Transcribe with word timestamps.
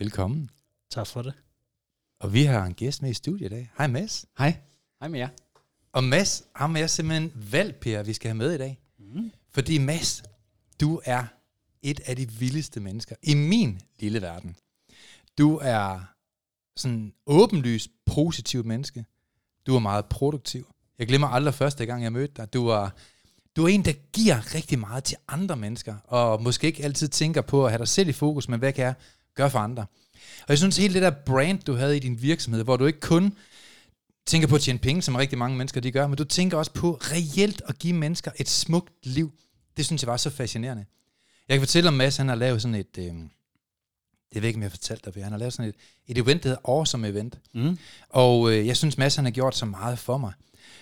Velkommen. 0.00 0.50
Tak 0.90 1.06
for 1.06 1.22
det. 1.22 1.34
Og 2.20 2.32
vi 2.32 2.44
har 2.44 2.64
en 2.64 2.74
gæst 2.74 3.02
med 3.02 3.10
i 3.10 3.14
studiet 3.14 3.46
i 3.46 3.54
dag. 3.54 3.70
Hej 3.78 3.86
Mads. 3.86 4.26
Hej. 4.38 4.60
Hej 5.00 5.08
med 5.08 5.18
jer. 5.18 5.28
Og 5.92 6.04
Mads, 6.04 6.42
ham 6.56 6.76
er 6.76 6.80
jeg 6.80 6.90
simpelthen 6.90 7.32
valgt, 7.52 7.80
Per, 7.80 8.02
vi 8.02 8.12
skal 8.12 8.28
have 8.28 8.36
med 8.36 8.54
i 8.54 8.58
dag. 8.58 8.80
Mm. 8.98 9.30
Fordi 9.50 9.78
Mads, 9.78 10.22
du 10.80 11.00
er 11.04 11.24
et 11.82 12.00
af 12.00 12.16
de 12.16 12.30
vildeste 12.30 12.80
mennesker 12.80 13.16
i 13.22 13.34
min 13.34 13.80
lille 13.98 14.22
verden. 14.22 14.56
Du 15.38 15.60
er 15.62 16.00
sådan 16.76 17.12
åbenlyst 17.26 17.90
positiv 18.06 18.64
menneske. 18.64 19.04
Du 19.66 19.74
er 19.74 19.80
meget 19.80 20.06
produktiv. 20.06 20.74
Jeg 20.98 21.06
glemmer 21.06 21.28
aldrig 21.28 21.54
første 21.54 21.86
gang, 21.86 22.02
jeg 22.02 22.12
mødte 22.12 22.34
dig. 22.36 22.52
Du 22.52 22.66
er, 22.66 22.90
du 23.56 23.64
er 23.64 23.68
en, 23.68 23.84
der 23.84 23.92
giver 24.12 24.54
rigtig 24.54 24.78
meget 24.78 25.04
til 25.04 25.16
andre 25.28 25.56
mennesker, 25.56 25.96
og 26.04 26.42
måske 26.42 26.66
ikke 26.66 26.84
altid 26.84 27.08
tænker 27.08 27.42
på 27.42 27.64
at 27.64 27.70
have 27.70 27.78
dig 27.78 27.88
selv 27.88 28.08
i 28.08 28.12
fokus, 28.12 28.48
men 28.48 28.58
hvad 28.58 28.72
kan 28.72 28.84
jeg 28.84 28.94
gøre 29.38 29.50
for 29.50 29.58
andre? 29.58 29.86
Og 30.42 30.48
jeg 30.48 30.58
synes, 30.58 30.76
hele 30.76 30.94
det 30.94 31.02
der 31.02 31.10
brand, 31.10 31.62
du 31.62 31.74
havde 31.74 31.96
i 31.96 32.00
din 32.00 32.22
virksomhed, 32.22 32.64
hvor 32.64 32.76
du 32.76 32.86
ikke 32.86 33.00
kun 33.00 33.32
tænker 34.26 34.48
på 34.48 34.54
at 34.54 34.60
tjene 34.60 34.78
penge, 34.78 35.02
som 35.02 35.14
rigtig 35.14 35.38
mange 35.38 35.56
mennesker 35.56 35.80
de 35.80 35.92
gør, 35.92 36.06
men 36.06 36.16
du 36.16 36.24
tænker 36.24 36.58
også 36.58 36.72
på 36.72 36.98
reelt 37.00 37.62
at 37.66 37.78
give 37.78 37.92
mennesker 37.92 38.30
et 38.36 38.48
smukt 38.48 38.92
liv. 39.02 39.32
Det 39.76 39.86
synes 39.86 40.02
jeg 40.02 40.10
var 40.10 40.16
så 40.16 40.30
fascinerende. 40.30 40.84
Jeg 41.48 41.54
kan 41.54 41.60
fortælle 41.60 41.88
om 41.88 41.94
Mads, 41.94 42.16
han 42.16 42.28
har 42.28 42.34
lavet 42.34 42.62
sådan 42.62 42.74
et, 42.74 42.98
øh, 42.98 43.04
det 43.04 43.14
ved 44.34 44.42
jeg 44.42 44.44
ikke, 44.44 44.56
om 44.56 44.62
jeg 44.62 44.70
har 44.70 44.76
fortalt 44.76 45.04
dig, 45.04 45.24
han 45.24 45.32
har 45.32 45.38
lavet 45.38 45.52
sådan 45.52 45.68
et, 45.68 45.74
et 46.06 46.18
event, 46.18 46.42
der 46.42 46.48
hedder 46.48 46.70
Awesome 46.70 47.08
Event. 47.08 47.38
Mm. 47.54 47.78
Og 48.08 48.52
øh, 48.52 48.66
jeg 48.66 48.76
synes, 48.76 48.98
Mads 48.98 49.16
han 49.16 49.24
har 49.24 49.32
gjort 49.32 49.56
så 49.56 49.66
meget 49.66 49.98
for 49.98 50.18
mig. 50.18 50.32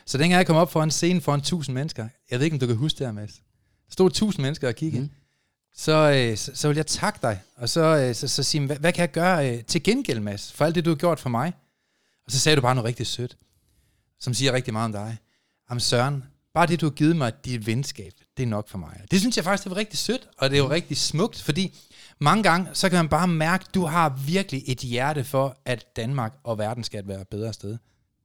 Så 0.06 0.18
dengang 0.18 0.38
jeg 0.38 0.46
kom 0.46 0.56
op 0.56 0.72
for 0.72 0.82
en 0.82 0.90
scene 0.90 1.20
for 1.20 1.34
en 1.34 1.40
tusind 1.40 1.74
mennesker, 1.74 2.08
jeg 2.30 2.38
ved 2.38 2.44
ikke, 2.44 2.54
om 2.54 2.60
du 2.60 2.66
kan 2.66 2.76
huske 2.76 2.98
det 2.98 3.06
her, 3.06 3.12
Mads. 3.12 3.34
Der 3.86 3.92
stod 3.92 4.10
tusind 4.10 4.42
mennesker 4.42 4.68
og 4.68 4.74
kiggede. 4.74 5.02
Mm. 5.02 5.10
Så, 5.76 6.12
øh, 6.12 6.36
så, 6.36 6.50
så 6.54 6.68
vil 6.68 6.76
jeg 6.76 6.86
takke 6.86 7.18
dig, 7.22 7.42
og 7.56 7.68
så, 7.68 7.80
øh, 7.80 8.14
så, 8.14 8.28
så 8.28 8.42
sige, 8.42 8.66
hvad, 8.66 8.76
hvad 8.76 8.92
kan 8.92 9.00
jeg 9.00 9.10
gøre 9.10 9.50
øh, 9.50 9.64
til 9.64 9.82
gengæld, 9.82 10.20
Mads, 10.20 10.52
for 10.52 10.64
alt 10.64 10.74
det, 10.74 10.84
du 10.84 10.90
har 10.90 10.96
gjort 10.96 11.20
for 11.20 11.28
mig? 11.28 11.52
Og 12.26 12.32
så 12.32 12.38
sagde 12.38 12.56
du 12.56 12.60
bare 12.60 12.74
noget 12.74 12.88
rigtig 12.88 13.06
sødt, 13.06 13.36
som 14.20 14.34
siger 14.34 14.52
rigtig 14.52 14.72
meget 14.72 14.84
om 14.84 14.92
dig. 14.92 15.18
Jamen 15.70 15.80
Søren, 15.80 16.24
bare 16.54 16.66
det, 16.66 16.80
du 16.80 16.86
har 16.86 16.90
givet 16.90 17.16
mig, 17.16 17.44
dit 17.44 17.66
venskab, 17.66 18.12
det 18.36 18.42
er 18.42 18.46
nok 18.46 18.68
for 18.68 18.78
mig. 18.78 19.00
Det 19.10 19.20
synes 19.20 19.36
jeg 19.36 19.44
faktisk, 19.44 19.64
det 19.64 19.70
var 19.70 19.76
rigtig 19.76 19.98
sødt, 19.98 20.28
og 20.38 20.50
det 20.50 20.56
er 20.56 20.62
jo 20.62 20.70
rigtig 20.70 20.96
smukt, 20.96 21.42
fordi 21.42 21.74
mange 22.18 22.42
gange, 22.42 22.68
så 22.72 22.88
kan 22.88 22.96
man 22.96 23.08
bare 23.08 23.28
mærke, 23.28 23.64
at 23.68 23.74
du 23.74 23.84
har 23.84 24.08
virkelig 24.26 24.62
et 24.66 24.78
hjerte 24.78 25.24
for, 25.24 25.56
at 25.64 25.96
Danmark 25.96 26.32
og 26.44 26.58
verden 26.58 26.84
skal 26.84 27.08
være 27.08 27.20
et 27.20 27.28
bedre 27.28 27.52
sted. 27.52 27.78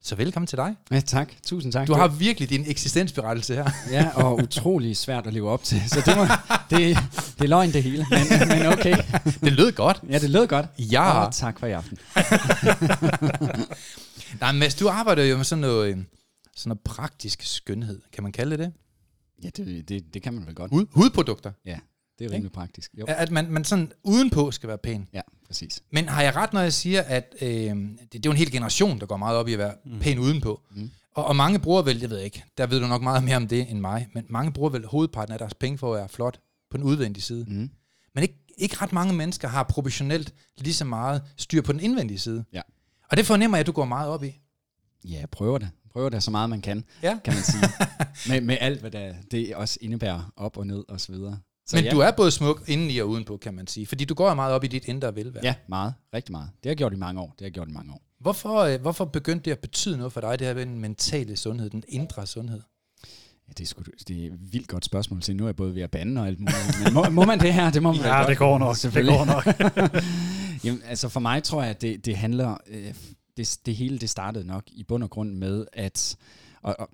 Så 0.04 0.16
velkommen 0.16 0.48
til 0.48 0.58
dig. 0.58 0.76
Ja, 0.92 1.00
tak. 1.00 1.34
Tusind 1.44 1.74
tak. 1.74 1.88
Du 1.88 1.94
har 1.94 2.08
virkelig 2.08 2.50
din 2.50 2.64
eksistensberettelse 2.68 3.56
her. 3.56 3.70
Ja, 3.92 4.10
og 4.16 4.36
utrolig 4.36 4.98
svært 4.98 5.28
at 5.28 5.34
leve 5.34 5.50
op 5.50 5.64
til. 5.64 5.82
Så 5.90 6.02
det, 6.06 6.18
må, 6.18 6.24
det, 6.70 6.98
det 7.38 7.44
er 7.44 7.48
løgn 7.48 7.72
det 7.74 7.84
hele, 7.84 8.06
men, 8.10 8.48
men 8.48 8.66
okay. 8.66 8.98
Det 9.46 9.54
lød 9.54 9.72
godt. 9.72 10.02
Ja, 10.10 10.20
det 10.20 10.30
lød 10.30 10.48
godt. 10.48 10.66
Ja. 10.80 11.12
Og 11.12 11.34
tak 11.34 11.60
for 11.60 11.68
i 11.68 11.72
aften. 11.72 11.98
Nej, 14.42 14.52
Mads, 14.52 14.76
du 14.76 14.90
arbejder 14.90 15.24
jo 15.24 15.38
med 15.38 15.46
sådan 15.46 15.62
noget, 15.62 15.88
øh, 15.88 15.98
sådan 16.56 16.70
noget 16.70 16.80
praktisk 16.80 17.42
skønhed. 17.44 18.02
Kan 18.14 18.24
man 18.24 18.32
kalde 18.32 18.52
det 18.52 18.60
det? 18.60 18.74
Ja, 19.44 19.50
det, 19.58 19.90
det, 19.90 20.14
det 20.14 20.24
kan 20.24 20.34
man 20.34 20.46
vel 20.46 20.56
godt. 20.56 20.72
Hud, 20.72 20.86
hudprodukter. 20.92 21.52
Ja, 21.66 21.78
det 22.22 22.32
er 22.32 22.36
rimelig 22.36 22.52
praktisk. 22.52 22.92
Jo. 23.00 23.06
At 23.08 23.32
man, 23.32 23.52
man 23.52 23.64
sådan 23.64 23.92
udenpå 24.04 24.52
skal 24.52 24.70
være 24.70 24.78
pæn. 24.78 25.08
Ja, 25.14 25.22
præcis. 25.48 25.84
Men 25.92 26.10
har 26.10 26.22
jeg 26.22 26.36
ret, 26.36 26.54
når 26.54 26.62
jeg 26.62 26.74
siger, 26.74 27.02
at 27.02 27.36
øh, 27.42 27.50
det, 27.50 27.98
det 28.14 28.16
er 28.16 28.20
jo 28.26 28.32
en 28.32 28.38
hel 28.38 28.52
generation, 28.52 29.00
der 29.00 29.06
går 29.06 29.18
meget 29.18 29.38
op 29.38 29.48
i 29.48 29.54
at 29.54 29.60
være 29.60 29.74
mm. 29.86 30.00
pæn 30.00 30.20
udenpå. 30.20 30.62
Mm. 30.72 30.92
Og, 31.16 31.26
og 31.26 31.36
mange 31.36 31.60
bruger 31.60 31.82
vel, 31.82 32.00
jeg 32.00 32.10
ved 32.10 32.20
ikke, 32.20 32.44
der 32.58 32.68
ved 32.68 32.80
du 32.80 32.88
nok 32.88 33.02
meget 33.02 33.24
mere 33.24 33.36
om 33.36 33.48
det 33.48 33.70
end 33.70 33.80
mig, 33.80 34.08
men 34.14 34.26
mange 34.30 34.52
bruger 34.54 34.70
vel 34.70 34.86
hovedparten 34.86 35.34
af 35.34 35.40
deres 35.40 35.54
penge 35.54 35.78
for 35.78 35.94
at 35.94 36.00
være 36.00 36.10
flot 36.10 36.40
på 36.72 36.78
den 36.78 36.86
udvendige 36.86 37.24
side. 37.24 37.46
Mm. 37.48 37.70
Men 38.16 38.22
ikke, 38.22 38.36
ikke 38.58 38.76
ret 38.82 38.94
mange 38.94 39.14
mennesker 39.14 39.48
har 39.48 39.64
proportionelt 39.64 40.34
lige 40.58 40.74
så 40.74 40.86
meget 40.86 41.24
styr 41.38 41.62
på 41.62 41.72
den 41.72 41.80
indvendige 41.80 42.20
side. 42.20 42.44
Ja. 42.54 42.62
Og 43.10 43.18
det 43.18 43.26
fornemmer 43.26 43.58
jeg, 43.58 43.60
at 43.60 43.68
du 43.68 43.72
går 43.72 43.86
meget 43.86 44.10
op 44.10 44.24
i. 44.24 44.40
Ja, 45.06 45.20
jeg 45.20 45.30
prøver 45.30 45.58
det. 45.58 45.70
Prøver 45.92 46.10
det 46.10 46.24
så 46.24 46.32
meget 46.32 46.50
man 46.50 46.62
kan, 46.62 46.84
Ja. 47.04 47.20
kan 47.24 47.34
man 47.34 47.44
sige. 47.44 47.64
med, 48.30 48.42
med 48.42 48.58
alt, 48.60 48.80
hvad 48.80 48.92
der, 48.92 49.14
det 49.32 49.56
også 49.56 49.78
indebærer 49.82 50.34
op 50.36 50.58
og 50.58 50.68
ned 50.68 50.84
og 50.88 51.02
så 51.02 51.12
videre. 51.12 51.40
Så 51.68 51.76
Men 51.76 51.86
ja. 51.86 51.92
du 51.92 52.00
er 52.00 52.12
både 52.12 52.32
smuk 52.32 52.64
indeni 52.68 52.98
og 52.98 53.10
udenpå, 53.10 53.38
kan 53.38 53.54
man 53.54 53.68
sige. 53.68 53.88
Fordi 53.88 54.06
du 54.06 54.14
går 54.14 54.34
meget 54.34 54.54
op 54.54 54.64
i 54.64 54.68
dit 54.68 54.86
indre 54.86 55.16
velvære. 55.16 55.44
Ja, 55.46 55.56
meget. 55.68 55.94
Rigtig 56.14 56.32
meget. 56.32 56.50
Det 56.56 56.66
har 56.66 56.70
jeg 56.70 56.78
gjort 56.78 56.94
i 56.94 56.96
mange 56.96 57.22
år. 57.22 57.26
Det 57.28 57.36
har 57.40 57.46
jeg 57.46 57.52
gjort 57.54 57.68
i 57.68 57.72
mange 57.72 57.94
år. 57.94 58.02
Hvorfor, 58.20 58.60
øh, 58.60 58.82
hvorfor 58.82 59.06
begyndte 59.06 59.46
det 59.46 59.52
at 59.52 59.60
betyde 59.60 59.98
noget 59.98 60.14
for 60.14 60.22
dig, 60.22 60.40
det 60.40 60.48
her 60.48 60.54
med 60.54 60.66
den 60.66 60.80
mentale 60.80 61.38
sundhed, 61.38 61.70
den 61.70 61.84
indre 61.88 62.28
sundhed? 62.28 62.62
Ja, 63.48 63.54
det, 63.58 63.64
er 63.64 63.68
sgu, 63.68 63.84
det 64.08 64.24
er 64.24 64.28
et 64.28 64.54
vildt 64.54 64.68
godt 64.68 64.86
spørgsmål, 64.86 65.24
så 65.24 65.34
nu 65.34 65.44
er 65.44 65.48
jeg 65.48 65.56
både 65.56 65.76
ved 65.76 65.82
at 65.82 65.92
bande 65.92 66.22
og 66.22 66.28
alt 66.28 66.40
muligt. 66.40 66.84
Men 66.84 66.94
må, 66.94 67.04
må 67.10 67.26
man 67.26 67.40
det 67.40 67.54
her? 67.54 67.72
Det 67.72 67.84
må 67.84 67.92
man 67.92 68.02
Ja, 68.02 68.18
godt. 68.18 68.28
det 68.30 68.38
går 68.38 68.58
nok. 68.58 68.74
Det 68.74 68.78
Selvfølgelig. 68.82 69.18
går 69.18 69.26
nok. 69.26 69.46
Jamen, 70.64 70.82
altså 70.86 71.10
for 71.10 71.20
mig 71.20 71.44
tror 71.44 71.62
jeg, 71.62 71.70
at 71.70 71.82
det, 71.82 72.06
det 72.06 72.18
handler, 72.18 72.58
øh, 72.68 72.94
det, 73.38 73.60
det 73.66 73.76
hele 73.76 74.00
det 74.00 74.10
startede 74.10 74.48
nok 74.48 74.64
i 74.68 74.84
bund 74.84 75.04
og 75.04 75.10
grund 75.10 75.34
med, 75.34 75.66
at, 75.74 76.16
og, 76.62 76.76
og 76.80 76.90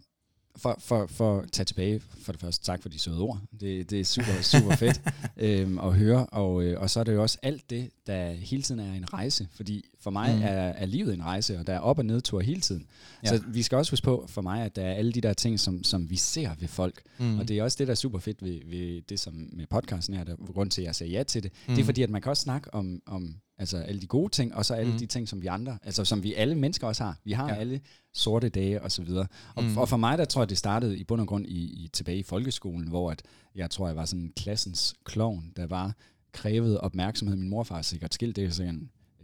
for, 0.58 0.76
for, 0.80 1.08
for 1.08 1.40
at 1.40 1.52
tage 1.52 1.66
tilbage, 1.66 2.00
for 2.22 2.32
det 2.32 2.42
første, 2.42 2.66
tak 2.66 2.82
for 2.82 2.90
de 2.90 3.00
søde 3.00 3.20
ord. 3.20 3.40
Det, 3.60 3.90
det 3.90 4.00
er 4.00 4.04
super, 4.06 4.42
super 4.42 4.76
fedt 4.76 5.02
øhm, 5.38 5.78
at 5.80 5.94
høre. 5.94 6.26
Og, 6.26 6.64
øh, 6.64 6.82
og 6.82 6.90
så 6.90 7.00
er 7.00 7.04
det 7.04 7.14
jo 7.14 7.22
også 7.22 7.38
alt 7.44 7.70
det, 7.70 7.90
der 8.08 8.32
hele 8.32 8.62
tiden 8.64 8.80
er 8.82 8.94
en 8.94 9.14
rejse. 9.14 9.48
Fordi 9.56 9.86
for 10.00 10.12
mig 10.12 10.32
Mm. 10.34 10.38
mm. 10.38 10.44
er, 10.44 10.48
er 10.50 10.86
livet 10.86 11.14
en 11.14 11.24
rejse, 11.24 11.60
og 11.60 11.68
der 11.68 11.74
er 11.74 11.80
op- 11.80 11.98
og 11.98 12.06
nedtur 12.06 12.40
hele 12.42 12.62
tiden. 12.62 12.86
Ja. 13.24 13.28
Så 13.38 13.44
vi 13.48 13.62
skal 13.62 13.78
også 13.78 13.92
huske 13.92 14.04
på, 14.04 14.26
for 14.28 14.42
mig, 14.42 14.64
at 14.66 14.76
der 14.76 14.82
er 14.86 14.94
alle 14.94 15.12
de 15.12 15.22
der 15.22 15.34
ting, 15.34 15.60
som, 15.60 15.84
som 15.84 16.10
vi 16.10 16.16
ser 16.16 16.50
ved 16.60 16.68
folk. 16.68 17.02
Mm. 17.20 17.26
Mm. 17.26 17.40
Og 17.40 17.48
det 17.48 17.58
er 17.58 17.64
også 17.64 17.76
det, 17.80 17.88
der 17.88 17.92
er 17.92 17.96
super 17.96 18.20
fedt 18.20 18.44
ved, 18.44 18.60
ved 18.66 19.02
det, 19.02 19.20
som 19.20 19.34
med 19.54 19.66
podcasten 19.70 20.16
her, 20.16 20.24
der 20.24 20.36
grund 20.54 20.72
til, 20.72 20.82
at 20.82 20.86
jeg 20.86 20.96
sagde 20.96 21.14
ja 21.14 21.24
til 21.24 21.44
det. 21.44 21.52
Mm. 21.54 21.60
Det 21.68 21.76
Mm. 21.78 21.82
er 21.82 21.86
fordi, 21.86 22.02
at 22.02 22.10
man 22.10 22.22
kan 22.22 22.30
også 22.30 22.44
snakke 22.44 22.74
om, 22.74 23.02
om 23.06 23.36
altså 23.60 23.78
alle 23.78 24.02
de 24.02 24.08
gode 24.08 24.32
ting, 24.32 24.56
og 24.56 24.66
så 24.66 24.74
alle 24.74 24.92
Mm. 24.92 24.98
de 25.00 25.06
ting, 25.06 25.30
som 25.30 25.42
vi 25.42 25.48
andre, 25.48 25.78
altså 25.84 26.06
som 26.06 26.24
vi 26.24 26.34
alle 26.34 26.56
mennesker 26.56 26.88
også 26.88 27.04
har. 27.04 27.18
Vi 27.24 27.32
har 27.32 27.50
Ja. 27.50 27.56
alle 27.56 27.80
sorte 28.14 28.50
dage 28.50 28.82
og 28.82 28.92
så 28.92 29.02
videre. 29.02 29.28
Og, 29.56 29.64
Mm. 29.64 29.78
og 29.78 29.90
for 29.90 29.98
mig, 29.98 30.18
der 30.18 30.26
tror 30.26 30.42
jeg, 30.42 30.50
det 30.50 30.58
startede 30.58 30.98
i 30.98 31.04
bund 31.04 31.22
og 31.22 31.28
grund 31.28 31.46
i, 31.46 31.60
i 31.84 31.90
tilbage 31.94 32.18
i 32.18 32.24
folkeskolen, 32.24 32.88
hvor 32.88 33.12
at 33.12 33.22
jeg 33.56 33.70
tror, 33.70 33.88
jeg 33.88 33.96
var 33.96 34.06
sådan 34.06 34.34
klassens 34.38 34.94
klovn, 35.06 35.52
der 35.56 35.68
bare 35.68 35.92
krævede 36.34 36.82
opmærksomhed. 36.82 37.36
Min 37.38 37.50
morfar 37.50 37.78
er 37.78 37.82
sikkert 37.82 38.14
skilt, 38.14 38.36
det 38.36 38.44
er 38.44 38.50
sikkert 38.50 38.76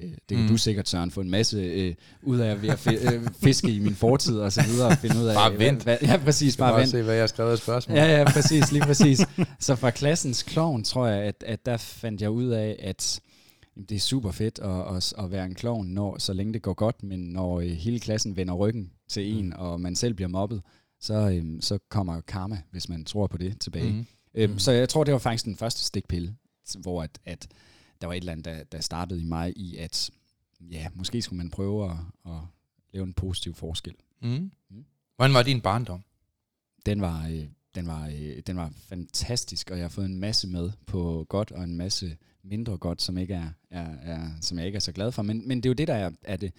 øh, 0.02 0.10
det 0.10 0.38
kan 0.38 0.42
Mm. 0.42 0.48
du 0.48 0.58
sikkert, 0.58 0.90
Søren, 0.90 1.12
få 1.12 1.22
en 1.22 1.30
masse 1.30 1.58
øh, 1.58 1.96
ud 2.24 2.40
af 2.40 2.62
ved 2.62 2.70
at 2.70 2.88
fi- 2.88 3.14
øh, 3.14 3.28
fiske 3.44 3.72
i 3.72 3.80
min 3.80 3.96
fortid 3.96 4.38
og 4.40 4.52
så 4.52 4.64
videre, 4.64 4.88
og 4.88 4.98
finde 4.98 5.16
ud 5.20 5.26
af... 5.26 5.36
Bare 5.36 5.58
vent. 5.60 5.84
Hvad, 5.84 5.98
ja, 6.02 6.18
præcis, 6.18 6.58
bare 6.58 6.80
vent. 6.80 6.90
se, 6.90 7.02
hvad 7.02 7.14
jeg 7.14 7.22
har 7.22 7.28
skrevet 7.28 7.52
af 7.52 7.58
spørgsmål. 7.58 7.98
Ja, 7.98 8.18
ja, 8.18 8.24
præcis, 8.34 8.72
lige 8.72 8.84
præcis. 8.84 9.20
Så 9.60 9.76
fra 9.76 9.90
klassens 9.92 10.44
klovn, 10.44 10.84
tror 10.84 11.08
jeg, 11.08 11.24
at, 11.24 11.44
at 11.48 11.66
der 11.66 11.78
fandt 11.78 12.22
jeg 12.22 12.30
ud 12.30 12.48
af, 12.48 12.76
at 12.84 13.20
jamen, 13.76 13.86
det 13.86 13.96
er 13.96 14.00
super 14.00 14.32
fedt 14.32 14.60
at, 14.60 14.96
at, 14.98 15.14
at 15.18 15.32
være 15.32 15.46
en 15.46 15.56
klovn, 15.56 15.88
når, 15.88 16.18
så 16.18 16.34
længe 16.34 16.54
det 16.54 16.62
går 16.62 16.74
godt, 16.74 17.04
men 17.04 17.20
når 17.20 17.60
øh, 17.60 17.68
hele 17.68 18.00
klassen 18.00 18.36
vender 18.36 18.54
ryggen 18.54 18.92
til 19.08 19.34
en, 19.38 19.54
og 19.54 19.82
man 19.82 19.96
selv 19.96 20.14
bliver 20.14 20.28
mobbet, 20.30 20.62
så, 21.00 21.14
øhm, 21.30 21.62
så 21.62 21.78
kommer 21.90 22.22
karma, 22.22 22.62
hvis 22.72 22.90
man 22.90 23.06
tror 23.06 23.28
på 23.28 23.38
det, 23.38 23.60
tilbage. 23.60 23.92
Mm. 23.92 23.98
Mm. 23.98 24.06
Øhm, 24.36 24.50
Mhm. 24.52 24.60
Så 24.60 24.72
jeg 24.72 24.90
tror, 24.90 25.04
det 25.04 25.12
var 25.14 25.20
faktisk 25.20 25.46
den 25.46 25.56
første 25.56 25.84
stikpille, 25.84 26.36
hvor 26.80 27.04
at, 27.04 27.20
at 27.26 27.48
der 28.02 28.08
var 28.08 28.14
et 28.14 28.18
eller 28.18 28.32
andet, 28.32 28.46
der, 28.46 28.64
der 28.64 28.82
startede 28.82 29.22
i 29.22 29.26
mig 29.26 29.54
i, 29.58 29.76
at 29.78 30.12
ja, 30.62 30.88
måske 30.96 31.22
skulle 31.22 31.38
man 31.38 31.50
prøve 31.50 31.92
at, 31.92 31.98
at 32.26 32.40
lave 32.94 33.04
en 33.04 33.14
positiv 33.14 33.54
forskel. 33.54 33.94
Mm. 34.22 34.52
Mm. 34.70 34.86
Hvordan 35.16 35.34
var 35.34 35.44
din 35.44 35.62
barndom? 35.62 36.04
Den 36.86 37.02
var, 37.02 37.28
øh, 37.28 37.46
den, 37.76 37.88
var, 37.88 38.08
øh, 38.08 38.40
den 38.48 38.58
var 38.58 38.74
fantastisk, 38.78 39.72
og 39.72 39.78
jeg 39.78 39.84
har 39.84 39.90
fået 39.90 40.06
en 40.06 40.20
masse 40.20 40.48
med 40.48 40.72
på 40.86 41.26
godt 41.30 41.52
og 41.52 41.64
en 41.64 41.78
masse 41.78 42.18
mindre 42.44 42.78
godt, 42.78 43.02
som, 43.02 43.18
ikke 43.18 43.34
er, 43.34 43.50
er, 43.70 43.88
er, 44.02 44.30
som 44.42 44.58
jeg 44.58 44.66
ikke 44.68 44.76
er 44.76 44.80
så 44.80 44.92
glad 44.92 45.12
for. 45.12 45.22
Men, 45.22 45.48
men 45.48 45.58
det 45.58 45.66
er 45.66 45.70
jo 45.70 45.74
det, 45.74 45.88
der 45.88 45.94
er, 45.94 46.12
er 46.24 46.38
det. 46.38 46.52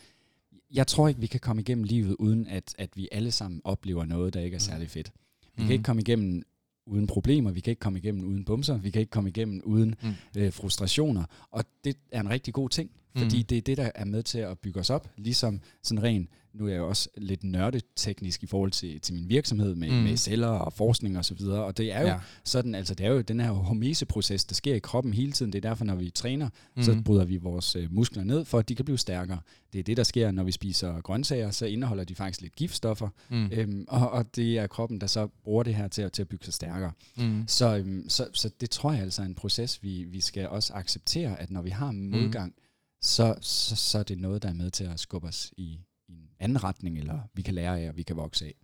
Jeg 0.72 0.86
tror 0.86 1.08
ikke, 1.08 1.20
vi 1.20 1.26
kan 1.26 1.40
komme 1.40 1.62
igennem 1.62 1.84
livet, 1.84 2.16
uden 2.18 2.46
at, 2.46 2.74
at 2.78 2.90
vi 2.96 3.08
alle 3.12 3.30
sammen 3.30 3.60
oplever 3.64 4.04
noget, 4.04 4.34
der 4.34 4.40
ikke 4.40 4.54
er 4.54 4.58
særlig 4.58 4.90
fedt. 4.90 5.12
Vi 5.56 5.62
Mm. 5.62 5.66
kan 5.66 5.72
ikke 5.72 5.82
komme 5.84 6.02
igennem 6.02 6.42
uden 6.86 7.06
problemer, 7.06 7.50
vi 7.50 7.60
kan 7.60 7.70
ikke 7.70 7.80
komme 7.80 7.98
igennem 7.98 8.24
uden 8.24 8.44
bumser, 8.44 8.76
vi 8.78 8.90
kan 8.90 9.00
ikke 9.00 9.10
komme 9.10 9.28
igennem 9.30 9.60
uden 9.64 9.94
Mm. 10.02 10.08
øh, 10.36 10.52
frustrationer. 10.52 11.24
Og 11.50 11.64
det 11.84 11.96
er 12.12 12.20
en 12.20 12.30
rigtig 12.30 12.54
god 12.54 12.68
ting, 12.68 12.90
fordi 13.16 13.38
Mm. 13.38 13.44
det 13.44 13.58
er 13.58 13.62
det, 13.62 13.76
der 13.76 13.90
er 13.94 14.04
med 14.04 14.22
til 14.22 14.38
at 14.38 14.58
bygge 14.58 14.80
os 14.80 14.90
op. 14.90 15.08
Ligesom 15.16 15.60
sådan 15.82 16.02
ren, 16.02 16.28
nu 16.54 16.66
er 16.66 16.70
jeg 16.70 16.78
jo 16.78 16.88
også 16.88 17.08
lidt 17.16 17.44
nørdeteknisk 17.44 18.42
i 18.42 18.46
forhold 18.46 18.70
til, 18.70 19.00
til 19.00 19.14
min 19.14 19.28
virksomhed 19.28 19.74
med, 19.74 19.90
Mm. 19.90 19.96
med 19.96 20.16
celler 20.16 20.48
og 20.48 20.72
forskning 20.72 21.18
og 21.18 21.24
så 21.24 21.34
videre. 21.34 21.64
Og 21.64 21.76
det 21.76 21.92
er 21.92 22.00
jo 22.00 22.06
Ja. 22.06 22.18
sådan, 22.44 22.74
altså 22.74 22.94
det 22.94 23.06
er 23.06 23.10
jo 23.10 23.20
den 23.20 23.40
her 23.40 23.50
hormeseproces, 23.50 24.44
der 24.44 24.54
sker 24.54 24.74
i 24.74 24.78
kroppen 24.78 25.12
hele 25.12 25.32
tiden. 25.32 25.52
Det 25.52 25.64
er 25.64 25.68
derfor, 25.68 25.84
når 25.84 25.94
vi 25.94 26.10
træner, 26.10 26.48
mm. 26.76 26.82
så 26.82 26.92
Mm. 26.92 27.02
bryder 27.04 27.24
vi 27.24 27.36
vores 27.36 27.76
øh, 27.76 27.92
muskler 27.94 28.24
ned, 28.24 28.44
for 28.44 28.58
at 28.58 28.68
de 28.68 28.74
kan 28.74 28.84
blive 28.84 28.98
stærkere. 28.98 29.38
Det 29.72 29.78
er 29.78 29.82
det, 29.82 29.96
der 29.96 30.02
sker, 30.02 30.30
når 30.30 30.42
vi 30.44 30.52
spiser 30.52 31.00
grøntsager, 31.00 31.50
så 31.50 31.66
indeholder 31.66 32.04
de 32.04 32.14
faktisk 32.14 32.40
lidt 32.40 32.56
giftstoffer, 32.56 33.08
Mm. 33.30 33.48
øhm, 33.52 33.84
og, 33.88 34.10
og 34.10 34.36
det 34.36 34.58
er 34.58 34.66
kroppen, 34.66 35.00
der 35.00 35.06
så 35.06 35.26
bruger 35.44 35.62
det 35.62 35.74
her 35.74 35.88
til, 35.88 36.02
at- 36.02 36.12
til 36.12 36.22
at 36.22 36.28
bygge 36.28 36.44
sig 36.44 36.54
stærkere. 36.54 36.92
Mm. 37.16 37.44
Så, 37.46 37.76
øhm, 37.76 38.04
så, 38.08 38.28
så 38.32 38.50
det 38.60 38.70
tror 38.70 38.92
jeg 38.92 39.02
altså 39.02 39.22
er 39.22 39.26
en 39.26 39.34
proces, 39.34 39.82
vi, 39.82 40.04
vi 40.04 40.20
skal 40.20 40.48
også 40.48 40.72
acceptere, 40.74 41.40
at 41.40 41.50
når 41.50 41.62
vi 41.62 41.70
har 41.70 41.92
modgang, 41.92 42.48
mm. 42.56 42.60
Så, 43.04 43.34
så, 43.40 43.76
så 43.76 43.98
er 43.98 44.02
det 44.02 44.18
noget, 44.18 44.42
der 44.42 44.48
er 44.48 44.52
med 44.52 44.70
til 44.70 44.84
at 44.84 45.00
skubbe 45.00 45.28
os 45.28 45.52
i, 45.56 45.80
i 46.08 46.12
en 46.12 46.28
anden 46.40 46.64
retning, 46.64 46.98
eller 46.98 47.18
vi 47.34 47.42
kan 47.42 47.54
lære 47.54 47.80
af, 47.80 47.88
og 47.88 47.96
vi 47.96 48.02
kan 48.02 48.16
vokse 48.16 48.44
af. 48.44 48.54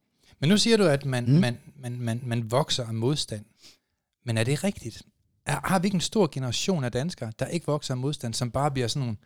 Men 0.40 0.48
nu 0.48 0.56
siger 0.56 0.76
du, 0.76 0.84
at 0.84 1.04
man, 1.04 1.24
mm. 1.24 1.32
Man, 1.32 1.58
man, 1.76 2.00
man, 2.00 2.20
man 2.24 2.50
vokser 2.50 2.86
af 2.86 2.94
modstand. 2.94 3.44
Men 4.24 4.38
er 4.38 4.44
det 4.44 4.64
rigtigt? 4.64 5.02
Er, 5.46 5.60
har 5.68 5.78
vi 5.78 5.86
ikke 5.86 5.94
en 5.94 6.00
stor 6.00 6.28
generation 6.32 6.84
af 6.84 6.92
danskere, 6.92 7.32
der 7.38 7.46
ikke 7.46 7.66
vokser 7.66 7.94
af 7.94 7.98
modstand, 7.98 8.34
som 8.34 8.50
bare 8.50 8.70
bliver 8.70 8.88
sådan 8.88 9.02
nogle 9.02 9.16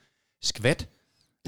skvat? 0.43 0.89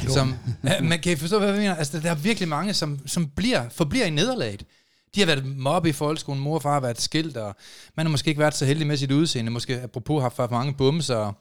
Jo. 0.04 0.10
Som, 0.10 0.34
man 0.90 1.00
kan 1.00 1.12
I 1.12 1.16
forstå, 1.16 1.38
hvad 1.38 1.48
jeg 1.48 1.58
mener? 1.58 1.74
Altså, 1.74 2.00
der 2.00 2.10
er 2.10 2.14
virkelig 2.14 2.48
mange, 2.48 2.74
som, 2.74 3.06
som 3.06 3.28
bliver, 3.28 3.68
forbliver 3.68 4.06
i 4.06 4.10
nederlaget. 4.10 4.66
De 5.14 5.20
har 5.20 5.26
været 5.26 5.46
mobbet 5.46 5.90
i 5.90 5.92
folkeskolen, 5.92 6.42
mor 6.42 6.54
og 6.54 6.62
far 6.62 6.72
har 6.72 6.80
været 6.80 7.00
skilt, 7.00 7.36
og 7.36 7.56
man 7.96 8.06
har 8.06 8.10
måske 8.10 8.28
ikke 8.28 8.40
været 8.40 8.54
så 8.54 8.66
heldig 8.66 8.86
med 8.86 8.96
sit 8.96 9.12
udseende, 9.12 9.50
måske 9.50 9.80
apropos 9.80 10.22
haft 10.22 10.36
for 10.36 10.48
mange 10.50 10.74
bumser, 10.74 11.16
og, 11.16 11.34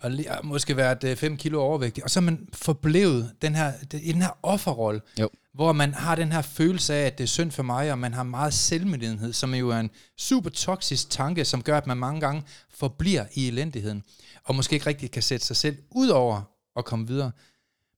og 0.00 0.12
og 0.28 0.46
måske 0.46 0.76
været 0.76 1.18
5 1.18 1.36
kilo 1.36 1.60
overvægtig, 1.62 2.04
og 2.04 2.10
så 2.10 2.20
er 2.20 2.22
man 2.22 2.48
forblevet 2.52 3.32
den 3.42 3.54
her, 3.54 3.72
i 3.92 4.12
den 4.12 4.22
her 4.22 4.38
offerrolle, 4.42 5.00
Jo. 5.20 5.28
hvor 5.54 5.72
man 5.72 5.94
har 5.94 6.14
den 6.14 6.32
her 6.32 6.42
følelse 6.42 6.94
af, 6.94 7.06
at 7.06 7.18
det 7.18 7.24
er 7.24 7.28
synd 7.28 7.50
for 7.50 7.62
mig, 7.62 7.92
og 7.92 7.98
man 7.98 8.14
har 8.14 8.22
meget 8.22 8.54
selvmedlidenhed, 8.54 9.32
som 9.32 9.54
jo 9.54 9.68
er 9.70 9.80
en 9.80 9.90
super 10.18 10.50
toksisk 10.50 11.10
tanke, 11.10 11.44
som 11.44 11.62
gør, 11.62 11.76
at 11.76 11.86
man 11.86 11.96
mange 11.96 12.20
gange 12.20 12.42
forbliver 12.70 13.24
i 13.34 13.48
elendigheden, 13.48 14.02
og 14.44 14.54
måske 14.54 14.74
ikke 14.74 14.86
rigtig 14.86 15.10
kan 15.10 15.22
sætte 15.22 15.46
sig 15.46 15.56
selv 15.56 15.76
ud 15.90 16.08
over 16.08 16.42
at 16.76 16.84
komme 16.84 17.06
videre. 17.06 17.30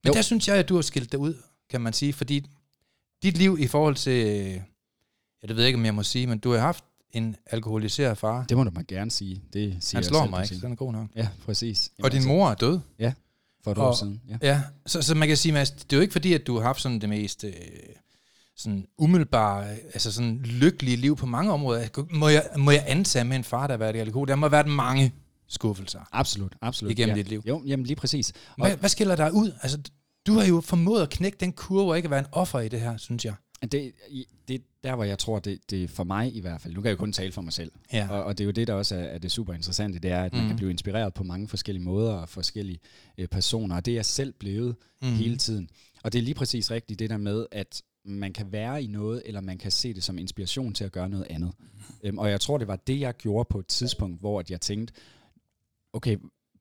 Men 0.04 0.06
jo. 0.06 0.10
Jo. 0.10 0.14
der 0.14 0.22
synes 0.22 0.48
jeg, 0.48 0.56
at 0.56 0.68
du 0.68 0.74
har 0.74 0.82
skilt 0.82 1.12
dig 1.12 1.20
ud, 1.20 1.34
kan 1.70 1.80
man 1.80 1.92
sige, 1.92 2.12
fordi 2.12 2.46
dit 3.22 3.38
liv 3.38 3.56
i 3.60 3.66
forhold 3.66 3.94
til, 3.94 4.52
ja, 5.42 5.46
det 5.48 5.56
ved 5.56 5.62
jeg 5.62 5.66
ikke, 5.66 5.78
om 5.78 5.84
jeg 5.84 5.94
må 5.94 6.02
sige, 6.02 6.26
men 6.26 6.38
du 6.38 6.52
har 6.52 6.58
haft 6.58 6.84
en 7.12 7.36
alkoholiseret 7.46 8.18
far. 8.18 8.44
Det 8.44 8.56
må 8.56 8.64
du 8.64 8.70
man 8.74 8.84
gerne 8.88 9.10
sige. 9.10 9.42
Det 9.52 9.76
siger 9.80 9.96
Han 9.98 10.04
slår 10.04 10.26
mig 10.26 10.52
ikke, 10.52 10.62
den 10.66 10.72
er 10.72 10.76
god 10.76 10.92
nok. 10.92 11.08
Ja, 11.16 11.28
præcis. 11.44 11.90
Og 12.02 12.12
din 12.12 12.26
mor 12.26 12.50
er 12.50 12.54
død. 12.54 12.80
For 13.64 13.72
et 13.72 13.78
og- 13.78 13.88
år 13.88 13.94
siden. 13.94 14.20
Ja. 14.28 14.36
Ja, 14.42 14.62
så, 14.86 15.02
så 15.02 15.14
man 15.14 15.28
kan 15.28 15.36
sige, 15.36 15.52
Mads, 15.52 15.70
det 15.70 15.92
er 15.92 15.96
jo 15.96 16.00
ikke 16.00 16.12
fordi, 16.12 16.32
at 16.32 16.46
du 16.46 16.56
har 16.56 16.62
haft 16.62 16.80
sådan 16.80 17.00
det 17.00 17.08
mest 17.08 17.44
øh, 17.44 17.52
sådan 18.56 18.86
umiddelbare, 18.98 19.70
altså 19.70 20.12
sådan 20.12 20.38
lykkelige 20.44 20.96
liv 20.96 21.16
på 21.16 21.26
mange 21.26 21.52
områder. 21.52 21.88
Må 22.10 22.28
jeg, 22.28 22.46
må 22.58 22.70
jeg 22.70 22.84
antage 22.86 23.24
med 23.24 23.36
en 23.36 23.44
far, 23.44 23.66
der 23.66 23.74
har 23.74 23.78
været 23.78 23.96
alkohol? 23.96 24.28
Der 24.28 24.36
må 24.36 24.46
have 24.46 24.52
været 24.52 24.68
mange 24.68 25.12
skuffelser. 25.48 26.00
Absolut, 26.12 26.54
absolut. 26.62 26.92
Igennem 26.92 27.16
ja. 27.16 27.22
dit 27.22 27.28
liv. 27.28 27.42
Jo, 27.48 27.62
jamen 27.66 27.86
lige 27.86 27.96
præcis. 27.96 28.32
Og 28.58 28.66
Hvad, 28.66 28.76
hvad 28.76 28.88
skiller 28.88 29.16
dig 29.16 29.32
ud? 29.32 29.52
Altså, 29.62 29.78
du 30.26 30.32
har 30.32 30.44
jo 30.46 30.60
formået 30.60 31.02
at 31.02 31.10
knække 31.10 31.36
den 31.40 31.52
kurve 31.52 31.90
og 31.90 31.96
ikke 31.96 32.06
at 32.06 32.10
være 32.10 32.20
en 32.20 32.26
offer 32.32 32.60
i 32.60 32.68
det 32.68 32.80
her, 32.80 32.96
synes 32.96 33.24
jeg. 33.24 33.34
Det, 33.62 33.92
det 34.48 34.54
er 34.54 34.58
der, 34.84 34.94
hvor 34.94 35.04
jeg 35.04 35.18
tror, 35.18 35.38
det, 35.38 35.70
det 35.70 35.84
er 35.84 35.88
for 35.88 36.04
mig 36.04 36.36
i 36.36 36.40
hvert 36.40 36.60
fald. 36.60 36.74
Nu 36.74 36.80
kan 36.80 36.88
jeg 36.88 36.92
jo 36.98 36.98
kun 37.00 37.12
tale 37.12 37.32
for 37.32 37.42
mig 37.42 37.52
selv. 37.52 37.72
Ja. 37.92 38.08
Og, 38.10 38.24
og 38.24 38.38
det 38.38 38.44
er 38.44 38.46
jo 38.46 38.50
det, 38.52 38.66
der 38.66 38.74
også 38.74 38.94
er, 38.96 38.98
er 39.00 39.18
det 39.18 39.32
super 39.32 39.54
interessante, 39.54 39.98
det 39.98 40.10
er, 40.10 40.24
at 40.24 40.32
man 40.32 40.40
Mhm. 40.40 40.48
kan 40.48 40.56
blive 40.56 40.70
inspireret 40.70 41.14
på 41.14 41.24
mange 41.24 41.48
forskellige 41.48 41.84
måder 41.84 42.12
og 42.12 42.28
forskellige 42.28 42.78
øh, 43.18 43.28
personer, 43.28 43.76
og 43.76 43.86
det 43.86 43.90
er 43.92 43.96
jeg 43.96 44.04
selv 44.06 44.32
blevet 44.32 44.76
Mm. 45.02 45.08
mm. 45.08 45.14
hele 45.14 45.36
tiden. 45.36 45.70
Og 46.02 46.12
det 46.12 46.18
er 46.18 46.22
lige 46.22 46.34
præcis 46.34 46.70
rigtigt 46.70 46.98
det 46.98 47.10
der 47.10 47.16
med, 47.16 47.46
at 47.52 47.82
man 48.04 48.32
kan 48.32 48.52
være 48.52 48.82
i 48.82 48.86
noget, 48.86 49.22
eller 49.24 49.40
man 49.40 49.58
kan 49.58 49.70
se 49.70 49.94
det 49.94 50.02
som 50.04 50.18
inspiration 50.18 50.72
til 50.74 50.84
at 50.84 50.92
gøre 50.92 51.08
noget 51.08 51.26
andet. 51.30 51.52
Mm. 51.58 51.66
Øhm, 52.02 52.18
og 52.18 52.30
jeg 52.30 52.40
tror, 52.40 52.58
det 52.58 52.68
var 52.68 52.76
det, 52.76 53.00
jeg 53.00 53.16
gjorde 53.16 53.46
på 53.50 53.58
et 53.58 53.66
tidspunkt, 53.66 54.20
hvor 54.20 54.40
at 54.40 54.50
jeg 54.50 54.60
tænkte, 54.60 54.94
okay, 55.92 56.16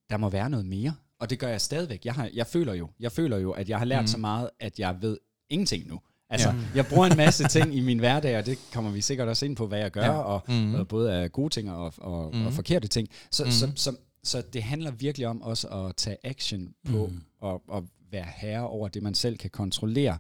der 0.10 0.18
må 0.18 0.30
være 0.30 0.50
noget 0.50 0.66
mere. 0.66 0.96
Og 1.20 1.30
det 1.30 1.40
gør 1.40 1.48
jeg 1.48 1.62
stadigvæk. 1.62 2.06
Jeg, 2.06 2.14
har, 2.14 2.30
jeg, 2.34 2.48
føler, 2.48 2.74
jo, 2.74 2.90
jeg 3.00 3.12
føler 3.12 3.38
jo, 3.38 3.52
at 3.52 3.70
jeg 3.70 3.78
har 3.78 3.86
lært 3.86 4.04
mm. 4.04 4.08
så 4.08 4.18
meget, 4.18 4.50
at 4.60 4.80
jeg 4.80 4.98
ved 5.02 5.18
ingenting 5.50 5.88
nu. 5.88 6.00
Altså, 6.30 6.50
Ja. 6.50 6.56
jeg 6.76 6.86
bruger 6.86 7.06
en 7.08 7.18
masse 7.18 7.48
ting 7.48 7.76
i 7.76 7.80
min 7.82 8.00
hverdag, 8.00 8.38
og 8.38 8.46
det 8.46 8.58
kommer 8.74 8.92
vi 8.92 9.02
sikkert 9.02 9.28
også 9.28 9.46
ind 9.46 9.56
på, 9.56 9.68
hvad 9.68 9.80
jeg 9.80 9.92
gør, 9.92 10.06
Ja. 10.06 10.12
og, 10.12 10.42
Mhm. 10.48 10.58
mm. 10.58 10.76
og 10.76 10.88
både 10.88 11.14
af 11.14 11.32
gode 11.32 11.50
ting 11.50 11.72
og, 11.72 11.94
og, 11.98 12.30
Mhm. 12.30 12.40
mm. 12.40 12.46
og 12.46 12.54
forkerte 12.54 12.88
ting. 12.88 13.08
Så, 13.32 13.44
Mhm. 13.44 13.48
mm. 13.50 13.52
så, 13.52 13.72
så, 13.76 13.96
så 14.24 14.44
det 14.54 14.64
handler 14.64 14.92
virkelig 14.92 15.28
om 15.28 15.42
også 15.42 15.68
at 15.68 15.96
tage 15.96 16.18
action 16.24 16.74
på 16.86 17.06
Mhm. 17.06 17.16
mm. 17.16 17.22
og, 17.40 17.62
og 17.68 17.88
være 18.12 18.26
herre 18.36 18.68
over 18.68 18.88
det, 18.88 19.04
man 19.04 19.14
selv 19.14 19.38
kan 19.38 19.50
kontrollere. 19.50 20.18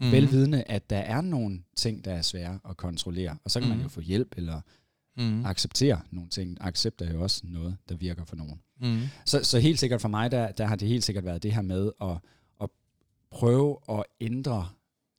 Mhm. 0.00 0.06
Mm. 0.08 0.12
Velvidende, 0.12 0.62
at 0.66 0.90
der 0.90 0.98
er 0.98 1.20
nogle 1.20 1.60
ting, 1.76 2.04
der 2.04 2.12
er 2.12 2.22
svære 2.22 2.58
at 2.70 2.76
kontrollere, 2.76 3.36
og 3.44 3.50
så 3.50 3.60
kan 3.60 3.66
mm. 3.68 3.70
Mhm. 3.70 3.78
man 3.78 3.84
jo 3.84 3.88
få 3.88 4.00
hjælp 4.00 4.34
eller 4.36 4.60
Mm. 5.18 5.44
acceptere 5.46 6.00
nogle 6.10 6.30
ting. 6.30 6.56
Accept 6.60 7.02
er 7.02 7.12
jo 7.12 7.22
også 7.22 7.40
noget, 7.44 7.76
der 7.88 7.96
virker 7.96 8.24
for 8.24 8.36
nogen. 8.36 8.60
Mm. 8.80 9.00
Så, 9.24 9.44
så 9.44 9.58
helt 9.60 9.78
sikkert 9.78 10.00
for 10.00 10.08
mig, 10.08 10.30
der, 10.30 10.52
der 10.52 10.66
har 10.66 10.76
det 10.76 10.88
helt 10.88 11.04
sikkert 11.04 11.24
været 11.24 11.42
det 11.42 11.52
her 11.54 11.62
med 11.62 11.90
at, 12.02 12.16
at 12.62 12.68
prøve 13.30 13.78
at 13.88 14.02
ændre 14.20 14.68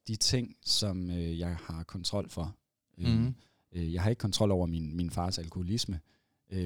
de 0.07 0.15
ting, 0.15 0.55
som 0.65 1.09
øh, 1.11 1.39
jeg 1.39 1.57
har 1.63 1.83
kontrol 1.83 2.29
for. 2.29 2.55
Øhm, 2.97 3.35
øh, 3.75 3.93
jeg 3.93 4.01
har 4.01 4.09
ikke 4.09 4.19
kontrol 4.19 4.51
over 4.51 4.65
min, 4.65 4.95
min 4.95 5.09
fars 5.09 5.37
alkoholisme. 5.37 5.99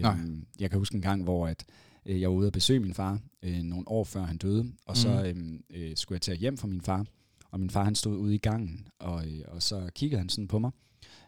Nej. 0.02 0.14
Øhm, 0.20 0.46
jeg 0.60 0.70
kan 0.70 0.80
huske 0.80 0.96
en 0.96 1.02
gang, 1.02 1.24
hvor 1.24 1.48
at, 1.48 1.66
øh, 2.06 2.22
jeg 2.22 2.30
var 2.30 2.36
ude 2.36 2.48
at 2.48 2.54
besøge 2.54 2.80
min 2.80 2.94
far 2.94 3.20
øh, 3.44 3.58
nogle 3.64 3.88
år 3.88 4.04
før 4.04 4.22
han 4.24 4.38
døde, 4.38 4.72
og 4.86 4.98
så 4.98 5.10
Mhm. 5.10 5.26
øhm, 5.26 5.64
øh, 5.70 5.96
skulle 5.98 6.16
jeg 6.16 6.22
til 6.22 6.32
at 6.32 6.38
hjem 6.38 6.58
fra 6.58 6.68
min 6.68 6.82
far, 6.82 7.06
og 7.52 7.60
min 7.60 7.70
far 7.70 7.84
han 7.84 7.96
stod 7.96 8.18
ude 8.18 8.36
i 8.36 8.38
gangen, 8.38 8.88
og, 9.00 9.28
øh, 9.28 9.42
og 9.48 9.64
så 9.64 9.90
kiggede 9.96 10.18
han 10.20 10.30
sådan 10.30 10.48
på 10.48 10.60
mig, 10.60 10.72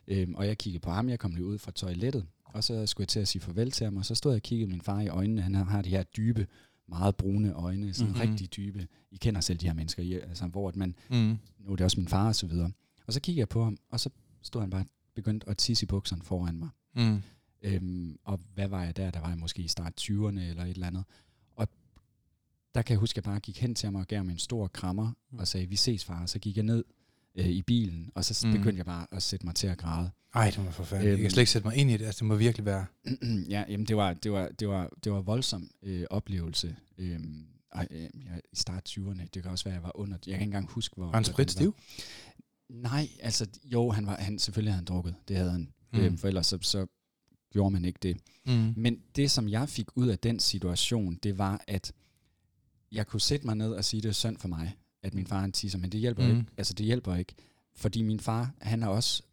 øhm, 0.08 0.36
og 0.36 0.48
jeg 0.48 0.58
kiggede 0.58 0.82
på 0.82 0.92
ham, 0.92 1.10
jeg 1.10 1.20
kom 1.20 1.36
lige 1.36 1.46
ud 1.46 1.58
fra 1.58 1.72
toilettet, 1.72 2.26
og 2.46 2.64
så 2.64 2.86
skulle 2.86 3.04
jeg 3.04 3.10
til 3.10 3.20
at 3.20 3.28
sige 3.28 3.42
farvel 3.42 3.72
til 3.72 3.84
ham, 3.86 3.98
og 3.98 4.06
så 4.06 4.16
stod 4.16 4.32
jeg 4.32 4.38
og 4.38 4.42
kiggede 4.44 4.72
min 4.72 4.82
far 4.82 5.02
i 5.02 5.08
øjnene, 5.08 5.42
han 5.42 5.54
har 5.56 5.82
de 5.82 5.90
her 5.90 6.04
dybe, 6.04 6.48
meget 6.88 7.16
brune 7.16 7.54
øjne, 7.54 7.94
sådan 7.94 8.12
Mhm. 8.12 8.18
mm-hmm. 8.20 8.30
rigtig 8.32 8.56
dybe, 8.56 8.88
I 9.12 9.18
kender 9.18 9.42
selv 9.42 9.60
de 9.60 9.66
her 9.66 9.74
mennesker, 9.74 10.04
I- 10.04 10.14
altså, 10.14 10.48
hvor 10.48 10.68
at 10.70 10.76
man, 10.76 10.96
Mm. 11.10 11.38
nu 11.60 11.72
er 11.72 11.76
det 11.76 11.84
også 11.84 12.00
min 12.00 12.08
far 12.08 12.28
og 12.28 12.36
så 12.36 12.48
videre, 12.48 12.72
og 13.08 13.14
så 13.14 13.20
kiggede 13.22 13.40
jeg 13.40 13.50
på 13.50 13.64
ham, 13.64 13.78
og 13.90 14.00
så 14.00 14.10
stod 14.42 14.62
han 14.62 14.70
bare 14.70 14.86
begyndt 15.16 15.44
at 15.48 15.58
tisse 15.58 15.84
i 15.84 15.88
bukserne 15.88 16.22
foran 16.22 16.60
mig. 16.60 16.70
Mm. 16.96 17.22
Øhm, 17.62 18.18
og 18.24 18.40
hvad 18.54 18.68
var 18.68 18.84
jeg 18.84 18.98
der? 18.98 19.12
Der 19.12 19.20
var 19.20 19.30
jeg 19.30 19.38
måske 19.38 19.62
i 19.62 19.68
start 19.68 19.94
20'erne 20.02 20.40
eller 20.42 20.64
et 20.64 20.70
eller 20.70 20.88
andet. 20.88 21.04
Og 21.56 21.68
der 22.76 22.82
kan 22.82 22.94
jeg 22.94 23.00
huske, 23.00 23.14
at 23.14 23.26
jeg 23.26 23.32
bare 23.32 23.40
gik 23.40 23.62
hen 23.62 23.76
til 23.76 23.88
ham 23.88 23.96
og 23.96 24.08
gav 24.08 24.18
ham 24.18 24.30
en 24.30 24.38
stor 24.38 24.68
krammer 24.68 25.12
og 25.32 25.48
sagde, 25.48 25.68
vi 25.68 25.76
ses 25.76 26.06
far. 26.06 26.22
Og 26.22 26.30
så 26.30 26.40
gik 26.40 26.56
jeg 26.58 26.64
ned 26.66 26.84
øh, 27.36 27.48
i 27.48 27.62
bilen, 27.62 28.12
og 28.16 28.26
så 28.26 28.48
Mm. 28.48 28.54
begyndte 28.54 28.78
jeg 28.78 28.86
bare 28.86 29.08
at 29.12 29.24
sætte 29.24 29.46
mig 29.46 29.56
til 29.56 29.68
at 29.68 29.78
græde. 29.78 30.12
Ej, 30.36 30.50
det 30.50 30.66
var 30.66 30.72
forfærdeligt. 30.72 31.10
Jeg 31.10 31.18
kan 31.18 31.26
Øhm. 31.26 31.30
slet 31.30 31.42
ikke 31.42 31.52
sætte 31.52 31.68
mig 31.68 31.78
ind 31.78 31.90
i 31.92 31.98
det. 31.98 32.06
Altså, 32.06 32.20
det 32.20 32.28
må 32.28 32.36
virkelig 32.36 32.66
være... 32.66 32.86
ja, 33.50 33.64
jamen 33.70 33.86
det 33.88 33.98
var, 33.98 34.14
det 34.14 34.32
var, 34.32 34.48
det 34.60 34.68
var, 34.68 34.90
det 35.04 35.12
var 35.12 35.20
en 35.20 35.26
voldsom 35.28 35.70
øh, 35.84 36.06
oplevelse. 36.10 36.76
Øhm, 36.98 37.46
og, 37.72 37.88
øh, 37.92 38.02
jeg, 38.02 38.42
I 38.54 38.56
start 38.56 38.90
20'erne, 38.90 39.28
det 39.34 39.42
kan 39.44 39.52
også 39.52 39.64
være, 39.66 39.74
at 39.74 39.78
jeg 39.78 39.84
var 39.84 39.98
under, 40.00 40.18
jeg 40.18 40.22
kan 40.34 40.34
ikke 40.34 40.44
engang 40.44 40.68
huske, 40.72 40.96
hvor... 40.96 41.06
Var 41.06 41.14
han 41.38 41.48
stiv? 41.50 41.76
Nej, 42.70 43.08
altså 43.20 43.48
jo, 43.66 43.90
han 43.92 44.06
var, 44.06 44.16
han, 44.16 44.40
selvfølgelig 44.40 44.72
havde 44.74 44.78
han 44.78 44.86
drukket, 44.86 45.16
det 45.28 45.38
havde 45.38 45.52
han. 45.52 45.74
Mm. 45.94 46.00
Øhm, 46.00 46.18
for 46.18 46.28
ellers 46.28 46.48
så, 46.48 46.58
så 46.62 46.86
gjorde 47.52 47.72
man 47.72 47.86
ikke 47.86 48.00
det. 48.04 48.18
Mm. 48.46 48.74
Men 48.78 48.98
det, 49.16 49.32
som 49.32 49.50
jeg 49.50 49.70
fik 49.70 49.88
ud 49.98 50.08
af 50.08 50.20
den 50.20 50.40
situation, 50.40 51.16
det 51.24 51.38
var, 51.38 51.64
at 51.68 51.94
jeg 52.92 53.08
kunne 53.08 53.22
sætte 53.22 53.46
mig 53.46 53.56
ned 53.56 53.72
og 53.72 53.86
sige, 53.86 54.02
det 54.02 54.10
er 54.10 54.14
synd 54.14 54.38
for 54.38 54.48
mig, 54.48 54.78
at 55.04 55.14
min 55.14 55.28
far 55.28 55.40
han 55.40 55.52
tisser, 55.52 55.80
men 55.80 55.92
det 55.92 56.00
hjælper 56.00 56.24
mm. 56.24 56.30
ikke. 56.30 56.46
Altså, 56.58 56.74
det 56.74 56.86
hjælper 56.86 57.16
ikke. 57.16 57.34
Fordi 57.76 58.02
min 58.02 58.20
far, 58.20 58.52
han 58.62 58.84
er 58.84 58.88
også 58.88 59.24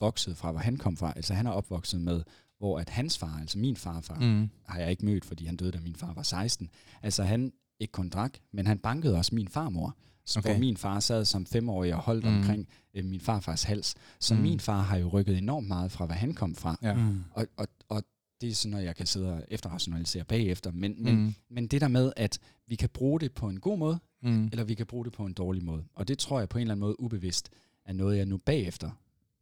vokset 0.00 0.36
fra, 0.36 0.50
hvor 0.50 0.60
han 0.60 0.76
kom 0.76 0.96
fra. 0.96 1.12
Altså, 1.16 1.34
han 1.34 1.46
er 1.46 1.50
opvokset 1.50 2.00
med, 2.00 2.22
hvor 2.58 2.78
at 2.78 2.88
hans 2.88 3.18
far, 3.18 3.38
altså 3.40 3.58
min 3.58 3.76
farfar, 3.76 4.20
mm. 4.20 4.50
Har 4.68 4.80
jeg 4.80 4.90
ikke 4.90 5.04
mødt, 5.04 5.24
fordi 5.24 5.46
han 5.46 5.56
døde, 5.56 5.72
da 5.72 5.80
min 5.80 5.96
far 5.96 6.12
var 6.14 6.22
16. 6.22 6.70
Altså, 7.02 7.22
han 7.22 7.52
ikke 7.80 7.92
kun 7.92 8.08
drak, 8.08 8.38
men 8.52 8.66
han 8.66 8.78
bankede 8.78 9.16
også 9.16 9.34
min 9.34 9.48
farmor. 9.48 9.96
Så 10.24 10.38
Okay. 10.38 10.50
hvor 10.50 10.58
min 10.58 10.76
far 10.76 11.00
sad 11.00 11.24
som 11.24 11.46
femårig 11.46 11.94
og 11.94 12.00
holdt 12.00 12.24
mm. 12.24 12.36
omkring 12.36 12.68
øh, 12.94 13.04
min 13.04 13.20
farfars 13.20 13.62
hals. 13.62 13.94
Så 14.20 14.34
mm. 14.34 14.40
min 14.40 14.60
far 14.60 14.82
har 14.82 14.96
jo 14.96 15.08
rykket 15.08 15.38
enormt 15.38 15.68
meget 15.68 15.92
fra, 15.92 16.06
hvad 16.06 16.16
han 16.16 16.34
kom 16.34 16.54
fra. 16.54 16.78
Ja. 16.82 16.94
Mm. 16.94 17.24
Og, 17.32 17.46
og, 17.56 17.66
og 17.88 18.02
det 18.40 18.48
er 18.50 18.54
sådan 18.54 18.70
noget, 18.70 18.84
jeg 18.86 18.96
kan 18.96 19.06
sidde 19.06 19.32
og 19.32 19.44
efterrationalisere 19.48 20.24
bagefter. 20.24 20.70
Men, 20.72 21.04
men, 21.04 21.14
Mm. 21.24 21.34
men 21.50 21.66
det 21.66 21.80
der 21.80 21.88
med, 21.88 22.12
at 22.16 22.38
vi 22.66 22.74
kan 22.76 22.88
bruge 22.88 23.20
det 23.20 23.32
på 23.32 23.48
en 23.48 23.60
god 23.60 23.78
måde, 23.78 23.98
Mm. 24.22 24.44
eller 24.52 24.64
vi 24.64 24.74
kan 24.74 24.86
bruge 24.86 25.04
det 25.04 25.12
på 25.12 25.26
en 25.26 25.32
dårlig 25.32 25.64
måde. 25.64 25.84
Og 25.94 26.08
det 26.08 26.18
tror 26.18 26.38
jeg 26.38 26.48
på 26.48 26.58
en 26.58 26.62
eller 26.62 26.72
anden 26.74 26.80
måde 26.80 27.00
ubevidst 27.00 27.50
er 27.86 27.92
noget, 27.92 28.16
jeg 28.18 28.26
nu 28.26 28.36
bagefter 28.36 28.90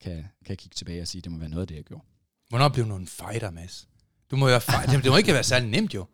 kan, 0.01 0.25
kan 0.47 0.57
kigge 0.57 0.75
tilbage 0.75 1.03
og 1.03 1.09
sige, 1.09 1.23
det 1.23 1.33
må 1.33 1.39
være 1.39 1.49
noget 1.49 1.63
af 1.63 1.67
det, 1.69 1.75
jeg 1.75 1.85
gjorde. 1.85 2.05
Hvornår 2.49 2.69
blev 2.69 2.89
du 2.89 2.97
en 2.97 3.07
fighter, 3.07 3.51
Mads? 3.51 3.89
Du 4.31 4.37
må 4.37 4.49
jo 4.49 4.59
fight. 4.59 4.91
det 5.05 5.11
må 5.11 5.17
ikke 5.17 5.33
være 5.33 5.43
særlig 5.45 5.69
nemt, 5.71 5.95
jo. 5.95 6.07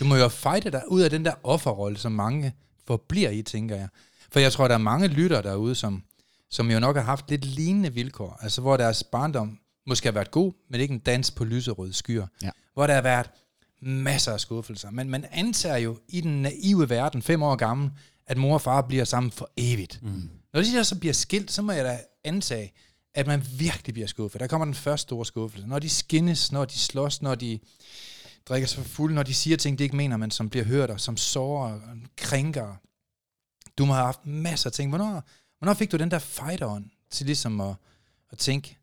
Du 0.00 0.04
må 0.04 0.16
jo 0.16 0.28
fighte 0.28 0.70
dig 0.70 0.82
ud 0.88 1.00
af 1.00 1.10
den 1.10 1.24
der 1.24 1.34
offerrolle, 1.42 1.98
som 1.98 2.12
mange 2.12 2.52
forbliver 2.86 3.30
i, 3.30 3.42
tænker 3.42 3.76
jeg. 3.76 3.88
For 4.32 4.40
jeg 4.40 4.52
tror, 4.52 4.68
der 4.68 4.74
er 4.74 4.78
mange 4.78 5.08
lytter 5.08 5.42
derude, 5.42 5.74
som, 5.74 6.02
som 6.50 6.70
jo 6.70 6.80
nok 6.80 6.96
har 6.96 7.02
haft 7.02 7.30
lidt 7.30 7.44
lignende 7.44 7.92
vilkår. 7.94 8.38
Altså, 8.40 8.60
hvor 8.60 8.76
deres 8.76 9.04
barndom 9.04 9.58
måske 9.88 10.06
har 10.06 10.12
været 10.12 10.30
god, 10.30 10.52
men 10.70 10.80
ikke 10.80 10.94
en 10.94 11.00
dans 11.00 11.30
på 11.30 11.44
lyserøde 11.44 11.92
skyer. 11.92 12.26
Ja. 12.42 12.50
Hvor 12.74 12.86
der 12.86 12.94
har 12.94 13.02
været 13.02 13.30
masser 13.80 14.32
af 14.32 14.40
skuffelser. 14.40 14.90
Men 14.90 15.10
man 15.10 15.26
antager 15.30 15.76
jo 15.76 15.98
i 16.08 16.20
den 16.20 16.42
naive 16.42 16.90
verden, 16.90 17.22
fem 17.22 17.42
år 17.42 17.56
gammel, 17.56 17.90
at 18.26 18.36
mor 18.36 18.54
og 18.54 18.62
far 18.62 18.80
bliver 18.80 19.04
sammen 19.04 19.30
for 19.30 19.50
evigt. 19.56 19.98
Mm. 20.02 20.30
Når 20.52 20.62
de 20.62 20.72
der 20.72 20.82
så 20.82 20.98
bliver 20.98 21.12
skilt, 21.12 21.52
så 21.52 21.62
må 21.62 21.72
jeg 21.72 21.84
da 21.84 22.00
antage, 22.24 22.72
at 23.14 23.26
man 23.26 23.46
virkelig 23.58 23.94
bliver 23.94 24.06
skuffet. 24.06 24.40
Der 24.40 24.46
kommer 24.46 24.64
den 24.64 24.74
første 24.74 25.02
store 25.02 25.26
skuffelse. 25.26 25.66
Når 25.66 25.78
de 25.78 25.88
skinnes, 25.88 26.52
når 26.52 26.64
de 26.64 26.78
slås, 26.78 27.22
når 27.22 27.34
de 27.34 27.58
drikker 28.48 28.68
sig 28.68 28.86
fuld, 28.86 29.14
når 29.14 29.22
de 29.22 29.34
siger 29.34 29.56
ting, 29.56 29.78
de 29.78 29.84
ikke 29.84 29.96
mener, 29.96 30.16
men 30.16 30.30
som 30.30 30.50
bliver 30.50 30.64
hørt, 30.64 30.90
og 30.90 31.00
som 31.00 31.16
sårer 31.16 31.72
og 31.72 31.80
krænker. 32.16 32.74
Du 33.78 33.84
må 33.84 33.92
have 33.92 34.04
haft 34.04 34.26
masser 34.26 34.70
af 34.70 34.72
ting. 34.72 34.88
Hvornår, 34.88 35.22
hvornår 35.58 35.74
fik 35.74 35.92
du 35.92 35.96
den 35.96 36.10
der 36.10 36.18
fighter 36.18 36.80
til 37.10 37.26
ligesom 37.26 37.60
at, 37.60 37.74
at 38.30 38.38
tænke, 38.38 38.77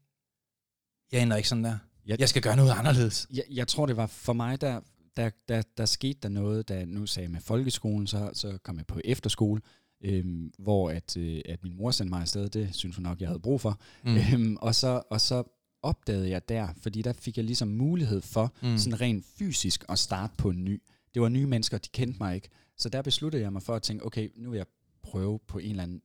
jeg 1.11 1.21
ender 1.21 1.37
ikke 1.37 1.49
sådan 1.49 1.63
der. 1.63 1.77
Jeg- 2.07 2.19
Jeg 2.19 2.29
skal 2.29 2.41
gøre 2.41 2.55
noget 2.55 2.71
anderledes. 2.71 3.27
Jeg, 3.33 3.43
jeg 3.51 3.67
tror, 3.67 3.85
det 3.85 3.97
var 3.97 4.07
for 4.07 4.33
mig, 4.33 4.61
der, 4.61 4.79
der, 5.17 5.29
der, 5.47 5.61
der 5.77 5.85
skete 5.85 6.19
der 6.23 6.29
noget, 6.29 6.69
da 6.69 6.85
nu 6.85 7.05
sagde 7.05 7.23
jeg 7.25 7.31
med 7.31 7.41
folkeskolen, 7.41 8.07
så, 8.07 8.29
så 8.33 8.57
kom 8.63 8.77
jeg 8.77 8.85
på 8.87 8.99
efterskole, 9.05 9.61
øhm, 10.03 10.51
hvor 10.59 10.89
at, 10.89 11.17
øh, 11.17 11.41
at 11.45 11.63
min 11.63 11.77
mor 11.77 11.91
sendte 11.91 12.09
mig 12.09 12.21
afsted, 12.21 12.49
det 12.49 12.75
synes 12.75 12.95
hun 12.95 13.03
nok, 13.03 13.21
jeg 13.21 13.29
havde 13.29 13.39
brug 13.39 13.61
for. 13.61 13.79
Mm. 14.03 14.15
Øhm, 14.17 14.57
og, 14.61 14.75
så, 14.75 15.01
og 15.09 15.21
så 15.21 15.43
opdagede 15.83 16.29
jeg 16.29 16.49
der, 16.49 16.67
fordi 16.81 17.01
der 17.01 17.13
fik 17.13 17.37
jeg 17.37 17.45
ligesom 17.45 17.67
mulighed 17.67 18.21
for 18.21 18.53
mm. 18.63 18.77
sådan 18.77 19.01
rent 19.01 19.25
fysisk 19.37 19.85
at 19.89 19.99
starte 19.99 20.33
på 20.37 20.49
en 20.49 20.63
ny. 20.65 20.81
Det 21.13 21.21
var 21.21 21.29
nye 21.29 21.45
mennesker, 21.45 21.77
de 21.77 21.89
kendte 21.93 22.17
mig 22.19 22.35
ikke. 22.35 22.49
Så 22.77 22.89
der 22.89 23.01
besluttede 23.01 23.43
jeg 23.43 23.53
mig 23.53 23.63
for 23.63 23.75
at 23.75 23.81
tænke, 23.81 24.05
okay, 24.05 24.29
nu 24.37 24.49
vil 24.49 24.57
jeg 24.57 24.65
prøve 25.03 25.39
på 25.47 25.57
en 25.59 25.69
eller 25.69 25.83
anden 25.83 26.01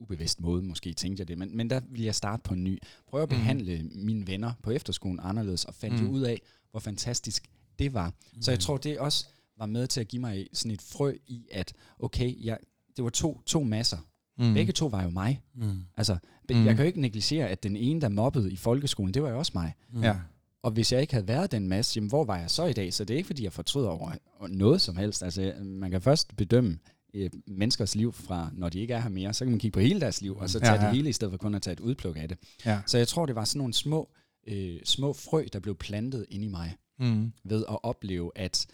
ubevidst 0.00 0.40
måde, 0.40 0.62
måske 0.62 0.92
tænkte 0.92 1.20
jeg 1.20 1.28
det, 1.28 1.38
men, 1.38 1.56
men 1.56 1.70
der 1.70 1.80
vil 1.90 2.02
jeg 2.02 2.14
starte 2.14 2.42
på 2.42 2.54
en 2.54 2.64
ny. 2.64 2.78
Prøve 3.08 3.22
at 3.22 3.28
Mm. 3.28 3.36
behandle 3.36 3.82
mine 3.94 4.26
venner 4.26 4.52
på 4.62 4.70
efterskolen 4.70 5.20
anderledes, 5.22 5.64
og 5.64 5.74
fandt 5.74 5.96
mm. 5.96 6.00
Mm. 6.02 6.06
jo 6.06 6.12
ud 6.12 6.20
af, 6.22 6.42
hvor 6.70 6.80
fantastisk 6.80 7.48
det 7.78 7.94
var. 7.94 8.12
Mm. 8.34 8.42
Så 8.42 8.50
jeg 8.50 8.60
tror, 8.60 8.76
det 8.76 8.98
også 8.98 9.26
var 9.58 9.66
med 9.66 9.86
til 9.86 10.00
at 10.00 10.08
give 10.08 10.20
mig 10.20 10.46
sådan 10.52 10.72
et 10.72 10.82
frø 10.82 11.14
i, 11.26 11.46
at 11.52 11.72
okay, 11.98 12.44
jeg, 12.44 12.58
det 12.96 13.04
var 13.04 13.10
to, 13.10 13.40
to 13.46 13.62
masser. 13.62 13.98
Mm. 14.38 14.54
Begge 14.54 14.72
to 14.72 14.86
var 14.86 15.02
jo 15.02 15.10
mig. 15.10 15.40
Mm. 15.54 15.80
Altså, 15.96 16.12
Mm. 16.50 16.56
mm. 16.56 16.64
jeg 16.66 16.76
kan 16.76 16.84
jo 16.84 16.86
ikke 16.86 17.00
negligere, 17.00 17.48
at 17.48 17.62
den 17.62 17.76
ene, 17.76 18.00
der 18.00 18.08
mobbede 18.08 18.52
i 18.52 18.56
folkeskolen, 18.56 19.14
det 19.14 19.22
var 19.22 19.30
jo 19.30 19.38
også 19.38 19.52
mig. 19.54 19.74
Mm. 19.92 20.02
Ja. 20.02 20.16
Og 20.62 20.70
hvis 20.70 20.92
jeg 20.92 21.00
ikke 21.00 21.12
havde 21.12 21.28
været 21.28 21.52
den 21.52 21.68
masse, 21.68 21.96
jamen 21.96 22.08
hvor 22.08 22.24
var 22.24 22.38
jeg 22.38 22.50
så 22.50 22.64
i 22.66 22.72
dag? 22.72 22.94
Så 22.94 23.04
det 23.04 23.14
er 23.14 23.18
ikke, 23.18 23.26
fordi 23.26 23.44
jeg 23.44 23.52
fortryder 23.52 23.88
over 23.88 24.12
noget 24.48 24.80
som 24.80 24.96
helst. 24.96 25.22
Altså, 25.22 25.54
man 25.60 25.90
kan 25.90 26.02
først 26.02 26.36
bedømme 26.36 26.78
øh, 27.14 27.30
menneskers 27.46 27.94
liv 27.94 28.12
fra, 28.12 28.50
når 28.54 28.68
de 28.68 28.80
ikke 28.80 28.94
er 28.94 29.00
her 29.00 29.08
mere, 29.08 29.34
så 29.34 29.44
kan 29.44 29.50
man 29.52 29.58
kigge 29.60 29.74
på 29.74 29.80
hele 29.80 30.00
deres 30.00 30.20
liv, 30.22 30.36
og 30.36 30.50
så 30.50 30.58
Ja, 30.58 30.64
tage 30.64 30.74
ja, 30.74 30.80
ja. 30.82 30.88
det 30.88 30.96
hele, 30.96 31.08
i 31.08 31.12
stedet 31.12 31.32
for 31.32 31.38
kun 31.38 31.54
at 31.54 31.62
tage 31.62 31.72
et 31.72 31.80
udpluk 31.80 32.16
af 32.16 32.28
det. 32.28 32.38
Ja. 32.64 32.80
Så 32.86 32.98
jeg 32.98 33.08
tror, 33.08 33.26
det 33.26 33.34
var 33.34 33.44
sådan 33.44 33.58
nogle 33.58 33.74
små, 33.74 34.08
øh, 34.46 34.80
små 34.84 35.12
frø, 35.12 35.46
der 35.52 35.60
blev 35.60 35.74
plantet 35.76 36.26
ind 36.30 36.44
i 36.44 36.48
mig, 36.48 36.76
Mm. 37.00 37.32
ved 37.44 37.64
at 37.68 37.78
opleve, 37.82 38.30
at 38.34 38.66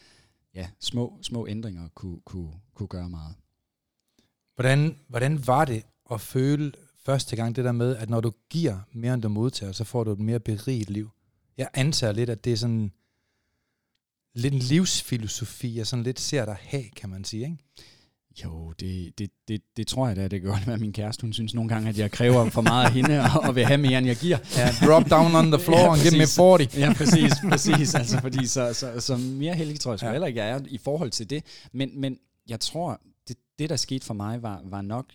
ja, 0.54 0.68
små, 0.80 1.18
små 1.22 1.46
ændringer 1.46 1.88
kunne, 1.94 2.20
kunne, 2.24 2.50
kunne 2.74 2.88
gøre 2.88 3.08
meget. 3.10 3.34
Hvordan, 4.54 4.98
hvordan 5.08 5.46
var 5.46 5.64
det 5.64 5.82
at 6.10 6.20
føle 6.20 6.72
første 7.04 7.36
gang 7.36 7.56
det 7.56 7.64
der 7.64 7.72
med, 7.72 7.96
at 7.96 8.10
når 8.10 8.20
du 8.20 8.32
giver 8.50 8.78
mere 8.92 9.14
end 9.14 9.22
du 9.22 9.28
modtager, 9.28 9.72
så 9.72 9.84
får 9.84 10.04
du 10.04 10.12
et 10.12 10.18
mere 10.18 10.40
beriget 10.40 10.90
liv? 10.90 11.10
Jeg 11.56 11.68
antager 11.74 12.12
lidt, 12.12 12.30
at 12.30 12.44
det 12.44 12.52
er 12.52 12.56
sådan 12.56 12.92
lidt 14.34 14.54
en 14.54 14.60
livsfilosofi, 14.60 15.76
jeg 15.76 15.86
sådan 15.86 16.02
lidt 16.02 16.20
ser 16.20 16.44
dig 16.44 16.56
have, 16.60 16.84
kan 16.96 17.10
man 17.10 17.24
sige, 17.24 17.44
ikke? 17.44 17.58
Jo, 18.44 18.72
det, 18.80 19.18
det, 19.18 19.30
det, 19.48 19.60
det 19.76 19.86
tror 19.86 20.06
jeg 20.06 20.16
da, 20.16 20.28
det 20.28 20.42
gør 20.42 20.50
godt 20.50 20.66
være 20.66 20.78
min 20.78 20.92
kæreste. 20.92 21.22
Hun 21.22 21.32
synes 21.32 21.54
nogle 21.54 21.68
gange, 21.68 21.88
at 21.88 21.98
jeg 21.98 22.10
kræver 22.10 22.50
for 22.50 22.62
meget 22.62 22.86
af 22.86 22.92
hende, 22.92 23.20
og, 23.48 23.54
vil 23.56 23.64
have 23.64 23.78
mere, 23.78 23.98
end 23.98 24.06
jeg 24.06 24.16
giver. 24.16 24.38
Ja, 24.56 24.86
drop 24.86 25.10
down 25.10 25.34
on 25.34 25.50
the 25.52 25.60
floor 25.60 25.78
Ja, 25.78 25.92
and 25.92 26.00
give 26.02 26.12
me 26.12 26.18
præcis. 26.18 26.36
40. 26.36 26.58
Ja, 26.76 26.92
præcis, 26.92 27.32
præcis. 27.50 27.94
Altså, 27.94 28.20
fordi 28.20 28.46
så, 28.46 28.72
så, 28.72 29.00
så 29.00 29.16
mere 29.16 29.54
heldig 29.54 29.80
tror 29.80 29.92
jeg 29.92 29.98
sgu 29.98 30.06
Ja. 30.06 30.12
heller 30.12 30.26
ikke, 30.26 30.40
jeg 30.40 30.50
er 30.50 30.60
i 30.68 30.78
forhold 30.78 31.10
til 31.10 31.30
det. 31.30 31.44
Men, 31.72 32.00
men 32.00 32.18
jeg 32.48 32.60
tror, 32.60 33.00
det, 33.28 33.36
det 33.58 33.70
der 33.70 33.76
skete 33.76 34.04
for 34.06 34.14
mig, 34.14 34.42
var, 34.42 34.62
var 34.64 34.82
nok 34.82 35.06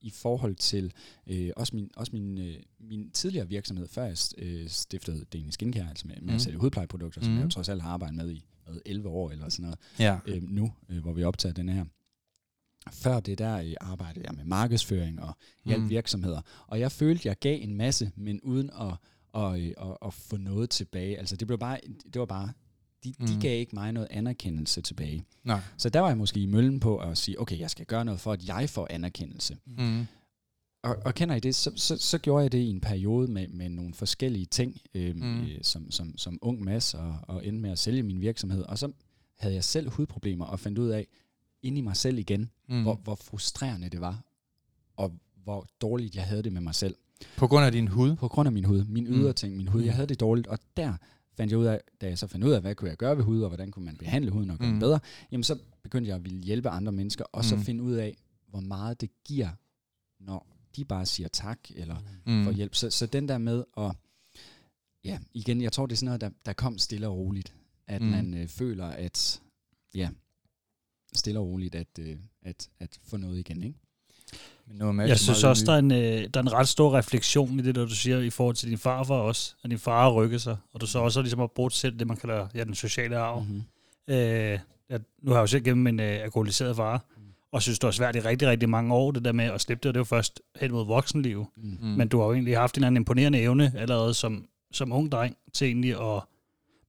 i 0.00 0.10
forhold 0.10 0.54
til 0.54 0.92
øh, 1.26 1.50
også, 1.56 1.76
min, 1.76 1.90
også 1.96 2.12
min, 2.12 2.38
øh, 2.38 2.54
min 2.80 3.10
tidligere 3.10 3.48
virksomhed, 3.48 3.88
før 3.88 4.04
jeg 4.04 4.16
øh, 4.38 4.68
stiftede 4.68 5.24
Danish 5.32 5.52
Skincare, 5.52 5.88
altså 5.88 6.06
med, 6.06 6.14
med 6.16 6.28
Mm. 6.28 6.34
at 6.34 6.40
sælge 6.42 6.58
hudplejeprodukter, 6.58 7.20
som 7.20 7.30
Mm. 7.32 7.36
jeg 7.38 7.44
jo 7.44 7.50
trods 7.50 7.68
alt 7.68 7.82
har 7.82 7.90
arbejdet 7.90 8.16
med 8.16 8.30
i 8.30 8.44
hvad, 8.64 8.76
11 8.86 9.08
år 9.08 9.30
eller 9.30 9.48
sådan 9.48 9.62
noget, 9.62 9.78
Ja. 9.98 10.16
øh, 10.26 10.42
nu, 10.42 10.72
øh, 10.88 10.98
hvor 11.02 11.12
vi 11.12 11.24
optager 11.24 11.52
den 11.52 11.68
her. 11.68 11.84
Før 12.92 13.20
det 13.20 13.38
der 13.38 13.56
øh, 13.58 13.74
arbejdede 13.80 14.24
jeg 14.26 14.34
med 14.36 14.44
markedsføring 14.44 15.22
og 15.22 15.36
hjælp 15.64 15.78
Mm. 15.78 15.84
mm. 15.84 15.90
virksomheder. 15.90 16.40
Og 16.66 16.80
jeg 16.80 16.92
følte, 16.92 17.28
jeg 17.28 17.38
gav 17.38 17.58
en 17.62 17.74
masse, 17.74 18.10
men 18.16 18.40
uden 18.40 18.70
at, 18.80 18.94
og, 19.32 19.60
øh, 19.60 19.72
og, 19.76 20.02
og 20.02 20.14
få 20.14 20.36
noget 20.36 20.70
tilbage. 20.70 21.18
Altså 21.18 21.36
det 21.36 21.46
blev 21.46 21.58
bare, 21.58 21.78
det 22.12 22.18
var 22.20 22.26
bare, 22.26 22.52
de, 23.04 23.14
mm. 23.18 23.24
Mm. 23.24 23.26
de 23.26 23.40
gav 23.40 23.58
ikke 23.60 23.74
mig 23.74 23.92
noget 23.92 24.08
anerkendelse 24.10 24.80
tilbage. 24.80 25.24
Nej. 25.44 25.60
Så 25.78 25.88
der 25.88 26.00
var 26.00 26.08
jeg 26.08 26.18
måske 26.18 26.40
i 26.40 26.46
møllen 26.46 26.80
på 26.80 26.96
at 26.98 27.18
sige, 27.18 27.40
okay, 27.40 27.58
jeg 27.58 27.70
skal 27.70 27.86
gøre 27.86 28.04
noget 28.04 28.20
for, 28.20 28.32
at 28.32 28.48
jeg 28.48 28.70
får 28.70 28.86
anerkendelse. 28.90 29.56
Mm. 29.66 30.06
Og, 30.82 30.96
og 31.04 31.14
kender 31.14 31.34
I 31.34 31.40
det, 31.40 31.54
så, 31.54 31.72
så, 31.76 31.96
så 31.96 32.18
gjorde 32.18 32.42
jeg 32.42 32.52
det 32.52 32.58
i 32.58 32.68
en 32.70 32.80
periode 32.80 33.28
med, 33.32 33.48
med 33.48 33.68
nogle 33.68 33.94
forskellige 33.94 34.46
ting, 34.46 34.80
øh, 34.94 35.14
Mm. 35.16 35.22
mm. 35.22 35.40
øh, 35.42 35.58
som, 35.62 35.90
som, 35.90 36.18
som 36.18 36.38
ung 36.42 36.64
mass, 36.64 36.94
og, 36.94 37.18
og 37.22 37.46
endte 37.46 37.62
med 37.62 37.70
at 37.70 37.78
sælge 37.78 38.02
min 38.02 38.20
virksomhed. 38.20 38.62
Og 38.62 38.78
så 38.78 38.92
havde 39.38 39.54
jeg 39.54 39.64
selv 39.64 39.90
hudproblemer, 39.90 40.44
og 40.44 40.60
fandt 40.60 40.78
ud 40.78 40.88
af, 40.88 41.06
ind 41.66 41.78
i 41.78 41.80
mig 41.80 41.96
selv 41.96 42.18
igen, 42.18 42.40
Mm. 42.68 42.74
mm. 42.76 42.82
hvor, 42.82 42.94
hvor 42.94 43.14
frustrerende 43.14 43.88
det 43.88 44.00
var, 44.00 44.24
og 44.96 45.18
hvor 45.44 45.66
dårligt 45.80 46.16
jeg 46.16 46.24
havde 46.24 46.42
det 46.42 46.52
med 46.52 46.60
mig 46.60 46.74
selv. 46.74 46.94
På 47.36 47.46
grund 47.46 47.64
af 47.66 47.72
din 47.72 47.88
hud? 47.88 48.16
På 48.16 48.28
grund 48.28 48.46
af 48.46 48.52
min 48.52 48.64
hud, 48.64 48.84
min 48.84 49.04
Mm. 49.04 49.10
ydre 49.14 49.32
ting, 49.32 49.56
min 49.56 49.68
hud, 49.68 49.80
Mm. 49.80 49.86
jeg 49.86 49.94
havde 49.94 50.06
det 50.06 50.20
dårligt, 50.20 50.46
og 50.46 50.58
der 50.76 50.94
fandt 51.36 51.50
jeg 51.50 51.58
ud 51.58 51.64
af, 51.64 51.80
da 52.00 52.06
jeg 52.08 52.18
så 52.18 52.26
fandt 52.26 52.46
ud 52.46 52.50
af, 52.52 52.60
hvad 52.60 52.74
kunne 52.74 52.90
jeg 52.90 52.96
gøre 52.96 53.16
ved 53.16 53.24
hud, 53.24 53.40
og 53.42 53.48
hvordan 53.48 53.70
kunne 53.70 53.84
man 53.84 53.96
behandle 53.96 54.30
huden 54.30 54.50
og 54.50 54.58
gøre 54.58 54.68
Mm. 54.68 54.72
den 54.72 54.80
bedre, 54.80 55.00
jamen 55.32 55.44
så 55.44 55.58
begyndte 55.82 56.08
jeg 56.08 56.16
at 56.16 56.24
ville 56.24 56.38
hjælpe 56.42 56.68
andre 56.68 56.92
mennesker, 56.92 57.24
og 57.32 57.44
så 57.44 57.56
Mm. 57.56 57.62
finde 57.62 57.82
ud 57.82 57.92
af, 57.94 58.16
hvor 58.48 58.60
meget 58.60 59.00
det 59.00 59.10
giver, 59.24 59.48
når 60.20 60.46
de 60.76 60.84
bare 60.84 61.06
siger 61.06 61.28
tak, 61.28 61.58
eller 61.74 61.96
Mm. 62.26 62.44
for 62.44 62.52
hjælp. 62.52 62.74
Så, 62.74 62.90
så 62.90 63.06
den 63.06 63.28
der 63.28 63.38
med 63.38 63.64
at, 63.76 63.92
ja, 65.04 65.18
igen, 65.34 65.62
jeg 65.62 65.72
tror, 65.72 65.86
det 65.86 65.92
er 65.92 65.96
sådan 65.96 66.06
noget, 66.06 66.20
der, 66.20 66.30
der 66.46 66.52
kom 66.52 66.78
stille 66.78 67.08
og 67.08 67.16
roligt. 67.16 67.54
At 67.86 68.00
Mm. 68.02 68.06
mm. 68.06 68.12
man 68.12 68.34
øh, 68.34 68.48
føler, 68.48 68.86
at, 68.86 69.42
ja, 69.94 70.10
stille 71.16 71.40
og 71.40 71.46
roligt, 71.46 71.74
at, 71.74 71.86
øh, 72.00 72.16
at, 72.42 72.68
at 72.80 72.98
få 73.08 73.16
noget 73.16 73.38
igen, 73.38 73.62
ikke? 73.62 73.78
Men 74.68 74.76
nu 74.76 74.88
er 74.88 75.06
Jeg 75.06 75.18
synes 75.18 75.44
også, 75.44 75.64
der 75.64 75.72
er, 75.72 75.78
en, 75.78 75.92
øh, 75.92 75.98
der 76.34 76.40
er 76.40 76.42
en 76.42 76.52
ret 76.52 76.68
stor 76.68 76.98
refleksion 76.98 77.58
i 77.60 77.62
det, 77.62 77.74
der 77.74 77.84
du 77.84 77.94
siger 77.94 78.18
i 78.18 78.30
forhold 78.30 78.56
til 78.56 78.68
din 78.68 78.78
farfar 78.78 79.14
også, 79.14 79.54
at 79.64 79.70
din 79.70 79.78
far 79.78 80.02
har 80.02 80.12
rykket 80.12 80.42
sig, 80.42 80.56
og 80.72 80.80
du 80.80 80.86
så 80.86 80.98
også 80.98 81.22
ligesom 81.22 81.38
har 81.40 81.46
brugt 81.46 81.74
selv 81.74 81.98
det, 81.98 82.06
man 82.06 82.16
kalder 82.16 82.48
ja, 82.54 82.64
den 82.64 82.74
sociale 82.74 83.16
arv. 83.16 83.40
Mm. 83.40 83.46
Mm-hmm. 83.46 84.14
Øh, 84.14 84.58
jeg, 84.90 85.00
nu 85.22 85.30
har 85.30 85.34
jeg 85.38 85.42
jo 85.42 85.46
selv 85.46 85.64
gennem 85.64 85.86
en 85.86 86.00
øh, 86.00 86.22
alkoholiseret 86.22 86.76
far, 86.76 87.04
Mm. 87.16 87.22
og 87.52 87.62
synes, 87.62 87.78
det 87.78 87.86
var 87.86 87.92
svært 87.92 88.16
i 88.16 88.20
rigtig, 88.20 88.48
rigtig 88.48 88.68
mange 88.68 88.94
år, 88.94 89.10
det 89.10 89.24
der 89.24 89.32
med 89.32 89.44
at 89.44 89.60
slippe 89.60 89.82
det, 89.82 89.88
og 89.88 89.94
det 89.94 89.98
var 89.98 90.04
først 90.04 90.40
hen 90.60 90.72
mod 90.72 90.86
voksenliv. 90.86 91.46
Mm. 91.56 91.78
Mm. 91.80 91.86
Men 91.88 92.08
du 92.08 92.18
har 92.18 92.26
jo 92.26 92.32
egentlig 92.32 92.56
haft 92.58 92.74
en 92.76 92.78
eller 92.78 92.86
anden 92.86 93.00
imponerende 93.00 93.40
evne 93.40 93.72
allerede 93.76 94.14
som, 94.14 94.46
som 94.72 94.92
ung 94.92 95.12
dreng 95.12 95.36
til 95.52 95.66
egentlig 95.66 96.14
at 96.14 96.22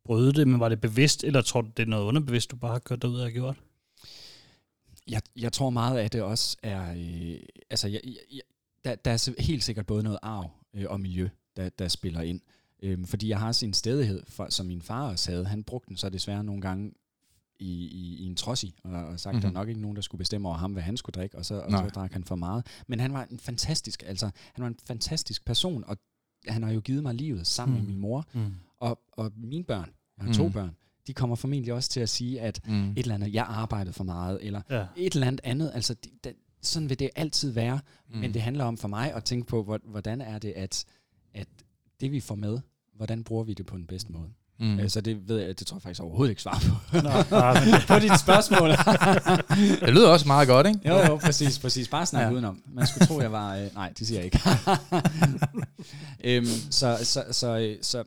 bryde 0.05 0.34
det, 0.34 0.48
men 0.48 0.60
var 0.60 0.69
det 0.69 0.81
bevidst, 0.81 1.24
eller 1.24 1.41
tror 1.41 1.62
du, 1.62 1.69
det 1.77 1.84
er 1.84 1.88
noget 1.88 2.03
underbevidst, 2.05 2.51
du 2.51 2.55
bare 2.55 2.72
har 2.72 2.79
kørt 2.79 3.01
derud 3.01 3.19
og 3.19 3.31
gjort? 3.31 3.55
Jeg, 5.10 5.22
jeg 5.36 5.54
tror 5.54 5.70
meget 5.70 5.98
af 5.98 6.12
det 6.12 6.22
også 6.22 6.58
er, 6.64 6.94
øh, 6.98 7.40
altså 7.70 7.88
jeg, 7.88 8.02
jeg, 8.32 8.42
der, 8.86 8.96
der 8.96 9.12
er 9.12 9.42
helt 9.42 9.64
sikkert 9.64 9.86
både 9.86 10.04
noget 10.04 10.20
arv 10.22 10.52
øh, 10.74 10.86
og 10.90 11.00
miljø, 11.00 11.30
der, 11.58 11.70
der 11.70 11.88
spiller 11.88 12.22
ind. 12.22 12.42
Øhm, 12.84 13.06
fordi 13.06 13.30
jeg 13.30 13.40
har 13.40 13.52
sin 13.52 13.74
stedighed, 13.74 14.24
for, 14.28 14.48
som 14.50 14.66
min 14.66 14.82
far 14.82 15.10
også 15.10 15.32
havde. 15.32 15.46
Han 15.46 15.64
brugte 15.64 15.88
den 15.90 15.98
så 15.98 16.10
desværre 16.10 16.44
nogle 16.44 16.62
gange 16.62 16.92
i, 17.60 17.86
i, 17.86 18.16
i 18.18 18.26
en 18.26 18.36
trossi, 18.36 18.76
og, 18.84 18.92
og 18.92 19.20
sagt, 19.20 19.34
mm-hmm. 19.34 19.42
der 19.42 19.48
Mhm. 19.50 19.56
er 19.56 19.60
nok 19.60 19.70
ikke 19.70 19.82
nogen, 19.82 19.96
der 19.96 20.02
skulle 20.02 20.20
bestemme 20.20 20.48
over 20.48 20.58
ham, 20.58 20.72
hvad 20.74 20.84
han 20.84 20.98
skulle 20.98 21.14
drikke, 21.14 21.38
og 21.38 21.46
så, 21.46 21.60
og 21.62 21.72
Nej. 21.72 21.84
så 21.84 21.90
drak 21.90 22.12
han 22.14 22.24
for 22.24 22.36
meget. 22.36 22.66
Men 22.88 23.00
han 23.00 23.14
var 23.14 23.24
en 23.32 23.40
fantastisk, 23.40 24.04
altså 24.08 24.30
han 24.54 24.62
var 24.62 24.68
en 24.68 24.78
fantastisk 24.88 25.46
person, 25.46 25.84
og 25.88 25.98
han 26.48 26.64
har 26.64 26.72
jo 26.72 26.80
givet 26.80 27.04
mig 27.04 27.16
livet 27.16 27.48
sammen 27.48 27.76
mm. 27.78 27.82
Mm. 27.82 27.86
med 27.86 27.94
min 27.94 28.02
mor, 28.02 28.26
Mm. 28.34 28.54
og, 28.80 29.00
og 29.12 29.32
mine 29.36 29.64
børn, 29.64 29.92
jeg 30.18 30.26
har 30.26 30.34
to 30.34 30.48
Mm. 30.48 30.54
børn, 30.54 30.76
de 31.08 31.14
kommer 31.14 31.36
formentlig 31.36 31.74
også 31.74 31.90
til 31.90 32.00
at 32.00 32.10
sige, 32.10 32.42
at 32.42 32.60
Mm. 32.68 32.92
et 32.92 32.98
eller 32.98 33.16
andet, 33.16 33.34
jeg 33.34 33.46
arbejdede 33.50 33.94
for 33.94 34.04
meget, 34.04 34.40
eller 34.42 34.62
Ja. 34.70 34.86
et 34.98 35.14
eller 35.14 35.28
andet 35.28 35.42
andet. 35.44 35.72
Altså, 35.74 35.94
det, 35.94 36.12
det, 36.24 36.34
sådan 36.62 36.90
vil 36.90 37.00
det 37.00 37.10
altid 37.16 37.52
være. 37.52 37.80
Mm. 38.10 38.18
Men 38.20 38.34
det 38.34 38.42
handler 38.42 38.64
om 38.66 38.78
for 38.78 38.88
mig 38.88 39.14
at 39.14 39.24
tænke 39.24 39.48
på, 39.48 39.64
hvor- 39.64 39.80
hvordan 39.86 40.22
er 40.22 40.40
det, 40.40 40.54
at, 40.56 40.86
at 41.34 41.48
det 42.02 42.12
vi 42.12 42.20
får 42.20 42.36
med, 42.36 42.60
hvordan 42.96 43.24
bruger 43.24 43.44
vi 43.44 43.54
det 43.54 43.66
på 43.66 43.78
den 43.78 43.86
bedste 43.86 44.12
måde. 44.12 44.30
Mm. 44.60 44.80
Øh, 44.80 44.90
så 44.90 45.02
det 45.02 45.30
ved 45.30 45.38
jeg, 45.40 45.60
det 45.60 45.68
tror 45.68 45.78
jeg 45.78 45.82
faktisk 45.82 46.02
overhovedet 46.02 46.30
ikke 46.30 46.42
svar 46.42 46.64
på. 46.68 46.98
Nå, 46.98 47.10
nej, 47.32 47.54
men, 47.66 47.74
på 47.88 48.00
dit 48.00 48.20
spørgsmål. 48.20 48.70
Det 49.86 49.94
lyder 49.94 50.10
også 50.10 50.28
meget 50.28 50.48
godt, 50.48 50.68
ikke? 50.68 50.80
jo, 50.86 50.96
jo, 51.06 51.16
præcis, 51.18 51.60
præcis. 51.60 51.88
Bare 51.88 52.06
snak 52.06 52.22
Ja. 52.22 52.32
udenom. 52.32 52.62
Man 52.74 52.88
skulle 52.88 53.08
tro, 53.08 53.22
jeg 53.22 53.32
var... 53.32 53.56
Øh, 53.56 53.74
nej, 53.74 53.94
det 54.00 54.08
siger 54.08 54.18
jeg 54.18 54.26
ikke. 54.26 54.40
øhm, 56.24 56.46
så, 56.72 56.98
så, 57.04 57.24
så, 57.32 57.58
øh, 57.58 57.78
så 57.82 58.04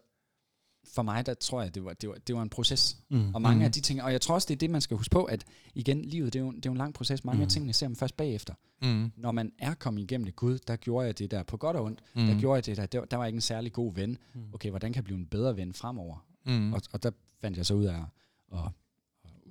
for 0.94 1.02
mig, 1.02 1.26
der 1.26 1.34
tror 1.34 1.62
jeg, 1.62 1.74
det 1.74 1.84
var, 1.84 1.92
det 1.92 2.08
var, 2.08 2.14
det 2.26 2.34
var 2.34 2.42
en 2.42 2.48
proces. 2.48 2.96
Mm. 3.08 3.34
Og 3.34 3.42
mange 3.42 3.58
Mm. 3.58 3.64
af 3.64 3.72
de 3.72 3.80
ting, 3.80 4.02
og 4.02 4.12
jeg 4.12 4.20
tror 4.20 4.34
også, 4.34 4.46
det 4.46 4.54
er 4.54 4.58
det, 4.58 4.70
man 4.70 4.80
skal 4.80 4.96
huske 4.96 5.12
på, 5.12 5.24
at 5.24 5.44
igen, 5.74 6.04
livet, 6.04 6.32
det 6.32 6.38
er 6.38 6.44
jo, 6.44 6.50
det 6.50 6.66
er 6.66 6.70
jo 6.70 6.72
en 6.72 6.78
lang 6.78 6.94
proces. 6.94 7.24
Mange 7.24 7.36
mm. 7.36 7.42
af 7.42 7.48
tingene 7.48 7.72
ser 7.72 7.88
man 7.88 7.96
først 7.96 8.16
bagefter. 8.16 8.54
Mm. 8.82 9.12
Når 9.16 9.32
man 9.32 9.52
er 9.58 9.74
kommet 9.74 10.02
igennem 10.02 10.24
det, 10.24 10.36
gud, 10.36 10.58
der 10.58 10.76
gjorde 10.76 11.06
jeg 11.06 11.18
det 11.18 11.30
der 11.30 11.42
på 11.42 11.56
godt 11.56 11.76
og 11.76 11.84
ondt, 11.84 12.00
mm. 12.14 12.26
der 12.26 12.40
gjorde 12.40 12.56
jeg 12.56 12.66
det 12.66 12.76
der, 12.76 12.86
der, 12.86 13.04
der 13.04 13.16
var 13.16 13.26
ikke 13.26 13.36
en 13.36 13.40
særlig 13.40 13.72
god 13.72 13.94
ven. 13.94 14.18
Mm. 14.34 14.40
Okay, 14.52 14.70
hvordan 14.70 14.92
kan 14.92 14.96
jeg 14.96 15.04
blive 15.04 15.18
en 15.18 15.26
bedre 15.26 15.56
ven 15.56 15.72
fremover? 15.72 16.26
Mm. 16.46 16.72
Og, 16.72 16.82
og 16.92 17.02
der 17.02 17.10
fandt 17.40 17.56
jeg 17.56 17.66
så 17.66 17.74
ud 17.74 17.84
af 17.84 17.94
at, 17.94 18.58
at, 18.58 18.70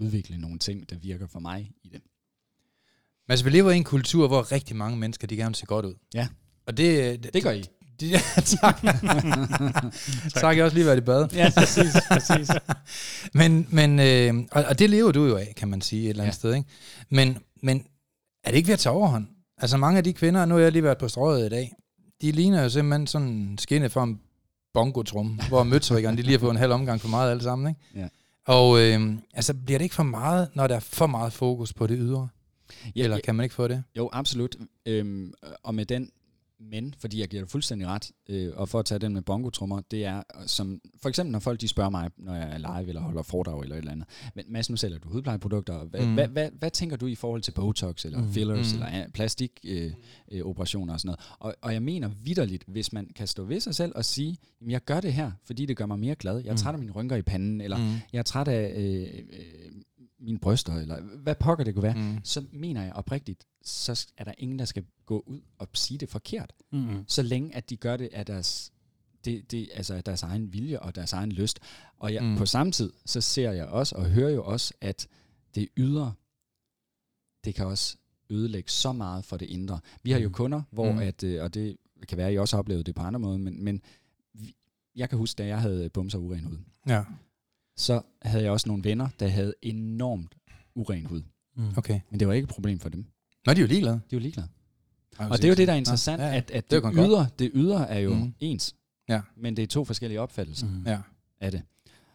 udvikle 0.02 0.38
nogle 0.38 0.60
ting, 0.60 0.90
der 0.90 0.96
virker 0.96 1.28
for 1.28 1.40
mig 1.40 1.72
i 1.84 1.90
det. 1.90 2.02
Men 3.28 3.32
altså, 3.32 3.46
vi 3.46 3.52
lever 3.52 3.72
i 3.72 3.78
en 3.78 3.84
kultur, 3.84 4.28
hvor 4.28 4.52
rigtig 4.52 4.76
mange 4.76 4.98
mennesker, 4.98 5.28
de 5.28 5.36
gerne 5.36 5.50
vil 5.50 5.56
se 5.56 5.66
godt 5.66 5.86
ud. 5.86 5.96
Ja. 6.14 6.28
Og 6.66 6.78
det... 6.78 7.24
Det 7.34 7.44
gør 7.44 7.52
I. 7.52 7.64
ja, 8.16 8.22
tak. 8.62 8.82
tak, 10.42 10.56
jeg 10.56 10.62
har 10.62 10.64
også 10.64 10.76
lige 10.76 10.86
været 10.86 10.98
i 10.98 11.02
bad. 11.02 11.28
Ja, 11.34 11.52
præcis, 11.58 11.94
præcis. 12.12 12.50
Men, 13.40 13.68
men 13.70 14.00
øh, 14.00 14.34
og, 14.52 14.64
og 14.70 14.80
det 14.80 14.90
lever 14.90 15.12
du 15.12 15.26
jo 15.26 15.38
af, 15.38 15.54
kan 15.58 15.68
man 15.68 15.82
sige, 15.82 16.04
et 16.04 16.10
eller 16.10 16.24
andet 16.24 16.34
Ja. 16.34 16.36
sted. 16.36 16.54
Ikke? 16.54 16.70
Men, 17.10 17.38
men 17.64 17.86
er 18.44 18.50
det 18.52 18.58
ikke 18.58 18.68
ved 18.68 18.74
at 18.74 18.80
tage 18.80 18.94
overhånd? 18.94 19.28
Altså 19.58 19.78
mange 19.78 19.98
af 19.98 20.04
de 20.04 20.14
kvinder, 20.14 20.46
nu 20.46 20.56
har 20.56 20.62
jeg 20.62 20.72
lige 20.72 20.84
været 20.84 20.98
på 20.98 21.08
strøget 21.08 21.46
i 21.46 21.50
dag, 21.50 21.74
de 22.22 22.32
ligner 22.32 22.64
jo 22.64 22.70
simpelthen 22.70 23.08
sådan 23.08 23.56
skinnet 23.60 23.92
fra 23.92 24.04
en 24.04 24.20
bongotrum, 24.74 25.40
hvor 25.48 25.64
møtrikkerne 25.64 26.18
de 26.18 26.22
lige 26.22 26.32
har 26.32 26.40
fået 26.40 26.52
en 26.52 26.58
halv 26.58 26.72
omgang 26.72 27.02
for 27.02 27.08
meget 27.08 27.32
alle 27.32 27.44
sammen. 27.44 27.70
Ikke? 27.70 28.02
Ja. 28.04 28.08
Og 28.54 28.80
øh, 28.82 29.12
altså, 29.34 29.54
bliver 29.66 29.78
det 29.78 29.84
ikke 29.86 29.96
for 29.96 30.04
meget, 30.04 30.48
når 30.54 30.68
der 30.68 30.76
er 30.76 30.80
for 30.80 31.08
meget 31.08 31.34
fokus 31.34 31.74
på 31.74 31.88
det 31.88 31.98
ydre? 32.02 32.28
Ja, 32.96 33.04
Eller 33.04 33.16
ja, 33.16 33.22
kan 33.22 33.36
man 33.36 33.44
ikke 33.44 33.56
få 33.56 33.68
det? 33.68 33.84
Jo, 33.98 34.10
absolut. 34.14 34.56
Øhm, 34.86 35.34
og 35.64 35.76
med 35.76 35.86
den 35.86 36.10
men, 36.60 36.94
fordi 37.00 37.20
jeg 37.20 37.28
giver 37.28 37.44
dig 37.44 37.50
fuldstændig 37.50 37.88
ret, 37.88 38.12
øh, 38.30 38.52
og 38.56 38.70
for 38.70 38.80
at 38.80 38.86
tage 38.86 39.00
den 39.00 39.14
med 39.14 39.22
bongotrummer, 39.22 39.82
det 39.92 40.06
er 40.06 40.24
som, 40.46 40.82
for 41.02 41.10
eksempel 41.10 41.32
når 41.32 41.40
folk 41.40 41.62
de 41.62 41.68
spørger 41.68 41.90
mig, 41.90 42.10
når 42.18 42.36
jeg 42.36 42.50
er 42.54 42.58
live 42.58 42.88
eller 42.88 43.02
holder 43.02 43.22
foredrag 43.24 43.62
eller 43.62 43.76
et 43.76 43.80
eller 43.80 43.92
andet, 43.92 44.08
men 44.36 44.46
Mads, 44.50 44.70
nu 44.70 44.76
sælger 44.76 44.98
du 45.00 45.10
hudplejeprodukter, 45.10 45.84
hvad, 45.84 46.06
Mm. 46.06 46.14
hvad, 46.14 46.28
hvad, 46.28 46.50
hvad 46.60 46.72
tænker 46.72 46.98
du 46.98 47.08
i 47.08 47.16
forhold 47.16 47.42
til 47.42 47.52
Botox 47.52 48.06
eller 48.06 48.22
Mm. 48.22 48.32
fillers 48.32 48.74
Mm. 48.74 48.82
eller 48.84 49.08
plastikoperationer 49.14 50.86
øh, 50.86 50.90
øh, 50.90 50.94
og 50.94 51.00
sådan 51.00 51.08
noget? 51.08 51.20
Og, 51.40 51.56
og 51.62 51.74
jeg 51.74 51.82
mener 51.84 52.10
vidderligt, 52.24 52.64
hvis 52.68 52.94
man 52.94 53.10
kan 53.16 53.28
stå 53.28 53.44
ved 53.44 53.60
sig 53.60 53.76
selv 53.76 53.92
og 53.96 54.06
sige, 54.06 54.38
jamen 54.62 54.72
jeg 54.72 54.84
gør 54.86 55.02
det 55.02 55.14
her, 55.14 55.32
fordi 55.46 55.66
det 55.66 55.78
gør 55.78 55.86
mig 55.86 56.00
mere 56.00 56.16
glad, 56.16 56.38
jeg 56.40 56.48
er 56.48 56.52
Mm. 56.52 56.58
træt 56.58 56.74
af 56.74 56.80
mine 56.80 56.92
rynker 56.92 57.16
i 57.16 57.22
panden, 57.22 57.62
eller 57.62 57.78
mm. 57.78 57.94
jeg 58.14 58.20
er 58.20 58.24
træt 58.24 58.48
af 58.48 58.74
øh, 58.78 59.02
øh, 59.02 59.72
mine 60.20 60.40
bryster, 60.40 60.74
eller 60.76 61.02
hvad 61.02 61.36
pokker 61.36 61.64
det 61.64 61.74
kunne 61.74 61.84
være, 61.84 61.94
Mm. 61.96 62.20
så 62.24 62.46
mener 62.52 62.84
jeg 62.84 62.94
oprigtigt, 62.94 63.48
så 63.64 64.08
er 64.18 64.24
der 64.24 64.34
ingen, 64.38 64.60
der 64.60 64.66
skal 64.66 64.86
gå 65.06 65.24
ud 65.28 65.42
og 65.58 65.68
sige 65.74 65.98
det 65.98 66.10
forkert. 66.10 66.54
Mm. 66.72 67.04
Så 67.08 67.22
længe 67.22 67.56
at 67.56 67.70
de 67.70 67.78
gør 67.78 67.98
det 67.98 68.10
af 68.14 68.26
deres, 68.26 68.72
det, 69.26 69.52
det, 69.52 69.70
altså 69.74 69.94
af 69.94 70.04
deres 70.04 70.24
egen 70.24 70.54
vilje 70.54 70.80
og 70.80 70.96
deres 70.96 71.14
egen 71.14 71.32
lyst. 71.32 71.60
Og 71.98 72.14
jeg, 72.14 72.24
Mm. 72.24 72.38
på 72.38 72.46
samme 72.46 72.72
tid, 72.72 72.92
så 73.06 73.22
ser 73.22 73.52
jeg 73.52 73.66
også 73.66 73.96
og 73.96 74.06
hører 74.10 74.30
jo 74.32 74.44
også, 74.44 74.74
at 74.82 75.08
det 75.56 75.68
ydre, 75.78 76.14
det 77.46 77.56
kan 77.56 77.66
også 77.66 77.98
ødelægge 78.30 78.70
så 78.72 78.92
meget 78.92 79.26
for 79.26 79.38
det 79.38 79.46
indre. 79.46 79.80
Vi 80.04 80.12
har 80.12 80.20
jo 80.20 80.28
Mm. 80.28 80.34
kunder, 80.34 80.62
hvor 80.72 80.92
Mm. 80.92 81.00
at, 81.00 81.24
øh, 81.24 81.44
og 81.44 81.54
det 81.54 81.78
kan 82.08 82.18
være, 82.18 82.28
at 82.28 82.34
I 82.34 82.38
også 82.38 82.56
har 82.56 82.60
oplevet 82.60 82.86
det 82.86 82.96
på 82.96 83.02
andre 83.02 83.20
måder, 83.20 83.38
men, 83.38 83.64
men 83.64 83.82
jeg 84.96 85.10
kan 85.10 85.18
huske, 85.18 85.38
da 85.38 85.46
jeg 85.48 85.62
havde 85.62 85.90
bumser 85.90 86.18
uren 86.20 86.44
hud, 86.44 86.58
Ja, 86.88 87.04
så 87.80 88.02
havde 88.22 88.44
jeg 88.44 88.52
også 88.52 88.68
nogle 88.70 88.84
venner, 88.84 89.08
der 89.20 89.28
havde 89.28 89.54
enormt 89.62 90.36
uren 90.76 91.06
hud. 91.06 91.22
Mm. 91.56 91.64
okay. 91.78 92.00
Men 92.10 92.20
det 92.20 92.28
var 92.28 92.34
ikke 92.34 92.44
et 92.46 92.50
problem 92.50 92.80
for 92.80 92.90
dem. 92.90 93.06
Nå, 93.46 93.54
de 93.54 93.58
er 93.58 93.62
jo 93.62 93.68
ligeglade. 93.68 94.00
De 94.12 94.16
var 94.16 94.20
ligeglade. 94.22 94.48
Og 95.18 95.38
det 95.38 95.44
er 95.44 95.50
jo 95.50 95.56
det, 95.56 95.68
der 95.68 95.74
er 95.74 95.78
interessant, 95.78 96.22
Ja, 96.22 96.28
ja. 96.28 96.36
at, 96.38 96.52
at 96.52 96.72
Det 96.72 96.78
er 96.78 96.82
det, 96.82 96.96
jo 96.98 97.02
godt. 97.02 97.10
ydre, 97.10 97.28
det 97.40 97.52
ydre 97.54 97.90
er 97.90 98.00
jo 98.00 98.14
Mm. 98.14 98.20
mm. 98.20 98.34
ens, 98.40 98.76
Ja. 99.10 99.22
men 99.38 99.56
det 99.58 99.64
er 99.64 99.68
to 99.68 99.86
forskellige 99.86 100.22
opfattelser 100.22 100.68
mm. 100.68 100.74
Mm. 100.74 100.84
Ja. 100.86 100.98
af 101.42 101.52
det. 101.52 101.62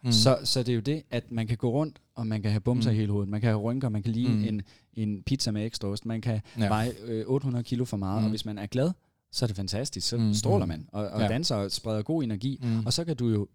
Mm. 0.02 0.09
Mm. 0.09 0.12
Så, 0.12 0.38
så 0.44 0.61
det 0.61 0.68
er 0.68 0.75
jo 0.75 0.80
det, 0.80 1.02
at 1.11 1.33
man 1.33 1.47
kan 1.47 1.56
gå 1.56 1.71
rundt, 1.71 2.00
og 2.14 2.26
man 2.26 2.42
kan 2.42 2.50
have 2.50 2.61
bumser 2.61 2.90
Mm. 2.90 2.94
mm. 2.94 2.97
i 2.97 3.00
hele 3.00 3.12
hovedet, 3.12 3.28
man 3.30 3.41
kan 3.41 3.49
have 3.50 3.60
rynker, 3.60 3.89
man 3.89 4.02
kan 4.02 4.12
ligne 4.12 4.34
Mm. 4.34 4.41
mm. 4.41 4.45
en, 4.49 4.62
en 4.95 5.23
pizza 5.23 5.50
med 5.50 5.67
ekstra 5.67 5.89
ost, 5.89 6.06
man 6.06 6.21
kan 6.21 6.41
Ja. 6.58 6.69
veje 6.69 6.93
øh, 7.04 7.25
800 7.26 7.65
kilo 7.65 7.84
for 7.84 7.97
meget, 7.97 8.17
Mm. 8.17 8.21
mm. 8.21 8.25
og 8.25 8.30
hvis 8.30 8.45
man 8.45 8.58
er 8.58 8.67
glad, 8.67 8.91
så 9.32 9.45
er 9.45 9.47
det 9.47 9.56
fantastisk, 9.56 10.08
så 10.08 10.17
Mm. 10.17 10.23
mm. 10.23 10.34
stråler 10.34 10.67
man, 10.67 10.89
og, 10.93 11.08
og 11.08 11.21
ja. 11.21 11.28
danser 11.28 11.56
og 11.56 11.73
spreder 11.73 12.02
god 12.02 12.23
energi, 12.23 12.58
Mm. 12.62 12.86
og 12.86 12.93
så 12.93 13.04
kan 13.04 13.17
du 13.17 13.28
jo 13.28 13.49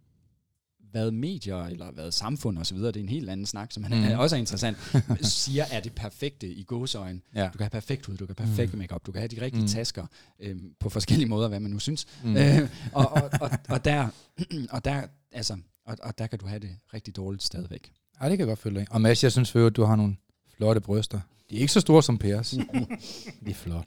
hvad 0.92 1.12
medier 1.12 1.64
eller 1.66 1.92
hvad 1.92 2.12
samfund 2.12 2.58
og 2.58 2.66
så 2.66 2.74
videre, 2.76 2.92
det 2.92 3.00
er 3.00 3.04
en 3.04 3.10
helt 3.10 3.30
anden 3.30 3.46
snak, 3.46 3.72
som 3.72 3.84
Mm. 3.84 3.98
mm. 3.98 4.20
også 4.20 4.36
er 4.36 4.40
interessant, 4.40 4.78
siger 5.22 5.66
er 5.72 5.80
det 5.80 5.94
perfekte 5.94 6.48
i 6.48 6.64
gåseøjne. 6.64 7.22
Ja. 7.36 7.44
Du 7.46 7.52
kan 7.52 7.60
have 7.62 7.70
perfekt 7.70 8.06
hud, 8.06 8.18
du 8.18 8.26
kan 8.26 8.36
have 8.38 8.48
perfekt 8.48 8.74
Mm. 8.74 8.80
makeup, 8.80 9.06
du 9.06 9.12
kan 9.12 9.20
have 9.22 9.28
de 9.28 9.42
rigtige 9.42 9.62
Mm. 9.62 9.68
tasker 9.68 10.06
øhm, 10.40 10.72
på 10.80 10.90
forskellige 10.90 11.30
måder, 11.30 11.48
hvad 11.48 11.60
man 11.60 11.72
nu 11.72 11.80
synes. 11.80 12.06
Mm. 12.24 12.38
Øh, 12.38 12.70
og, 12.94 13.12
og, 13.12 13.30
og, 13.42 13.50
og, 13.70 13.86
der, 13.86 14.08
og, 14.76 14.86
der, 14.86 15.04
altså, 15.32 15.58
og, 15.86 15.98
og 16.04 16.18
der 16.18 16.28
kan 16.28 16.40
du 16.40 16.48
have 16.48 16.60
det 16.60 16.70
rigtig 16.94 17.16
dårligt 17.16 17.44
stadigvæk. 17.44 17.92
Ja, 18.22 18.30
det 18.30 18.38
kan 18.38 18.40
jeg 18.40 18.48
godt 18.48 18.60
følge 18.60 18.80
dig. 18.80 18.88
Og 18.90 19.02
Mads, 19.02 19.24
jeg 19.24 19.32
synes 19.32 19.52
for 19.52 19.60
øvrigt, 19.60 19.76
du 19.76 19.84
har 19.84 19.96
nogle 19.96 20.16
flotte 20.58 20.82
bryster. 20.82 21.20
De 21.50 21.56
er 21.56 21.60
ikke 21.60 21.74
så 21.74 21.80
store 21.80 22.04
som 22.04 22.18
Pers. 22.18 22.50
De 23.46 23.50
er 23.50 23.54
flot. 23.54 23.86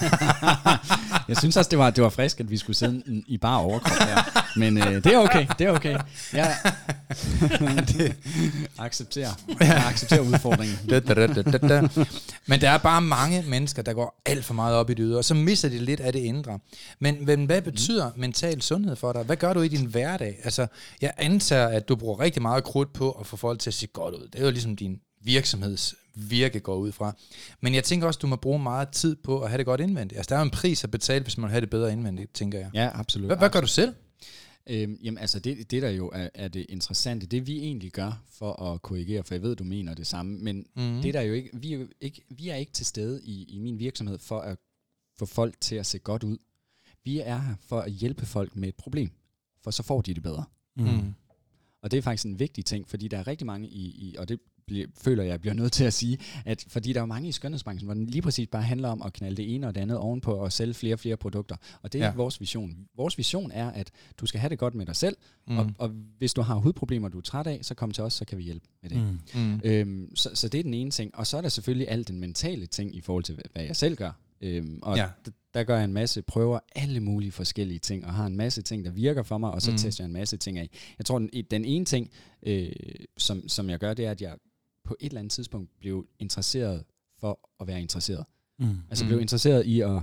jeg 1.28 1.36
synes 1.36 1.56
også, 1.56 1.68
det 1.70 1.78
var, 1.78 1.90
det 1.90 2.04
var 2.04 2.10
frisk, 2.10 2.40
at 2.40 2.50
vi 2.50 2.56
skulle 2.56 2.76
sidde 2.76 3.02
i- 3.26 3.38
bare 3.38 3.60
overkrop 3.60 3.98
her. 4.08 4.42
Men 4.56 4.78
øh, 4.78 5.04
det 5.04 5.06
er 5.06 5.18
okay, 5.18 5.46
det 5.58 5.66
er 5.66 5.70
okay. 5.70 5.98
Jeg 6.32 6.56
accepterer, 8.78 9.30
jeg 9.60 9.84
accepterer 9.86 10.20
udfordringen. 10.20 10.76
Da, 10.90 11.00
da, 11.00 11.14
da, 11.14 11.26
da, 11.26 11.42
da, 11.42 11.58
da. 11.58 11.88
Men 12.46 12.60
der 12.60 12.70
er 12.70 12.78
bare 12.78 13.00
mange 13.02 13.42
mennesker, 13.48 13.82
der 13.82 13.92
går 13.92 14.22
alt 14.26 14.44
for 14.44 14.54
meget 14.54 14.76
op 14.76 14.90
i 14.90 14.94
det 14.94 15.02
ydre, 15.02 15.18
og 15.18 15.24
så 15.24 15.34
mister 15.34 15.68
de 15.68 15.78
lidt 15.78 16.00
af 16.00 16.12
det 16.12 16.18
indre. 16.20 16.58
Men, 17.00 17.24
men 17.26 17.44
hvad 17.44 17.62
betyder 17.62 18.10
mental 18.16 18.62
sundhed 18.62 18.96
for 18.96 19.12
dig? 19.12 19.22
Hvad 19.22 19.36
gør 19.36 19.52
du 19.52 19.60
i 19.60 19.68
din 19.68 19.86
hverdag? 19.86 20.38
Altså, 20.44 20.66
jeg 21.00 21.12
antager, 21.18 21.68
at 21.68 21.88
du 21.88 21.96
bruger 21.96 22.20
rigtig 22.20 22.42
meget 22.42 22.64
krudt 22.64 22.92
på 22.92 23.10
at 23.10 23.26
få 23.26 23.36
folk 23.36 23.60
til 23.60 23.70
at 23.70 23.74
se 23.74 23.86
godt 23.86 24.14
ud. 24.14 24.28
Det 24.32 24.40
er 24.40 24.44
jo 24.44 24.50
ligesom 24.50 24.76
din 24.76 24.96
virksomheds 25.24 25.94
virke 26.14 26.60
går 26.60 26.76
ud 26.76 26.92
fra. 26.92 27.16
Men 27.60 27.74
jeg 27.74 27.84
tænker 27.84 28.06
også, 28.06 28.18
du 28.18 28.26
må 28.26 28.36
bruge 28.36 28.58
meget 28.58 28.88
tid 28.88 29.16
på 29.16 29.40
at 29.40 29.48
have 29.50 29.58
det 29.58 29.66
godt 29.66 29.80
indvendigt. 29.80 30.16
Altså, 30.18 30.28
der 30.28 30.34
er 30.36 30.40
jo 30.40 30.44
en 30.44 30.50
pris 30.50 30.84
at 30.84 30.90
betale, 30.90 31.22
hvis 31.22 31.38
man 31.38 31.42
vil 31.42 31.50
have 31.50 31.60
det 31.60 31.70
bedre 31.70 31.92
indvendigt, 31.92 32.34
tænker 32.34 32.58
jeg. 32.58 32.70
Ja, 32.74 32.90
absolut. 32.94 33.26
Hvad, 33.26 33.36
hvad 33.36 33.50
gør 33.50 33.60
du 33.60 33.66
selv? 33.66 33.94
Øhm, 34.66 34.98
jamen 35.02 35.18
altså, 35.18 35.38
det, 35.38 35.70
det 35.70 35.82
der 35.82 35.90
jo 35.90 36.10
er, 36.14 36.28
er 36.34 36.48
det 36.48 36.66
interessante, 36.68 37.26
det 37.26 37.46
vi 37.46 37.58
egentlig 37.58 37.92
gør 37.92 38.22
for 38.30 38.62
at 38.62 38.82
korrigere, 38.82 39.24
for 39.24 39.34
jeg 39.34 39.42
ved, 39.42 39.56
du 39.56 39.64
mener 39.64 39.94
det 39.94 40.06
samme, 40.06 40.38
men 40.38 40.66
Mm. 40.76 40.82
mm. 40.82 41.02
det 41.02 41.14
der 41.14 41.20
jo 41.20 41.32
ikke, 41.32 41.50
vi 41.52 41.72
er 41.72 41.78
jo 41.78 41.88
ikke, 42.00 42.22
vi 42.30 42.48
er 42.48 42.56
ikke 42.56 42.72
til 42.72 42.86
stede 42.86 43.20
i, 43.24 43.44
i 43.44 43.58
min 43.58 43.78
virksomhed 43.78 44.18
for 44.18 44.40
at 44.40 44.58
få 45.18 45.26
folk 45.26 45.60
til 45.60 45.76
at 45.76 45.86
se 45.86 45.98
godt 45.98 46.22
ud. 46.22 46.38
Vi 47.04 47.18
er 47.20 47.38
her 47.38 47.54
for 47.68 47.80
at 47.80 47.92
hjælpe 47.92 48.26
folk 48.26 48.56
med 48.56 48.68
et 48.68 48.74
problem, 48.74 49.10
for 49.62 49.70
så 49.70 49.82
får 49.82 50.00
de 50.00 50.14
det 50.14 50.22
bedre. 50.22 50.44
Mm. 50.76 51.14
Og 51.82 51.90
det 51.90 51.98
er 51.98 52.02
faktisk 52.02 52.26
en 52.26 52.38
vigtig 52.38 52.64
ting, 52.64 52.88
fordi 52.88 53.08
der 53.08 53.18
er 53.18 53.26
rigtig 53.26 53.46
mange 53.46 53.68
i, 53.68 53.84
i 53.86 54.16
og 54.18 54.28
det 54.28 54.40
bliver, 54.66 54.86
føler 54.98 55.22
jeg, 55.22 55.40
bliver 55.40 55.54
nødt 55.54 55.72
til 55.72 55.84
at 55.84 55.92
sige, 55.92 56.18
at 56.44 56.64
fordi 56.68 56.92
der 56.92 57.00
er 57.00 57.06
mange 57.06 57.28
i 57.28 57.32
skønhedsbranchen, 57.32 57.86
hvor 57.86 57.94
den 57.94 58.06
lige 58.06 58.22
præcis 58.22 58.46
bare 58.48 58.62
handler 58.62 58.88
om 58.88 59.02
at 59.02 59.12
knalde 59.12 59.36
det 59.36 59.54
ene 59.54 59.66
og 59.68 59.74
det 59.74 59.80
andet 59.80 59.96
ovenpå 59.98 60.32
og 60.34 60.52
sælge 60.52 60.74
flere 60.74 60.94
og 60.94 61.00
flere 61.00 61.16
produkter. 61.16 61.56
Og 61.82 61.92
det 61.92 61.98
er 62.00 62.04
Ja. 62.04 62.10
ikke 62.10 62.16
vores 62.16 62.40
vision. 62.40 62.76
Vores 62.96 63.18
vision 63.18 63.50
er, 63.50 63.70
at 63.70 63.90
du 64.18 64.26
skal 64.26 64.40
have 64.40 64.48
det 64.48 64.58
godt 64.58 64.74
med 64.74 64.86
dig 64.86 64.96
selv, 64.96 65.16
Mm. 65.48 65.58
og, 65.58 65.70
og 65.78 65.88
hvis 66.18 66.34
du 66.34 66.42
har 66.42 66.54
hudproblemer, 66.54 67.08
du 67.08 67.18
er 67.18 67.22
træt 67.22 67.46
af, 67.46 67.58
så 67.62 67.74
kom 67.74 67.90
til 67.90 68.04
os, 68.04 68.12
så 68.12 68.24
kan 68.24 68.38
vi 68.38 68.42
hjælpe 68.42 68.66
med 68.82 68.90
det. 68.90 68.98
Mm. 69.34 69.40
Mm. 69.40 69.60
Øhm, 69.64 70.16
så, 70.16 70.30
så 70.34 70.48
det 70.48 70.58
er 70.58 70.62
den 70.62 70.74
ene 70.74 70.90
ting. 70.90 71.14
Og 71.16 71.26
så 71.26 71.36
er 71.36 71.40
der 71.40 71.48
selvfølgelig 71.48 71.88
alt 71.88 72.08
den 72.08 72.20
mentale 72.20 72.66
ting 72.66 72.96
i 72.96 73.00
forhold 73.00 73.24
til, 73.24 73.38
hvad 73.52 73.64
jeg 73.64 73.76
selv 73.76 73.96
gør. 73.96 74.10
Øhm, 74.40 74.78
og 74.82 74.96
Ja. 74.96 75.02
ja. 75.02 75.08
der 75.54 75.64
gør 75.64 75.76
jeg 75.76 75.84
en 75.84 75.92
masse, 75.92 76.22
prøver 76.22 76.58
alle 76.74 77.00
mulige 77.00 77.32
forskellige 77.32 77.78
ting, 77.78 78.06
og 78.06 78.12
har 78.14 78.26
en 78.26 78.36
masse 78.36 78.62
ting, 78.62 78.84
der 78.84 78.90
virker 78.90 79.22
for 79.22 79.38
mig, 79.38 79.50
og 79.50 79.62
så 79.62 79.70
mm. 79.70 79.76
tester 79.76 80.04
jeg 80.04 80.06
en 80.06 80.12
masse 80.12 80.36
ting 80.36 80.58
af. 80.58 80.70
Jeg 80.98 81.06
tror, 81.06 81.18
den, 81.18 81.30
den 81.50 81.64
ene 81.64 81.84
ting, 81.84 82.10
øh, 82.42 82.72
som, 83.18 83.48
som 83.48 83.70
jeg 83.70 83.78
gør, 83.78 83.94
det 83.94 84.04
er, 84.06 84.10
at 84.10 84.22
jeg 84.22 84.36
på 84.84 84.96
et 85.00 85.06
eller 85.06 85.18
andet 85.18 85.32
tidspunkt 85.32 85.70
blev 85.80 86.06
interesseret 86.18 86.84
for 87.20 87.38
at 87.60 87.66
være 87.66 87.80
interesseret. 87.80 88.24
Mm. 88.58 88.76
Altså 88.90 89.04
Mm. 89.04 89.08
blev 89.08 89.20
interesseret 89.20 89.66
i 89.66 89.80
at 89.80 90.02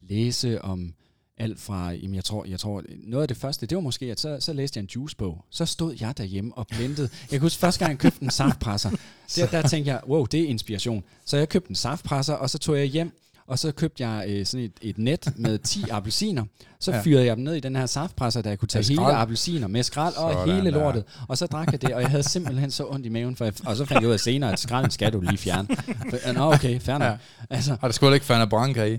læse 0.00 0.62
om 0.62 0.94
alt 1.38 1.60
fra, 1.60 1.90
jamen 1.92 2.14
jeg 2.14 2.24
tror, 2.24 2.44
jeg 2.44 2.60
tror, 2.60 2.82
noget 2.98 3.22
af 3.22 3.28
det 3.28 3.36
første, 3.36 3.66
det 3.66 3.76
var 3.76 3.82
måske, 3.82 4.06
at 4.10 4.20
så, 4.20 4.36
så 4.40 4.52
læste 4.52 4.78
jeg 4.78 4.82
en 4.82 4.88
juicebog. 4.94 5.44
Så 5.50 5.66
stod 5.66 5.96
jeg 6.00 6.18
derhjemme 6.18 6.54
og 6.54 6.66
blendede. 6.66 7.08
Jeg 7.20 7.28
kan 7.30 7.40
huske, 7.40 7.58
første 7.60 7.78
gang 7.78 7.90
jeg 7.90 7.98
købte 7.98 8.22
en 8.22 8.30
saftpresser, 8.30 8.90
der, 9.36 9.46
der 9.50 9.68
tænkte 9.68 9.90
jeg, 9.92 10.00
wow, 10.08 10.24
det 10.26 10.40
er 10.40 10.46
inspiration. 10.48 11.04
Så 11.24 11.36
jeg 11.36 11.48
købte 11.48 11.70
en 11.70 11.74
saftpresser, 11.76 12.34
og 12.34 12.50
så 12.50 12.58
tog 12.58 12.78
jeg 12.78 12.86
hjem, 12.86 13.12
og 13.46 13.58
så 13.58 13.72
købte 13.72 14.08
jeg 14.08 14.24
øh, 14.28 14.46
sådan 14.46 14.64
et, 14.64 14.72
et 14.82 14.98
net 14.98 15.32
med 15.36 15.58
10 15.72 15.84
appelsiner. 15.90 16.44
Så 16.80 16.92
Ja. 16.92 17.00
fyrede 17.02 17.24
jeg 17.26 17.36
dem 17.36 17.44
ned 17.44 17.54
i 17.54 17.60
den 17.60 17.76
her 17.76 17.86
saftpresser, 17.86 18.42
der 18.42 18.50
jeg 18.50 18.58
kunne 18.58 18.68
tage 18.68 18.84
hele 18.88 19.00
appelsiner 19.16 19.66
med 19.68 19.82
skrald 19.82 20.14
og 20.16 20.32
Sådan 20.32 20.54
hele 20.54 20.70
der. 20.70 20.78
lortet. 20.78 21.04
Og 21.28 21.38
så 21.38 21.46
drak 21.46 21.72
jeg 21.72 21.82
det, 21.82 21.94
og 21.94 22.00
jeg 22.00 22.10
havde 22.10 22.22
simpelthen 22.22 22.70
så 22.70 22.86
ondt 22.88 23.06
i 23.06 23.08
maven, 23.08 23.36
for 23.36 23.44
jeg, 23.44 23.54
og 23.66 23.76
så 23.76 23.84
fandt 23.84 24.00
jeg 24.00 24.08
ud 24.08 24.12
af 24.12 24.20
senere, 24.20 24.52
at 24.52 24.60
skralden 24.60 24.90
skal 24.90 25.12
du 25.12 25.20
lige 25.20 25.38
fjerne. 25.38 25.68
For, 26.10 26.32
Nå, 26.32 26.52
okay, 26.54 26.80
fair. 26.80 27.04
Ja. 27.04 27.16
Altså, 27.50 27.76
Har 27.80 27.88
der 27.88 27.92
sgu 27.92 28.10
ikke 28.10 28.26
Fana 28.26 28.44
Branca 28.44 28.84
i? 28.84 28.98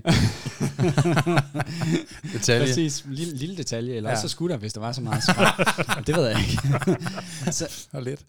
Detalje. 2.32 2.66
Præcis, 2.66 3.04
lille, 3.08 3.36
lille 3.36 3.56
detalje, 3.56 3.94
eller 3.94 4.10
Ja. 4.10 4.20
så 4.20 4.28
skulle 4.28 4.52
der, 4.52 4.58
hvis 4.58 4.72
der 4.72 4.80
var 4.80 4.92
så 4.92 5.00
meget 5.00 5.22
skrald. 5.22 6.04
det 6.04 6.16
ved 6.16 6.26
jeg 6.26 6.40
ikke. 6.40 6.58
så, 7.58 7.86
Og 7.92 8.02
lidt. 8.02 8.20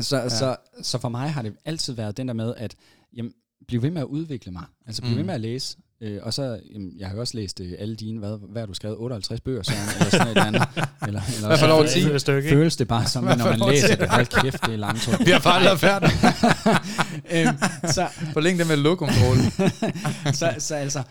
så, 0.00 0.16
ja. 0.16 0.28
så, 0.28 0.56
så 0.82 0.98
for 0.98 1.08
mig 1.08 1.30
har 1.32 1.42
det 1.42 1.52
altid 1.64 1.92
været 1.92 2.16
den 2.16 2.28
der 2.28 2.34
med, 2.34 2.54
at 2.56 2.74
jamen, 3.16 3.32
blive 3.68 3.82
ved 3.82 3.90
med 3.90 4.00
at 4.00 4.06
udvikle 4.06 4.52
mig. 4.52 4.64
Altså 4.86 5.02
blive 5.02 5.10
Mm. 5.10 5.14
mm. 5.14 5.18
ved 5.18 5.24
med 5.26 5.34
at 5.34 5.40
læse. 5.40 5.76
Øh, 6.00 6.18
og 6.22 6.34
så, 6.34 6.60
jamen, 6.74 6.92
jeg 6.98 7.08
har 7.08 7.14
jo 7.14 7.20
også 7.20 7.36
læst 7.36 7.60
øh, 7.60 7.72
alle 7.78 7.96
dine, 7.96 8.18
hvad, 8.18 8.38
hvad 8.50 8.62
har 8.62 8.66
du 8.66 8.74
skrevet, 8.74 8.96
58 8.98 9.40
bøger, 9.40 9.62
Søren, 9.62 9.78
eller 9.98 10.10
sådan 10.10 10.26
et 10.26 10.30
eller 10.30 10.44
andet. 10.44 10.62
Eller, 11.06 11.20
eller 11.36 11.46
Hvad 11.46 11.58
for 11.58 11.66
så 11.66 11.72
over 11.72 11.82
føles- 11.82 11.92
10? 11.94 12.00
Det 12.00 12.10
er 12.10 12.14
et 12.14 12.20
stykke? 12.20 12.48
Føles 12.48 12.76
det 12.76 12.88
bare 12.88 13.06
som, 13.06 13.24
når 13.24 13.36
man 13.36 13.58
lov 13.58 13.70
læser 13.70 13.96
det. 13.96 14.08
Hold 14.10 14.26
kæft, 14.42 14.66
det 14.66 14.72
er 14.72 14.76
langt. 14.76 15.08
Vi 15.26 15.30
har 15.30 15.40
bare 15.40 15.62
lavet 15.64 15.80
færdig. 15.80 16.10
øhm, 17.32 17.56
så, 17.92 18.08
Forlæng 18.32 18.58
det 18.58 18.66
med 18.66 18.76
lokumtroll. 18.76 19.38
så, 20.40 20.54
så 20.58 20.74
altså, 20.74 21.02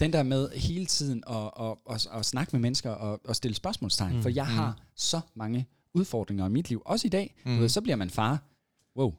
den 0.00 0.12
der 0.12 0.22
med 0.22 0.48
hele 0.54 0.86
tiden 0.86 1.22
at, 1.30 1.36
at, 1.60 1.74
at, 1.90 2.06
at 2.18 2.26
snakke 2.26 2.50
med 2.52 2.60
mennesker 2.60 2.90
og 2.90 3.20
at 3.28 3.36
stille 3.36 3.54
spørgsmålstegn, 3.54 4.16
mm. 4.16 4.22
for 4.22 4.28
jeg 4.28 4.46
har 4.46 4.76
så 4.96 5.20
mange 5.36 5.66
udfordringer 5.94 6.46
i 6.46 6.50
mit 6.50 6.68
liv. 6.68 6.82
Også 6.84 7.06
i 7.06 7.10
dag. 7.10 7.34
Mm. 7.44 7.54
Du 7.54 7.60
ved, 7.60 7.68
så 7.68 7.80
bliver 7.80 7.96
man 7.96 8.10
far. 8.10 8.38
Wow, 8.98 9.14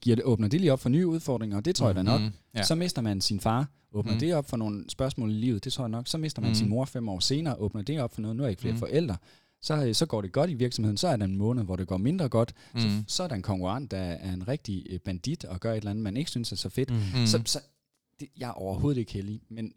giver 0.00 0.16
det, 0.16 0.24
åbner 0.24 0.48
det 0.48 0.60
lige 0.60 0.72
op 0.72 0.80
for 0.80 0.88
nye 0.88 1.06
udfordringer, 1.06 1.56
og 1.56 1.64
det 1.64 1.76
tror 1.76 1.86
jeg 1.86 1.94
da 1.96 2.02
nok. 2.02 2.20
Mm, 2.20 2.30
ja. 2.54 2.62
Så 2.62 2.74
mister 2.74 3.02
man 3.02 3.20
sin 3.20 3.40
far, 3.40 3.68
åbner 3.92 4.12
Mm. 4.12 4.18
det 4.18 4.34
op 4.34 4.48
for 4.48 4.56
nogle 4.56 4.84
spørgsmål 4.88 5.30
i 5.30 5.34
livet, 5.34 5.64
det 5.64 5.72
tror 5.72 5.84
jeg 5.84 5.88
nok. 5.90 6.08
Så 6.08 6.18
mister 6.18 6.42
man 6.42 6.50
Mm. 6.50 6.54
sin 6.54 6.68
mor 6.68 6.84
fem 6.84 7.08
år 7.08 7.18
senere, 7.18 7.56
åbner 7.56 7.82
det 7.82 8.00
op 8.00 8.14
for 8.14 8.20
noget, 8.20 8.36
nu 8.36 8.42
er 8.42 8.46
jeg 8.46 8.50
ikke 8.50 8.60
flere 8.60 8.74
Mm. 8.74 8.78
forældre. 8.78 9.16
Så, 9.62 9.84
øh, 9.86 9.94
så 9.94 10.06
går 10.06 10.20
det 10.22 10.32
godt 10.32 10.50
i 10.50 10.54
virksomheden, 10.54 10.96
så 10.96 11.08
er 11.08 11.16
der 11.16 11.24
en 11.24 11.36
måned, 11.36 11.64
hvor 11.64 11.76
det 11.76 11.86
går 11.88 11.96
mindre 11.96 12.28
godt. 12.28 12.54
Så, 12.76 12.88
Mm. 12.88 13.04
så 13.06 13.22
er 13.22 13.28
der 13.28 13.34
en 13.34 13.42
konkurrent, 13.42 13.90
der 13.90 13.96
er 13.98 14.32
en 14.32 14.48
rigtig 14.48 14.86
øh, 14.90 14.98
bandit 15.00 15.44
og 15.44 15.60
gør 15.60 15.72
et 15.72 15.76
eller 15.76 15.90
andet, 15.90 16.02
man 16.02 16.16
ikke 16.16 16.30
synes 16.30 16.52
er 16.52 16.56
så 16.56 16.68
fedt. 16.68 16.90
Mm. 16.90 17.26
Så, 17.26 17.42
så 17.46 17.60
det, 18.20 18.28
jeg 18.38 18.48
er 18.48 18.52
overhovedet 18.52 19.00
ikke 19.00 19.12
heldig, 19.12 19.40
men 19.48 19.72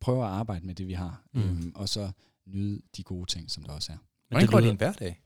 prøver 0.00 0.24
at 0.24 0.30
arbejde 0.30 0.66
med 0.66 0.74
det, 0.74 0.86
vi 0.86 0.92
har, 0.92 1.22
Mm. 1.34 1.40
mm. 1.40 1.48
øhm, 1.48 1.72
og 1.74 1.88
så 1.88 2.10
nyde 2.46 2.80
de 2.96 3.02
gode 3.02 3.26
ting, 3.26 3.50
som 3.50 3.62
der 3.62 3.72
også 3.72 3.92
er. 3.92 3.96
Hvordan 4.28 4.42
det 4.46 4.52
går 4.52 4.60
din 4.60 4.76
hverdag? 4.76 5.20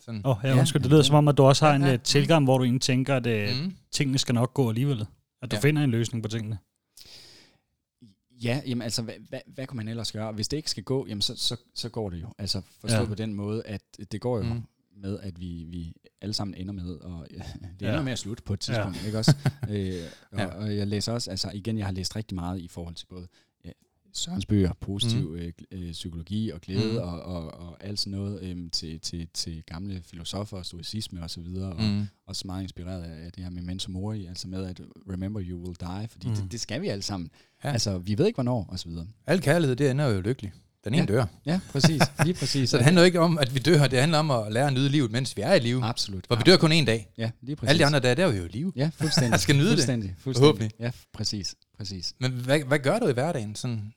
Sådan. 0.00 0.20
Oh, 0.24 0.36
ja, 0.44 0.58
undskyld. 0.58 0.82
Det 0.82 0.90
lyder 0.90 1.02
som 1.02 1.14
om, 1.16 1.28
at 1.28 1.36
du 1.36 1.42
også 1.42 1.66
har 1.66 1.74
en 1.74 1.82
Ja, 1.82 1.94
uh, 1.94 2.00
tilgang, 2.00 2.44
hvor 2.44 2.58
du 2.58 2.64
egentlig 2.64 2.82
tænker, 2.82 3.16
at 3.16 3.26
uh, 3.26 3.64
Mm. 3.64 3.74
tingene 3.92 4.18
skal 4.18 4.34
nok 4.34 4.54
gå 4.54 4.68
alligevel. 4.68 5.06
At 5.42 5.50
du 5.50 5.56
Ja. 5.56 5.60
finder 5.60 5.84
en 5.84 5.90
løsning 5.90 6.22
på 6.22 6.28
tingene. 6.28 6.58
Ja, 8.42 8.60
jamen 8.66 8.82
altså, 8.82 9.02
hvad, 9.02 9.14
hvad, 9.28 9.40
hvad 9.46 9.66
kan 9.66 9.76
man 9.76 9.88
ellers 9.88 10.12
gøre? 10.12 10.32
Hvis 10.32 10.48
det 10.48 10.56
ikke 10.56 10.70
skal 10.70 10.82
gå, 10.82 11.06
jamen 11.08 11.22
så, 11.22 11.36
så, 11.36 11.56
så 11.74 11.88
går 11.88 12.10
det 12.10 12.22
jo. 12.22 12.26
Altså 12.38 12.60
forstået 12.80 13.00
Ja. 13.02 13.06
på 13.08 13.14
den 13.14 13.34
måde, 13.34 13.62
at 13.66 13.82
det 14.12 14.20
går 14.20 14.36
jo 14.38 14.42
Mm. 14.42 14.62
med, 14.96 15.18
at 15.20 15.40
vi, 15.40 15.64
vi 15.68 15.92
alle 16.20 16.32
sammen 16.32 16.54
ender 16.54 16.72
med, 16.74 16.90
og 16.96 17.26
ja, 17.36 17.42
det 17.62 17.82
Ja. 17.86 17.88
ender 17.90 18.02
med 18.02 18.12
at 18.12 18.18
slutte 18.18 18.42
på 18.42 18.52
et 18.52 18.60
tidspunkt, 18.60 19.00
ja. 19.02 19.06
ikke 19.06 19.18
også? 19.18 19.36
øh, 19.70 19.92
og, 20.32 20.38
Ja. 20.38 20.46
og 20.46 20.76
jeg 20.76 20.86
læser 20.86 21.12
også, 21.12 21.30
altså 21.30 21.50
igen, 21.54 21.78
jeg 21.78 21.86
har 21.86 21.92
læst 21.92 22.16
rigtig 22.16 22.34
meget 22.34 22.60
i 22.60 22.68
forhold 22.68 22.94
til 22.94 23.06
både 23.06 23.28
Sørens 24.18 24.46
bøger, 24.46 24.72
positiv 24.80 25.28
mm. 25.28 25.34
øh, 25.36 25.52
øh, 25.72 25.92
psykologi 25.92 26.50
og 26.50 26.60
glæde 26.60 26.92
Mm. 26.92 26.96
og, 26.96 27.22
og, 27.22 27.54
og 27.60 27.76
alt 27.84 27.98
sådan 27.98 28.18
noget 28.18 28.42
øh, 28.42 28.70
til, 28.72 29.00
til, 29.00 29.28
til 29.34 29.62
gamle 29.66 30.02
filosofer 30.04 30.56
og 30.56 30.66
stoicisme 30.66 31.22
og 31.22 31.30
så 31.30 31.40
videre, 31.40 31.72
og 31.72 31.82
Mm. 31.82 32.06
også 32.26 32.42
meget 32.46 32.62
inspireret 32.62 33.02
af 33.02 33.32
det 33.32 33.44
her 33.44 33.50
med 33.50 33.62
memento 33.62 33.90
mori, 33.90 34.26
altså 34.26 34.48
med 34.48 34.64
at 34.66 34.80
remember 35.12 35.42
you 35.44 35.58
will 35.64 35.76
die, 35.80 36.08
fordi 36.10 36.28
Mm. 36.28 36.34
det, 36.34 36.52
det 36.52 36.60
skal 36.60 36.82
vi 36.82 36.88
alle 36.88 37.02
sammen. 37.02 37.30
Ja. 37.64 37.72
Altså, 37.72 37.98
vi 37.98 38.18
ved 38.18 38.26
ikke 38.26 38.36
hvornår, 38.36 38.66
og 38.68 38.78
så 38.78 38.88
videre. 38.88 39.06
Al 39.26 39.40
kærlighed, 39.40 39.76
det 39.76 39.90
ender 39.90 40.06
jo 40.06 40.20
lykkelig. 40.20 40.52
Den 40.84 40.94
ene 40.94 41.02
Ja. 41.02 41.12
dør. 41.12 41.24
Ja, 41.46 41.60
præcis. 41.72 42.02
Lige 42.24 42.34
præcis. 42.34 42.68
Så 42.70 42.76
det 42.76 42.84
handler 42.84 43.02
jo 43.02 43.06
ikke 43.06 43.20
om, 43.20 43.38
at 43.38 43.54
vi 43.54 43.58
dør. 43.60 43.86
Det 43.86 43.98
handler 44.00 44.18
om 44.18 44.30
at 44.30 44.52
lære 44.52 44.66
at 44.66 44.72
nyde 44.72 44.88
livet, 44.88 45.10
mens 45.10 45.36
vi 45.36 45.42
er 45.42 45.54
i 45.54 45.58
live. 45.58 45.84
Absolut. 45.84 46.26
For 46.28 46.36
vi 46.36 46.42
dør 46.46 46.56
kun 46.56 46.72
en 46.72 46.84
dag. 46.84 47.08
Ja, 47.18 47.30
lige 47.42 47.56
præcis. 47.56 47.68
Alle 47.70 47.80
de 47.80 47.86
andre 47.86 48.00
dage, 48.00 48.14
der 48.14 48.26
er 48.26 48.32
jo 48.36 48.44
i 48.44 48.48
live. 48.48 48.72
Ja, 48.76 48.90
fuldstændig. 48.94 49.40
Skal 49.46 49.56
nyde 49.56 49.64
det. 49.66 49.74
fuldstændig, 49.74 50.14
Fuldstændig. 50.18 50.40
Forhåbentlig. 50.48 50.70
Ja, 50.80 50.90
præcis. 51.12 51.54
præcis. 51.76 52.14
Men 52.20 52.32
hvad, 52.32 52.60
hvad 52.60 52.78
gør 52.78 52.98
du 52.98 53.08
i 53.08 53.12
hverdagen? 53.12 53.54
Sådan, 53.54 53.92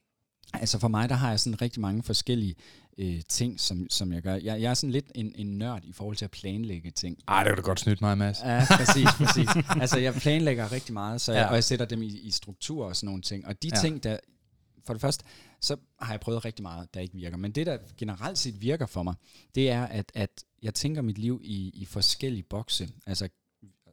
Altså 0.53 0.79
for 0.79 0.87
mig, 0.87 1.09
der 1.09 1.15
har 1.15 1.29
jeg 1.29 1.39
sådan 1.39 1.61
rigtig 1.61 1.81
mange 1.81 2.03
forskellige 2.03 2.55
øh, 2.97 3.21
ting, 3.29 3.59
som, 3.59 3.87
som 3.89 4.13
jeg 4.13 4.21
gør. 4.21 4.33
Jeg, 4.33 4.61
jeg 4.61 4.69
er 4.69 4.73
sådan 4.73 4.91
lidt 4.91 5.11
en, 5.15 5.31
en 5.35 5.57
nørd 5.57 5.83
i 5.83 5.93
forhold 5.93 6.15
til 6.15 6.25
at 6.25 6.31
planlægge 6.31 6.91
ting. 6.91 7.17
ej, 7.27 7.43
det 7.43 7.49
kan 7.49 7.55
du 7.57 7.61
godt 7.61 7.79
snyde 7.79 7.97
mig, 8.01 8.17
Mads. 8.17 8.37
Ja, 8.43 8.65
præcis, 8.77 9.07
præcis. 9.17 9.49
Altså 9.81 9.99
jeg 9.99 10.13
planlægger 10.13 10.71
rigtig 10.71 10.93
meget, 10.93 11.21
så 11.21 11.33
jeg, 11.33 11.41
Ja. 11.41 11.47
og 11.49 11.55
jeg 11.55 11.63
sætter 11.63 11.85
dem 11.85 12.01
i, 12.01 12.07
i 12.07 12.31
struktur 12.31 12.85
og 12.85 12.95
sådan 12.95 13.07
nogle 13.07 13.21
ting. 13.21 13.47
Og 13.47 13.63
de 13.63 13.69
ja. 13.73 13.81
ting, 13.81 14.03
der... 14.03 14.17
For 14.85 14.93
det 14.93 15.01
første, 15.01 15.25
så 15.61 15.75
har 16.01 16.13
jeg 16.13 16.19
prøvet 16.19 16.45
rigtig 16.45 16.63
meget, 16.63 16.93
der 16.93 16.99
ikke 16.99 17.15
virker. 17.15 17.37
Men 17.37 17.51
det, 17.51 17.65
der 17.65 17.77
generelt 17.97 18.37
set 18.37 18.61
virker 18.61 18.85
for 18.85 19.03
mig, 19.03 19.13
det 19.55 19.69
er, 19.71 19.83
at, 19.85 20.11
at 20.15 20.29
jeg 20.63 20.73
tænker 20.73 21.01
mit 21.01 21.17
liv 21.17 21.41
i, 21.43 21.69
i 21.73 21.85
forskellige 21.85 22.43
bokse. 22.43 22.89
Altså 23.05 23.29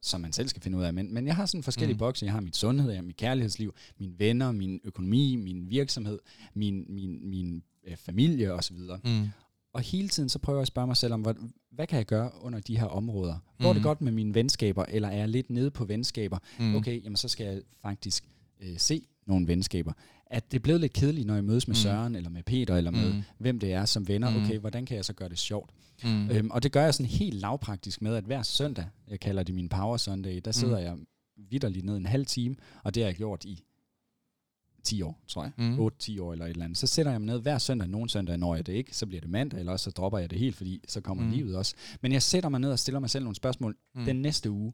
som 0.02 0.20
man 0.20 0.32
selv 0.32 0.48
skal 0.48 0.62
finde 0.62 0.78
ud 0.78 0.82
af. 0.82 0.94
Men, 0.94 1.14
men 1.14 1.26
jeg 1.26 1.36
har 1.36 1.46
sådan 1.46 1.62
forskellige 1.62 1.94
Mm. 1.94 1.96
mm. 1.96 1.98
bokse. 1.98 2.24
Jeg 2.24 2.32
har 2.32 2.40
mit 2.40 2.56
sundhed, 2.56 2.90
jeg 2.90 2.98
har 2.98 3.02
mit 3.06 3.16
kærlighedsliv, 3.16 3.74
mine 3.98 4.18
venner, 4.18 4.52
min 4.52 4.80
økonomi, 4.84 5.36
min 5.36 5.70
virksomhed, 5.70 6.18
min, 6.54 6.84
min, 6.88 7.30
min 7.30 7.62
øh, 7.86 7.96
familie 7.96 8.52
osv. 8.52 8.76
Mm. 9.04 9.28
Og 9.72 9.80
hele 9.80 10.08
tiden 10.08 10.28
så 10.28 10.38
prøver 10.38 10.58
jeg 10.58 10.62
at 10.62 10.66
spørge 10.68 10.86
mig 10.86 10.96
selv 10.96 11.12
om, 11.14 11.20
hvad, 11.22 11.34
hvad 11.72 11.86
kan 11.86 11.96
jeg 11.96 12.06
gøre 12.06 12.30
under 12.40 12.60
de 12.60 12.78
her 12.78 12.86
områder? 12.86 13.36
Går 13.60 13.68
Mhm. 13.68 13.74
det 13.74 13.82
godt 13.82 14.00
med 14.00 14.12
mine 14.12 14.34
venskaber, 14.34 14.84
eller 14.88 15.08
er 15.08 15.16
jeg 15.16 15.28
lidt 15.28 15.50
nede 15.50 15.70
på 15.70 15.84
venskaber? 15.84 16.38
Mm. 16.58 16.64
Mm. 16.64 16.74
Okay, 16.74 17.04
jamen 17.04 17.16
så 17.16 17.28
skal 17.28 17.46
jeg 17.46 17.62
faktisk 17.82 18.24
øh, 18.60 18.78
se 18.78 19.02
nogle 19.26 19.46
venskaber. 19.46 19.92
At 20.30 20.52
det 20.52 20.58
er 20.58 20.62
blevet 20.62 20.80
lidt 20.80 20.92
kedeligt, 20.92 21.26
når 21.26 21.34
jeg 21.34 21.44
mødes 21.44 21.68
med 21.68 21.72
Mm. 21.76 21.80
Søren, 21.82 22.14
eller 22.14 22.30
med 22.30 22.42
Peter, 22.42 22.76
eller 22.76 22.90
med 22.90 23.12
Mm. 23.12 23.22
hvem 23.38 23.58
det 23.58 23.72
er 23.72 23.84
som 23.84 24.08
venner. 24.08 24.30
Mm. 24.30 24.44
Okay, 24.44 24.58
hvordan 24.58 24.86
kan 24.86 24.96
jeg 24.96 25.04
så 25.04 25.12
gøre 25.12 25.28
det 25.28 25.38
sjovt? 25.38 25.70
Mm. 26.04 26.10
Mm. 26.10 26.30
Øhm, 26.30 26.50
og 26.50 26.62
det 26.62 26.72
gør 26.72 26.82
jeg 26.84 26.94
sådan 26.94 27.10
helt 27.10 27.34
lavpraktisk 27.34 28.02
med, 28.02 28.14
at 28.14 28.24
hver 28.24 28.42
søndag, 28.42 28.86
jeg 29.08 29.20
kalder 29.20 29.42
det 29.42 29.54
min 29.54 29.68
Power 29.68 29.96
Sunday, 29.96 30.40
der 30.44 30.52
sidder 30.52 30.76
Mm. 30.78 30.82
jeg 30.84 30.96
vidderligt 31.50 31.84
ned 31.86 31.96
en 31.96 32.06
halv 32.06 32.26
time, 32.26 32.56
og 32.84 32.94
det 32.94 33.02
har 33.02 33.08
jeg 33.08 33.16
gjort 33.16 33.44
i 33.44 33.64
10 34.84 35.02
år, 35.02 35.20
tror 35.28 35.42
jeg. 35.42 35.52
Mm. 35.58 35.64
Mm. 35.64 35.78
8-10 35.80 36.18
år 36.20 36.32
eller 36.32 36.44
et 36.44 36.50
eller 36.50 36.64
andet. 36.64 36.78
Så 36.78 36.86
sætter 36.86 37.12
jeg 37.12 37.20
mig 37.20 37.26
ned 37.26 37.40
hver 37.40 37.58
søndag. 37.58 37.88
Nogle 37.88 38.08
søndag 38.10 38.38
når 38.38 38.54
jeg 38.54 38.66
det 38.66 38.72
ikke, 38.72 38.96
så 38.96 39.06
bliver 39.06 39.20
det 39.20 39.30
mandag, 39.30 39.58
eller 39.60 39.72
også 39.72 39.84
så 39.84 39.90
dropper 39.90 40.18
jeg 40.18 40.30
det 40.30 40.38
helt, 40.38 40.56
fordi 40.56 40.80
så 40.88 41.00
kommer 41.00 41.24
Mm. 41.24 41.30
mm. 41.30 41.36
livet 41.36 41.56
også. 41.56 41.74
Men 42.00 42.12
jeg 42.12 42.22
sætter 42.22 42.48
mig 42.48 42.60
ned 42.60 42.70
og 42.72 42.78
stiller 42.78 43.00
mig 43.00 43.10
selv 43.10 43.24
nogle 43.24 43.36
spørgsmål 43.36 43.76
Mm. 43.94 44.00
mm. 44.00 44.06
den 44.06 44.22
næste 44.22 44.50
uge. 44.50 44.72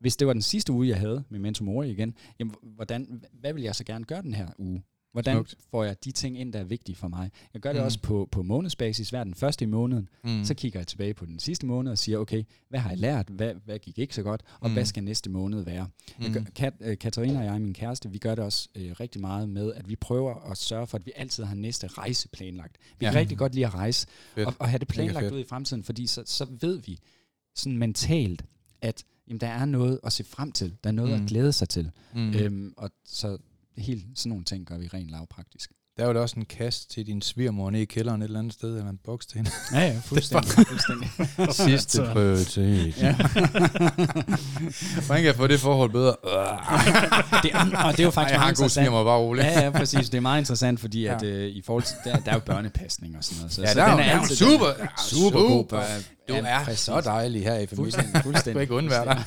Hvis 0.00 0.16
det 0.16 0.26
var 0.26 0.32
den 0.32 0.42
sidste 0.42 0.72
uge, 0.72 0.88
jeg 0.88 0.98
havde 0.98 1.24
med 1.28 1.38
Mentor 1.38 1.64
Mori 1.64 1.90
igen, 1.90 2.14
jamen, 2.38 2.54
hvordan, 2.62 3.24
hvad 3.32 3.52
vil 3.52 3.62
jeg 3.62 3.74
så 3.74 3.84
gerne 3.84 4.04
gøre 4.04 4.22
den 4.22 4.34
her 4.34 4.48
uge? 4.58 4.82
Hvordan 5.12 5.34
Smukt. 5.36 5.54
Får 5.70 5.84
jeg 5.84 6.04
de 6.04 6.10
ting 6.12 6.38
ind, 6.40 6.52
der 6.52 6.58
er 6.58 6.64
vigtige 6.64 6.96
for 6.96 7.08
mig? 7.08 7.30
Jeg 7.54 7.60
gør 7.62 7.72
det 7.72 7.80
Mm. 7.80 7.84
også 7.84 8.00
på, 8.02 8.28
på 8.32 8.42
månedsbasis, 8.42 9.10
hver 9.10 9.24
den 9.24 9.34
første 9.34 9.62
i 9.62 9.66
måneden. 9.68 10.08
Mm. 10.24 10.44
Så 10.44 10.54
kigger 10.54 10.80
jeg 10.80 10.86
tilbage 10.86 11.14
på 11.14 11.26
den 11.26 11.38
sidste 11.38 11.66
måned 11.66 11.92
og 11.92 11.98
siger, 11.98 12.18
okay, 12.18 12.44
hvad 12.68 12.80
har 12.80 12.90
jeg 12.90 12.98
lært? 12.98 13.28
Hvad, 13.28 13.54
hvad 13.64 13.78
gik 13.78 13.98
ikke 13.98 14.14
så 14.14 14.22
godt? 14.22 14.42
Og 14.60 14.68
Mm. 14.70 14.72
hvad 14.74 14.84
skal 14.84 15.04
næste 15.04 15.30
måned 15.30 15.60
være? 15.62 15.88
Mm. 16.18 16.24
Jeg 16.24 16.32
gør, 16.32 16.40
Kat, 16.54 16.74
øh, 16.80 16.98
Katarina 16.98 17.38
og 17.38 17.44
jeg, 17.44 17.60
min 17.60 17.74
kæreste, 17.74 18.10
vi 18.10 18.18
gør 18.18 18.34
det 18.34 18.44
også 18.44 18.68
øh, 18.74 18.90
rigtig 19.00 19.20
meget 19.20 19.48
med, 19.48 19.72
at 19.74 19.88
vi 19.88 19.96
prøver 19.96 20.50
at 20.50 20.58
sørge 20.58 20.86
for, 20.86 20.98
at 20.98 21.06
vi 21.06 21.12
altid 21.16 21.44
har 21.44 21.54
næste 21.54 21.86
rejse 21.86 22.28
planlagt. 22.28 22.76
Vi 22.98 23.06
Ja. 23.06 23.12
kan 23.12 23.20
rigtig 23.20 23.38
godt 23.38 23.54
lide 23.54 23.66
at 23.66 23.74
rejse 23.74 24.06
Fedt. 24.34 24.46
og, 24.46 24.54
og 24.58 24.68
have 24.68 24.78
det 24.78 24.88
planlagt 24.88 25.32
ud 25.32 25.40
i 25.40 25.44
fremtiden, 25.44 25.82
fordi 25.84 26.06
så, 26.06 26.22
så 26.26 26.46
ved 26.60 26.78
vi 26.82 26.98
sådan 27.54 27.78
mentalt, 27.78 28.44
at 28.82 29.04
jamen, 29.28 29.40
der 29.40 29.46
er 29.46 29.64
noget 29.64 30.00
at 30.04 30.12
se 30.12 30.24
frem 30.24 30.52
til. 30.52 30.76
Der 30.84 30.90
er 30.90 30.94
noget 30.94 31.10
Mm. 31.16 31.22
at 31.22 31.28
glæde 31.28 31.52
sig 31.52 31.68
til. 31.68 31.90
Mm. 32.14 32.34
Øhm, 32.34 32.74
og 32.76 32.90
så 33.04 33.38
helt 33.78 34.18
sådan 34.18 34.30
nogle 34.30 34.44
ting 34.44 34.66
gør 34.66 34.78
vi 34.78 34.86
rent 34.88 35.10
lavpraktisk. 35.10 35.72
Der 35.98 36.04
er 36.04 36.08
jo 36.08 36.14
da 36.14 36.20
også 36.20 36.36
en 36.36 36.44
kast 36.44 36.90
til 36.90 37.06
din 37.06 37.22
svigermor 37.22 37.70
nede 37.70 37.82
i 37.82 37.86
kælderen 37.86 38.22
et 38.22 38.26
eller 38.26 38.38
andet 38.38 38.52
sted, 38.54 38.76
eller 38.76 38.90
en 38.90 38.98
boks 39.04 39.26
til 39.26 39.36
hende. 39.36 39.50
Ja, 39.72 39.80
ja, 39.86 40.00
fuldstændig. 40.04 40.50
fuldstændig. 40.68 41.08
Sidste 41.54 42.02
prioritet. 42.12 43.02
ja. 43.02 43.16
Hvordan 45.06 45.22
kan 45.22 45.34
få 45.34 45.46
det 45.46 45.60
forhold 45.60 45.90
bedre? 45.90 46.14
det, 47.42 47.50
og 47.84 47.92
det 47.92 48.00
er 48.00 48.04
jo 48.04 48.10
faktisk 48.10 48.16
Ej, 48.16 48.24
jeg 48.32 48.40
har 48.40 48.48
en 48.48 48.54
god 48.54 48.68
svigermor, 48.68 49.04
bare 49.04 49.18
rolig. 49.18 49.42
Ja, 49.42 49.60
ja, 49.64 49.70
præcis. 49.70 50.10
Det 50.10 50.16
er 50.16 50.20
meget 50.20 50.40
interessant, 50.40 50.80
fordi 50.80 51.02
Ja. 51.02 51.14
at, 51.14 51.22
øh, 51.22 51.48
i 51.48 51.62
forhold 51.62 51.82
til, 51.84 51.96
der, 52.04 52.16
der 52.16 52.30
er 52.30 52.34
jo 52.34 52.40
børnepasning 52.40 53.16
og 53.16 53.24
sådan 53.24 53.38
noget. 53.38 53.52
Så, 53.52 53.60
Ja, 53.62 53.72
så 53.72 53.78
der 53.78 53.84
er, 53.84 53.90
den 53.90 54.00
er 54.00 54.14
jo 54.14 54.20
altid- 54.20 54.36
super, 54.36 54.66
den- 54.66 54.74
ja, 54.80 54.86
super 54.98 55.40
god 55.40 55.48
super. 55.50 55.76
børn. 55.78 56.02
Du 56.28 56.34
Ja, 56.34 56.40
er 56.46 56.64
præcis. 56.64 56.80
så 56.80 57.00
dejlig 57.00 57.42
her 57.42 57.54
i 57.58 57.66
familien. 57.66 57.76
Fuldstændig, 57.76 58.14
Du 58.14 58.20
fuldstændig. 58.22 58.52
kan 58.54 58.60
ikke 58.62 58.74
undvære 58.74 59.04
dig. 59.04 59.22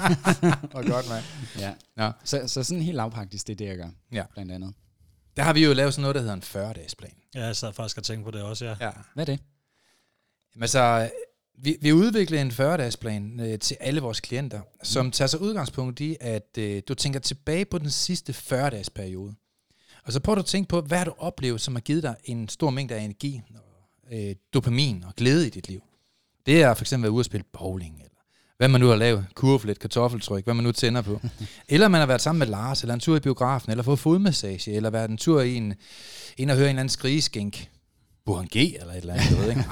Hvor 0.71 0.91
godt, 0.91 1.09
mand. 1.09 1.23
Ja. 1.59 1.71
Ja. 2.05 2.11
Så, 2.23 2.41
så 2.47 2.63
sådan 2.63 2.83
helt 2.83 2.95
lavpraktisk, 2.95 3.47
det 3.47 3.53
er 3.53 3.57
det, 3.57 3.65
jeg 3.65 3.77
gør. 3.77 3.89
Ja. 4.13 4.23
Blandt 4.33 4.51
andet. 4.51 4.73
Der 5.37 5.43
har 5.43 5.53
vi 5.53 5.65
jo 5.65 5.73
lavet 5.73 5.93
sådan 5.93 6.01
noget, 6.01 6.15
der 6.15 6.21
hedder 6.21 6.33
en 6.33 6.71
40-dages 6.71 6.95
plan. 6.95 7.13
Ja, 7.35 7.45
jeg 7.45 7.55
sad 7.55 7.73
faktisk 7.73 7.97
og 7.97 8.03
tænkte 8.03 8.23
på 8.23 8.37
det 8.37 8.43
også, 8.43 8.65
ja. 8.65 8.75
Ja. 8.81 8.91
Hvad 9.13 9.27
er 9.27 9.35
det? 9.35 9.39
Jamen, 10.55 10.63
altså, 10.63 11.09
vi, 11.57 11.77
vi 11.81 11.93
udvikler 11.93 12.41
en 12.41 12.51
40-dages 12.51 12.97
plan 12.97 13.39
øh, 13.39 13.59
til 13.59 13.77
alle 13.79 14.01
vores 14.01 14.19
klienter, 14.19 14.61
som 14.83 15.11
tager 15.11 15.27
sig 15.27 15.41
udgangspunkt 15.41 15.99
i, 15.99 16.17
at 16.19 16.57
øh, 16.57 16.81
du 16.87 16.93
tænker 16.93 17.19
tilbage 17.19 17.65
på 17.65 17.77
den 17.77 17.89
sidste 17.89 18.33
40-dages 18.33 18.89
periode. 18.89 19.35
Og 20.03 20.13
så 20.13 20.19
prøver 20.19 20.35
du 20.35 20.39
at 20.41 20.45
tænke 20.45 20.67
på, 20.69 20.81
hvad 20.81 20.97
har 20.97 21.05
du 21.05 21.13
oplevet, 21.17 21.61
som 21.61 21.75
har 21.75 21.81
givet 21.81 22.03
dig 22.03 22.15
en 22.23 22.49
stor 22.49 22.69
mængde 22.69 22.95
af 22.95 22.99
energi, 23.01 23.41
og, 23.55 24.17
øh, 24.17 24.35
dopamin 24.53 25.03
og 25.03 25.15
glæde 25.15 25.47
i 25.47 25.49
dit 25.49 25.67
liv. 25.67 25.83
Det 26.45 26.61
er 26.61 26.73
for 26.73 26.83
eksempel 26.83 27.05
at 27.05 27.07
være 27.07 27.15
ude 27.15 27.21
at 27.21 27.25
spille 27.25 27.45
bowling, 27.53 28.03
hvad 28.61 28.69
man 28.69 28.81
nu 28.81 28.87
har 28.87 28.95
lavet, 28.95 29.25
kurvflet, 29.35 29.79
kartoffeltryk, 29.79 30.43
hvad 30.43 30.53
man 30.53 30.63
nu 30.63 30.71
tænder 30.71 31.01
på. 31.01 31.21
eller 31.69 31.87
man 31.87 31.99
har 31.99 32.05
været 32.05 32.21
sammen 32.21 32.39
med 32.39 32.47
Lars, 32.47 32.81
eller 32.81 32.93
en 32.93 32.99
tur 32.99 33.15
i 33.15 33.19
biografen, 33.19 33.71
eller 33.71 33.83
fået 33.83 33.99
fodmassage, 33.99 34.73
eller 34.73 34.89
været 34.89 35.09
en 35.09 35.17
tur 35.17 35.41
i 35.41 35.55
en, 35.55 35.73
ind 36.37 36.51
og 36.51 36.57
høre 36.57 36.65
en 36.65 36.69
eller 36.69 36.79
anden 36.79 36.89
skrigeskænk. 36.89 37.69
Burhan 38.25 38.47
G, 38.47 38.55
eller 38.55 38.93
et 38.93 38.97
eller 38.97 39.13
andet, 39.13 39.37
ved 39.37 39.49
ikke. 39.49 39.63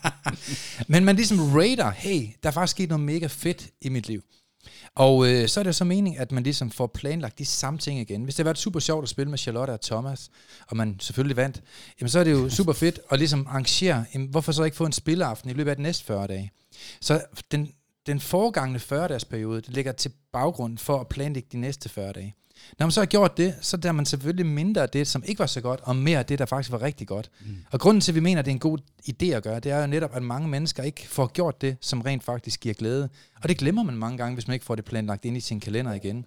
Men 0.92 1.04
man 1.04 1.16
ligesom 1.16 1.52
rater, 1.52 1.90
hey, 1.90 2.28
der 2.42 2.48
er 2.48 2.52
faktisk 2.52 2.70
sket 2.70 2.88
noget 2.88 3.04
mega 3.04 3.26
fedt 3.26 3.68
i 3.80 3.88
mit 3.88 4.08
liv. 4.08 4.22
Og 4.94 5.28
øh, 5.28 5.48
så 5.48 5.60
er 5.60 5.64
det 5.64 5.76
så 5.76 5.84
meningen, 5.84 6.22
at 6.22 6.32
man 6.32 6.42
ligesom 6.42 6.70
får 6.70 6.86
planlagt 6.86 7.38
de 7.38 7.44
samme 7.44 7.78
ting 7.78 8.00
igen. 8.00 8.24
Hvis 8.24 8.34
det 8.34 8.42
har 8.42 8.48
været 8.48 8.58
super 8.58 8.80
sjovt 8.80 9.02
at 9.02 9.08
spille 9.08 9.30
med 9.30 9.38
Charlotte 9.38 9.70
og 9.70 9.80
Thomas, 9.80 10.30
og 10.66 10.76
man 10.76 10.96
selvfølgelig 11.00 11.36
vandt, 11.36 11.62
jamen 12.00 12.08
så 12.08 12.18
er 12.18 12.24
det 12.24 12.32
jo 12.32 12.48
super 12.48 12.72
fedt 12.72 13.00
at 13.10 13.18
ligesom 13.18 13.46
arrangere, 13.48 14.04
jamen, 14.14 14.28
hvorfor 14.28 14.52
så 14.52 14.64
ikke 14.64 14.76
få 14.76 14.86
en 14.86 14.92
spilleaften 14.92 15.50
i 15.50 15.52
løbet 15.52 15.70
af 15.70 15.76
de 15.76 15.82
næste 15.82 16.04
40 16.04 16.26
dage. 16.26 16.52
Så 17.00 17.22
den, 17.52 17.68
den 18.10 18.20
foregangne 18.20 18.78
40-dages 18.78 19.24
periode, 19.24 19.60
det 19.60 19.68
ligger 19.68 19.92
til 19.92 20.12
baggrund 20.32 20.78
for 20.78 21.00
at 21.00 21.08
planlægge 21.08 21.48
de 21.52 21.58
næste 21.58 21.88
40 21.88 22.12
dage. 22.12 22.34
Når 22.78 22.86
man 22.86 22.90
så 22.90 23.00
har 23.00 23.06
gjort 23.06 23.36
det, 23.36 23.54
så 23.60 23.78
er 23.84 23.92
man 23.92 24.06
selvfølgelig 24.06 24.46
mindre 24.46 24.82
af 24.82 24.88
det, 24.88 25.06
som 25.08 25.22
ikke 25.26 25.38
var 25.38 25.46
så 25.46 25.60
godt, 25.60 25.80
og 25.82 25.96
mere 25.96 26.18
af 26.18 26.26
det, 26.26 26.38
der 26.38 26.46
faktisk 26.46 26.72
var 26.72 26.82
rigtig 26.82 27.06
godt. 27.06 27.30
Mm. 27.40 27.56
Og 27.70 27.80
grunden 27.80 28.00
til, 28.00 28.12
at 28.12 28.14
vi 28.14 28.20
mener, 28.20 28.38
at 28.38 28.44
det 28.44 28.50
er 28.50 28.54
en 28.54 28.58
god 28.58 28.78
idé 29.08 29.26
at 29.26 29.42
gøre, 29.42 29.60
det 29.60 29.72
er 29.72 29.80
jo 29.80 29.86
netop, 29.86 30.16
at 30.16 30.22
mange 30.22 30.48
mennesker 30.48 30.82
ikke 30.82 31.08
får 31.08 31.26
gjort 31.26 31.60
det, 31.60 31.76
som 31.80 32.00
rent 32.00 32.24
faktisk 32.24 32.60
giver 32.60 32.74
glæde. 32.74 33.08
Og 33.42 33.48
det 33.48 33.58
glemmer 33.58 33.82
man 33.82 33.94
mange 33.94 34.18
gange, 34.18 34.34
hvis 34.34 34.46
man 34.48 34.54
ikke 34.54 34.66
får 34.66 34.74
det 34.74 34.84
planlagt 34.84 35.24
ind 35.24 35.36
i 35.36 35.40
sin 35.40 35.60
kalender 35.60 35.92
igen. 35.92 36.24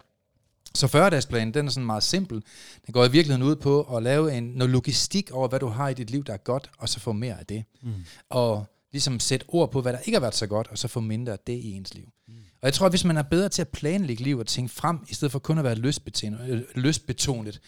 Så 0.75 0.85
40-dagsplanen, 0.85 1.53
den 1.53 1.65
er 1.67 1.71
sådan 1.71 1.85
meget 1.85 2.03
simpel. 2.03 2.43
Den 2.85 2.93
går 2.93 3.05
i 3.05 3.11
virkeligheden 3.11 3.43
ud 3.43 3.55
på 3.55 3.97
at 3.97 4.03
lave 4.03 4.37
en, 4.37 4.43
noget 4.43 4.71
logistik 4.71 5.31
over, 5.31 5.47
hvad 5.47 5.59
du 5.59 5.67
har 5.67 5.89
i 5.89 5.93
dit 5.93 6.09
liv, 6.09 6.23
der 6.23 6.33
er 6.33 6.37
godt, 6.37 6.69
og 6.77 6.89
så 6.89 6.99
få 6.99 7.11
mere 7.11 7.39
af 7.39 7.45
det. 7.45 7.63
Mm. 7.81 7.93
Og 8.29 8.65
ligesom 8.93 9.19
sætte 9.19 9.45
ord 9.47 9.71
på, 9.71 9.81
hvad 9.81 9.93
der 9.93 9.99
ikke 9.99 10.15
har 10.15 10.21
været 10.21 10.35
så 10.35 10.47
godt, 10.47 10.67
og 10.67 10.77
så 10.77 10.87
få 10.87 10.99
mindre 10.99 11.33
af 11.33 11.39
det 11.47 11.53
i 11.53 11.71
ens 11.71 11.93
liv. 11.93 12.05
Mm. 12.27 12.33
Og 12.33 12.65
jeg 12.65 12.73
tror, 12.73 12.85
at 12.85 12.91
hvis 12.91 13.05
man 13.05 13.17
er 13.17 13.23
bedre 13.23 13.49
til 13.49 13.61
at 13.61 13.67
planlægge 13.67 14.23
liv 14.23 14.37
og 14.37 14.47
tænke 14.47 14.73
frem, 14.73 14.97
i 15.09 15.13
stedet 15.13 15.31
for 15.31 15.39
kun 15.39 15.57
at 15.57 15.63
være 15.63 15.75
lystbetonet, 15.75 16.49
øh, 16.49 16.61
lystbetonet 16.75 17.61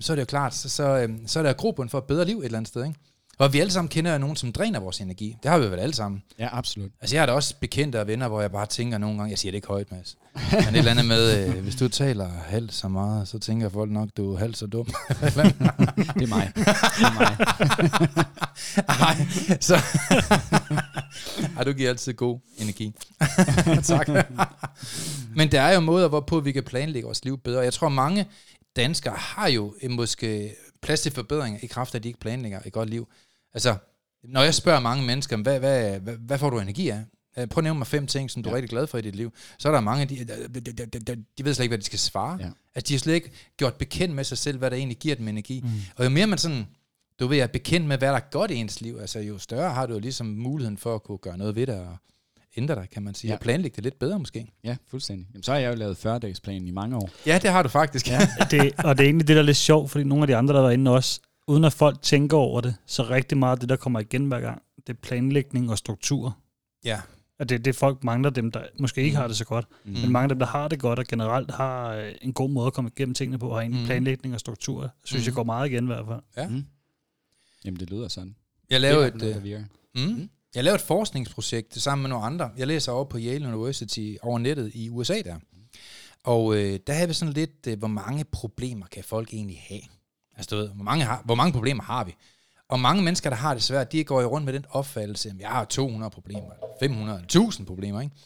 så 0.00 0.12
er 0.12 0.16
det 0.16 0.20
jo 0.20 0.26
klart, 0.26 0.54
så, 0.54 0.68
så, 0.68 0.98
øh, 0.98 1.08
så 1.26 1.38
er 1.38 1.42
der 1.42 1.52
grobund 1.52 1.88
for 1.88 1.98
et 1.98 2.04
bedre 2.04 2.24
liv 2.24 2.38
et 2.38 2.44
eller 2.44 2.58
andet 2.58 2.68
sted. 2.68 2.84
Ikke? 2.84 2.98
Og 3.40 3.52
vi 3.52 3.60
alle 3.60 3.72
sammen 3.72 3.88
kender 3.88 4.18
nogen, 4.18 4.36
som 4.36 4.52
dræner 4.52 4.80
vores 4.80 5.00
energi. 5.00 5.36
Det 5.42 5.50
har 5.50 5.58
vi 5.58 5.70
vel 5.70 5.78
alle 5.78 5.94
sammen. 5.94 6.22
Ja, 6.38 6.48
absolut. 6.58 6.90
Altså 7.00 7.16
jeg 7.16 7.22
har 7.22 7.26
da 7.26 7.32
også 7.32 7.54
bekendte 7.60 8.00
og 8.00 8.06
venner, 8.06 8.28
hvor 8.28 8.40
jeg 8.40 8.52
bare 8.52 8.66
tænker 8.66 8.98
nogle 8.98 9.18
gange, 9.18 9.30
jeg 9.30 9.38
siger 9.38 9.52
det 9.52 9.56
ikke 9.56 9.68
højt, 9.68 9.92
Mads, 9.92 10.16
men 10.52 10.60
et 10.60 10.76
eller 10.76 10.90
andet 10.90 11.04
med, 11.04 11.48
øh, 11.48 11.62
hvis 11.62 11.76
du 11.76 11.88
taler 11.88 12.28
halvt 12.28 12.74
så 12.74 12.88
meget, 12.88 13.28
så 13.28 13.38
tænker 13.38 13.68
folk 13.68 13.90
nok, 13.90 14.08
du 14.16 14.34
er 14.34 14.38
halvt 14.38 14.56
så 14.56 14.66
dum. 14.66 14.86
det 15.08 15.36
er 15.36 16.26
mig. 16.26 16.52
Det 16.54 16.66
er 17.04 17.14
mig. 17.18 17.36
Ej, 19.08 19.16
så... 19.60 19.76
Ej, 21.56 21.64
du 21.64 21.72
giver 21.72 21.88
altid 21.88 22.14
god 22.14 22.38
energi. 22.58 22.94
tak. 23.82 24.08
men 25.36 25.52
der 25.52 25.60
er 25.60 25.74
jo 25.74 25.80
måder, 25.80 26.08
hvorpå 26.08 26.40
vi 26.40 26.52
kan 26.52 26.62
planlægge 26.62 27.06
vores 27.06 27.24
liv 27.24 27.38
bedre. 27.38 27.60
Jeg 27.60 27.72
tror, 27.72 27.88
mange 27.88 28.26
danskere 28.76 29.14
har 29.16 29.48
jo 29.48 29.74
måske 29.90 30.54
plads 30.82 31.00
til 31.00 31.12
forbedringer 31.12 31.60
i 31.62 31.66
kraft 31.66 31.94
af, 31.94 31.98
at 31.98 32.02
de 32.02 32.08
ikke 32.08 32.20
planlægger 32.20 32.60
et 32.66 32.72
godt 32.72 32.90
liv. 32.90 33.08
Altså, 33.54 33.76
når 34.24 34.42
jeg 34.42 34.54
spørger 34.54 34.80
mange 34.80 35.06
mennesker, 35.06 35.36
hvad, 35.36 35.58
hvad, 35.58 36.00
hvad, 36.00 36.16
hvad 36.16 36.38
får 36.38 36.50
du 36.50 36.58
energi 36.58 36.88
af? 36.88 37.04
Øh, 37.38 37.46
prøv 37.46 37.60
at 37.60 37.64
nævne 37.64 37.78
mig 37.78 37.86
fem 37.86 38.06
ting, 38.06 38.30
som 38.30 38.42
du 38.42 38.48
ja. 38.48 38.52
er 38.52 38.56
rigtig 38.56 38.70
glad 38.70 38.86
for 38.86 38.98
i 38.98 39.00
dit 39.00 39.16
liv. 39.16 39.32
Så 39.58 39.68
er 39.68 39.72
der 39.72 39.80
mange, 39.80 40.06
de, 40.06 40.24
de, 40.24 40.60
de, 40.60 40.60
de, 40.60 40.86
de, 40.86 41.24
de 41.38 41.44
ved 41.44 41.54
slet 41.54 41.64
ikke, 41.64 41.70
hvad 41.70 41.78
de 41.78 41.84
skal 41.84 41.98
svare. 41.98 42.38
Ja. 42.40 42.50
Altså, 42.74 42.88
de 42.88 42.94
har 42.94 42.98
slet 42.98 43.14
ikke 43.14 43.30
gjort 43.56 43.74
bekendt 43.74 44.14
med 44.14 44.24
sig 44.24 44.38
selv, 44.38 44.58
hvad 44.58 44.70
der 44.70 44.76
egentlig 44.76 44.98
giver 44.98 45.14
dem 45.14 45.28
energi. 45.28 45.60
Mm. 45.64 45.70
Og 45.96 46.04
jo 46.04 46.10
mere 46.10 46.26
man 46.26 46.38
sådan, 46.38 46.66
du 47.20 47.26
ved, 47.26 47.38
er 47.38 47.46
bekendt 47.46 47.86
med, 47.86 47.98
hvad 47.98 48.08
der 48.08 48.14
er 48.14 48.30
godt 48.30 48.50
i 48.50 48.54
ens 48.54 48.80
liv, 48.80 48.98
altså 49.00 49.18
jo 49.18 49.38
større 49.38 49.74
har 49.74 49.86
du 49.86 49.92
jo 49.92 49.98
ligesom 49.98 50.26
muligheden 50.26 50.78
for 50.78 50.94
at 50.94 51.02
kunne 51.02 51.18
gøre 51.18 51.38
noget 51.38 51.56
ved 51.56 51.66
det, 51.66 51.74
og 51.74 51.96
ændre 52.56 52.74
dig, 52.74 52.88
kan 52.92 53.02
man 53.02 53.14
sige, 53.14 53.28
ja. 53.28 53.34
og 53.34 53.40
planlægge 53.40 53.76
det 53.76 53.84
lidt 53.84 53.98
bedre 53.98 54.18
måske. 54.18 54.46
Ja, 54.64 54.76
fuldstændig. 54.88 55.26
Jamen, 55.32 55.42
så 55.42 55.52
har 55.52 55.58
jeg 55.58 55.70
jo 55.70 55.74
lavet 55.74 56.06
40-dages 56.06 56.40
i 56.48 56.70
mange 56.70 56.96
år. 56.96 57.10
Ja, 57.26 57.38
det 57.42 57.50
har 57.50 57.62
du 57.62 57.68
faktisk. 57.68 58.08
Ja. 58.08 58.20
det, 58.50 58.72
og 58.84 58.98
det 58.98 59.04
er 59.04 59.08
egentlig 59.08 59.28
det, 59.28 59.36
der 59.36 59.42
er 59.42 59.46
lidt 59.46 59.56
sjovt, 59.56 59.90
fordi 59.90 60.04
nogle 60.04 60.22
af 60.22 60.26
de 60.26 60.36
andre, 60.36 60.54
der 60.54 60.60
var 60.60 60.70
inde 60.70 60.90
også, 60.90 61.20
uden 61.46 61.64
at 61.64 61.72
folk 61.72 62.02
tænker 62.02 62.36
over 62.36 62.60
det, 62.60 62.76
så 62.86 63.02
rigtig 63.02 63.38
meget 63.38 63.52
af 63.52 63.60
det, 63.60 63.68
der 63.68 63.76
kommer 63.76 64.00
igen 64.00 64.26
hver 64.26 64.40
gang, 64.40 64.62
det 64.86 64.92
er 64.92 64.98
planlægning 65.02 65.70
og 65.70 65.78
struktur. 65.78 66.36
Ja. 66.84 67.00
Og 67.38 67.48
det 67.48 67.54
er 67.54 67.58
det, 67.58 67.76
folk 67.76 68.04
mangler 68.04 68.30
dem, 68.30 68.50
der 68.52 68.64
måske 68.78 69.02
ikke 69.02 69.14
mm. 69.14 69.20
har 69.20 69.28
det 69.28 69.36
så 69.36 69.44
godt. 69.44 69.66
Mm. 69.84 69.92
Men 69.92 70.12
mange 70.12 70.24
af 70.24 70.28
dem, 70.28 70.38
der 70.38 70.46
har 70.46 70.68
det 70.68 70.80
godt, 70.80 70.98
og 70.98 71.06
generelt 71.06 71.50
har 71.50 71.94
øh, 71.94 72.14
en 72.22 72.32
god 72.32 72.50
måde 72.50 72.66
at 72.66 72.72
komme 72.72 72.90
igennem 72.96 73.14
tingene 73.14 73.38
på, 73.38 73.52
har 73.52 73.60
egentlig 73.60 73.80
mm. 73.80 73.86
planlægning 73.86 74.34
og 74.34 74.40
struktur, 74.40 74.90
synes 75.04 75.24
mm. 75.24 75.26
jeg 75.26 75.34
går 75.34 75.44
meget 75.44 75.70
igen 75.70 75.84
i 75.84 75.86
hvert 75.86 76.06
fald. 76.06 76.20
Ja. 76.36 76.48
Mm. 76.48 76.64
Jamen, 77.64 77.80
det 77.80 77.90
lyder 77.90 78.08
sådan. 78.08 78.36
Jeg 78.70 78.80
lavede 78.80 79.08
et... 79.08 79.14
Noget, 79.14 79.68
mm. 79.94 80.02
Mm. 80.02 80.30
Jeg 80.54 80.64
lavede 80.64 80.76
et 80.76 80.80
forskningsprojekt 80.86 81.74
sammen 81.74 82.02
med 82.02 82.10
nogle 82.10 82.26
andre. 82.26 82.50
Jeg 82.56 82.66
læser 82.66 82.92
over 82.92 83.04
på 83.04 83.18
Yale 83.18 83.48
University 83.48 84.14
over 84.22 84.38
nettet 84.38 84.70
i 84.74 84.88
USA 84.90 85.22
der. 85.24 85.36
Og 86.24 86.56
øh, 86.56 86.78
der 86.86 86.92
havde 86.92 87.08
vi 87.08 87.14
sådan 87.14 87.34
lidt, 87.34 87.66
øh, 87.68 87.78
hvor 87.78 87.88
mange 87.88 88.24
problemer 88.24 88.86
kan 88.86 89.04
folk 89.04 89.34
egentlig 89.34 89.62
have? 89.68 89.80
Altså 90.40 90.56
du 90.56 90.60
ved, 90.62 90.68
hvor 90.68 90.84
mange, 90.84 91.04
har, 91.04 91.22
hvor 91.24 91.34
mange 91.34 91.52
problemer 91.52 91.82
har 91.82 92.04
vi? 92.04 92.16
Og 92.68 92.80
mange 92.80 93.02
mennesker, 93.02 93.30
der 93.30 93.36
har 93.36 93.54
det 93.54 93.62
svært, 93.62 93.92
de 93.92 94.04
går 94.04 94.20
jo 94.20 94.28
rundt 94.28 94.44
med 94.44 94.52
den 94.52 94.64
opfattelse, 94.70 95.28
at 95.28 95.34
jeg 95.40 95.48
har 95.48 95.64
200 95.64 96.10
problemer, 96.10 96.50
500, 96.80 97.20
1000 97.20 97.66
problemer, 97.66 98.00
ikke? 98.00 98.16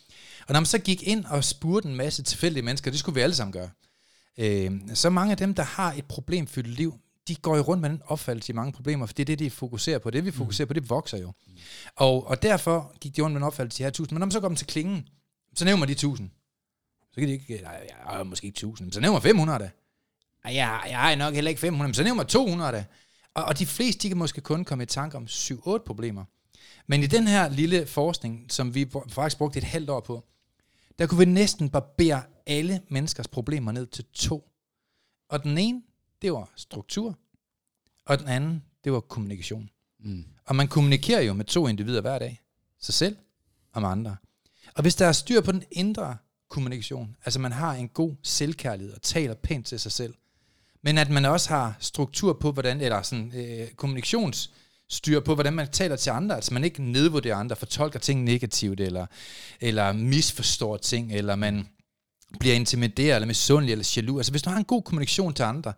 Og 0.48 0.52
når 0.52 0.60
man 0.60 0.66
så 0.66 0.78
gik 0.78 1.02
ind 1.02 1.24
og 1.24 1.44
spurgte 1.44 1.88
en 1.88 1.96
masse 1.96 2.22
tilfældige 2.22 2.62
mennesker, 2.62 2.90
det 2.90 3.00
skulle 3.00 3.14
vi 3.14 3.20
alle 3.20 3.34
sammen 3.34 3.52
gøre, 3.52 3.70
øh, 4.38 4.72
så 4.94 5.10
mange 5.10 5.30
af 5.30 5.36
dem, 5.36 5.54
der 5.54 5.62
har 5.62 5.92
et 5.92 6.04
problemfyldt 6.04 6.68
liv, 6.68 6.98
de 7.28 7.34
går 7.34 7.56
jo 7.56 7.62
rundt 7.62 7.80
med 7.80 7.90
den 7.90 8.02
opfattelse 8.06 8.52
i 8.52 8.54
mange 8.54 8.72
problemer, 8.72 9.06
for 9.06 9.14
det 9.14 9.22
er 9.22 9.26
det, 9.26 9.38
de 9.38 9.50
fokuserer 9.50 9.98
på. 9.98 10.10
Det, 10.10 10.24
vi 10.24 10.30
fokuserer 10.30 10.66
mm. 10.66 10.68
på, 10.68 10.74
det 10.74 10.90
vokser 10.90 11.18
jo. 11.18 11.32
Og, 11.96 12.26
og 12.26 12.42
derfor 12.42 12.96
gik 13.00 13.16
de 13.16 13.22
rundt 13.22 13.32
med 13.32 13.40
den 13.40 13.46
opfattelse, 13.46 13.78
de 13.78 13.82
her 13.82 13.90
tusind. 13.90 14.14
Men 14.14 14.20
når 14.20 14.26
man 14.26 14.32
så 14.32 14.40
går 14.40 14.48
dem 14.48 14.56
til 14.56 14.66
klingen, 14.66 15.08
så 15.54 15.64
nævner 15.64 15.86
de 15.86 15.94
tusind. 15.94 16.30
Så 17.12 17.20
kan 17.20 17.28
de 17.28 17.32
ikke, 17.32 17.60
nej, 17.62 17.88
jeg 18.06 18.20
er 18.20 18.24
måske 18.24 18.46
ikke 18.46 18.56
tusind, 18.56 18.86
men 18.86 18.92
så 18.92 19.00
nævner 19.00 19.20
500 19.20 19.58
da. 19.58 19.70
Jeg, 20.44 20.80
jeg 20.88 21.12
er 21.12 21.16
nok 21.16 21.34
heller 21.34 21.48
ikke 21.48 21.60
500, 21.60 21.88
men 21.88 21.94
så 21.94 22.02
nævner 22.04 22.22
200 22.22 22.72
da. 22.72 22.84
Og, 23.34 23.44
og 23.44 23.58
de 23.58 23.66
fleste, 23.66 24.02
de 24.02 24.08
kan 24.08 24.18
måske 24.18 24.40
kun 24.40 24.64
komme 24.64 24.84
i 24.84 24.86
tanke 24.86 25.16
om 25.16 25.24
7-8 25.24 25.78
problemer. 25.78 26.24
Men 26.86 27.02
i 27.02 27.06
den 27.06 27.26
her 27.26 27.48
lille 27.48 27.86
forskning, 27.86 28.52
som 28.52 28.74
vi 28.74 28.90
faktisk 29.08 29.38
brugte 29.38 29.58
et 29.58 29.64
halvt 29.64 29.90
år 29.90 30.00
på, 30.00 30.24
der 30.98 31.06
kunne 31.06 31.18
vi 31.18 31.24
næsten 31.24 31.70
barbere 31.70 32.22
alle 32.46 32.80
menneskers 32.88 33.28
problemer 33.28 33.72
ned 33.72 33.86
til 33.86 34.04
to. 34.12 34.50
Og 35.28 35.44
den 35.44 35.58
ene, 35.58 35.82
det 36.22 36.32
var 36.32 36.52
struktur, 36.56 37.18
og 38.06 38.18
den 38.18 38.28
anden, 38.28 38.62
det 38.84 38.92
var 38.92 39.00
kommunikation. 39.00 39.70
Mm. 40.00 40.24
Og 40.46 40.56
man 40.56 40.68
kommunikerer 40.68 41.20
jo 41.20 41.32
med 41.32 41.44
to 41.44 41.68
individer 41.68 42.00
hver 42.00 42.18
dag. 42.18 42.40
Sig 42.80 42.94
selv 42.94 43.16
og 43.72 43.80
med 43.80 43.88
andre. 43.88 44.16
Og 44.74 44.82
hvis 44.82 44.94
der 44.94 45.06
er 45.06 45.12
styr 45.12 45.40
på 45.40 45.52
den 45.52 45.64
indre 45.70 46.16
kommunikation, 46.48 47.16
altså 47.24 47.40
man 47.40 47.52
har 47.52 47.74
en 47.74 47.88
god 47.88 48.14
selvkærlighed 48.22 48.94
og 48.94 49.02
taler 49.02 49.34
pænt 49.34 49.66
til 49.66 49.80
sig 49.80 49.92
selv, 49.92 50.14
men 50.84 50.98
at 50.98 51.10
man 51.10 51.24
også 51.24 51.48
har 51.48 51.76
struktur 51.80 52.32
på, 52.32 52.52
hvordan, 52.52 52.80
eller 52.80 53.02
sådan 53.02 53.32
øh, 53.34 53.68
kommunikationsstyr 53.68 55.20
på, 55.20 55.34
hvordan 55.34 55.52
man 55.52 55.68
taler 55.72 55.96
til 55.96 56.10
andre, 56.10 56.34
altså 56.34 56.54
man 56.54 56.64
ikke 56.64 56.82
nedvurderer 56.82 57.36
andre, 57.36 57.56
fortolker 57.56 57.98
ting 57.98 58.24
negativt, 58.24 58.80
eller, 58.80 59.06
eller 59.60 59.92
misforstår 59.92 60.76
ting, 60.76 61.12
eller 61.12 61.36
man 61.36 61.68
bliver 62.40 62.54
intimideret, 62.54 63.14
eller 63.14 63.26
misundelig, 63.26 63.72
eller 63.72 63.92
jaloux. 63.96 64.18
Altså 64.18 64.32
hvis 64.32 64.42
du 64.42 64.50
har 64.50 64.56
en 64.56 64.64
god 64.64 64.82
kommunikation 64.82 65.34
til 65.34 65.42
andre, 65.42 65.72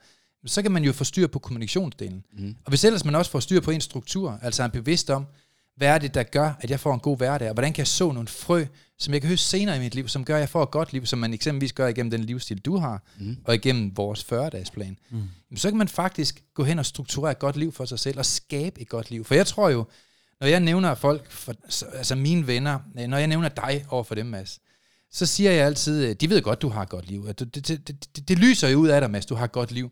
så 0.46 0.62
kan 0.62 0.72
man 0.72 0.84
jo 0.84 0.92
få 0.92 1.04
styr 1.04 1.26
på 1.26 1.38
kommunikationsdelen. 1.38 2.24
Mm. 2.38 2.56
Og 2.64 2.68
hvis 2.70 2.84
ellers 2.84 3.04
man 3.04 3.14
også 3.14 3.30
får 3.30 3.40
styr 3.40 3.60
på 3.60 3.70
en 3.70 3.80
struktur, 3.80 4.38
altså 4.42 4.62
er 4.62 4.68
bevidst 4.68 5.10
om, 5.10 5.26
hvad 5.76 5.88
er 5.88 5.98
det, 5.98 6.14
der 6.14 6.22
gør, 6.22 6.52
at 6.60 6.70
jeg 6.70 6.80
får 6.80 6.94
en 6.94 7.00
god 7.00 7.16
hverdag, 7.16 7.48
og 7.48 7.54
hvordan 7.54 7.72
kan 7.72 7.78
jeg 7.78 7.86
så 7.86 8.12
nogle 8.12 8.28
frø, 8.28 8.64
som 8.98 9.14
jeg 9.14 9.20
kan 9.20 9.28
høste 9.28 9.46
senere 9.46 9.76
i 9.76 9.80
mit 9.80 9.94
liv, 9.94 10.08
som 10.08 10.24
gør, 10.24 10.34
at 10.34 10.40
jeg 10.40 10.48
får 10.48 10.62
et 10.62 10.70
godt 10.70 10.92
liv, 10.92 11.06
som 11.06 11.18
man 11.18 11.34
eksempelvis 11.34 11.72
gør 11.72 11.86
igennem 11.86 12.10
den 12.10 12.24
livsstil, 12.24 12.58
du 12.58 12.76
har, 12.76 13.02
mm. 13.20 13.36
og 13.44 13.54
igennem 13.54 13.96
vores 13.96 14.26
40-dagsplan. 14.32 14.96
Mm. 15.10 15.56
Så 15.56 15.70
kan 15.70 15.78
man 15.78 15.88
faktisk 15.88 16.44
gå 16.54 16.64
hen 16.64 16.78
og 16.78 16.86
strukturere 16.86 17.30
et 17.30 17.38
godt 17.38 17.56
liv 17.56 17.72
for 17.72 17.84
sig 17.84 17.98
selv, 17.98 18.18
og 18.18 18.26
skabe 18.26 18.80
et 18.80 18.88
godt 18.88 19.10
liv. 19.10 19.24
For 19.24 19.34
jeg 19.34 19.46
tror 19.46 19.68
jo, 19.68 19.84
når 20.40 20.46
jeg 20.46 20.60
nævner 20.60 20.94
folk, 20.94 21.30
for, 21.30 21.54
altså 21.94 22.14
mine 22.14 22.46
venner, 22.46 22.78
når 23.08 23.18
jeg 23.18 23.26
nævner 23.26 23.48
dig 23.48 23.86
over 23.88 24.04
for 24.04 24.14
dem, 24.14 24.26
Mads, 24.26 24.60
så 25.12 25.26
siger 25.26 25.50
jeg 25.50 25.66
altid, 25.66 26.14
de 26.14 26.30
ved 26.30 26.42
godt, 26.42 26.62
du 26.62 26.68
har 26.68 26.82
et 26.82 26.88
godt 26.88 27.06
liv. 27.06 27.28
Det, 27.28 27.54
det, 27.54 27.68
det, 27.68 27.88
det, 28.16 28.28
det 28.28 28.38
lyser 28.38 28.68
jo 28.68 28.78
ud 28.78 28.88
af 28.88 29.00
dig, 29.00 29.10
Mads, 29.10 29.26
du 29.26 29.34
har 29.34 29.44
et 29.44 29.52
godt 29.52 29.72
liv. 29.72 29.90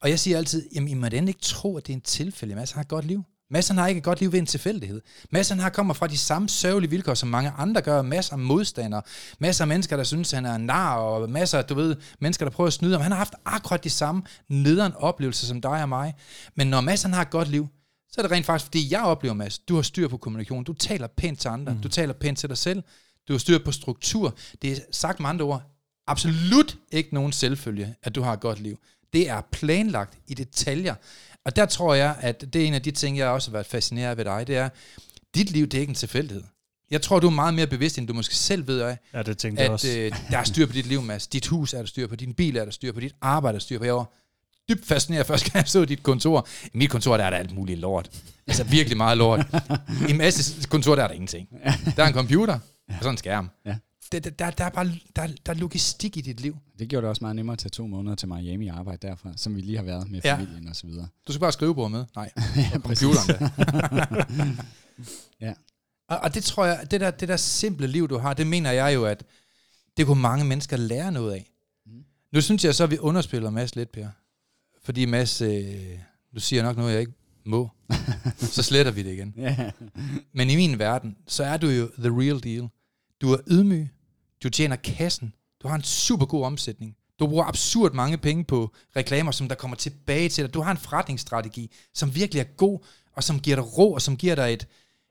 Og 0.00 0.10
jeg 0.10 0.18
siger 0.18 0.38
altid, 0.38 0.68
jamen 0.74 0.88
I 0.88 0.94
må 0.94 1.08
da 1.08 1.16
ikke 1.16 1.40
tro, 1.42 1.76
at 1.76 1.86
det 1.86 1.92
er 1.92 1.96
en 1.96 2.00
tilfælde. 2.00 2.54
Mads 2.54 2.70
har 2.70 2.80
et 2.80 2.88
godt 2.88 3.04
liv. 3.04 3.24
Mads 3.50 3.68
har 3.68 3.86
ikke 3.86 3.98
et 3.98 4.04
godt 4.04 4.20
liv 4.20 4.32
ved 4.32 4.38
en 4.38 4.46
tilfældighed. 4.46 5.00
Mads 5.30 5.48
han 5.48 5.58
har 5.58 5.70
kommer 5.70 5.94
fra 5.94 6.06
de 6.06 6.18
samme 6.18 6.48
sørgelige 6.48 6.90
vilkår, 6.90 7.14
som 7.14 7.28
mange 7.28 7.50
andre 7.50 7.80
gør. 7.80 8.02
Masser 8.02 8.32
af 8.32 8.38
modstandere. 8.38 9.02
Masser 9.38 9.64
af 9.64 9.68
mennesker, 9.68 9.96
der 9.96 10.04
synes, 10.04 10.30
han 10.30 10.46
er 10.46 10.54
en 10.54 10.66
nar. 10.66 10.96
Og 10.96 11.30
masser, 11.30 11.62
du 11.62 11.74
ved, 11.74 11.96
mennesker, 12.20 12.44
der 12.44 12.50
prøver 12.50 12.66
at 12.66 12.72
snyde 12.72 12.92
ham. 12.92 13.00
Han 13.00 13.12
har 13.12 13.18
haft 13.18 13.34
akkurat 13.44 13.84
de 13.84 13.90
samme 13.90 14.22
nederen 14.48 14.92
oplevelser 14.96 15.46
som 15.46 15.60
dig 15.60 15.82
og 15.82 15.88
mig. 15.88 16.14
Men 16.54 16.66
når 16.66 16.80
Mads 16.80 17.02
han 17.02 17.12
har 17.12 17.22
et 17.22 17.30
godt 17.30 17.48
liv, 17.48 17.68
så 18.10 18.20
er 18.20 18.22
det 18.22 18.30
rent 18.30 18.46
faktisk, 18.46 18.64
fordi 18.66 18.92
jeg 18.92 19.02
oplever, 19.02 19.34
Mads, 19.34 19.58
du 19.58 19.74
har 19.74 19.82
styr 19.82 20.08
på 20.08 20.16
kommunikation. 20.16 20.64
Du 20.64 20.72
taler 20.72 21.06
pænt 21.06 21.40
til 21.40 21.48
andre. 21.48 21.74
Mm. 21.74 21.80
Du 21.80 21.88
taler 21.88 22.12
pænt 22.12 22.38
til 22.38 22.48
dig 22.48 22.58
selv. 22.58 22.82
Du 23.28 23.32
har 23.32 23.38
styr 23.38 23.58
på 23.64 23.72
struktur. 23.72 24.34
Det 24.62 24.72
er 24.72 24.76
sagt 24.92 25.20
med 25.20 25.28
andre 25.28 25.44
ord, 25.44 25.62
absolut 26.06 26.76
ikke 26.92 27.14
nogen 27.14 27.32
selvfølge, 27.32 27.94
at 28.02 28.14
du 28.14 28.22
har 28.22 28.32
et 28.32 28.40
godt 28.40 28.60
liv. 28.60 28.78
Det 29.12 29.28
er 29.28 29.40
planlagt 29.52 30.18
i 30.28 30.34
detaljer. 30.34 30.94
Og 31.44 31.56
der 31.56 31.66
tror 31.66 31.94
jeg, 31.94 32.16
at 32.20 32.40
det 32.52 32.62
er 32.62 32.66
en 32.66 32.74
af 32.74 32.82
de 32.82 32.90
ting, 32.90 33.18
jeg 33.18 33.28
også 33.28 33.50
har 33.50 33.52
været 33.52 33.66
fascineret 33.66 34.16
ved 34.16 34.24
dig, 34.24 34.46
det 34.46 34.56
er, 34.56 34.68
dit 35.34 35.50
liv, 35.50 35.66
det 35.66 35.74
er 35.74 35.80
ikke 35.80 35.90
en 35.90 35.94
tilfældighed. 35.94 36.42
Jeg 36.90 37.02
tror, 37.02 37.20
du 37.20 37.26
er 37.26 37.30
meget 37.30 37.54
mere 37.54 37.66
bevidst, 37.66 37.98
end 37.98 38.08
du 38.08 38.14
måske 38.14 38.34
selv 38.36 38.66
ved 38.66 38.80
af, 38.80 38.98
ja, 39.14 39.22
det 39.22 39.38
tænkte 39.38 39.62
at 39.62 39.70
også. 39.70 39.88
Øh, 39.98 40.12
der 40.30 40.38
er 40.38 40.44
styr 40.44 40.66
på 40.66 40.72
dit 40.72 40.86
liv, 40.86 41.02
Mads. 41.02 41.26
Dit 41.26 41.46
hus 41.46 41.74
er 41.74 41.78
der 41.78 41.86
styr 41.86 42.06
på, 42.06 42.16
din 42.16 42.34
bil 42.34 42.56
er 42.56 42.64
der 42.64 42.72
styr 42.72 42.92
på, 42.92 43.00
dit 43.00 43.14
arbejde 43.20 43.54
er 43.54 43.58
der 43.58 43.60
styr 43.60 43.78
på. 43.78 43.84
Jeg 43.84 43.94
var 43.94 44.12
dybt 44.68 44.86
fascineret 44.86 45.26
første 45.26 45.50
gang, 45.50 45.62
jeg 45.64 45.68
så 45.68 45.84
dit 45.84 46.02
kontor. 46.02 46.48
I 46.64 46.78
mit 46.78 46.90
kontor, 46.90 47.16
der 47.16 47.24
er 47.24 47.30
der 47.30 47.36
alt 47.36 47.54
muligt 47.54 47.78
lort. 47.78 48.10
Altså 48.46 48.64
virkelig 48.64 48.96
meget 48.96 49.18
lort. 49.18 49.40
I 50.08 50.12
Mads' 50.12 50.66
kontor, 50.68 50.94
der 50.94 51.02
er 51.02 51.06
der 51.06 51.14
ingenting. 51.14 51.48
Der 51.96 52.02
er 52.02 52.06
en 52.06 52.14
computer 52.14 52.54
og 52.88 52.94
sådan 53.00 53.10
en 53.10 53.18
skærm. 53.18 53.50
Ja 53.66 53.76
der, 54.12 54.20
der, 54.20 54.50
der, 54.50 54.64
er 54.64 54.70
bare 54.70 54.86
der, 55.16 55.26
der 55.46 55.52
er 55.52 55.54
logistik 55.54 56.16
i 56.16 56.20
dit 56.20 56.40
liv. 56.40 56.56
Det 56.78 56.88
gjorde 56.88 57.02
det 57.02 57.08
også 57.08 57.24
meget 57.24 57.36
nemmere 57.36 57.52
at 57.52 57.58
tage 57.58 57.70
to 57.70 57.86
måneder 57.86 58.16
til 58.16 58.28
Miami 58.28 58.68
og 58.68 58.78
arbejde 58.78 59.06
derfra, 59.06 59.32
som 59.36 59.56
vi 59.56 59.60
lige 59.60 59.76
har 59.76 59.84
været 59.84 60.10
med 60.10 60.20
ja. 60.24 60.34
familien 60.36 60.68
og 60.68 60.76
så 60.76 60.86
videre. 60.86 61.08
Du 61.26 61.32
skal 61.32 61.40
bare 61.40 61.52
skrive 61.52 61.74
på 61.74 61.88
med. 61.88 62.04
Nej, 62.16 62.30
ja, 62.56 62.70
computeren 62.72 63.50
ja. 65.40 65.54
Og, 66.08 66.18
og 66.18 66.34
det 66.34 66.44
tror 66.44 66.64
jeg, 66.64 66.86
det 66.90 67.00
der, 67.00 67.10
det 67.10 67.28
der 67.28 67.36
simple 67.36 67.86
liv, 67.86 68.08
du 68.08 68.18
har, 68.18 68.34
det 68.34 68.46
mener 68.46 68.70
jeg 68.70 68.94
jo, 68.94 69.04
at 69.04 69.24
det 69.96 70.06
kunne 70.06 70.20
mange 70.20 70.44
mennesker 70.44 70.76
lære 70.76 71.12
noget 71.12 71.32
af. 71.32 71.50
Mm. 71.86 72.04
Nu 72.32 72.40
synes 72.40 72.64
jeg 72.64 72.74
så, 72.74 72.84
at 72.84 72.90
vi 72.90 72.98
underspiller 72.98 73.50
Mads 73.50 73.76
lidt, 73.76 73.92
Per. 73.92 74.08
Fordi 74.82 75.04
Mads, 75.04 75.40
øh, 75.40 75.98
du 76.34 76.40
siger 76.40 76.62
nok 76.62 76.76
noget, 76.76 76.92
jeg 76.92 77.00
ikke 77.00 77.12
må. 77.44 77.70
så 78.38 78.62
sletter 78.62 78.92
vi 78.92 79.02
det 79.02 79.12
igen. 79.12 79.34
Ja. 79.36 79.70
Men 80.32 80.50
i 80.50 80.56
min 80.56 80.78
verden, 80.78 81.16
så 81.26 81.44
er 81.44 81.56
du 81.56 81.68
jo 81.68 81.90
the 81.98 82.08
real 82.08 82.42
deal. 82.42 82.68
Du 83.20 83.32
er 83.32 83.38
ydmyg, 83.46 83.88
du 84.42 84.48
tjener 84.48 84.76
kassen, 84.76 85.32
du 85.62 85.68
har 85.68 85.74
en 85.74 85.82
super 85.82 86.26
god 86.26 86.44
omsætning, 86.44 86.96
du 87.20 87.26
bruger 87.26 87.44
absurd 87.44 87.92
mange 87.92 88.18
penge 88.18 88.44
på 88.44 88.74
reklamer, 88.96 89.32
som 89.32 89.48
der 89.48 89.54
kommer 89.54 89.76
tilbage 89.76 90.28
til 90.28 90.44
dig. 90.44 90.54
Du 90.54 90.60
har 90.60 90.70
en 90.70 90.76
forretningsstrategi, 90.76 91.70
som 91.94 92.14
virkelig 92.14 92.40
er 92.40 92.44
god, 92.44 92.78
og 93.12 93.24
som 93.24 93.40
giver 93.40 93.56
dig 93.56 93.78
ro, 93.78 93.92
og 93.92 94.02
som 94.02 94.16
giver 94.16 94.34
dig 94.34 94.52
et, 94.52 94.66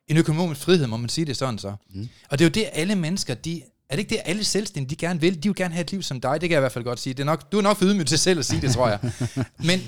en 0.07 0.17
økonomisk 0.17 0.61
frihed, 0.61 0.87
må 0.87 0.97
man 0.97 1.09
sige 1.09 1.25
det 1.25 1.37
sådan 1.37 1.59
så. 1.59 1.73
Mm. 1.89 2.09
Og 2.29 2.39
det 2.39 2.45
er 2.45 2.49
jo 2.49 2.51
det, 2.53 2.69
alle 2.73 2.95
mennesker, 2.95 3.33
de, 3.33 3.61
er 3.89 3.95
det 3.95 3.99
ikke 3.99 4.09
det, 4.09 4.21
alle 4.25 4.43
selvstændige, 4.43 4.89
de 4.89 4.95
gerne 4.95 5.21
vil? 5.21 5.43
De 5.43 5.49
vil 5.49 5.55
gerne 5.55 5.73
have 5.73 5.81
et 5.81 5.91
liv 5.91 6.03
som 6.03 6.21
dig, 6.21 6.31
det 6.31 6.49
kan 6.49 6.51
jeg 6.51 6.59
i 6.59 6.59
hvert 6.59 6.71
fald 6.71 6.83
godt 6.83 6.99
sige. 6.99 7.13
Det 7.13 7.19
er 7.19 7.25
nok, 7.25 7.51
du 7.51 7.57
er 7.57 7.61
nok 7.61 7.77
for 7.77 7.85
ydmyg 7.85 8.07
til 8.07 8.19
selv 8.19 8.39
at 8.39 8.45
sige 8.45 8.61
det, 8.61 8.73
tror 8.73 8.87
jeg. 8.87 8.99
Men 9.69 9.81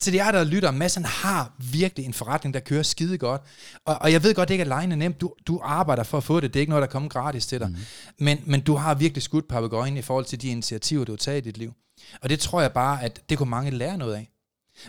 til 0.00 0.14
jer, 0.14 0.30
der 0.30 0.44
lytter, 0.44 0.70
massen 0.70 1.04
har 1.04 1.52
virkelig 1.58 2.06
en 2.06 2.14
forretning, 2.14 2.54
der 2.54 2.60
kører 2.60 2.82
skide 2.82 3.18
godt. 3.18 3.42
Og, 3.84 3.98
og 4.00 4.12
jeg 4.12 4.22
ved 4.22 4.34
godt, 4.34 4.48
det 4.48 4.54
ikke 4.54 4.64
er 4.64 4.76
alene 4.76 4.96
nemt. 4.96 5.20
Du, 5.20 5.34
du 5.46 5.60
arbejder 5.62 6.02
for 6.02 6.18
at 6.18 6.24
få 6.24 6.40
det. 6.40 6.54
Det 6.54 6.60
er 6.60 6.60
ikke 6.60 6.70
noget, 6.70 6.82
der 6.82 6.88
kommer 6.88 7.08
gratis 7.08 7.46
til 7.46 7.60
dig. 7.60 7.68
Mm. 7.68 7.76
Men, 8.18 8.38
men 8.46 8.60
du 8.60 8.74
har 8.74 8.94
virkelig 8.94 9.22
skudt 9.22 9.48
papegøjen 9.48 9.96
i 9.96 10.02
forhold 10.02 10.24
til 10.24 10.42
de 10.42 10.48
initiativer, 10.48 11.04
du 11.04 11.12
har 11.12 11.16
taget 11.16 11.38
i 11.38 11.40
dit 11.40 11.58
liv. 11.58 11.72
Og 12.22 12.28
det 12.28 12.40
tror 12.40 12.60
jeg 12.60 12.72
bare, 12.72 13.02
at 13.02 13.20
det 13.28 13.38
kunne 13.38 13.50
mange 13.50 13.70
lære 13.70 13.98
noget 13.98 14.14
af. 14.14 14.30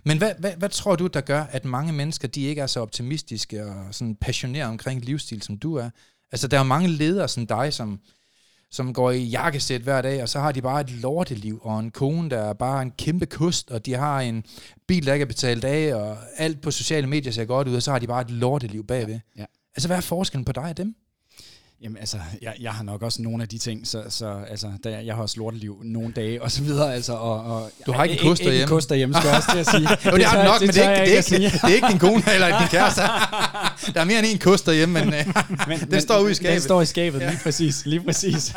Men 0.06 0.18
hvad, 0.18 0.32
hvad, 0.40 0.52
hvad 0.58 0.70
tror 0.70 0.96
du, 0.96 1.08
der 1.08 1.22
gør, 1.22 1.44
at 1.44 1.66
mange 1.66 1.94
mennesker, 1.94 2.28
de 2.28 2.42
ikke 2.42 2.62
er 2.62 2.68
så 2.68 2.80
optimistiske 2.80 3.66
og 3.66 3.86
sådan 3.92 4.16
passionerede 4.16 4.70
omkring 4.70 5.06
livsstil, 5.06 5.42
som 5.42 5.58
du 5.58 5.76
er? 5.76 5.90
Altså, 6.32 6.48
der 6.48 6.60
er 6.60 6.64
mange 6.64 6.88
ledere 6.88 7.28
som 7.28 7.48
dig, 7.48 7.74
som, 7.74 8.00
som 8.72 8.94
går 8.94 9.12
i 9.12 9.24
jakkesæt 9.24 9.82
hver 9.82 10.02
dag, 10.02 10.22
og 10.22 10.30
så 10.30 10.40
har 10.40 10.52
de 10.52 10.62
bare 10.62 10.82
et 10.82 10.92
lorteliv, 10.92 11.60
og 11.64 11.80
en 11.80 11.92
kone, 11.92 12.30
der 12.30 12.40
er 12.40 12.54
bare 12.54 12.82
en 12.82 12.92
kæmpe 12.92 13.26
kust, 13.26 13.72
og 13.72 13.86
de 13.86 13.94
har 13.94 14.20
en 14.22 14.44
bil, 14.88 15.06
der 15.06 15.14
ikke 15.14 15.24
er 15.24 15.28
betalt 15.28 15.64
af, 15.64 15.96
og 15.96 16.18
alt 16.38 16.62
på 16.62 16.72
sociale 16.72 17.08
medier 17.08 17.32
ser 17.32 17.46
godt 17.46 17.68
ud, 17.68 17.76
og 17.76 17.84
så 17.84 17.92
har 17.92 18.00
de 18.00 18.08
bare 18.08 18.22
et 18.22 18.32
lorteliv 18.32 18.88
bagved. 18.88 19.20
Ja. 19.38 19.46
Altså, 19.76 19.88
hvad 19.88 19.98
er 19.98 20.02
forskellen 20.02 20.46
på 20.46 20.52
dig 20.52 20.64
og 20.64 20.78
dem? 20.78 20.96
Jamen 21.82 21.98
altså, 21.98 22.18
jeg, 22.42 22.54
jeg 22.60 22.72
har 22.72 22.84
nok 22.84 23.02
også 23.02 23.22
nogle 23.22 23.44
af 23.44 23.50
de 23.50 23.58
ting, 23.58 23.88
så, 23.88 24.04
så 24.10 24.44
altså, 24.50 24.72
der, 24.84 25.00
jeg 25.00 25.16
har 25.16 25.22
også 25.22 25.38
lorteliv 25.38 25.82
nogle 25.84 26.14
dage 26.14 26.42
og 26.42 26.52
så 26.52 26.64
videre, 26.64 26.94
altså, 26.96 27.14
og, 27.14 27.44
og 27.44 27.72
Du 27.86 27.92
har 27.92 28.04
ikke 28.04 28.22
en 28.22 28.28
kost 28.30 28.42
Ikke 28.42 28.50
derhjemme? 28.50 28.64
en 28.64 28.70
kost 28.70 28.90
derhjemme, 28.90 29.16
skal 29.16 29.28
jeg 29.28 29.38
også 29.38 29.52
til 29.52 29.60
at 29.60 29.68
sige. 29.68 29.88
Jo, 30.12 30.18
det, 30.18 30.26
har 30.26 30.38
tør- 30.38 30.46
du 30.46 30.52
nok, 30.52 30.62
men 30.62 30.70
det 30.70 30.86
er, 30.86 30.92
ikke, 30.92 31.06
det, 31.06 31.14
er 31.14 31.18
ikke, 31.18 31.24
sige. 31.24 31.50
det 31.50 31.64
er 31.64 31.68
ikke 31.76 31.88
din 31.88 32.00
kone 32.00 32.24
eller 32.34 32.60
din 32.60 32.68
kæreste. 32.68 33.02
Der 33.94 34.02
er 34.02 34.06
mere 34.06 34.20
end 34.20 34.28
en 34.32 34.38
kost 34.40 34.66
derhjemme, 34.66 35.00
men, 35.06 35.14
øh, 35.20 35.26
men, 35.68 35.80
den 35.80 36.02
står 36.02 36.20
ude 36.20 36.32
i 36.32 36.34
skabet. 36.34 36.54
Den 36.54 36.62
står 36.62 36.82
i 36.82 36.86
skabet, 36.86 37.22
lige 37.22 37.40
præcis. 37.44 37.86
Lige 37.86 38.02
præcis. 38.02 38.54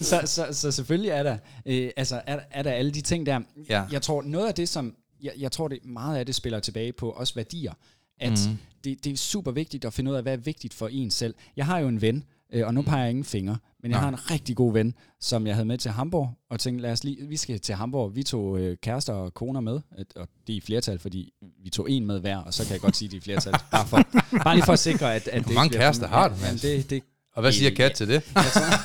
så, 0.00 0.20
så, 0.24 0.46
så 0.52 0.70
selvfølgelig 0.72 1.10
er 1.10 1.22
der, 1.22 1.36
øh, 1.66 1.90
altså, 1.96 2.20
er, 2.26 2.38
er 2.50 2.62
der 2.62 2.70
alle 2.70 2.90
de 2.90 3.00
ting 3.00 3.26
der. 3.26 3.40
Ja. 3.70 3.82
Jeg 3.92 4.02
tror, 4.02 4.22
noget 4.22 4.46
af 4.48 4.54
det, 4.54 4.68
som, 4.68 4.94
jeg, 5.22 5.32
jeg 5.38 5.52
tror, 5.52 5.68
det 5.68 5.78
meget 5.84 6.18
af 6.18 6.26
det 6.26 6.34
spiller 6.34 6.60
tilbage 6.60 6.92
på 6.92 7.10
også 7.10 7.34
værdier. 7.34 7.72
At 8.20 8.30
Mhm. 8.30 8.50
mm. 8.52 8.58
det, 8.84 9.04
det 9.04 9.12
er 9.12 9.16
super 9.16 9.50
vigtigt 9.50 9.84
at 9.84 9.92
finde 9.92 10.10
ud 10.10 10.16
af, 10.16 10.22
hvad 10.22 10.32
er 10.32 10.36
vigtigt 10.36 10.74
for 10.74 10.88
en 10.88 11.10
selv. 11.10 11.34
Jeg 11.56 11.66
har 11.66 11.78
jo 11.78 11.88
en 11.88 12.02
ven, 12.02 12.24
øh, 12.52 12.66
og 12.66 12.74
nu 12.74 12.82
peger 12.82 13.00
jeg 13.02 13.10
ingen 13.10 13.24
fingre, 13.24 13.56
men 13.82 13.90
jeg 13.90 13.96
Nej. 14.00 14.00
har 14.00 14.08
en 14.08 14.30
rigtig 14.30 14.56
god 14.56 14.72
ven, 14.72 14.94
som 15.20 15.46
jeg 15.46 15.54
havde 15.54 15.66
med 15.66 15.78
til 15.78 15.90
Hamburg, 15.90 16.30
og 16.50 16.60
tænkte, 16.60 16.82
lad 16.82 16.92
os 16.92 17.04
lige, 17.04 17.26
vi 17.28 17.36
skal 17.36 17.60
til 17.60 17.74
Hamburg. 17.74 18.14
Vi 18.16 18.22
tog 18.22 18.60
øh, 18.60 18.76
kærester 18.82 19.12
og 19.12 19.34
koner 19.34 19.60
med, 19.60 19.80
et- 19.98 20.12
og 20.16 20.28
det 20.46 20.52
er 20.52 20.56
i 20.56 20.60
flertal, 20.60 20.98
fordi 20.98 21.32
vi 21.62 21.70
tog 21.70 21.90
en 21.90 22.06
med 22.06 22.20
hver, 22.20 22.36
og 22.36 22.54
så 22.54 22.64
kan 22.64 22.72
jeg 22.72 22.80
godt 22.80 22.96
sige, 22.96 23.08
det 23.08 23.14
er 23.14 23.18
i 23.18 23.20
flertal. 23.20 23.52
Bare, 23.70 23.86
for, 23.86 24.02
bare 24.44 24.54
lige 24.54 24.64
for 24.64 24.72
at 24.72 24.78
sikre, 24.78 25.14
at, 25.14 25.28
at 25.28 25.34
det 25.34 25.44
Hvor 25.44 25.54
mange 25.54 25.66
ikke 25.66 25.72
bliver- 25.72 25.82
kærester 25.82 26.08
har 26.08 26.28
du, 26.28 26.34
Mads? 26.42 26.60
det, 26.60 26.90
det, 26.90 27.02
og 27.38 27.42
hvad 27.42 27.52
siger 27.52 27.70
Kat 27.70 27.92
til 27.92 28.08
det? 28.08 28.32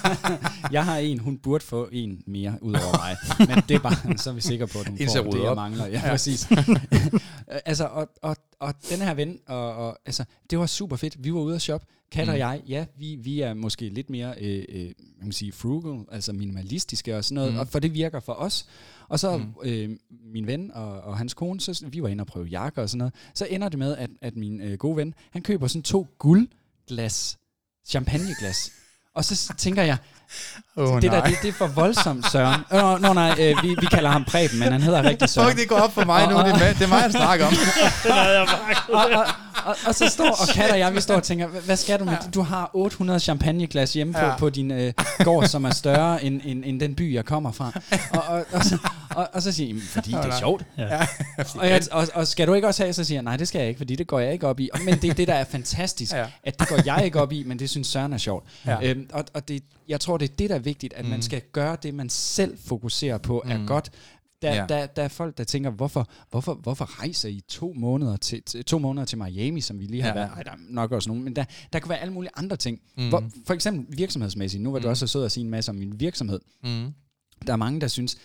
jeg, 0.72 0.86
har 0.86 0.98
en, 0.98 1.20
hun 1.20 1.38
burde 1.38 1.64
få 1.66 1.90
en 1.92 2.24
mere 2.28 2.58
ud 2.62 2.74
over 2.74 2.98
mig. 2.98 3.48
Men 3.56 3.64
det 3.70 3.76
er 3.76 3.80
bare, 3.80 4.18
så 4.18 4.30
er 4.30 4.34
vi 4.34 4.42
sikre 4.42 4.68
på, 4.68 4.80
at 4.80 4.88
hun 4.88 4.98
får 4.98 5.32
det, 5.32 5.40
jeg 5.40 5.50
op. 5.50 5.56
mangler. 5.56 5.86
Ja, 5.88 6.02
ja. 6.06 6.10
præcis. 6.10 6.48
altså, 7.66 7.86
og, 7.86 8.10
og, 8.22 8.36
og 8.60 8.74
den 8.90 9.00
her 9.02 9.14
ven, 9.14 9.40
og, 9.48 9.76
og, 9.76 9.98
altså, 10.06 10.24
det 10.50 10.60
var 10.60 10.66
super 10.66 10.96
fedt. 10.96 11.24
Vi 11.24 11.34
var 11.34 11.40
ude 11.40 11.56
at 11.56 11.62
shoppe. 11.62 11.88
Kat 12.12 12.28
og 12.30 12.34
Mm. 12.34 12.40
jeg, 12.40 12.62
ja, 12.68 12.86
vi, 12.98 13.16
vi 13.16 13.42
er 13.42 13.54
måske 13.54 13.90
lidt 13.90 14.10
mere, 14.10 14.34
øh, 14.42 14.66
øh, 14.70 14.92
man 15.22 15.32
sige, 15.32 15.52
frugal, 15.52 16.06
altså 16.12 16.34
minimalistiske 16.34 17.18
og 17.18 17.24
sådan 17.26 17.36
noget, 17.36 17.54
Mm. 17.54 17.60
og 17.60 17.68
for 17.68 17.80
det 17.80 17.94
virker 17.94 18.20
for 18.20 18.34
os. 18.34 18.66
Og 19.10 19.20
så 19.20 19.38
mm. 19.38 19.46
øh, 19.64 19.90
min 20.34 20.48
ven 20.48 20.72
og, 20.74 21.02
og 21.02 21.18
hans 21.18 21.34
kone, 21.34 21.62
så 21.62 21.86
vi 21.90 22.02
var 22.02 22.08
inde 22.08 22.22
og 22.22 22.28
prøve 22.28 22.46
jakker 22.46 22.82
og 22.82 22.90
sådan 22.90 22.98
noget. 22.98 23.14
Så 23.34 23.48
ender 23.50 23.70
det 23.70 23.80
med, 23.80 23.98
at, 23.98 24.10
at 24.22 24.36
min 24.36 24.62
øh, 24.62 24.78
gode 24.78 24.98
ven, 24.98 25.14
han 25.32 25.42
køber 25.42 25.68
sådan 25.68 25.84
to 25.84 26.08
guldglas, 26.20 27.38
champagneglas. 27.88 28.72
Og 29.16 29.26
så 29.26 29.54
tænker 29.58 29.84
jeg, 29.84 29.98
Oh, 30.76 31.02
det 31.02 31.12
der, 31.12 31.24
det, 31.24 31.36
det 31.42 31.48
er 31.48 31.54
for 31.54 31.68
voldsomt, 31.68 32.32
Søren. 32.32 32.62
Nå, 32.72 32.98
nå 32.98 33.14
nej, 33.14 33.36
øh, 33.40 33.56
vi, 33.64 33.70
vi 33.80 33.86
kalder 33.86 34.10
ham 34.10 34.24
Preben, 34.24 34.60
men 34.60 34.72
han 34.72 34.82
hedder 34.82 35.04
rigtig 35.04 35.30
Søren. 35.30 35.48
Fuck, 35.50 35.60
det 35.60 35.70
går 35.70 35.76
op 35.76 35.94
for 35.94 36.06
mig 36.06 36.28
nu. 36.28 36.38
Det 36.38 36.46
er, 36.46 36.74
det 36.74 36.82
er 36.82 36.88
mig, 36.88 37.02
jeg 37.04 37.12
snakker 37.12 37.46
om. 37.48 37.54
Den 38.04 38.12
havde 38.12 38.40
jeg. 38.40 38.48
Og, 38.90 39.06
og, 39.14 39.26
og, 39.66 39.76
og 39.88 39.96
så 39.96 40.08
står, 40.10 40.30
og 40.30 40.48
Kat 40.54 40.72
og 40.72 40.80
jeg, 40.80 40.94
vi 40.96 41.02
står 41.02 41.16
og 41.16 41.24
tænker, 41.24 41.48
"Hvad- 41.48 41.78
skal 41.78 42.00
du 42.00 42.06
med 42.06 42.14
det? 42.26 42.34
Du 42.34 42.42
har 42.42 42.70
800 42.74 43.20
champagneglas 43.20 43.94
hjemme 43.94 44.14
på, 44.14 44.20
Ja. 44.20 44.36
på 44.38 44.50
din 44.50 44.72
øh, 44.72 44.94
gård, 45.24 45.46
som 45.48 45.66
er 45.66 45.70
større 45.72 46.24
end, 46.24 46.42
end, 46.46 46.64
end 46.66 46.80
den 46.80 46.96
by, 46.96 47.14
jeg 47.14 47.26
kommer 47.26 47.52
fra. 47.52 47.72
Og, 48.14 48.24
og, 48.28 48.46
og, 48.52 48.64
så, 48.64 48.78
og, 49.16 49.28
og 49.34 49.42
så 49.42 49.52
siger 49.52 49.68
jeg, 49.68 49.76
"Jamen, 49.76 49.84
fordi 49.92 50.12
det 50.12 50.26
er 50.34 50.40
sjovt. 50.40 50.64
Ja. 50.78 51.00
Og, 51.56 51.70
jeg, 51.70 51.82
og, 51.92 52.08
og 52.14 52.28
skal 52.28 52.48
du 52.48 52.54
ikke 52.54 52.68
også 52.68 52.84
have, 52.84 52.94
så 52.94 53.04
siger 53.04 53.16
jeg, 53.18 53.24
nej, 53.24 53.38
det 53.38 53.48
skal 53.48 53.60
jeg 53.60 53.68
ikke, 53.68 53.78
fordi 53.78 53.96
det 53.96 54.08
går 54.08 54.20
jeg 54.20 54.34
ikke 54.34 54.48
op 54.48 54.60
i. 54.60 54.70
Men 54.86 55.02
det 55.02 55.10
er 55.10 55.14
det, 55.14 55.28
der 55.28 55.34
er 55.34 55.44
fantastisk, 55.52 56.12
Ja. 56.14 56.26
at 56.44 56.60
det 56.60 56.68
går 56.68 56.80
jeg 56.86 57.02
ikke 57.06 57.22
op 57.22 57.32
i, 57.32 57.44
men 57.48 57.60
det 57.60 57.70
synes 57.70 57.88
Søren 57.88 58.14
er 58.14 58.18
sjovt. 58.18 58.46
Ja. 58.66 58.78
Øhm, 58.82 59.08
og 59.14 59.24
og 59.34 59.48
det, 59.48 59.64
jeg 59.88 60.00
tror, 60.00 60.18
det 60.18 60.30
er 60.32 60.36
det, 60.36 60.50
der 60.50 60.56
er 60.56 60.60
vigtigt, 60.60 60.94
at 60.94 61.06
mm. 61.06 61.12
man 61.12 61.22
skal 61.22 61.42
gøre 61.52 61.78
det, 61.84 61.94
man 61.94 62.10
selv 62.10 62.58
fokuserer 62.58 63.18
på, 63.18 63.42
er 63.46 63.58
Mm. 63.58 63.68
godt. 63.68 63.90
Der, 64.42 64.56
ja. 64.56 64.66
der, 64.70 64.86
der 64.86 65.04
er 65.04 65.08
folk, 65.08 65.38
der 65.38 65.44
tænker, 65.44 65.70
hvorfor, 65.70 66.08
hvorfor, 66.30 66.54
hvorfor 66.54 67.00
rejser 67.02 67.30
I 67.30 67.42
to 67.48 67.74
måneder 67.78 68.18
til, 68.18 68.44
til, 68.44 68.66
to 68.66 68.80
måneder 68.80 69.06
til 69.06 69.18
Miami, 69.18 69.62
som 69.62 69.80
vi 69.80 69.86
lige 69.86 70.02
har 70.02 70.10
Ja. 70.10 70.14
været? 70.16 70.30
Ej, 70.36 70.44
der 70.44 70.52
er 70.52 70.56
nok 70.70 70.92
også 70.92 71.10
nogen, 71.10 71.24
men 71.24 71.36
der, 71.36 71.46
der 71.74 71.80
kan 71.80 71.90
være 71.90 72.00
alle 72.00 72.14
mulige 72.14 72.32
andre 72.36 72.56
ting. 72.58 72.80
Mm. 72.98 73.10
Hvor, 73.10 73.24
for 73.48 73.54
eksempel 73.54 73.98
virksomhedsmæssigt. 73.98 74.64
Nu 74.64 74.72
var 74.72 74.80
du 74.80 74.88
Mm. 74.88 74.90
også 74.92 75.08
så 75.08 75.12
sød 75.12 75.26
at 75.26 75.32
sige 75.32 75.44
en 75.44 75.50
masse 75.50 75.70
om 75.72 75.76
min 75.76 76.00
virksomhed. 76.00 76.40
Mm. 76.64 76.94
Der 77.48 77.54
er 77.54 77.58
mange, 77.58 77.82
der 77.82 77.88
synes, 77.88 78.18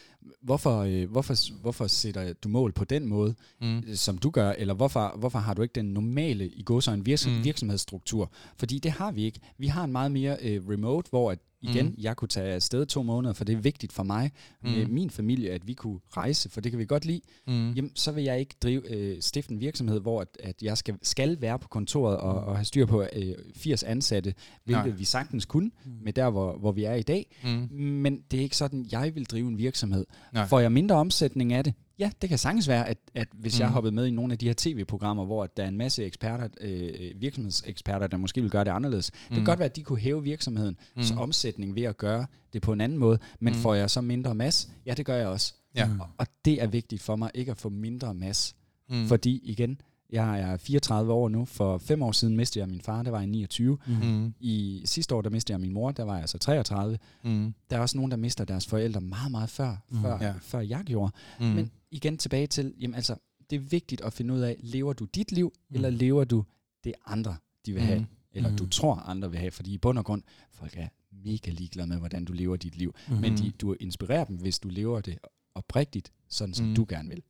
hvorfor, 0.42 0.78
øh, 0.78 1.10
hvorfor, 1.10 1.60
hvorfor 1.60 1.86
sætter 1.86 2.32
du 2.32 2.48
mål 2.48 2.72
på 2.72 2.84
den 2.84 3.06
måde, 3.06 3.34
Mm. 3.60 3.78
øh, 3.78 3.96
som 3.96 4.18
du 4.18 4.30
gør, 4.30 4.50
eller 4.58 4.74
hvorfor, 4.74 5.14
hvorfor 5.18 5.38
har 5.38 5.54
du 5.54 5.62
ikke 5.62 5.72
den 5.72 5.84
normale 5.84 6.48
i 6.48 6.62
går 6.62 6.80
så 6.80 6.90
en 6.90 7.06
virks- 7.06 7.28
Mm. 7.28 7.34
mm. 7.34 7.44
virksomhedsstruktur? 7.44 8.32
Fordi 8.56 8.78
det 8.78 8.90
har 8.90 9.12
vi 9.12 9.24
ikke. 9.24 9.40
Vi 9.58 9.66
har 9.66 9.84
en 9.84 9.92
meget 9.92 10.12
mere 10.12 10.36
øh, 10.42 10.68
remote, 10.68 11.10
hvor 11.10 11.30
at, 11.30 11.38
igen, 11.62 11.84
Mm. 11.86 11.90
mm. 11.90 11.96
jeg 11.98 12.16
kunne 12.16 12.28
tage 12.28 12.54
afsted 12.54 12.86
to 12.86 13.02
måneder, 13.02 13.34
for 13.34 13.44
det 13.44 13.52
er 13.52 13.56
vigtigt 13.60 13.92
for 13.92 14.02
mig, 14.02 14.30
Mm. 14.62 14.68
mm. 14.70 14.76
med 14.76 14.86
min 14.86 15.10
familie, 15.10 15.50
at 15.50 15.66
vi 15.66 15.72
kunne 15.74 15.98
rejse, 16.10 16.48
for 16.48 16.60
det 16.60 16.72
kan 16.72 16.78
vi 16.78 16.84
godt 16.84 17.04
lide. 17.04 17.20
Mm. 17.46 17.72
Jamen, 17.72 17.90
så 17.94 18.12
vil 18.12 18.24
jeg 18.24 18.40
ikke 18.40 18.54
drive, 18.62 18.90
øh, 18.94 19.16
stifte 19.20 19.52
en 19.52 19.60
virksomhed, 19.60 20.00
hvor 20.00 20.20
at, 20.20 20.28
at 20.40 20.62
jeg 20.62 20.78
skal, 20.78 20.94
skal 21.02 21.40
være 21.40 21.58
på 21.58 21.68
kontoret 21.68 22.16
og, 22.16 22.34
og 22.44 22.56
have 22.56 22.64
styr 22.64 22.86
på 22.86 23.02
øh, 23.16 23.34
80 23.56 23.82
ansatte, 23.82 24.34
hvilket 24.64 24.84
Nej. 24.86 24.94
Vi 24.96 25.04
sagtens 25.04 25.44
kunne, 25.44 25.70
med 26.02 26.12
der, 26.12 26.30
hvor, 26.30 26.56
hvor 26.58 26.72
vi 26.72 26.84
er 26.84 26.94
i 26.94 27.02
dag. 27.02 27.36
Mm. 27.44 27.68
Men 27.76 28.20
det 28.30 28.38
er 28.38 28.42
ikke 28.42 28.56
sådan, 28.56 28.86
jeg 28.92 29.14
vil 29.14 29.24
drive 29.24 29.48
en 29.48 29.58
virksomhed. 29.58 30.06
Nej. 30.32 30.46
Får 30.46 30.60
jeg 30.60 30.72
mindre 30.72 30.96
omsætning 30.96 31.52
af 31.52 31.64
det? 31.64 31.74
Ja, 31.98 32.10
det 32.22 32.28
kan 32.28 32.38
sagtens 32.38 32.68
være, 32.68 32.88
at, 32.88 32.98
at 33.14 33.28
hvis 33.32 33.58
mm. 33.58 33.60
jeg 33.62 33.68
hoppede 33.70 33.94
med 33.94 34.06
i 34.06 34.10
nogle 34.10 34.32
af 34.32 34.38
de 34.38 34.46
her 34.46 34.54
tv-programmer, 34.56 35.24
hvor 35.24 35.46
der 35.46 35.62
er 35.64 35.68
en 35.68 35.76
masse 35.76 36.04
eksperter, 36.04 36.48
øh, 36.60 37.20
virksomhedseksperter, 37.20 38.06
der 38.06 38.16
måske 38.16 38.40
vil 38.40 38.50
gøre 38.50 38.64
det 38.64 38.70
anderledes. 38.70 39.10
Mm. 39.14 39.18
Det 39.20 39.28
kan 39.34 39.38
Mm. 39.40 39.44
godt 39.46 39.58
være, 39.58 39.68
at 39.68 39.76
de 39.76 39.82
kunne 39.82 39.98
hæve 39.98 40.22
virksomheden 40.22 40.76
mm. 40.96 41.02
så 41.02 41.14
omsætning 41.14 41.74
ved 41.74 41.82
at 41.82 41.96
gøre 41.96 42.26
det 42.52 42.62
på 42.62 42.72
en 42.72 42.80
anden 42.80 42.98
måde. 42.98 43.18
Men 43.40 43.52
Mm. 43.52 43.58
får 43.58 43.74
jeg 43.74 43.90
så 43.90 44.00
mindre 44.00 44.34
masse? 44.34 44.68
Ja, 44.86 44.94
det 44.94 45.06
gør 45.06 45.16
jeg 45.16 45.26
også. 45.26 45.54
Ja. 45.76 45.88
Og, 46.00 46.08
og 46.18 46.26
det 46.44 46.62
er 46.62 46.66
vigtigt 46.66 47.02
for 47.02 47.16
mig, 47.16 47.30
ikke 47.34 47.50
at 47.50 47.56
få 47.58 47.68
mindre 47.68 48.14
masse. 48.14 48.54
Mm. 48.90 49.06
Fordi 49.06 49.40
igen, 49.44 49.80
jeg 50.12 50.40
er 50.40 50.56
34 50.56 51.12
år 51.12 51.28
nu. 51.28 51.44
For 51.44 51.78
fem 51.78 52.02
år 52.02 52.12
siden 52.12 52.36
mistede 52.36 52.60
jeg 52.60 52.68
min 52.68 52.80
far, 52.80 53.02
der 53.02 53.10
var 53.10 53.18
jeg 53.18 53.26
29. 53.28 53.78
Mm. 53.86 54.34
I 54.40 54.82
sidste 54.84 55.14
år, 55.14 55.22
der 55.22 55.30
mistede 55.30 55.52
jeg 55.54 55.60
min 55.60 55.72
mor, 55.72 55.90
der 55.92 56.02
var 56.02 56.12
jeg 56.12 56.20
altså 56.20 56.38
33. 56.38 56.98
Mm. 57.24 57.54
Der 57.70 57.76
er 57.76 57.80
også 57.80 57.96
nogen, 57.96 58.10
der 58.10 58.16
mister 58.16 58.44
deres 58.44 58.66
forældre 58.66 59.00
meget, 59.00 59.30
meget 59.30 59.50
før, 59.50 59.76
mm. 59.90 60.00
før, 60.02 60.18
Ja. 60.20 60.32
før 60.40 60.60
jeg 60.60 60.82
gjorde. 60.86 61.12
Mm. 61.40 61.46
Men 61.46 61.70
igen 61.90 62.18
tilbage 62.18 62.46
til, 62.46 62.74
jamen 62.80 62.94
altså, 62.94 63.16
det 63.50 63.56
er 63.56 63.60
vigtigt 63.60 64.00
at 64.00 64.12
finde 64.12 64.34
ud 64.34 64.40
af, 64.40 64.56
lever 64.60 64.92
du 64.92 65.04
dit 65.04 65.32
liv, 65.32 65.52
mm. 65.68 65.74
eller 65.74 65.90
lever 65.90 66.24
du 66.24 66.44
det 66.84 66.92
andre, 67.06 67.36
de 67.66 67.72
vil 67.72 67.82
have, 67.82 67.98
Mm. 67.98 68.06
eller 68.32 68.50
Mm. 68.50 68.56
du 68.56 68.66
tror, 68.66 68.94
andre 68.94 69.30
vil 69.30 69.40
have. 69.40 69.50
Fordi 69.50 69.72
i 69.72 69.78
bund 69.78 69.98
og 69.98 70.04
grund, 70.04 70.22
folk 70.52 70.74
er 70.76 70.88
mega 71.24 71.50
ligeglade 71.50 71.88
med, 71.88 71.96
hvordan 71.98 72.24
du 72.24 72.32
lever 72.32 72.56
dit 72.56 72.76
liv. 72.76 72.94
Mm. 73.08 73.16
Men 73.16 73.36
de, 73.36 73.50
du 73.50 73.76
inspirerer 73.80 74.24
dem, 74.24 74.36
hvis 74.36 74.58
du 74.58 74.68
lever 74.68 75.00
det 75.00 75.18
oprigtigt, 75.54 76.12
sådan 76.28 76.54
som 76.54 76.66
Mm. 76.66 76.74
du 76.74 76.86
gerne 76.88 77.08
vil. 77.08 77.22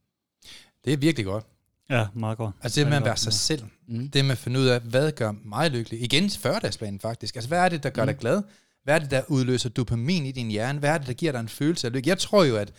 Det 0.84 0.92
er 0.92 0.96
virkelig 0.96 1.26
godt. 1.26 1.44
Ja, 1.90 2.06
meget 2.14 2.38
godt. 2.38 2.54
Altså 2.62 2.80
det 2.80 2.88
med 2.88 2.96
at 2.96 3.04
være 3.04 3.16
sig 3.16 3.32
selv. 3.32 3.62
Mm. 3.86 4.10
Det 4.10 4.24
med 4.24 4.32
at 4.32 4.38
finde 4.38 4.60
ud 4.60 4.66
af, 4.66 4.80
hvad 4.80 5.12
gør 5.12 5.32
mig 5.44 5.70
lykkelig. 5.70 6.02
Igen 6.02 6.30
40 6.30 6.98
faktisk. 7.00 7.36
Altså 7.36 7.48
hvad 7.48 7.58
er 7.58 7.68
det, 7.68 7.82
der 7.82 7.90
gør 7.90 8.02
Mm. 8.02 8.06
dig 8.06 8.16
glad? 8.16 8.42
Hvad 8.84 8.94
er 8.94 8.98
det, 8.98 9.10
der 9.10 9.22
udløser 9.28 9.68
dopamin 9.68 10.26
i 10.26 10.32
din 10.32 10.48
hjerne? 10.50 10.78
Hvad 10.78 10.90
er 10.90 10.98
det, 10.98 11.06
der 11.06 11.12
giver 11.12 11.32
dig 11.32 11.40
en 11.40 11.48
følelse 11.48 11.86
af 11.86 11.92
lykke? 11.92 12.08
Jeg 12.08 12.18
tror 12.18 12.44
jo, 12.44 12.56
at 12.56 12.72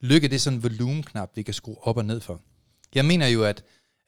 lykke 0.00 0.28
det 0.28 0.34
er 0.34 0.38
sådan 0.38 0.56
en 0.58 0.62
volumenknap, 0.62 1.30
vi 1.36 1.42
kan 1.42 1.54
skrue 1.54 1.86
op 1.86 1.96
og 1.96 2.04
ned 2.04 2.20
for. 2.20 2.40
Jeg 2.94 3.04
mener 3.04 3.26
jo, 3.26 3.44
at 3.44 3.64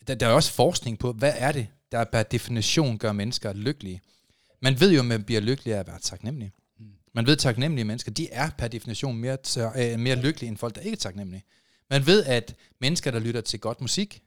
der, 0.07 0.15
der 0.15 0.27
er 0.27 0.33
også 0.33 0.53
forskning 0.53 0.99
på, 0.99 1.13
hvad 1.13 1.33
er 1.37 1.53
det, 1.53 1.69
der 1.93 2.05
per 2.05 2.23
definition 2.23 2.99
gør 2.99 3.13
mennesker 3.13 3.53
lykkelige. 3.53 4.01
Man 4.63 4.81
ved 4.81 4.93
jo, 4.93 5.01
at 5.01 5.07
man 5.07 5.25
bliver 5.25 5.41
lykkelig 5.41 5.75
af 5.75 5.79
at 5.79 5.87
være 5.87 5.99
taknemmelig. 5.99 6.53
Mm. 6.79 6.87
Man 7.15 7.27
ved, 7.27 7.33
at 7.33 7.39
taknemmelige 7.39 7.85
mennesker, 7.85 8.13
de 8.13 8.29
er 8.31 8.51
per 8.59 8.69
definition 8.69 9.17
mere, 9.17 9.37
tør, 9.37 9.73
øh, 9.77 9.99
mere 9.99 10.17
lykkelige 10.17 10.49
end 10.49 10.57
folk, 10.57 10.75
der 10.75 10.81
ikke 10.81 10.95
er 10.95 10.99
taknemmelige. 10.99 11.45
Man 11.91 12.07
ved, 12.07 12.25
at 12.25 12.55
mennesker, 12.81 13.11
der 13.11 13.19
lytter 13.19 13.41
til 13.41 13.61
godt 13.61 13.81
musik, 13.81 14.23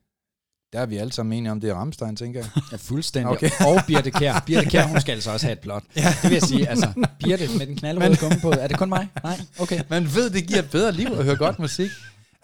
der 0.76 0.82
er 0.82 0.86
vi 0.86 0.98
alle 0.98 1.14
sammen 1.14 1.38
enige 1.38 1.52
om, 1.52 1.62
det 1.62 1.70
er 1.70 1.74
Rammstein, 1.74 2.16
tænker 2.16 2.40
jeg. 2.40 2.50
Ja, 2.72 2.78
fuldstændig. 2.78 3.32
Okay. 3.32 3.50
Og 3.68 3.82
Birte 3.88 4.12
Kjær. 4.12 4.44
Birte 4.46 4.70
Kjær, 4.70 4.88
hun 4.88 5.02
skal 5.02 5.14
altså 5.14 5.32
også 5.32 5.46
have 5.46 5.54
et 5.54 5.60
blot. 5.60 5.84
Ja. 5.96 6.16
Det 6.22 6.24
vil 6.24 6.32
jeg 6.32 6.42
sige. 6.42 6.70
Altså, 6.70 7.08
Birte 7.20 7.58
med 7.58 7.68
den 7.68 7.76
knaldrøde 7.76 8.18
gumme 8.18 8.38
på. 8.42 8.52
Er 8.52 8.68
det 8.68 8.78
kun 8.78 8.90
mig? 8.90 9.08
Nej? 9.24 9.40
Okay. 9.60 9.82
Man 9.90 10.16
ved, 10.16 10.30
det 10.30 10.48
giver 10.48 10.60
et 10.60 10.70
bedre 10.70 10.92
liv 10.92 11.08
at 11.08 11.24
høre 11.24 11.36
godt 11.36 11.60
musik. 11.60 11.92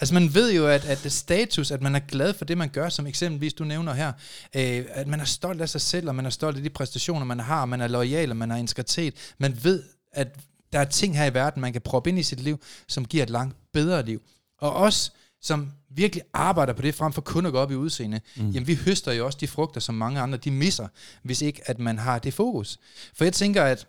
Altså 0.01 0.13
man 0.13 0.33
ved 0.33 0.53
jo, 0.53 0.67
at, 0.67 0.85
at 0.85 0.99
det 1.03 1.11
status, 1.11 1.71
at 1.71 1.81
man 1.81 1.95
er 1.95 1.99
glad 1.99 2.33
for 2.33 2.45
det, 2.45 2.57
man 2.57 2.69
gør, 2.69 2.89
som 2.89 3.07
eksempelvis 3.07 3.53
du 3.53 3.63
nævner 3.63 3.93
her, 3.93 4.11
øh, 4.55 4.85
at 4.89 5.07
man 5.07 5.19
er 5.19 5.25
stolt 5.25 5.61
af 5.61 5.69
sig 5.69 5.81
selv, 5.81 6.09
og 6.09 6.15
man 6.15 6.25
er 6.25 6.29
stolt 6.29 6.57
af 6.57 6.63
de 6.63 6.69
præstationer, 6.69 7.25
man 7.25 7.39
har, 7.39 7.65
man 7.65 7.81
er 7.81 7.87
lojal, 7.87 8.29
og 8.29 8.37
man 8.37 8.49
har 8.49 8.57
integritet. 8.57 9.13
Man 9.37 9.57
ved, 9.63 9.83
at 10.13 10.27
der 10.73 10.79
er 10.79 10.85
ting 10.85 11.17
her 11.17 11.25
i 11.25 11.33
verden, 11.33 11.61
man 11.61 11.73
kan 11.73 11.81
proppe 11.81 12.09
ind 12.09 12.19
i 12.19 12.23
sit 12.23 12.39
liv, 12.39 12.61
som 12.87 13.05
giver 13.05 13.23
et 13.23 13.29
langt 13.29 13.55
bedre 13.73 14.05
liv. 14.05 14.21
Og 14.59 14.75
os, 14.75 15.11
som 15.41 15.71
virkelig 15.89 16.23
arbejder 16.33 16.73
på 16.73 16.81
det, 16.81 16.95
frem 16.95 17.13
for 17.13 17.21
kun 17.21 17.45
at 17.45 17.51
gå 17.51 17.57
op 17.59 17.71
i 17.71 17.75
udseende, 17.75 18.21
mm. 18.35 18.49
jamen 18.49 18.67
vi 18.67 18.75
høster 18.75 19.11
jo 19.11 19.25
også 19.25 19.37
de 19.41 19.47
frugter, 19.47 19.79
som 19.79 19.95
mange 19.95 20.19
andre, 20.19 20.37
de 20.37 20.51
misser, 20.51 20.87
hvis 21.23 21.41
ikke 21.41 21.61
at 21.65 21.79
man 21.79 21.97
har 21.97 22.19
det 22.19 22.33
fokus. 22.33 22.79
For 23.13 23.23
jeg 23.23 23.33
tænker, 23.33 23.63
at 23.63 23.87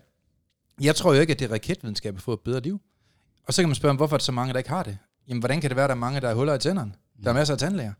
jeg 0.80 0.96
tror 0.96 1.14
jo 1.14 1.20
ikke, 1.20 1.30
at 1.30 1.38
det 1.38 1.44
er 1.44 1.52
raketvidenskab 1.52 2.16
at 2.16 2.22
få 2.22 2.32
et 2.32 2.40
bedre 2.40 2.60
liv. 2.60 2.80
Og 3.46 3.54
så 3.54 3.62
kan 3.62 3.68
man 3.68 3.74
spørge, 3.74 3.96
hvorfor 3.96 4.16
er 4.16 4.18
der 4.18 4.24
så 4.24 4.32
mange, 4.32 4.52
der 4.52 4.58
ikke 4.58 4.70
har 4.70 4.82
det? 4.82 4.98
Jamen, 5.28 5.40
hvordan 5.40 5.60
kan 5.60 5.70
det 5.70 5.76
være, 5.76 5.84
at 5.84 5.88
der 5.88 5.94
er 5.94 5.98
mange, 5.98 6.20
der 6.20 6.28
har 6.28 6.34
huller 6.34 6.54
i 6.54 6.58
tænderne? 6.58 6.92
Der 7.24 7.30
er 7.30 7.34
masser 7.34 7.54
af 7.54 7.58
tandlæger. 7.58 7.92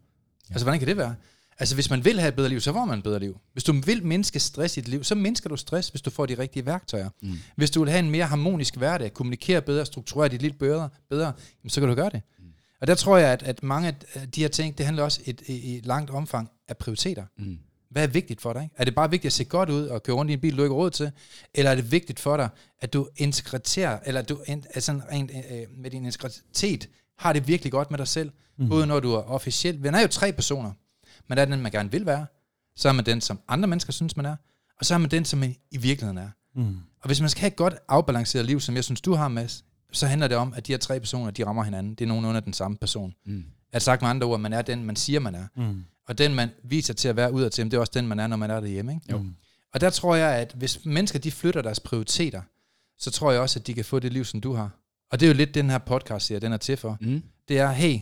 Ja. 0.49 0.55
Altså, 0.55 0.65
hvordan 0.65 0.79
kan 0.79 0.89
det 0.89 0.97
være? 0.97 1.15
Altså, 1.59 1.75
hvis 1.75 1.91
man 1.91 2.05
vil 2.05 2.21
have 2.21 2.29
et 2.29 2.35
bedre 2.35 2.49
liv, 2.49 2.61
så 2.61 2.73
får 2.73 2.85
man 2.85 2.99
et 2.99 3.05
bedre 3.05 3.21
liv. 3.21 3.41
Hvis 3.53 3.65
du 3.65 3.73
vil 3.73 4.07
mindske 4.07 4.41
stress 4.41 4.77
i 4.77 4.81
dit 4.81 4.89
liv, 4.89 5.05
så 5.05 5.15
mindsker 5.15 5.49
du 5.49 5.57
stress, 5.57 5.89
hvis 5.89 6.03
du 6.03 6.11
får 6.11 6.27
de 6.27 6.39
rigtige 6.39 6.67
værktøjer. 6.67 7.09
Mm. 7.23 7.39
Hvis 7.57 7.71
du 7.71 7.81
vil 7.81 7.91
have 7.91 7.99
en 7.99 8.11
mere 8.11 8.25
harmonisk 8.25 8.77
hverdag, 8.77 9.15
kommunikere 9.15 9.63
bedre, 9.63 9.87
strukturere 9.87 10.29
dit 10.29 10.43
liv 10.43 10.53
bedre, 10.53 10.89
bedre 11.11 11.33
jamen, 11.63 11.71
så 11.71 11.81
kan 11.81 11.89
du 11.89 11.95
gøre 11.95 12.11
det. 12.11 12.23
Og 12.83 12.89
der 12.89 12.95
tror 12.95 13.17
jeg, 13.17 13.33
at, 13.33 13.43
at 13.43 13.63
mange 13.63 13.89
af 13.89 13.95
de 14.35 14.41
her 14.41 14.49
ting, 14.49 14.79
det 14.79 14.87
handler 14.87 15.03
også 15.03 15.21
et, 15.25 15.43
i 15.47 15.77
et 15.77 15.87
langt 15.87 16.11
omfang 16.11 16.51
af 16.69 16.77
prioriteter. 16.77 17.25
Mm. 17.39 17.59
Hvad 17.91 18.03
er 18.03 18.07
vigtigt 18.07 18.41
for 18.41 18.53
dig? 18.53 18.71
Er 18.77 18.85
det 18.85 18.95
bare 18.95 19.11
vigtigt 19.11 19.29
at 19.29 19.33
se 19.33 19.45
godt 19.45 19.71
ud 19.71 19.87
og 19.87 20.03
køre 20.03 20.17
rundt 20.17 20.31
i 20.31 20.35
en 20.35 20.41
bil, 20.41 20.57
du 20.57 20.63
ikke 20.63 20.75
har 20.75 20.81
råd 20.81 20.91
til? 20.91 21.13
Eller 21.55 21.71
er 21.71 21.75
det 21.75 21.93
vigtigt 21.93 22.21
for 22.21 22.37
dig, 22.37 22.49
at 22.81 22.93
du 22.93 23.09
integrerer, 23.17 23.99
eller 24.07 24.23
du 24.23 24.39
altså 24.49 25.01
rent, 25.13 25.31
øh, 25.51 25.63
med 25.79 25.91
din 25.91 26.05
integritet 26.05 26.89
har 27.19 27.33
det 27.33 27.49
virkelig 27.49 27.73
godt 27.73 27.91
med 27.91 27.99
dig 27.99 28.09
selv? 28.09 28.31
Mm. 28.59 28.69
Både 28.69 28.87
når 28.87 29.01
du 29.01 29.13
er 29.13 29.23
officielt. 29.23 29.81
Man 29.81 29.95
er 29.95 30.01
jo 30.01 30.09
tre 30.09 30.33
personer. 30.33 30.73
Man 31.29 31.39
er 31.39 31.45
den, 31.45 31.61
man 31.61 31.73
gerne 31.73 31.91
vil 31.91 32.07
være. 32.07 32.27
Så 32.77 32.89
er 32.89 32.93
man 32.93 33.07
den, 33.07 33.21
som 33.21 33.41
andre 33.49 33.69
mennesker 33.69 33.93
synes, 33.93 34.17
man 34.17 34.27
er. 34.27 34.37
Og 34.79 34.87
så 34.87 34.95
er 34.95 34.99
man 34.99 35.11
den, 35.11 35.25
som 35.25 35.39
man 35.39 35.57
i 35.71 35.77
virkeligheden 35.77 36.19
er. 36.19 36.29
Mm. 36.55 36.77
Og 37.01 37.07
hvis 37.07 37.21
man 37.21 37.31
skal 37.31 37.41
have 37.41 37.49
et 37.49 37.57
godt 37.57 37.75
afbalanceret 37.89 38.47
liv, 38.47 38.61
som 38.61 38.77
jeg 38.77 38.85
synes, 38.85 39.01
du 39.01 39.15
har, 39.15 39.29
Mads, 39.29 39.65
så 39.93 40.07
handler 40.07 40.29
det 40.29 40.37
om, 40.37 40.55
at 40.57 40.67
de 40.67 40.73
her 40.73 40.79
tre 40.79 41.01
personer, 41.01 41.31
de 41.31 41.47
rammer 41.47 41.65
hinanden. 41.65 41.95
Det 41.95 42.05
er 42.05 42.09
nogenlunde 42.09 42.41
den 42.41 42.53
samme 42.53 42.77
person. 42.77 43.15
Mm. 43.27 43.45
At 43.73 43.83
sagt 43.83 44.03
med 44.03 44.11
andre 44.11 44.27
ord, 44.27 44.41
man 44.41 44.53
er 44.53 44.63
den, 44.63 44.85
man 44.85 44.97
siger, 44.97 45.21
man 45.21 45.35
er. 45.35 45.47
Mm. 45.57 45.85
Og 46.09 46.19
den, 46.19 46.35
man 46.35 46.51
viser 46.65 46.95
til 46.95 47.09
at 47.09 47.17
være 47.17 47.33
ud 47.33 47.43
af 47.43 47.51
til, 47.51 47.65
det 47.65 47.75
er 47.75 47.79
også 47.79 47.93
den, 47.95 48.07
man 48.07 48.21
er, 48.21 48.27
når 48.27 48.37
man 48.37 48.51
er 48.51 48.61
derhjemme. 48.61 48.93
Ikke? 48.95 49.07
Jo. 49.13 49.25
Og 49.75 49.81
der 49.81 49.91
tror 49.91 50.15
jeg, 50.15 50.37
at 50.37 50.53
hvis 50.57 50.85
mennesker 50.85 51.19
de 51.19 51.31
flytter 51.31 51.63
deres 51.63 51.81
prioriteter, 51.81 52.43
så 52.99 53.11
tror 53.11 53.33
jeg 53.33 53.41
også, 53.41 53.59
at 53.59 53.67
de 53.67 53.75
kan 53.75 53.85
få 53.85 53.99
det 53.99 54.13
liv, 54.13 54.25
som 54.25 54.41
du 54.41 54.55
har. 54.55 54.71
Og 55.11 55.21
det 55.21 55.27
er 55.27 55.31
jo 55.31 55.37
lidt 55.37 55.55
den 55.55 55.71
her 55.71 55.79
podcast, 55.79 56.27
siger, 56.27 56.41
den 56.41 56.53
er 56.53 56.57
til 56.57 56.77
for. 56.77 56.97
Mm. 57.01 57.23
Det 57.49 57.59
er, 57.59 57.71
hey, 57.71 57.99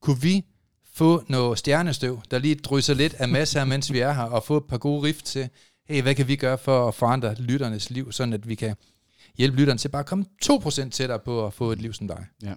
kunne 0.00 0.20
vi 0.20 0.44
få 0.92 1.24
noget 1.28 1.58
stjernestøv, 1.58 2.22
der 2.30 2.38
lige 2.38 2.54
drysser 2.54 2.94
lidt 2.94 3.14
af 3.14 3.28
masse 3.28 3.58
her, 3.58 3.64
mens 3.64 3.92
vi 3.92 3.98
er 3.98 4.12
her, 4.12 4.22
og 4.22 4.44
få 4.44 4.56
et 4.56 4.64
par 4.68 4.78
gode 4.78 5.02
rift 5.02 5.24
til, 5.24 5.48
hey, 5.88 6.02
hvad 6.02 6.14
kan 6.14 6.28
vi 6.28 6.36
gøre 6.36 6.58
for 6.58 6.88
at 6.88 6.94
forandre 6.94 7.34
lytternes 7.34 7.90
liv, 7.90 8.12
sådan 8.12 8.32
at 8.32 8.48
vi 8.48 8.54
kan 8.54 8.76
hjælpe 9.38 9.56
lytterne 9.58 9.78
til 9.78 9.88
bare 9.88 10.00
at 10.00 10.06
komme 10.06 10.24
2% 10.44 10.88
tættere 10.90 11.18
på 11.24 11.46
at 11.46 11.52
få 11.52 11.72
et 11.72 11.82
liv 11.82 11.92
som 11.92 12.08
dig. 12.08 12.26
Ja. 12.42 12.54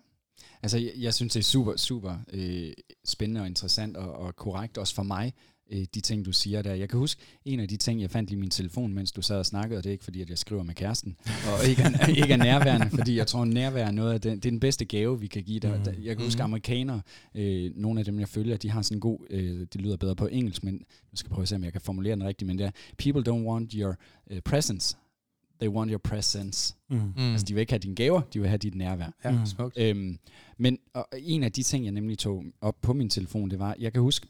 Altså, 0.63 0.78
jeg, 0.78 0.91
jeg 0.97 1.13
synes, 1.13 1.34
det 1.34 1.39
er 1.39 1.43
super, 1.43 1.78
super 1.78 2.15
øh, 2.34 2.73
spændende 3.05 3.41
og 3.41 3.47
interessant 3.47 3.97
og, 3.97 4.11
og 4.11 4.36
korrekt 4.36 4.78
også 4.78 4.95
for 4.95 5.03
mig, 5.03 5.34
øh, 5.71 5.86
de 5.93 6.01
ting, 6.01 6.25
du 6.25 6.32
siger 6.32 6.61
der. 6.61 6.73
Jeg 6.73 6.89
kan 6.89 6.99
huske, 6.99 7.21
en 7.45 7.59
af 7.59 7.67
de 7.67 7.78
ting, 7.78 8.01
jeg 8.01 8.11
fandt 8.11 8.32
i 8.32 8.36
min 8.36 8.49
telefon, 8.49 8.93
mens 8.93 9.11
du 9.11 9.21
sad 9.21 9.38
og 9.38 9.45
snakkede, 9.45 9.78
og 9.78 9.84
det 9.84 9.89
er 9.89 9.91
ikke 9.91 10.03
fordi, 10.03 10.21
at 10.21 10.30
jeg 10.30 10.38
skriver 10.38 10.63
med 10.63 10.73
kæresten, 10.73 11.15
og 11.25 11.65
ikke 11.69 11.82
er, 11.82 12.07
ikke 12.07 12.34
er 12.34 12.38
nærværende, 12.38 12.89
fordi 12.89 13.17
jeg 13.17 13.28
tror, 13.28 13.41
at 13.41 13.47
nærvær 13.47 13.86
er 13.86 13.91
noget 13.91 14.13
af 14.13 14.21
det, 14.21 14.32
det 14.43 14.45
er 14.45 14.51
den 14.51 14.59
bedste 14.59 14.86
gave, 14.86 15.19
vi 15.19 15.28
kan 15.28 15.43
give 15.43 15.59
dig. 15.59 15.82
Mm. 15.86 16.03
Jeg 16.03 16.17
kan 16.17 16.25
huske, 16.25 16.38
mm-hmm. 16.38 16.51
amerikanere, 16.51 17.01
øh, 17.36 17.71
nogle 17.75 17.99
af 17.99 18.05
dem, 18.05 18.19
jeg 18.19 18.30
følger, 18.30 18.57
de 18.57 18.69
har 18.69 18.82
sådan 18.82 18.97
en 18.97 19.01
god, 19.01 19.19
øh, 19.30 19.59
det 19.73 19.82
lyder 19.82 19.97
bedre 19.97 20.15
på 20.15 20.28
engelsk, 20.28 20.63
men 20.63 20.73
nu 20.73 21.15
skal 21.15 21.28
jeg 21.30 21.34
prøve 21.34 21.43
at 21.43 21.49
se, 21.49 21.55
om 21.55 21.63
jeg 21.63 21.71
kan 21.71 21.82
formulere 21.82 22.15
den 22.15 22.23
rigtigt, 22.23 22.47
men 22.47 22.57
det 22.57 22.65
er, 22.65 22.71
people 22.97 23.32
don't 23.32 23.47
want 23.47 23.73
your 23.73 23.95
uh, 24.32 24.38
presence, 24.39 24.97
they 25.60 25.70
want 25.70 25.91
your 25.91 25.97
presence. 25.97 26.76
Mm. 26.89 26.95
Mm. 26.97 27.32
Altså, 27.32 27.45
de 27.45 27.53
vil 27.53 27.62
ikke 27.62 27.72
have 27.72 27.80
dine 27.80 27.95
gaver, 27.95 28.22
de 28.22 28.39
vil 28.39 28.47
have 28.47 28.58
dit 28.58 28.76
nærvær. 28.76 29.10
Ja, 29.24 29.32
mm. 29.32 29.45
smukt. 29.45 29.78
Øhm, 29.78 30.20
men 30.58 30.80
og 30.93 31.08
en 31.18 31.43
af 31.43 31.51
de 31.51 31.64
ting, 31.64 31.86
jeg 31.86 31.91
nemlig 31.91 32.18
tog 32.18 32.43
op 32.62 32.82
på 32.82 32.93
min 32.93 33.10
telefon, 33.10 33.49
det 33.49 33.60
var, 33.60 33.76
jeg 33.80 33.93
kan 33.93 34.01
huske, 34.01 34.28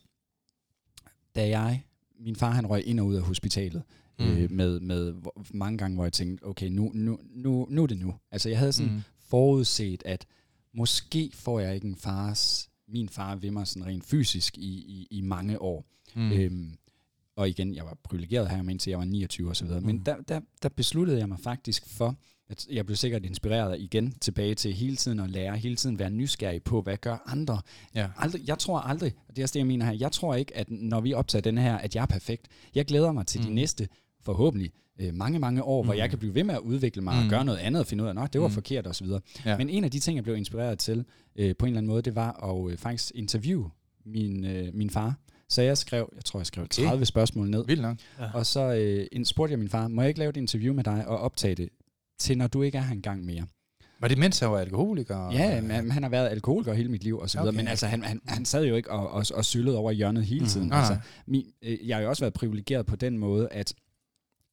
da 1.35 1.47
jeg, 1.47 1.83
min 2.19 2.35
far 2.35 2.51
han 2.51 2.67
røg 2.67 2.87
ind 2.87 2.99
og 2.99 3.05
ud 3.05 3.15
af 3.15 3.21
hospitalet, 3.21 3.83
mm. 4.19 4.25
øh, 4.25 4.51
med, 4.51 4.79
med 4.79 5.13
mange 5.53 5.77
gange, 5.77 5.95
hvor 5.95 6.05
jeg 6.05 6.13
tænkte, 6.13 6.43
okay, 6.43 6.67
nu, 6.67 6.91
nu, 6.93 7.19
nu, 7.29 7.67
nu 7.69 7.83
er 7.83 7.87
det 7.87 7.97
nu. 7.97 8.13
Altså 8.31 8.49
jeg 8.49 8.59
havde 8.59 8.73
sådan 8.73 8.93
mm. 8.93 9.01
forudset, 9.19 10.03
at 10.05 10.25
måske 10.73 11.31
får 11.33 11.59
jeg 11.59 11.75
ikke 11.75 11.87
en 11.87 11.95
fars, 11.95 12.69
min 12.87 13.09
far 13.09 13.35
ved 13.35 13.51
mig 13.51 13.67
sådan 13.67 13.85
rent 13.85 14.05
fysisk 14.05 14.57
i, 14.57 14.71
i, 14.71 15.07
i 15.11 15.21
mange 15.21 15.61
år. 15.61 15.85
Mm. 16.15 16.31
Øhm, 16.31 16.73
og 17.37 17.49
igen, 17.49 17.75
jeg 17.75 17.85
var 17.85 17.97
privilegeret 18.03 18.49
her, 18.49 18.69
indtil 18.69 18.89
jeg 18.89 18.99
var 18.99 19.05
29 19.05 19.49
og 19.49 19.55
så 19.55 19.65
videre. 19.65 19.79
Mm. 19.79 19.85
Men 19.85 19.99
der, 19.99 20.15
der, 20.27 20.39
der 20.63 20.69
besluttede 20.69 21.19
jeg 21.19 21.29
mig 21.29 21.39
faktisk 21.39 21.89
for, 21.89 22.15
at 22.49 22.67
jeg 22.71 22.85
blev 22.85 22.95
sikkert 22.95 23.25
inspireret 23.25 23.79
igen 23.79 24.11
tilbage 24.21 24.55
til 24.55 24.73
hele 24.73 24.95
tiden 24.95 25.19
at 25.19 25.29
lære, 25.29 25.57
hele 25.57 25.75
tiden 25.75 25.99
være 25.99 26.09
nysgerrig 26.09 26.63
på, 26.63 26.81
hvad 26.81 26.97
gør 26.97 27.23
andre. 27.25 27.61
Ja. 27.95 28.07
Aldrig, 28.17 28.47
jeg 28.47 28.59
tror 28.59 28.79
aldrig, 28.79 29.13
og 29.29 29.35
det 29.35 29.43
er 29.43 29.47
det, 29.47 29.55
jeg 29.55 29.67
mener 29.67 29.85
her, 29.85 29.93
jeg 29.93 30.11
tror 30.11 30.35
ikke, 30.35 30.57
at 30.57 30.69
når 30.69 31.01
vi 31.01 31.13
optager 31.13 31.41
den 31.41 31.57
her, 31.57 31.77
at 31.77 31.95
jeg 31.95 32.01
er 32.01 32.05
perfekt. 32.05 32.47
Jeg 32.75 32.85
glæder 32.85 33.11
mig 33.11 33.27
til 33.27 33.41
mm. 33.41 33.47
de 33.47 33.53
næste, 33.53 33.87
forhåbentlig, 34.21 34.71
øh, 34.99 35.13
mange, 35.13 35.39
mange 35.39 35.63
år, 35.63 35.81
mm. 35.81 35.87
hvor 35.87 35.93
jeg 35.93 36.09
kan 36.09 36.19
blive 36.19 36.35
ved 36.35 36.43
med 36.43 36.55
at 36.55 36.61
udvikle 36.61 37.01
mig 37.01 37.15
mm. 37.15 37.23
og 37.23 37.29
gøre 37.29 37.45
noget 37.45 37.59
andet 37.59 37.79
og 37.79 37.87
finde 37.87 38.03
ud 38.03 38.09
af, 38.09 38.23
at 38.23 38.33
det 38.33 38.41
var 38.41 38.47
mm. 38.47 38.53
forkert 38.53 38.87
osv. 38.87 39.07
Ja. 39.45 39.57
Men 39.57 39.69
en 39.69 39.83
af 39.83 39.91
de 39.91 39.99
ting, 39.99 40.15
jeg 40.15 40.23
blev 40.23 40.37
inspireret 40.37 40.79
til 40.79 41.05
øh, 41.35 41.55
på 41.55 41.65
en 41.65 41.69
eller 41.69 41.77
anden 41.77 41.89
måde, 41.89 42.01
det 42.01 42.15
var 42.15 42.31
at 42.31 42.71
øh, 42.71 42.77
faktisk 42.77 43.11
interviewe 43.15 43.69
min, 44.05 44.45
øh, 44.45 44.73
min 44.73 44.89
far. 44.89 45.15
Så 45.49 45.61
jeg 45.61 45.77
skrev, 45.77 46.09
jeg 46.15 46.25
tror, 46.25 46.39
jeg 46.39 46.47
skrev 46.47 46.67
30 46.67 46.93
okay. 46.93 47.03
spørgsmål 47.03 47.49
ned. 47.49 47.65
Vildt 47.65 47.81
nok. 47.81 47.97
Ja. 48.19 48.29
Og 48.33 48.45
så 48.45 48.75
øh, 49.13 49.25
spurgte 49.25 49.51
jeg 49.51 49.59
min 49.59 49.69
far, 49.69 49.87
må 49.87 50.01
jeg 50.01 50.09
ikke 50.09 50.19
lave 50.19 50.29
et 50.29 50.37
interview 50.37 50.73
med 50.73 50.83
dig 50.83 51.07
og 51.07 51.19
optage 51.19 51.55
det 51.55 51.69
til, 52.19 52.37
når 52.37 52.47
du 52.47 52.61
ikke 52.61 52.77
er 52.77 52.81
her 52.81 52.93
engang 52.93 53.25
mere? 53.25 53.45
Var 53.99 54.07
det 54.07 54.17
mens 54.17 54.39
han 54.39 54.51
var 54.51 54.59
alkoholiker? 54.59 55.31
Ja, 55.31 55.61
men 55.61 55.91
han 55.91 56.03
har 56.03 56.09
været 56.09 56.29
alkoholiker 56.29 56.73
hele 56.73 56.89
mit 56.89 57.03
liv 57.03 57.17
og 57.19 57.29
så 57.29 57.37
videre, 57.37 57.49
okay. 57.49 57.57
men 57.57 57.67
altså 57.67 57.87
han, 57.87 58.03
han, 58.03 58.21
han 58.27 58.45
sad 58.45 58.65
jo 58.65 58.75
ikke 58.75 58.91
og, 58.91 59.11
og, 59.11 59.25
og 59.33 59.45
syllede 59.45 59.77
over 59.77 59.91
hjørnet 59.91 60.25
hele 60.25 60.41
mm. 60.41 60.47
tiden. 60.47 60.67
Mm. 60.67 60.73
Altså, 60.73 60.97
min, 61.27 61.45
øh, 61.61 61.87
jeg 61.87 61.97
har 61.97 62.03
jo 62.03 62.09
også 62.09 62.23
været 62.23 62.33
privilegeret 62.33 62.85
på 62.85 62.95
den 62.95 63.17
måde, 63.17 63.49
at 63.51 63.73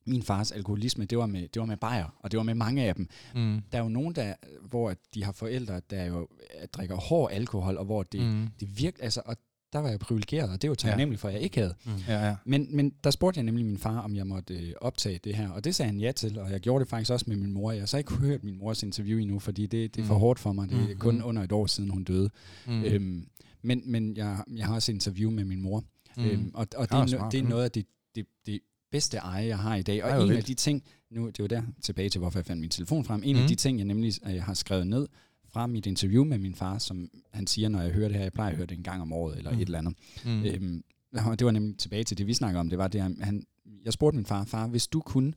min 0.07 0.23
fars 0.23 0.53
alkoholisme, 0.53 1.05
det 1.05 1.19
var 1.19 1.27
med, 1.27 1.49
det 1.49 1.61
var 1.61 1.67
med 1.67 1.77
bajer, 1.77 2.17
og 2.21 2.31
det 2.31 2.37
var 2.37 2.43
med 2.43 2.55
mange 2.55 2.85
af 2.85 2.95
dem. 2.95 3.09
Mm. 3.35 3.63
Der 3.73 3.79
er 3.79 3.83
jo 3.83 3.89
nogen, 3.89 4.15
der, 4.15 4.35
hvor 4.69 4.95
de 5.15 5.25
har 5.25 5.33
forældre, 5.33 5.81
der 5.91 6.05
jo 6.05 6.29
drikker 6.73 6.97
hård 6.97 7.33
alkohol, 7.33 7.77
og 7.77 7.85
hvor 7.85 8.03
det, 8.03 8.21
mm. 8.21 8.49
det 8.61 8.79
virkelig, 8.79 9.05
altså, 9.05 9.23
og 9.25 9.37
der 9.75 9.81
var 9.81 9.89
jeg 9.89 9.99
privilegeret, 9.99 10.51
og 10.51 10.63
det 10.63 10.71
var 10.71 10.77
taknemmelig 10.77 11.21
for, 11.21 11.29
at 11.29 11.35
jeg 11.35 11.43
ikke 11.43 11.61
havde. 11.61 11.75
Mm. 11.85 11.93
Ja, 12.09 12.27
ja. 12.27 12.37
Men, 12.45 12.69
men 12.71 12.93
der 13.05 13.11
spurgte 13.11 13.39
jeg 13.39 13.45
nemlig 13.45 13.67
min 13.67 13.79
far, 13.79 13.99
om 13.99 14.17
jeg 14.17 14.27
måtte 14.27 14.55
øh, 14.55 14.73
optage 14.81 15.21
det 15.25 15.37
her, 15.37 15.51
og 15.51 15.65
det 15.65 15.75
sagde 15.75 15.91
han 15.91 16.01
ja 16.01 16.13
til, 16.13 16.39
og 16.39 16.51
jeg 16.51 16.61
gjorde 16.61 16.85
det 16.85 16.91
faktisk 16.91 17.11
også 17.11 17.25
med 17.29 17.37
min 17.37 17.53
mor. 17.53 17.73
Jeg 17.73 17.81
har 17.81 17.87
så 17.87 17.99
ikke 17.99 18.15
hørt 18.15 18.45
min 18.45 18.59
mors 18.59 18.83
interview 18.83 19.19
endnu, 19.19 19.39
fordi 19.39 19.67
det, 19.67 19.97
det 19.97 20.03
er 20.03 20.07
for 20.07 20.15
mm. 20.15 20.21
hårdt 20.21 20.39
for 20.39 20.53
mig. 20.53 20.69
Det 20.69 20.79
er 20.79 20.95
mm. 20.95 20.99
kun 20.99 21.23
under 21.23 21.43
et 21.43 21.53
år 21.53 21.67
siden, 21.67 21.91
hun 21.91 22.05
døde. 22.05 22.31
Mm. 22.67 22.85
Øhm, 22.85 23.27
men 23.63 23.83
men 23.87 24.17
jeg, 24.17 24.39
jeg 24.57 24.67
har 24.67 24.75
også 24.75 24.93
interview 24.93 25.31
med 25.31 25.45
min 25.45 25.63
mor, 25.63 25.85
mm. 26.17 26.25
øhm, 26.25 26.51
og, 26.55 26.67
og 26.77 26.89
det, 26.89 27.15
er, 27.15 27.19
no, 27.19 27.29
det 27.31 27.41
er 27.41 27.45
noget 27.45 27.65
af 27.65 27.71
det, 27.71 27.87
det, 28.15 28.27
det 28.47 28.61
bedste 28.91 29.17
eje, 29.17 29.47
jeg 29.47 29.59
har 29.59 29.77
i 29.77 29.83
dag. 29.83 30.05
Og 30.05 30.11
Ej, 30.11 30.17
en 30.17 30.23
vildt. 30.23 30.39
af 30.39 30.45
de 30.45 30.55
ting, 30.55 30.83
nu 31.11 31.27
det 31.27 31.39
var 31.39 31.47
der 31.49 31.63
tilbage 31.83 32.09
til, 32.09 32.19
hvorfor 32.19 32.39
jeg 32.39 32.47
fandt 32.47 32.61
min 32.61 32.71
telefon 32.71 33.05
frem, 33.05 33.23
en 33.25 33.37
mm. 33.37 33.43
af 33.43 33.49
de 33.49 33.55
ting, 33.55 33.79
jeg 33.79 33.85
nemlig 33.85 34.13
øh, 34.27 34.43
har 34.43 34.55
skrevet 34.55 34.87
ned, 34.87 35.07
fra 35.55 35.67
mit 35.67 35.87
interview 35.87 36.25
med 36.25 36.39
min 36.39 36.55
far, 36.55 36.79
som 36.79 37.11
han 37.33 37.47
siger, 37.47 37.69
når 37.69 37.81
jeg 37.81 37.93
hører 37.93 38.09
det 38.09 38.17
her, 38.17 38.23
jeg 38.23 38.33
plejer 38.33 38.51
at 38.51 38.57
høre 38.57 38.67
det 38.67 38.77
en 38.77 38.83
gang 38.83 39.03
om 39.03 39.13
året, 39.13 39.39
eller 39.39 39.51
mm. 39.51 39.59
et 39.59 39.65
eller 39.65 39.79
andet. 39.79 39.95
Mm. 40.25 40.45
Øhm, 40.45 40.85
det 41.13 41.45
var 41.45 41.51
nemlig 41.51 41.79
tilbage 41.79 42.05
til 42.05 42.19
det, 42.19 42.27
vi 42.27 42.35
snakker 42.35 42.61
om, 42.61 42.69
det 42.71 42.79
var 42.79 42.89
det, 42.89 43.01
han, 43.01 43.47
jeg 43.85 43.93
spurgte 43.93 44.17
min 44.17 44.27
far, 44.27 44.45
far, 44.45 44.67
hvis 44.67 44.87
du 44.87 45.01
kunne 45.01 45.33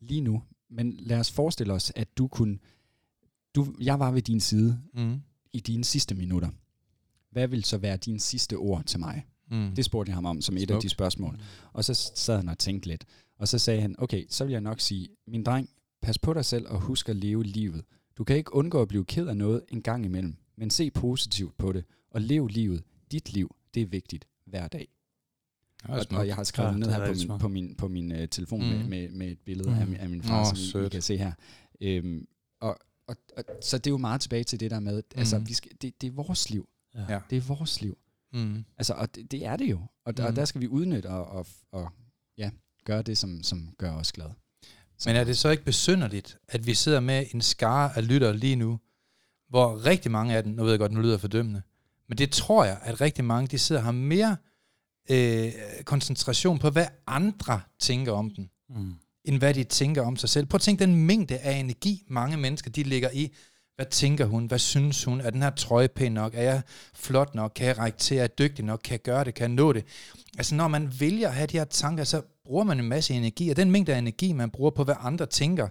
lige 0.00 0.20
nu, 0.20 0.42
men 0.70 0.94
lad 0.98 1.18
os 1.18 1.30
forestille 1.30 1.72
os, 1.72 1.92
at 1.96 2.18
du 2.18 2.28
kunne, 2.28 2.58
du, 3.54 3.74
jeg 3.80 3.98
var 3.98 4.10
ved 4.10 4.22
din 4.22 4.40
side 4.40 4.80
mm. 4.94 5.20
i 5.52 5.60
dine 5.60 5.84
sidste 5.84 6.14
minutter. 6.14 6.48
Hvad 7.30 7.48
vil 7.48 7.64
så 7.64 7.78
være 7.78 7.96
dine 7.96 8.20
sidste 8.20 8.54
ord 8.56 8.84
til 8.84 9.00
mig? 9.00 9.26
Mm. 9.50 9.74
Det 9.76 9.84
spurgte 9.84 10.10
jeg 10.10 10.16
ham 10.16 10.24
om 10.24 10.40
som 10.40 10.56
et 10.56 10.62
Smuk. 10.62 10.76
af 10.76 10.80
de 10.82 10.88
spørgsmål. 10.88 11.38
Og 11.72 11.84
så 11.84 11.94
sad 12.14 12.36
han 12.36 12.48
og 12.48 12.58
tænkte 12.58 12.88
lidt. 12.88 13.04
Og 13.38 13.48
så 13.48 13.58
sagde 13.58 13.80
han, 13.80 13.94
okay, 13.98 14.24
så 14.28 14.44
vil 14.44 14.52
jeg 14.52 14.60
nok 14.60 14.80
sige, 14.80 15.08
min 15.26 15.44
dreng, 15.44 15.68
pas 16.02 16.18
på 16.18 16.34
dig 16.34 16.44
selv 16.44 16.66
og 16.68 16.80
husk 16.80 17.08
at 17.08 17.16
leve 17.16 17.42
livet. 17.42 17.84
Du 18.18 18.24
kan 18.24 18.36
ikke 18.36 18.54
undgå 18.54 18.82
at 18.82 18.88
blive 18.88 19.04
ked 19.04 19.26
af 19.26 19.36
noget 19.36 19.62
en 19.68 19.82
gang 19.82 20.04
imellem, 20.04 20.36
men 20.56 20.70
se 20.70 20.90
positivt 20.90 21.58
på 21.58 21.72
det, 21.72 21.84
og 22.10 22.20
lev 22.20 22.46
livet. 22.46 22.82
Dit 23.12 23.32
liv, 23.32 23.56
det 23.74 23.82
er 23.82 23.86
vigtigt 23.86 24.28
hver 24.44 24.68
dag. 24.68 24.88
Og, 25.84 26.06
og 26.10 26.26
jeg 26.26 26.34
har 26.34 26.44
skrevet 26.44 26.72
ja, 26.72 26.76
ned 26.76 26.90
her 26.90 27.06
på 27.06 27.14
min, 27.14 27.38
på 27.38 27.48
min, 27.48 27.74
på 27.74 27.88
min 27.88 28.12
uh, 28.12 28.28
telefon 28.30 28.60
mm. 28.60 28.66
med, 28.66 28.88
med, 28.88 29.08
med 29.08 29.28
et 29.28 29.38
billede 29.44 29.70
mm. 29.70 29.76
af, 29.76 30.02
af 30.02 30.08
min 30.08 30.22
far, 30.22 30.40
oh, 30.40 30.56
som 30.56 30.82
I, 30.82 30.86
I 30.86 30.88
kan 30.88 31.02
se 31.02 31.16
her. 31.16 31.32
Øhm, 31.80 32.26
og, 32.60 32.78
og, 33.06 33.16
og, 33.36 33.44
så 33.62 33.78
det 33.78 33.86
er 33.86 33.90
jo 33.90 33.98
meget 33.98 34.20
tilbage 34.20 34.44
til 34.44 34.60
det 34.60 34.70
der 34.70 34.80
med, 34.80 34.96
mm. 34.96 35.18
altså, 35.18 35.38
vi 35.38 35.54
skal, 35.54 35.72
det, 35.82 36.00
det 36.00 36.06
er 36.06 36.10
vores 36.10 36.50
liv. 36.50 36.68
Ja. 36.94 37.20
Det 37.30 37.36
er 37.38 37.40
vores 37.40 37.80
liv. 37.80 37.98
Mm. 38.32 38.64
Altså, 38.78 38.94
og 38.94 39.14
det, 39.14 39.30
det 39.30 39.44
er 39.44 39.56
det 39.56 39.70
jo. 39.70 39.80
Og, 40.04 40.14
mm. 40.18 40.24
og 40.24 40.36
der 40.36 40.44
skal 40.44 40.60
vi 40.60 40.68
udnytte 40.68 41.06
og, 41.06 41.26
og, 41.26 41.46
og 41.72 41.88
ja, 42.38 42.50
gøre 42.84 43.02
det, 43.02 43.18
som, 43.18 43.42
som 43.42 43.74
gør 43.78 43.92
os 43.92 44.12
glade. 44.12 44.34
Men 45.06 45.16
er 45.16 45.24
det 45.24 45.38
så 45.38 45.48
ikke 45.48 45.64
besynderligt, 45.64 46.38
at 46.48 46.66
vi 46.66 46.74
sidder 46.74 47.00
med 47.00 47.26
en 47.34 47.40
skare 47.40 47.96
af 47.96 48.08
lyttere 48.08 48.36
lige 48.36 48.56
nu, 48.56 48.78
hvor 49.48 49.86
rigtig 49.86 50.10
mange 50.10 50.36
af 50.36 50.42
dem, 50.42 50.52
nu 50.52 50.62
ved 50.62 50.70
jeg 50.70 50.78
godt, 50.78 50.92
nu 50.92 51.00
lyder 51.00 51.18
fordømmende, 51.18 51.62
men 52.08 52.18
det 52.18 52.30
tror 52.30 52.64
jeg, 52.64 52.78
at 52.82 53.00
rigtig 53.00 53.24
mange, 53.24 53.48
de 53.48 53.58
sidder 53.58 53.80
og 53.80 53.84
har 53.84 53.92
mere 53.92 54.36
øh, 55.10 55.52
koncentration 55.84 56.58
på, 56.58 56.70
hvad 56.70 56.86
andre 57.06 57.60
tænker 57.80 58.12
om 58.12 58.30
den, 58.30 58.50
Mm. 58.76 58.94
end 59.24 59.38
hvad 59.38 59.54
de 59.54 59.64
tænker 59.64 60.02
om 60.02 60.16
sig 60.16 60.28
selv. 60.28 60.46
Prøv 60.46 60.56
at 60.56 60.60
tænke 60.60 60.84
den 60.84 60.94
mængde 60.94 61.38
af 61.38 61.52
energi, 61.52 62.04
mange 62.08 62.36
mennesker, 62.36 62.70
de 62.70 62.82
ligger 62.82 63.10
i. 63.10 63.32
Hvad 63.76 63.86
tænker 63.86 64.26
hun? 64.26 64.46
Hvad 64.46 64.58
synes 64.58 65.04
hun? 65.04 65.20
Er 65.20 65.30
den 65.30 65.42
her 65.42 65.50
trøje 65.50 65.88
pæn 65.88 66.12
nok? 66.12 66.34
Er 66.34 66.42
jeg 66.42 66.62
flot 66.94 67.34
nok? 67.34 67.52
Kan 67.56 67.66
jeg 67.66 67.78
række 67.78 67.98
til? 67.98 68.16
Er 68.16 68.20
jeg 68.20 68.38
dygtig 68.38 68.64
nok? 68.64 68.80
Kan 68.84 68.92
jeg 68.92 69.02
gøre 69.02 69.24
det? 69.24 69.34
Kan 69.34 69.42
jeg 69.50 69.54
nå 69.56 69.72
det? 69.72 69.84
Altså, 70.38 70.54
når 70.54 70.68
man 70.68 70.92
vælger 71.00 71.28
at 71.28 71.34
have 71.34 71.46
de 71.46 71.58
her 71.58 71.64
tanker, 71.64 72.04
så 72.04 72.22
bruger 72.44 72.64
man 72.64 72.80
en 72.80 72.88
masse 72.88 73.14
energi, 73.14 73.48
og 73.48 73.56
den 73.56 73.70
mængde 73.70 73.94
af 73.94 73.98
energi, 73.98 74.32
man 74.32 74.50
bruger 74.50 74.70
på, 74.70 74.84
hvad 74.84 74.94
andre 74.98 75.26
tænker, 75.26 75.68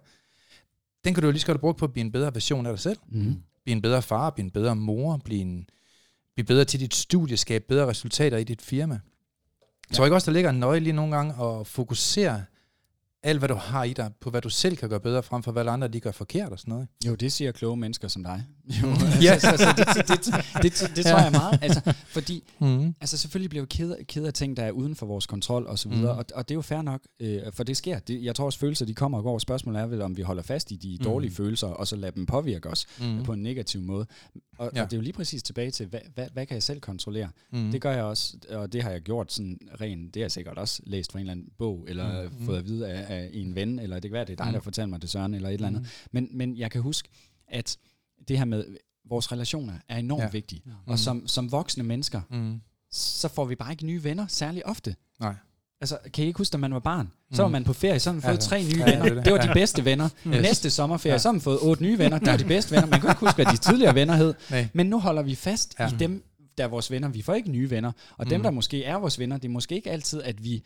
den 1.05 1.13
kan 1.13 1.22
du 1.22 1.28
jo 1.28 1.32
lige 1.32 1.41
så 1.41 1.47
godt 1.47 1.59
bruge 1.59 1.74
på 1.74 1.86
at 1.86 1.93
blive 1.93 2.05
en 2.05 2.11
bedre 2.11 2.34
version 2.34 2.65
af 2.65 2.72
dig 2.72 2.80
selv. 2.80 2.97
Mm. 3.09 3.36
Blive 3.63 3.76
en 3.76 3.82
bedre 3.82 4.01
far, 4.01 4.30
blive 4.30 4.43
en 4.45 4.51
bedre 4.51 4.76
mor, 4.76 5.17
blive, 5.17 5.41
en, 5.41 5.69
blive 6.36 6.45
bedre 6.45 6.65
til 6.65 6.80
dit 6.80 6.95
studie, 6.95 7.38
skabe 7.38 7.65
bedre 7.67 7.88
resultater 7.88 8.38
i 8.38 8.43
dit 8.43 8.61
firma. 8.61 8.99
Jeg 9.89 9.95
tror 9.95 10.05
ikke 10.05 10.15
også, 10.15 10.32
der 10.32 10.34
ligger 10.36 10.49
en 10.49 10.59
nøje 10.59 10.80
lige 10.80 10.93
nogle 10.93 11.15
gange 11.15 11.45
at 11.45 11.67
fokusere 11.67 12.43
alt, 13.24 13.39
hvad 13.39 13.49
du 13.49 13.55
har 13.55 13.84
i 13.84 13.93
dig, 13.93 14.11
på 14.22 14.30
hvad 14.30 14.41
du 14.41 14.49
selv 14.49 14.78
kan 14.78 14.89
gøre 14.89 14.99
bedre, 14.99 15.24
frem 15.24 15.43
for 15.43 15.51
hvad 15.51 15.67
andre 15.67 15.88
de 15.88 15.99
gør 15.99 16.11
forkert 16.11 16.51
og 16.51 16.59
sådan 16.59 16.72
noget. 16.72 16.88
Jo, 17.07 17.15
det 17.15 17.32
siger 17.32 17.51
kloge 17.51 17.78
mennesker 17.78 18.07
som 18.07 18.24
dig. 18.24 18.43
Jo, 18.84 18.88
Ja. 19.24 19.32
altså, 19.34 19.47
altså, 19.49 19.74
det, 19.78 19.88
det, 20.07 20.26
det, 20.63 20.63
det, 20.63 20.95
det, 20.95 21.05
tror 21.05 21.19
jeg 21.22 21.32
meget. 21.32 21.59
Altså, 21.61 21.93
fordi 22.05 22.43
Mm. 22.59 22.95
Altså 23.01 23.17
selvfølgelig 23.17 23.49
bliver 23.49 23.63
vi 23.63 23.67
ked, 23.69 23.95
ked 24.05 24.26
af 24.26 24.34
ting, 24.34 24.57
der 24.57 24.63
er 24.63 24.72
uden 24.72 24.95
for 24.95 25.05
vores 25.05 25.26
kontrol 25.28 25.65
og 25.67 25.80
så 25.80 25.89
videre, 25.89 26.13
Mm. 26.13 26.19
og, 26.19 26.26
og 26.36 26.49
det 26.49 26.53
er 26.53 26.57
jo 26.57 26.61
fair 26.61 26.82
nok, 26.82 27.01
øh, 27.19 27.41
for 27.53 27.63
det 27.63 27.78
sker. 27.78 27.99
Det, 27.99 28.24
jeg 28.24 28.36
tror 28.36 28.45
også, 28.45 28.59
følelser 28.59 28.86
de 28.86 28.93
kommer 28.93 29.17
og 29.17 29.24
går. 29.24 29.39
Spørgsmålet 29.39 29.82
er 29.82 29.86
vel, 29.86 30.01
om 30.01 30.17
vi 30.17 30.22
holder 30.22 30.43
fast 30.43 30.72
i 30.72 30.76
de 30.76 30.97
Mm. 30.99 31.03
dårlige 31.05 31.32
følelser, 31.32 31.67
og 31.67 31.88
så 31.88 31.95
lader 31.95 32.11
dem 32.11 32.26
påvirke 32.26 32.69
os 32.69 32.86
Mm. 32.99 33.24
på 33.24 33.34
en 33.34 33.43
negativ 33.43 33.82
måde. 33.82 34.05
Og, 34.57 34.72
Ja. 34.76 34.82
og 34.84 34.91
det 34.91 34.97
er 34.97 34.97
jo 34.97 35.03
lige 35.03 35.13
præcis 35.13 35.43
tilbage 35.43 35.72
til, 35.72 35.86
hvad, 35.86 35.99
hvad, 36.15 36.28
hvad 36.34 36.45
kan 36.45 36.53
jeg 36.55 36.63
selv 36.63 36.80
kontrollere? 36.82 37.30
Mm. 37.53 37.72
Det 37.72 37.82
gør 37.82 37.91
jeg 37.91 38.03
også, 38.03 38.34
og 38.49 38.74
det 38.74 38.84
har 38.84 38.89
jeg 38.91 39.01
gjort 39.01 39.32
sådan 39.34 39.59
ren, 39.82 40.05
det 40.05 40.15
har 40.15 40.22
jeg 40.22 40.32
sikkert 40.32 40.57
også 40.57 40.82
læst 40.86 41.11
fra 41.11 41.19
en 41.19 41.24
eller 41.24 41.32
anden 41.32 41.47
bog, 41.57 41.86
eller 41.88 42.24
Mm. 42.24 42.30
mm. 42.39 42.45
fået 42.45 42.57
at 42.57 42.65
vide 42.65 42.88
af, 42.88 43.11
af 43.12 43.30
en 43.34 43.55
ven, 43.55 43.80
eller 43.80 43.95
det 43.99 44.09
kan 44.12 44.14
være, 44.14 44.26
det 44.26 44.32
er 44.32 44.36
dig, 44.43 44.45
Mm. 44.45 44.53
der 44.53 44.59
fortæller 44.62 44.88
mig 44.89 45.01
det, 45.01 45.09
Søren, 45.09 45.34
eller 45.34 45.49
et 45.49 45.53
eller 45.53 45.68
andet. 45.68 45.82
Mm. 45.82 45.88
Men, 46.12 46.28
men 46.32 46.57
jeg 46.57 46.72
kan 46.72 46.82
huske, 46.82 47.09
at 47.47 47.78
det 48.28 48.38
her 48.38 48.45
med 48.45 48.66
vores 49.09 49.32
relationer 49.32 49.74
er 49.89 49.97
enormt 49.97 50.24
Ja. 50.24 50.30
vigtige. 50.30 50.62
Ja. 50.66 50.72
Og 50.86 50.99
som, 50.99 51.28
som 51.28 51.51
voksne 51.51 51.84
mennesker, 51.84 52.22
Mm. 52.30 52.62
så 52.91 53.28
får 53.28 53.45
vi 53.45 53.55
bare 53.55 53.72
ikke 53.72 53.86
nye 53.86 54.03
venner 54.03 54.26
særlig 54.28 54.66
ofte. 54.66 54.95
Nej. 55.20 55.36
Altså, 55.82 55.97
kan 56.14 56.24
I 56.24 56.28
ikke 56.28 56.38
huske, 56.38 56.53
da 56.53 56.57
man 56.57 56.74
var 56.74 56.80
barn? 56.80 57.12
Så 57.34 57.41
var 57.41 57.47
Mm. 57.47 57.51
man 57.51 57.64
på 57.64 57.74
ferie, 57.74 57.99
så 57.99 58.09
har 58.09 58.14
man 58.14 58.22
fået 58.22 58.34
Ja, 58.34 58.38
tre 58.39 58.64
nye 58.64 58.70
ja, 58.78 58.86
venner. 58.89 59.03
det 59.05 59.16
det. 59.16 59.26
Det 59.26 59.34
var 59.34 59.41
de 59.41 59.53
bedste 59.53 59.86
venner. 59.86 60.09
Yes. 60.28 60.41
Næste 60.41 60.70
sommerferie, 60.70 61.14
Ja. 61.14 61.18
så 61.18 61.28
har 61.28 61.34
man 61.34 61.41
fået 61.41 61.59
otte 61.62 61.84
nye 61.84 61.97
venner. 61.97 62.20
Det 62.20 62.28
var 62.28 62.38
de 62.38 62.45
bedste 62.45 62.72
venner. 62.72 62.88
Man 62.88 63.01
kan 63.01 63.09
ikke 63.09 63.20
huske, 63.20 63.36
hvad 63.36 63.45
de 63.45 63.57
tidligere 63.57 63.95
venner 63.95 64.16
hed. 64.16 64.34
Nej. 64.51 64.68
Men 64.74 64.86
nu 64.86 64.99
holder 64.99 65.22
vi 65.22 65.36
fast 65.36 65.76
Ja. 65.80 65.88
i 65.88 65.95
dem, 65.99 66.24
der 66.57 66.64
er 66.64 66.68
vores 66.68 66.91
venner. 66.91 67.07
Vi 67.09 67.22
får 67.22 67.34
ikke 67.34 67.51
nye 67.51 67.70
venner. 67.70 67.91
Og 68.18 68.30
dem, 68.30 68.39
Mm. 68.39 68.43
der 68.43 68.51
måske 68.51 68.84
er 68.84 68.95
vores 68.95 69.20
venner, 69.20 69.38
det 69.38 69.45
er 69.47 69.49
måske 69.51 69.76
ikke 69.76 69.91
altid, 69.91 70.22
at 70.24 70.43
vi 70.43 70.64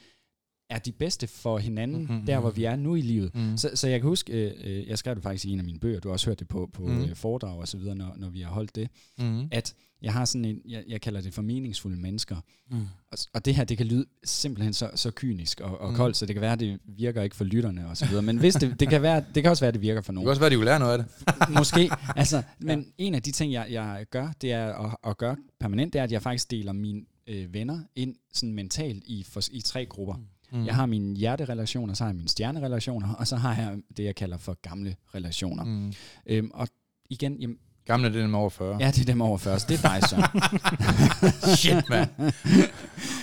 er 0.70 0.80
de 0.80 0.92
bedste 0.92 1.28
for 1.28 1.58
hinanden, 1.58 2.04
Mhm. 2.04 2.26
der 2.26 2.40
hvor 2.40 2.50
vi 2.50 2.64
er 2.64 2.76
nu 2.76 2.96
i 2.96 3.02
livet. 3.02 3.36
Mm. 3.36 3.58
Så, 3.58 3.70
så 3.76 3.88
jeg 3.88 4.00
kan 4.02 4.08
huske, 4.10 4.34
øh, 4.34 4.54
øh, 4.64 4.88
jeg 4.88 4.98
skrev 4.98 5.16
det 5.16 5.24
faktisk 5.24 5.46
i 5.46 5.50
en 5.52 5.60
af 5.60 5.66
mine 5.66 5.80
bøger, 5.80 6.00
du 6.00 6.08
har 6.08 6.14
også 6.14 6.30
hørt 6.30 6.40
det 6.40 6.48
på, 6.48 6.70
på 6.74 6.88
Mm. 6.88 7.04
øh, 7.04 7.16
foredrag 7.16 7.58
og 7.60 7.68
så 7.68 7.78
videre, 7.78 7.96
når, 7.96 8.14
når 8.18 8.30
vi 8.30 8.42
har 8.42 8.50
holdt 8.50 8.76
det, 8.76 8.90
Mm. 9.20 9.48
at 9.52 9.76
jeg 10.02 10.14
har 10.14 10.26
sådan 10.26 10.46
en, 10.46 10.62
jeg, 10.66 10.84
jeg 10.88 11.02
kalder 11.02 11.22
det 11.22 11.34
for 11.34 11.42
meningsfulde 11.42 11.98
mennesker. 11.98 12.36
Mm. 12.72 12.78
Og, 13.12 13.18
og 13.34 13.46
det 13.46 13.56
her, 13.56 13.64
det 13.64 13.78
kan 13.78 13.86
lyde 13.86 14.06
simpelthen 14.24 14.74
så, 14.74 14.90
så 14.96 15.12
kynisk 15.16 15.62
og, 15.62 15.78
og 15.82 15.90
Mm. 15.90 15.96
koldt, 15.96 16.18
så 16.18 16.26
det 16.26 16.36
kan 16.36 16.42
være, 16.42 16.56
det 16.56 16.80
virker 16.86 17.22
ikke 17.22 17.36
for 17.36 17.44
lytterne 17.44 17.88
og 17.90 17.98
så 17.98 18.06
videre. 18.08 18.22
Men 18.24 18.38
hvis 18.38 18.54
det, 18.56 18.80
det, 18.80 18.90
kan 18.90 19.02
være, 19.02 19.24
det 19.36 19.44
kan 19.44 19.50
også 19.50 19.64
være, 19.66 19.72
det 19.72 19.82
virker 19.82 20.02
for 20.02 20.02
Det 20.02 20.08
kan 20.08 20.16
nogen. 20.16 20.30
også 20.30 20.40
være, 20.42 20.50
de 20.50 20.56
kunne 20.56 20.66
lære 20.66 20.80
noget 20.80 20.92
af 20.92 20.98
det. 20.98 21.08
Måske. 21.58 21.90
Altså, 22.16 22.44
men 22.60 22.88
en 22.98 23.16
af 23.16 23.22
de 23.24 23.32
ting, 23.32 23.54
jeg, 23.54 23.68
jeg 23.70 24.06
gør, 24.12 24.32
det 24.42 24.52
er 24.52 24.74
at, 24.74 24.98
at 25.08 25.18
gøre 25.18 25.38
permanent, 25.60 25.94
det 25.94 26.00
er, 26.00 26.04
at 26.04 26.12
jeg 26.12 26.22
faktisk 26.22 26.52
deler 26.52 26.72
mine 26.74 27.02
øh, 27.28 27.54
venner 27.54 27.80
ind 27.96 28.16
sådan 28.34 28.54
mentalt 28.54 29.04
i, 29.06 29.24
for, 29.30 29.42
i 29.52 29.62
tre 29.62 29.86
grupper. 29.86 30.16
Mm. 30.16 30.24
Jeg 30.66 30.76
har 30.76 30.86
mine 30.86 31.16
hjerterelationer, 31.16 31.94
så 31.94 32.04
har 32.04 32.10
jeg 32.10 32.16
mine 32.16 32.30
stjernerelationer, 32.30 33.14
og 33.14 33.28
så 33.28 33.36
har 33.36 33.56
jeg 33.56 33.78
det, 33.98 34.04
jeg 34.04 34.16
kalder 34.16 34.38
for 34.38 34.58
gamle 34.62 34.96
relationer. 35.16 35.64
Mm. 35.64 35.72
Mm. 35.72 35.94
Øhm, 36.28 36.52
og 36.54 36.68
igen, 37.10 37.38
jamen, 37.42 37.58
Gamle, 37.86 38.10
det 38.10 38.18
er 38.18 38.22
dem 38.22 38.36
over 38.36 38.50
40. 38.50 38.78
ja, 38.80 38.88
det 38.92 39.02
er 39.02 39.06
dem 39.06 39.22
over 39.22 39.38
først. 39.38 39.70
Det 39.70 39.84
er 39.84 39.90
dig, 40.00 40.10
Søren. 40.10 41.58
Shit, 41.58 41.90
mand. 41.90 42.10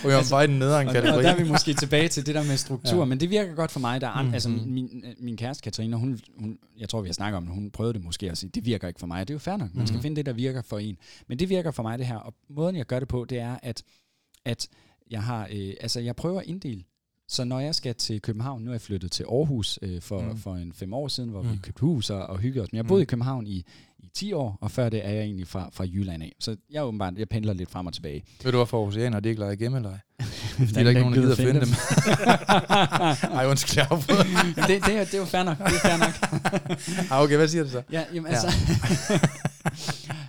Og 0.03 0.09
jeg 0.09 0.17
var 0.17 0.27
bare 0.31 0.43
i 0.43 0.47
den 0.47 0.59
nederen 0.59 0.87
Og, 0.87 0.95
og 0.95 1.01
kategori. 1.01 1.23
der 1.23 1.29
er 1.31 1.43
vi 1.43 1.49
måske 1.49 1.73
tilbage 1.73 2.07
til 2.07 2.25
det 2.25 2.35
der 2.35 2.43
med 2.43 2.57
struktur, 2.57 2.99
Ja. 2.99 3.05
men 3.05 3.19
det 3.19 3.29
virker 3.29 3.53
godt 3.53 3.71
for 3.71 3.79
mig. 3.79 4.01
Der 4.01 4.07
er 4.07 4.11
an, 4.11 4.27
Mm. 4.27 4.33
altså, 4.33 4.49
Mm. 4.49 4.55
min, 4.55 5.03
min, 5.19 5.37
kæreste 5.37 5.61
Katrine, 5.63 5.95
hun, 5.95 6.19
hun, 6.39 6.57
jeg 6.79 6.89
tror, 6.89 7.01
vi 7.01 7.07
har 7.07 7.13
snakket 7.13 7.37
om 7.37 7.45
det, 7.45 7.53
hun 7.55 7.71
prøvede 7.71 7.93
det 7.93 8.03
måske 8.03 8.31
at 8.31 8.37
sige, 8.37 8.49
det 8.55 8.65
virker 8.65 8.87
ikke 8.87 8.99
for 8.99 9.07
mig. 9.07 9.27
Det 9.27 9.33
er 9.33 9.35
jo 9.35 9.39
fair 9.39 9.57
nok, 9.57 9.69
man 9.75 9.87
skal 9.87 9.95
Mhm. 9.95 10.01
finde 10.01 10.15
det, 10.15 10.25
der 10.25 10.33
virker 10.33 10.61
for 10.61 10.79
en. 10.79 10.97
Men 11.27 11.39
det 11.39 11.49
virker 11.49 11.71
for 11.71 11.83
mig, 11.83 11.99
det 11.99 12.07
her. 12.07 12.15
Og 12.17 12.33
måden, 12.49 12.75
jeg 12.75 12.85
gør 12.85 12.99
det 12.99 13.07
på, 13.07 13.25
det 13.29 13.39
er, 13.39 13.55
at, 13.63 13.83
at 14.45 14.67
jeg 15.11 15.23
har, 15.23 15.47
øh, 15.51 15.73
altså, 15.81 15.99
jeg 15.99 16.15
prøver 16.15 16.39
at 16.39 16.45
inddele. 16.47 16.83
Så 17.27 17.43
når 17.43 17.59
jeg 17.59 17.75
skal 17.75 17.95
til 17.95 18.21
København, 18.21 18.61
nu 18.61 18.69
er 18.69 18.73
jeg 18.73 18.81
flyttet 18.81 19.11
til 19.11 19.23
Aarhus 19.23 19.79
øh, 19.81 20.01
for, 20.01 20.21
Mm. 20.21 20.27
mm. 20.27 20.37
for 20.37 20.55
en 20.55 20.73
fem 20.73 20.93
år 20.93 21.07
siden, 21.07 21.29
hvor 21.29 21.41
mm. 21.41 21.47
Mm. 21.47 21.53
vi 21.53 21.57
købte 21.63 21.79
hus 21.81 22.09
og, 22.09 22.21
og 22.25 22.37
hyggede 22.39 22.63
os. 22.63 22.71
Men 22.71 22.77
jeg 22.77 22.83
Mm. 22.83 22.87
boede 22.87 23.01
i 23.01 23.05
København 23.05 23.47
i, 23.47 23.65
i 23.99 24.09
10 24.13 24.33
år, 24.33 24.57
og 24.61 24.71
før 24.71 24.89
det 24.89 25.05
er 25.05 25.09
jeg 25.11 25.23
egentlig 25.23 25.47
fra, 25.47 25.69
fra 25.73 25.83
Jylland 25.83 26.23
af. 26.23 26.31
Så 26.39 26.55
jeg 26.71 26.79
er 26.79 26.83
åbenbart, 26.83 27.13
jeg 27.17 27.29
pendler 27.29 27.53
lidt 27.53 27.71
frem 27.71 27.87
og 27.87 27.93
tilbage. 27.93 28.23
Ved 28.43 28.51
du, 28.51 28.57
hvorfor 28.57 28.77
Aarhusianer, 28.77 29.19
de 29.19 29.29
ikke 29.29 29.41
leger 29.41 29.55
gemmeleje? 29.55 29.99
Fordi 30.57 30.73
der 30.73 30.83
er 30.83 30.89
ikke 30.89 31.01
nogen, 31.01 31.15
der 31.15 31.21
gider 31.21 31.35
givet 31.35 31.47
finde 31.47 31.61
at 31.61 31.67
dem. 31.67 33.35
Ej, 33.37 33.45
undskyld, 33.47 33.77
jeg 33.77 33.89
det, 34.67 34.85
det, 34.85 34.95
er, 34.95 35.03
det 35.05 35.13
er 35.13 35.17
jo 35.17 35.25
fair 35.25 35.43
nok. 35.43 35.57
Det 35.57 35.65
er 35.65 35.69
fair 35.79 35.97
nok. 35.97 36.13
Ah, 37.11 37.21
okay, 37.23 37.35
hvad 37.37 37.47
siger 37.47 37.63
du 37.63 37.69
så? 37.69 37.81
Ja, 37.91 38.03
jamen 38.13 38.31
altså, 38.31 38.47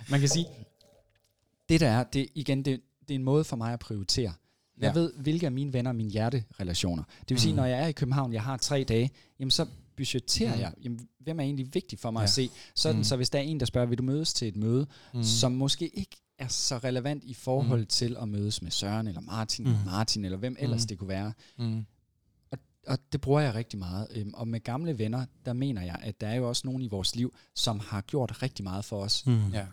man 0.09 0.19
kan 0.19 0.29
sige, 0.29 0.45
det 1.69 1.79
der 1.79 1.87
er, 1.89 2.03
det, 2.03 2.27
igen, 2.35 2.57
det, 2.65 2.81
det 3.07 3.11
er 3.13 3.15
en 3.19 3.23
måde 3.23 3.43
for 3.43 3.55
mig 3.55 3.73
at 3.73 3.79
prioritere. 3.79 4.33
Jeg 4.79 4.93
Ja. 4.95 4.99
ved, 4.99 5.13
hvilke 5.13 5.45
af 5.45 5.51
mine 5.51 5.73
venner 5.73 5.89
er 5.89 5.93
mine 5.95 6.09
hjerterelationer. 6.09 7.03
Det 7.19 7.29
vil 7.29 7.39
sige, 7.39 7.51
Mhm. 7.53 7.57
når 7.57 7.65
jeg 7.65 7.83
er 7.83 7.87
i 7.87 7.91
København, 7.91 8.33
jeg 8.33 8.43
har 8.43 8.57
tre 8.57 8.83
dage, 8.83 9.09
jamen 9.39 9.51
så 9.51 9.65
budgetterer 9.97 10.51
Mhm. 10.51 10.59
jeg, 10.61 10.73
jamen, 10.83 11.07
hvem 11.19 11.39
er 11.39 11.43
egentlig 11.43 11.73
vigtig 11.73 11.99
for 11.99 12.11
mig 12.11 12.19
Ja. 12.19 12.23
at 12.23 12.29
se. 12.29 12.49
Sådan, 12.75 12.95
Mhm. 12.95 13.03
så 13.03 13.15
hvis 13.15 13.29
der 13.29 13.39
er 13.39 13.43
en, 13.43 13.59
der 13.59 13.65
spørger, 13.65 13.87
vil 13.87 13.97
du 13.97 14.03
mødes 14.03 14.33
til 14.33 14.47
et 14.47 14.55
møde, 14.55 14.87
Mm. 15.13 15.23
som 15.23 15.51
måske 15.51 15.87
ikke 15.87 16.17
er 16.39 16.47
så 16.47 16.77
relevant 16.77 17.23
i 17.23 17.33
forhold 17.33 17.79
Mhm. 17.79 17.87
til 17.87 18.17
at 18.21 18.29
mødes 18.29 18.61
med 18.61 18.71
Søren, 18.71 19.07
eller 19.07 19.21
Martin, 19.21 19.65
Mhm. 19.65 19.75
Martin, 19.85 20.25
eller 20.25 20.37
hvem 20.37 20.55
ellers 20.59 20.81
Mhm. 20.81 20.87
det 20.87 20.97
kunne 20.97 21.07
være, 21.07 21.33
Mm. 21.59 21.85
og 22.87 22.97
det 23.11 23.21
bruger 23.21 23.39
jeg 23.41 23.55
rigtig 23.55 23.79
meget. 23.79 24.07
Øhm, 24.15 24.33
Og 24.33 24.47
med 24.47 24.59
gamle 24.59 24.97
venner, 24.99 25.25
der 25.45 25.53
mener 25.53 25.81
jeg, 25.81 25.99
at 26.01 26.21
der 26.21 26.27
er 26.27 26.35
jo 26.35 26.49
også 26.49 26.61
nogen 26.65 26.81
i 26.81 26.87
vores 26.87 27.15
liv, 27.15 27.35
som 27.55 27.79
har 27.79 28.01
gjort 28.01 28.41
rigtig 28.43 28.63
meget 28.63 28.85
for 28.85 28.99
os 29.03 29.25
Mm. 29.25 29.51
Ja. 29.53 29.65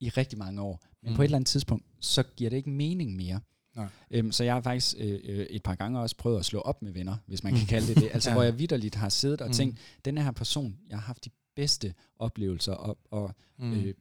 i 0.00 0.08
rigtig 0.08 0.38
mange 0.38 0.62
år. 0.62 0.82
Men 1.02 1.10
Mm. 1.10 1.16
på 1.16 1.22
et 1.22 1.24
eller 1.24 1.36
andet 1.38 1.48
tidspunkt, 1.48 1.84
så 2.00 2.22
giver 2.22 2.50
det 2.50 2.56
ikke 2.56 2.70
mening 2.70 3.16
mere. 3.16 3.40
Nej. 3.76 3.86
Øhm, 4.10 4.32
så 4.32 4.44
jeg 4.44 4.54
har 4.54 4.60
faktisk 4.60 4.94
øh, 4.98 5.20
øh, 5.24 5.46
et 5.50 5.62
par 5.62 5.74
gange 5.74 6.00
også 6.00 6.16
prøvet 6.16 6.38
at 6.38 6.44
slå 6.44 6.60
op 6.60 6.82
med 6.82 6.92
venner, 6.92 7.16
hvis 7.26 7.44
man 7.44 7.52
kan 7.52 7.62
Mm. 7.62 7.66
kalde 7.66 7.86
det 7.86 7.96
det. 7.96 8.08
Altså 8.14 8.30
Ja. 8.30 8.34
hvor 8.34 8.42
jeg 8.42 8.58
vidderligt 8.58 8.94
har 8.94 9.08
siddet 9.08 9.40
og 9.40 9.46
Mm. 9.46 9.52
tænkt, 9.52 9.78
den 10.04 10.18
her 10.18 10.30
person, 10.30 10.76
jeg 10.90 10.96
har 10.98 11.02
haft 11.06 11.24
de 11.24 11.30
bedste 11.56 11.94
oplevelser 12.18 12.72
og, 12.72 12.98
og 13.10 13.34
Mm. 13.58 13.72
øh, 13.72 13.94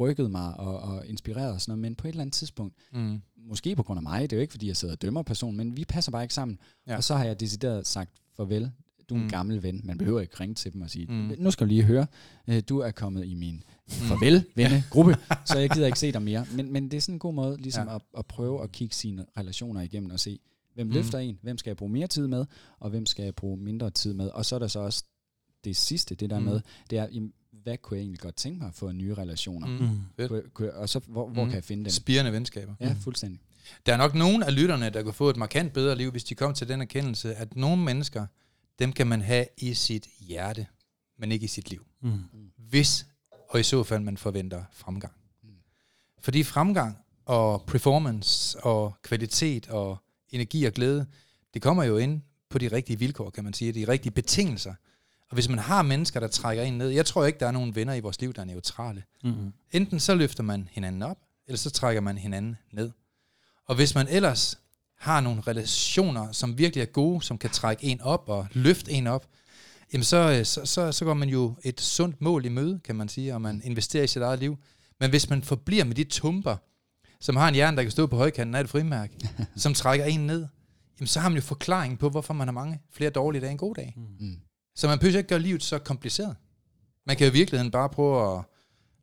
rykket 0.00 0.30
mig 0.30 0.54
og, 0.56 0.80
og 0.80 1.06
inspireret 1.06 1.52
og 1.52 1.60
sådan 1.60 1.70
noget, 1.70 1.80
men 1.80 1.94
på 1.94 2.06
et 2.06 2.10
eller 2.10 2.20
andet 2.22 2.34
tidspunkt, 2.34 2.74
Mm. 2.92 3.20
måske 3.36 3.76
på 3.76 3.82
grund 3.82 3.98
af 3.98 4.02
mig, 4.02 4.22
det 4.22 4.32
er 4.32 4.36
jo 4.36 4.40
ikke 4.40 4.50
fordi, 4.52 4.66
jeg 4.66 4.76
sidder 4.76 4.94
og 4.94 5.02
dømmer 5.02 5.22
personen, 5.22 5.56
men 5.56 5.76
vi 5.76 5.84
passer 5.84 6.12
bare 6.12 6.22
ikke 6.22 6.34
sammen. 6.34 6.58
Ja. 6.86 6.96
Og 6.96 7.04
så 7.04 7.14
har 7.14 7.24
jeg 7.24 7.40
decideret 7.40 7.86
sagt 7.86 8.10
farvel. 8.36 8.70
Du 9.08 9.14
er 9.14 9.18
en 9.18 9.22
Mm. 9.22 9.24
mm. 9.26 9.30
gammel 9.30 9.62
ven. 9.62 9.80
Man 9.84 9.98
behøver 9.98 10.20
ikke 10.20 10.34
ringe 10.40 10.54
til 10.54 10.72
dem 10.72 10.80
og 10.82 10.90
sige, 10.90 11.06
Mm. 11.06 11.14
mm. 11.14 11.34
nu 11.38 11.50
skal 11.50 11.66
du 11.66 11.68
lige 11.68 11.82
høre, 11.82 12.06
øh, 12.48 12.62
du 12.68 12.78
er 12.78 12.90
kommet 12.90 13.26
i 13.26 13.34
min 13.34 13.62
farvel 13.90 14.44
vennegruppe, 14.54 15.16
så 15.46 15.58
jeg 15.58 15.70
gider 15.70 15.86
ikke 15.86 15.98
se 15.98 16.12
dig 16.12 16.22
mere. 16.22 16.46
Men, 16.54 16.72
men 16.72 16.90
det 16.90 16.96
er 16.96 17.00
sådan 17.00 17.14
en 17.14 17.18
god 17.18 17.34
måde 17.34 17.56
ligesom 17.56 17.88
Ja. 17.88 17.94
at, 17.94 18.02
at 18.18 18.26
prøve 18.26 18.62
at 18.62 18.72
kigge 18.72 18.94
sine 18.94 19.26
relationer 19.36 19.80
igennem 19.80 20.10
og 20.10 20.20
se, 20.20 20.38
hvem 20.74 20.86
Mm. 20.86 20.90
mm. 20.90 20.94
løfter 20.96 21.18
en, 21.18 21.38
hvem 21.42 21.58
skal 21.58 21.70
jeg 21.70 21.76
bruge 21.76 21.92
mere 21.92 22.06
tid 22.06 22.26
med, 22.26 22.44
og 22.80 22.90
hvem 22.90 23.06
skal 23.06 23.22
jeg 23.22 23.34
bruge 23.34 23.56
mindre 23.56 23.90
tid 23.90 24.12
med. 24.14 24.28
Og 24.28 24.44
så 24.46 24.54
er 24.54 24.58
der 24.58 24.66
så 24.68 24.80
også 24.80 25.04
det 25.64 25.76
sidste, 25.76 26.14
det 26.14 26.30
der 26.30 26.38
Mm. 26.38 26.44
mm. 26.44 26.50
med, 26.50 26.60
det 26.90 26.98
er, 26.98 27.06
jamen, 27.12 27.32
hvad 27.62 27.78
kunne 27.78 27.96
jeg 27.96 28.02
egentlig 28.02 28.20
godt 28.20 28.36
tænke 28.36 28.58
mig 28.58 28.68
at 28.68 28.74
få 28.74 28.92
nye 28.92 29.14
relationer? 29.14 29.66
Mm. 29.66 29.72
Mm. 29.72 29.88
Mm. 30.18 30.28
Kunne, 30.28 30.42
kunne, 30.54 30.66
jeg- 30.68 30.74
og 30.76 30.88
så, 30.88 30.98
hvor, 31.06 31.28
hvor 31.28 31.44
Mm. 31.44 31.48
kan 31.50 31.54
jeg 31.56 31.64
finde 31.64 31.84
dem? 31.84 31.90
Spirende 31.90 32.32
venskaber. 32.32 32.74
Ja, 32.80 32.96
fuldstændig. 33.00 33.40
Der 33.86 33.92
er 33.92 33.96
nok 33.96 34.14
nogen 34.14 34.42
af 34.42 34.54
lytterne, 34.56 34.90
der 34.90 35.02
kunne 35.02 35.12
få 35.12 35.30
et 35.30 35.36
markant 35.36 35.72
bedre 35.72 35.96
liv, 35.96 36.10
hvis 36.10 36.24
de 36.24 36.34
kom 36.34 36.54
til 36.54 36.68
den 36.68 36.80
erkendelse, 36.80 37.34
at 37.34 37.56
nogle 37.56 37.82
mennesker, 37.82 38.26
dem 38.78 38.92
kan 38.92 39.06
man 39.06 39.20
have 39.20 39.46
i 39.58 39.74
sit 39.74 40.06
hjerte, 40.20 40.66
men 41.18 41.32
ikke 41.32 41.44
i 41.44 41.48
sit 41.48 41.70
liv. 41.70 41.86
Mm. 42.02 42.12
Hvis, 42.56 43.06
og 43.50 43.60
i 43.60 43.62
så 43.62 43.84
fald, 43.84 44.02
man 44.02 44.16
forventer 44.16 44.64
fremgang. 44.72 45.12
Mm. 45.42 45.48
Fordi 46.20 46.42
fremgang 46.42 46.98
og 47.24 47.62
performance 47.66 48.60
og 48.60 48.94
kvalitet 49.02 49.68
og 49.68 49.98
energi 50.30 50.64
og 50.64 50.72
glæde, 50.72 51.06
det 51.54 51.62
kommer 51.62 51.84
jo 51.84 51.96
ind 51.96 52.22
på 52.48 52.58
de 52.58 52.68
rigtige 52.68 52.98
vilkår, 52.98 53.30
kan 53.30 53.44
man 53.44 53.52
sige, 53.52 53.72
de 53.72 53.88
rigtige 53.88 54.12
betingelser. 54.12 54.74
Og 55.28 55.34
hvis 55.34 55.48
man 55.48 55.58
har 55.58 55.82
mennesker, 55.82 56.20
der 56.20 56.28
trækker 56.28 56.62
en 56.62 56.78
ned, 56.78 56.88
jeg 56.88 57.06
tror 57.06 57.24
ikke, 57.24 57.38
der 57.38 57.46
er 57.46 57.50
nogen 57.50 57.74
venner 57.74 57.94
i 57.94 58.00
vores 58.00 58.20
liv, 58.20 58.32
der 58.32 58.40
er 58.40 58.44
neutrale. 58.44 59.02
Mm-hmm. 59.24 59.52
Enten 59.72 60.00
så 60.00 60.14
løfter 60.14 60.42
man 60.42 60.68
hinanden 60.72 61.02
op, 61.02 61.18
eller 61.46 61.58
så 61.58 61.70
trækker 61.70 62.00
man 62.00 62.18
hinanden 62.18 62.56
ned. 62.70 62.90
Og 63.66 63.74
hvis 63.74 63.94
man 63.94 64.08
ellers 64.08 64.58
har 64.96 65.20
nogle 65.20 65.40
relationer, 65.40 66.32
som 66.32 66.58
virkelig 66.58 66.82
er 66.82 66.86
gode, 66.86 67.22
som 67.22 67.38
kan 67.38 67.50
trække 67.50 67.84
en 67.84 68.00
op 68.00 68.28
og 68.28 68.46
løfte 68.52 68.92
en 68.92 69.06
op, 69.06 69.26
jamen 69.92 70.04
så, 70.04 70.16
øh, 70.38 70.44
så, 70.44 70.66
så, 70.66 70.92
så 70.92 71.04
går 71.04 71.14
man 71.14 71.28
jo 71.28 71.54
et 71.64 71.80
sundt 71.80 72.20
mål 72.20 72.44
i 72.44 72.48
møde, 72.48 72.80
kan 72.84 72.96
man 72.96 73.08
sige, 73.08 73.34
og 73.34 73.40
man 73.42 73.60
investerer 73.64 74.04
i 74.04 74.06
sit 74.06 74.22
eget 74.22 74.38
liv. 74.38 74.56
Men 75.00 75.10
hvis 75.10 75.30
man 75.30 75.42
forbliver 75.42 75.84
med 75.84 75.94
de 75.94 76.04
tumper, 76.04 76.56
som 77.20 77.36
har 77.36 77.48
en 77.48 77.54
hjerne, 77.54 77.76
der 77.76 77.82
kan 77.82 77.90
stå 77.90 78.06
på 78.06 78.16
højkanten 78.16 78.54
af 78.54 78.60
et 78.60 78.68
frimærke, 78.70 79.28
som 79.56 79.74
trækker 79.74 80.04
en 80.04 80.20
ned, 80.26 80.46
jamen 81.00 81.06
så 81.06 81.20
har 81.20 81.28
man 81.28 81.36
jo 81.36 81.42
forklaringen 81.42 81.96
på, 81.96 82.08
hvorfor 82.08 82.34
man 82.34 82.46
har 82.48 82.52
mange 82.52 82.80
flere 82.92 83.10
dårlige 83.10 83.40
dage 83.40 83.50
end 83.50 83.58
gode 83.58 83.80
dage. 83.80 83.94
Mm. 83.96 84.36
Så 84.74 84.88
man 84.88 84.98
behøver 84.98 85.18
ikke 85.18 85.28
gøre 85.28 85.38
livet 85.38 85.62
så 85.62 85.78
kompliceret. 85.78 86.36
Man 87.06 87.16
kan 87.16 87.26
jo 87.26 87.30
i 87.30 87.32
virkeligheden 87.32 87.70
bare 87.70 87.88
prøve 87.88 88.38
at 88.38 88.44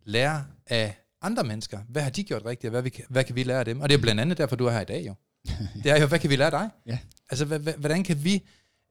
lære 0.05 0.45
af 0.67 0.97
andre 1.21 1.43
mennesker, 1.43 1.79
hvad 1.89 2.01
har 2.01 2.09
de 2.09 2.23
gjort 2.23 2.45
rigtigt, 2.45 2.65
og 2.65 2.71
hvad, 2.71 2.81
vi, 2.81 2.89
kan- 2.89 3.05
hvad 3.09 3.23
kan 3.23 3.35
vi 3.35 3.43
lære 3.43 3.59
af 3.59 3.65
dem? 3.65 3.81
Og 3.81 3.89
det 3.89 3.95
er 3.97 4.01
blandt 4.01 4.21
andet 4.21 4.37
derfor, 4.37 4.55
du 4.55 4.65
er 4.65 4.71
her 4.71 4.81
i 4.81 4.85
dag 4.85 5.07
jo. 5.07 5.13
Det 5.83 5.91
er 5.91 6.01
jo, 6.01 6.07
hvad 6.07 6.19
kan 6.19 6.29
vi 6.29 6.35
lære 6.35 6.45
af 6.45 6.51
dig? 6.51 6.69
Ja. 6.85 6.97
Altså, 7.29 7.45
hvordan 7.77 8.03
kan 8.03 8.23
vi 8.23 8.33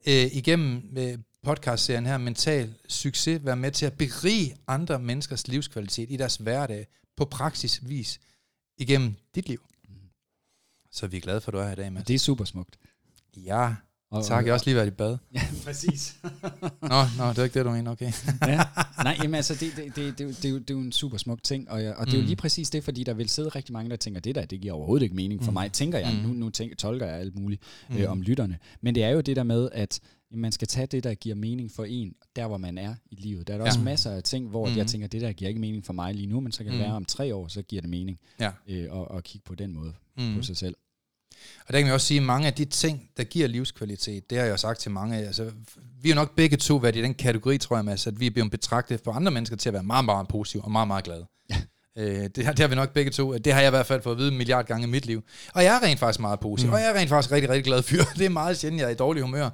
øh, 0.08 0.36
igennem 0.36 0.82
øh, 0.98 1.18
podcastserien 1.46 2.06
her, 2.06 2.18
Mental 2.18 2.74
Succes, 2.88 3.44
være 3.44 3.56
med 3.56 3.70
til 3.70 3.86
at 3.86 3.92
berige 3.92 4.56
andre 4.68 4.98
menneskers 4.98 5.48
livskvalitet 5.48 6.10
i 6.10 6.16
deres 6.16 6.36
hverdag 6.36 6.86
på 7.16 7.24
praksis 7.24 7.88
vis 7.88 8.20
igennem 8.78 9.14
dit 9.34 9.48
liv? 9.48 9.60
Så 10.92 11.06
vi 11.06 11.16
er 11.16 11.20
glade 11.20 11.40
for, 11.40 11.48
at 11.48 11.52
du 11.52 11.58
er 11.58 11.64
her 11.64 11.72
i 11.72 11.76
dag, 11.76 11.92
Mads. 11.92 12.06
Det 12.06 12.14
er 12.14 12.18
super 12.18 12.44
smukt. 12.44 12.76
Ja, 13.36 13.74
Og, 14.10 14.24
tak. 14.26 14.44
Jeg 14.44 14.50
har 14.50 14.54
også 14.54 14.66
lige 14.66 14.76
været 14.76 14.86
i 14.86 14.90
bad. 14.90 15.16
Ja, 15.34 15.40
præcis. 15.64 16.16
Nå, 16.92 17.02
nå, 17.18 17.28
det 17.28 17.38
er 17.38 17.44
ikke 17.44 17.54
det, 17.58 17.64
du 17.66 17.70
mener, 17.70 17.90
okay. 17.90 18.12
ja. 18.46 18.60
Nej, 19.04 19.16
jamen 19.22 19.34
altså, 19.34 19.54
det, 19.54 19.72
det, 19.76 19.96
det, 19.96 19.96
det, 19.96 20.18
det, 20.18 20.36
det, 20.42 20.44
er 20.44 20.50
jo- 20.50 20.58
det 20.58 20.70
er 20.70 20.74
jo 20.74 20.80
en 20.80 20.92
super 20.92 21.18
smuk 21.18 21.42
ting, 21.42 21.70
og, 21.70 21.82
jeg, 21.82 21.94
og 21.94 22.06
det 22.06 22.12
er 22.12 22.16
jo 22.18 22.22
Mm. 22.22 22.26
lige 22.26 22.36
præcis 22.36 22.70
det, 22.70 22.84
fordi 22.84 23.04
der 23.04 23.14
vil 23.14 23.28
sidde 23.28 23.48
rigtig 23.48 23.72
mange, 23.72 23.90
der 23.90 23.96
tænker, 23.96 24.20
det 24.20 24.34
der, 24.34 24.44
det 24.44 24.60
giver 24.60 24.74
overhovedet 24.74 25.02
ikke 25.04 25.16
mening 25.16 25.44
for 25.44 25.50
Mm. 25.50 25.54
mig, 25.54 25.72
tænker 25.72 25.98
jeg. 25.98 26.14
Mm. 26.22 26.28
Nu, 26.28 26.32
nu 26.34 26.50
tænker, 26.50 26.76
tolker 26.76 27.06
jeg 27.06 27.16
alt 27.16 27.34
muligt 27.36 27.62
Mm. 27.88 27.96
øh, 27.96 28.10
om 28.10 28.22
lytterne. 28.22 28.58
Men 28.80 28.94
det 28.94 29.04
er 29.04 29.08
jo 29.10 29.20
det 29.20 29.36
der 29.36 29.42
med, 29.42 29.68
at 29.72 30.00
man 30.30 30.52
skal 30.52 30.68
tage 30.68 30.86
det, 30.86 31.04
der 31.04 31.14
giver 31.14 31.34
mening 31.34 31.72
for 31.72 31.84
en, 31.84 32.14
der 32.36 32.46
hvor 32.46 32.56
man 32.56 32.78
er 32.78 32.94
i 33.10 33.14
livet. 33.14 33.46
Der 33.46 33.54
er 33.54 33.58
der 33.58 33.64
Ja. 33.64 33.68
også 33.70 33.80
masser 33.80 34.10
af 34.10 34.22
ting, 34.22 34.48
hvor 34.48 34.68
Mm. 34.68 34.76
jeg 34.76 34.86
tænker, 34.86 35.08
det 35.08 35.20
der 35.20 35.32
giver 35.32 35.48
ikke 35.48 35.60
mening 35.60 35.84
for 35.86 35.92
mig 35.92 36.14
lige 36.14 36.26
nu, 36.26 36.40
men 36.40 36.52
så 36.52 36.58
kan 36.58 36.66
det 36.66 36.74
Mm. 36.80 36.84
være 36.84 36.92
om 36.94 37.04
tre 37.04 37.34
år, 37.34 37.48
så 37.48 37.62
giver 37.62 37.80
det 37.82 37.90
mening 37.90 38.18
Ja. 38.40 38.50
øh, 38.68 39.00
at, 39.00 39.16
at 39.16 39.24
kigge 39.24 39.44
på 39.44 39.54
den 39.54 39.72
måde 39.72 39.92
Mm. 40.18 40.34
på 40.36 40.42
sig 40.42 40.56
selv. 40.56 40.74
Og 41.66 41.72
der 41.72 41.78
kan 41.78 41.86
vi 41.86 41.92
også 41.92 42.06
sige, 42.06 42.20
at 42.20 42.26
mange 42.26 42.46
af 42.46 42.54
de 42.54 42.64
ting, 42.64 43.10
der 43.16 43.24
giver 43.24 43.46
livskvalitet, 43.48 44.30
det 44.30 44.38
har 44.38 44.44
jeg 44.44 44.52
jo 44.52 44.56
sagt 44.56 44.80
til 44.80 44.90
mange. 44.90 45.16
Altså, 45.16 45.52
vi 46.02 46.08
er 46.08 46.14
jo 46.14 46.20
nok 46.20 46.34
begge 46.36 46.56
to 46.56 46.76
været 46.76 46.96
i 46.96 47.02
den 47.02 47.14
kategori, 47.14 47.58
tror 47.58 47.76
jeg, 47.76 47.84
Mads, 47.84 48.06
at 48.06 48.20
vi 48.20 48.26
er 48.26 48.30
blevet 48.30 48.50
betragtet 48.50 49.00
for 49.04 49.12
andre 49.12 49.32
mennesker 49.32 49.56
til 49.56 49.68
at 49.68 49.72
være 49.72 49.82
meget, 49.82 50.04
meget 50.04 50.28
positive 50.28 50.62
og 50.64 50.70
meget, 50.72 50.88
meget 50.88 51.04
glade. 51.04 51.26
Ja. 51.50 51.62
Øh, 51.98 52.28
det, 52.36 52.44
har, 52.44 52.52
det 52.52 52.60
har 52.60 52.68
vi 52.68 52.74
nok 52.74 52.92
begge 52.92 53.10
to. 53.10 53.36
Det 53.36 53.52
har 53.52 53.60
jeg 53.60 53.68
i 53.68 53.70
hvert 53.70 53.86
fald 53.86 54.02
fået 54.02 54.14
at 54.14 54.18
vide 54.18 54.28
en 54.28 54.36
milliard 54.36 54.66
gange 54.66 54.86
i 54.86 54.90
mit 54.90 55.06
liv. 55.06 55.22
Og 55.54 55.64
jeg 55.64 55.74
er 55.76 55.86
rent 55.86 56.00
faktisk 56.00 56.20
meget 56.20 56.40
positiv, 56.40 56.68
mm. 56.68 56.74
og 56.74 56.80
jeg 56.80 56.90
er 56.90 56.94
rent 56.94 57.08
faktisk 57.08 57.32
rigtig, 57.32 57.50
rigtig 57.50 57.64
glad 57.64 57.82
fyr. 57.82 58.04
Det 58.18 58.26
er 58.26 58.30
meget 58.30 58.58
sjældent, 58.58 58.80
jeg 58.80 58.86
er 58.86 58.90
i 58.90 58.94
dårlig 58.94 59.22
humør. 59.22 59.50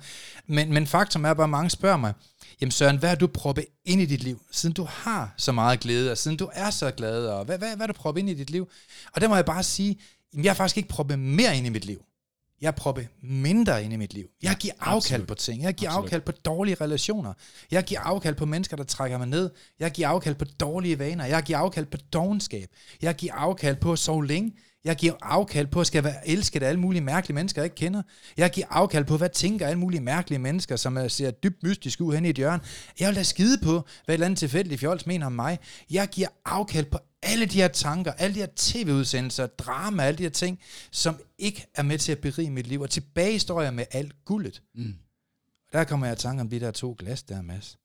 Men, 0.47 0.73
men 0.73 0.87
faktum 0.87 1.25
er 1.25 1.35
bare, 1.35 1.45
at 1.45 1.51
mange 1.51 1.71
spørger 1.71 1.97
mig, 1.97 2.13
jamen 2.61 2.71
Søren, 2.71 2.99
hvad 2.99 3.09
har 3.09 3.17
du 3.17 3.27
proppet 3.27 3.65
ind 3.85 4.01
i 4.01 4.07
dit 4.07 4.23
liv, 4.23 4.43
siden 4.51 4.75
du 4.75 4.87
har 4.91 5.35
så 5.37 5.53
meget 5.53 5.81
glæde, 5.81 6.11
og 6.11 6.19
siden 6.19 6.37
du 6.37 6.51
er 6.53 6.71
så 6.71 6.91
glad, 6.91 7.27
og 7.27 7.45
hvad, 7.45 7.59
hvad, 7.59 7.69
hvad 7.69 7.87
har 7.87 7.93
du 7.93 7.93
proppet 7.93 8.21
ind 8.21 8.31
i 8.31 8.35
dit 8.35 8.51
liv? 8.51 8.69
Og 9.13 9.21
der 9.21 9.29
må 9.29 9.35
jeg 9.35 9.45
bare 9.45 9.63
sige, 9.63 9.99
jamen 10.33 10.45
jeg 10.45 10.51
har 10.51 10.57
faktisk 10.57 10.77
ikke 10.77 10.89
proppet 10.89 11.19
mere 11.19 11.57
ind 11.57 11.67
i 11.67 11.71
mit 11.71 11.85
liv. 11.85 12.03
Jeg 12.63 12.75
prøver 12.75 13.03
mindre 13.23 13.85
ind 13.85 13.93
i 13.93 13.97
mit 13.97 14.15
liv. 14.15 14.27
Jeg 14.43 14.57
giver 14.61 14.75
afkald 14.81 14.97
absolut. 14.97 15.27
på 15.29 15.35
ting. 15.35 15.63
Jeg 15.63 15.75
giver 15.75 15.91
Absolut. 15.91 16.05
afkald 16.05 16.23
på 16.23 16.33
dårlige 16.33 16.77
relationer. 16.81 17.33
Jeg 17.71 17.85
giver 17.85 18.01
afkald 18.01 18.35
på 18.35 18.47
mennesker, 18.47 18.77
der 18.77 18.85
trækker 18.85 19.19
mig 19.19 19.27
ned. 19.27 19.51
Jeg 19.81 19.91
giver 19.91 20.09
afkald 20.09 20.35
på 20.35 20.45
dårlige 20.45 20.99
vaner. 20.99 21.25
Jeg 21.25 21.43
giver 21.43 21.59
afkald 21.59 21.87
på 21.87 21.97
dogenskab. 22.13 22.69
Jeg 23.03 23.15
giver 23.15 23.35
afkald 23.35 23.77
på 23.77 23.93
at 23.93 23.99
sove 23.99 24.27
længe. 24.27 24.53
Jeg 24.85 24.97
giver 24.97 25.13
afkald 25.23 25.67
på 25.67 25.81
at 25.81 25.87
skal 25.87 26.05
være 26.05 26.29
elsket 26.29 26.63
af 26.63 26.69
alle 26.69 26.81
mulige 26.81 27.03
mærkelige 27.03 27.35
mennesker, 27.35 27.63
jeg 27.63 27.67
ikke 27.67 27.77
kender. 27.77 28.03
Jeg 28.37 28.51
giver 28.51 28.67
afkald 28.71 29.05
på, 29.05 29.17
hvad 29.17 29.29
tænker 29.29 29.67
alle 29.67 29.79
mulige 29.79 30.01
mærkelige 30.01 30.39
mennesker, 30.39 30.77
som 30.77 30.97
er- 30.97 31.09
ser 31.09 31.31
dybt 31.31 31.63
mystisk 31.63 32.01
ud 32.01 32.15
hen 32.15 32.25
i 32.25 32.29
et 32.29 32.37
hjørne. 32.37 32.63
Jeg 33.01 33.09
vil 33.09 33.17
da 33.17 33.23
skide 33.23 33.59
på, 33.65 33.73
hvad 33.73 33.83
et 34.09 34.15
eller 34.15 34.27
andet 34.27 34.39
tilfældigt 34.39 34.81
fjols 34.81 35.07
mener 35.07 35.27
om 35.27 35.33
mig. 35.33 35.59
Jeg 35.91 36.09
giver 36.09 36.29
afkald 36.45 36.85
på 36.87 36.99
alle 37.23 37.47
de 37.47 37.61
her 37.61 37.69
tanker, 37.69 38.13
alle 38.13 38.35
de 38.35 38.41
her 38.41 38.47
tv-udsendelser, 38.57 39.47
drama, 39.47 40.03
alle 40.03 40.19
de 40.19 40.23
her 40.23 40.31
ting, 40.31 40.59
som 40.91 41.17
ikke 41.39 41.67
er 41.75 41.83
med 41.83 41.99
til 41.99 42.13
at 42.13 42.19
berige 42.19 42.51
mit 42.51 42.67
liv. 42.67 42.81
Og 42.81 42.91
tilbage 42.91 43.39
står 43.39 43.63
jeg 43.63 43.75
med 43.75 43.85
alt 43.93 44.13
guldet. 44.25 44.63
Mm. 44.75 44.95
Der 45.73 45.85
kommer 45.85 46.07
jeg 46.07 46.17
i 46.19 46.21
tanke 46.21 46.41
om 46.41 46.49
de 46.49 46.61
der 46.61 46.71
to 46.71 46.97
glas 46.99 47.23
der, 47.23 47.43
Mads. 47.43 47.79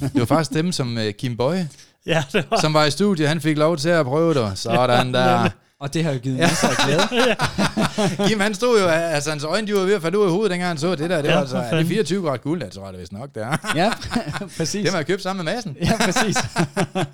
det 0.00 0.10
var 0.14 0.24
faktisk 0.24 0.52
dem, 0.54 0.72
som 0.72 0.96
uh, 0.96 1.10
Kim 1.18 1.36
Bøje, 1.36 1.68
Ja, 2.06 2.24
det 2.32 2.46
var... 2.50 2.60
som 2.60 2.74
var 2.74 2.84
i 2.84 2.90
studiet, 2.90 3.28
han 3.28 3.40
fik 3.40 3.56
lov 3.56 3.76
til 3.76 3.88
at 3.88 4.06
prøve 4.06 4.34
det. 4.34 4.58
Sådan 4.58 5.14
der. 5.14 5.50
Og 5.80 5.94
det 5.94 6.04
har 6.04 6.12
jo 6.12 6.18
givet 6.18 6.38
masser 6.38 6.68
af 6.68 6.74
glæde. 6.86 7.36
Kim, 8.28 8.40
han 8.40 8.54
stod 8.54 8.80
jo, 8.80 8.86
altså 8.86 9.30
hans 9.30 9.44
øjne, 9.44 9.66
de 9.66 9.74
var 9.74 9.80
ved 9.80 9.94
at 9.94 10.02
falde 10.02 10.18
ud 10.18 10.24
af 10.24 10.30
hovedet, 10.30 10.50
dengang 10.50 10.68
han 10.68 10.78
så 10.78 10.90
det 10.94 11.10
der. 11.10 11.22
Det 11.22 11.28
Ja, 11.28 11.34
var 11.34 11.40
altså, 11.40 11.54
for 11.56 11.60
er 11.60 11.62
det 11.64 11.70
fanden. 11.70 11.86
24 11.88 12.22
grader 12.22 12.36
guld? 12.36 12.62
Jeg 12.62 12.72
tror 12.72 12.84
jeg, 12.84 12.92
det 12.92 13.00
vist 13.00 13.12
nok, 13.12 13.34
det 13.34 13.42
er. 13.42 13.72
ja, 13.76 13.92
præcis. 14.58 14.82
Det 14.82 14.90
har 14.90 14.98
jeg 14.98 15.06
købt 15.06 15.22
sammen 15.22 15.44
med 15.44 15.54
massen. 15.54 15.76
Ja, 15.82 15.96
præcis. 16.04 16.36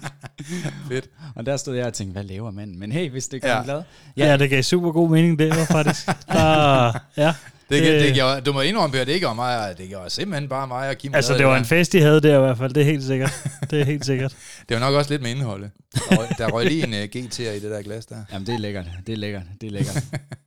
Fedt. 0.88 1.06
Og 1.36 1.46
der 1.46 1.56
stod 1.56 1.76
jeg 1.76 1.86
og 1.86 1.92
tænkte, 1.94 2.12
hvad 2.12 2.24
laver 2.24 2.50
manden? 2.50 2.78
Men 2.78 2.92
hey, 2.92 3.10
hvis 3.10 3.28
det 3.28 3.42
gør 3.42 3.48
Ja. 3.48 3.56
ja. 3.56 3.62
glad. 3.64 3.82
Ja. 4.16 4.26
ja, 4.26 4.36
det 4.36 4.50
gav 4.50 4.62
super 4.62 4.92
god 4.92 5.10
mening, 5.10 5.38
det 5.38 5.48
var 5.56 5.64
faktisk. 5.64 6.06
Der, 6.32 6.92
ja. 7.16 7.34
Det, 7.70 7.82
det, 7.82 7.94
Øh. 7.94 8.00
det 8.00 8.14
gjorde, 8.14 8.40
du 8.40 8.52
må 8.52 8.60
indrømme, 8.60 8.92
Per, 8.96 9.04
det 9.04 9.12
ikke 9.12 9.26
var 9.26 9.34
mig, 9.34 9.78
det 9.78 9.88
gjorde 9.88 10.10
simpelthen 10.10 10.48
bare 10.48 10.66
mig 10.66 10.88
og 10.88 10.96
Kim. 10.98 11.14
Altså, 11.14 11.30
lavede 11.32 11.38
det 11.42 11.46
var 11.46 11.52
der. 11.52 11.58
en 11.60 11.64
fest, 11.66 11.92
de 11.92 12.00
havde 12.00 12.20
der 12.20 12.36
i 12.36 12.40
hvert 12.40 12.58
fald. 12.58 12.74
Det 12.74 12.80
er 12.80 12.84
helt 12.84 13.04
sikkert. 13.04 13.32
Det 13.70 13.80
er 13.80 13.84
helt 13.84 14.04
sikkert. 14.06 14.36
Det 14.68 14.74
var 14.74 14.80
nok 14.80 14.94
også 14.94 15.10
lidt 15.10 15.22
med 15.22 15.30
indholdet. 15.30 15.70
Der 15.94 16.16
røg, 16.18 16.28
der 16.38 16.50
røg 16.50 16.66
lige 16.66 16.84
en 16.86 16.92
uh, 16.92 16.98
GT'er 16.98 17.42
i 17.50 17.60
det 17.60 17.62
der 17.70 17.82
glas 17.82 18.06
der. 18.06 18.24
Jamen, 18.32 18.46
det 18.46 18.54
er 18.54 18.58
lækkert. 18.58 18.86
Det 19.06 19.12
er 19.12 19.16
lækkert. 19.16 19.42
Det 19.60 19.66
er 19.66 19.70
lækkert. 19.70 20.04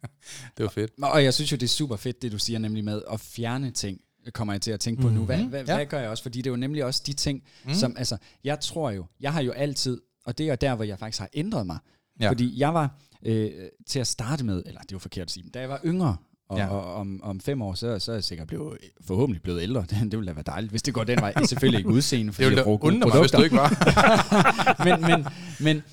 Det 0.58 0.64
var 0.64 0.70
fedt. 0.70 0.92
Og 1.02 1.24
jeg 1.24 1.34
synes 1.34 1.52
jo, 1.52 1.56
det 1.58 1.64
er 1.64 1.68
super 1.68 1.96
fedt, 1.96 2.22
det 2.22 2.32
du 2.32 2.38
siger 2.40 2.60
nemlig 2.60 2.84
med 2.84 3.02
at 3.14 3.20
fjerne 3.20 3.72
ting, 3.72 3.98
kommer 4.34 4.54
jeg 4.54 4.62
til 4.62 4.72
at 4.72 4.80
tænke 4.80 5.02
på 5.02 5.10
nu. 5.10 5.26
Hvad, 5.26 5.38
Mhm. 5.38 5.48
hvad, 5.48 5.64
Ja. 5.68 5.76
hvad 5.76 5.86
gør 5.86 6.00
jeg 6.00 6.10
også? 6.10 6.24
Fordi 6.24 6.38
det 6.38 6.48
er 6.48 6.52
jo 6.52 6.58
nemlig 6.58 6.86
også 6.86 7.04
de 7.06 7.14
ting, 7.14 7.44
Mm. 7.66 7.74
som, 7.74 7.96
altså, 7.98 8.18
jeg 8.44 8.60
tror 8.60 8.92
jo, 8.92 9.06
jeg 9.22 9.34
har 9.34 9.42
jo 9.42 9.52
altid, 9.52 10.02
og 10.26 10.38
det 10.38 10.50
er 10.50 10.56
der, 10.56 10.76
hvor 10.76 10.84
jeg 10.84 11.00
faktisk 11.00 11.20
har 11.20 11.30
ændret 11.34 11.66
mig. 11.66 11.78
Ja. 12.20 12.24
Ja. 12.26 12.30
Fordi 12.32 12.54
jeg 12.60 12.74
var 12.74 13.00
øh, 13.26 13.50
til 13.88 14.00
at 14.00 14.08
starte 14.08 14.46
med, 14.46 14.64
eller 14.66 14.80
det 14.82 14.92
er 14.92 14.96
jo 14.96 15.00
forkert 15.00 15.26
at 15.26 15.32
sige, 15.32 15.44
men 15.44 15.52
da 15.52 15.60
jeg 15.60 15.70
var 15.70 15.82
yngre, 15.86 16.18
og, 16.50 16.58
Ja. 16.58 16.68
og 16.68 16.96
om, 16.96 17.20
om 17.24 17.40
fem 17.40 17.62
år, 17.62 17.74
så, 17.74 18.00
så 18.00 18.12
er 18.12 18.16
jeg 18.16 18.24
sikkert 18.24 18.48
blevet, 18.48 18.78
forhåbentlig 19.02 19.42
blevet 19.42 19.62
ældre. 19.62 19.82
Det, 19.82 19.90
det 20.12 20.18
ville 20.18 20.28
da 20.28 20.34
være 20.34 20.44
dejligt, 20.48 20.72
hvis 20.72 20.82
det 20.84 20.94
går 20.94 21.04
den 21.04 21.22
vej. 21.22 21.34
Selvfølgelig 21.46 21.78
ikke 21.78 21.90
udseende, 21.90 22.34
fordi 22.34 22.50
Det 22.50 22.56
jeg 22.56 22.64
bruger 22.64 22.78
gode 22.78 22.98
mig, 22.98 23.02
hvis 23.04 23.12
produkter 23.12 23.38
du 23.38 23.44
ikke 23.44 23.56
var. 23.56 24.84
men, 24.86 25.02
men, 25.02 25.26
men 25.60 25.84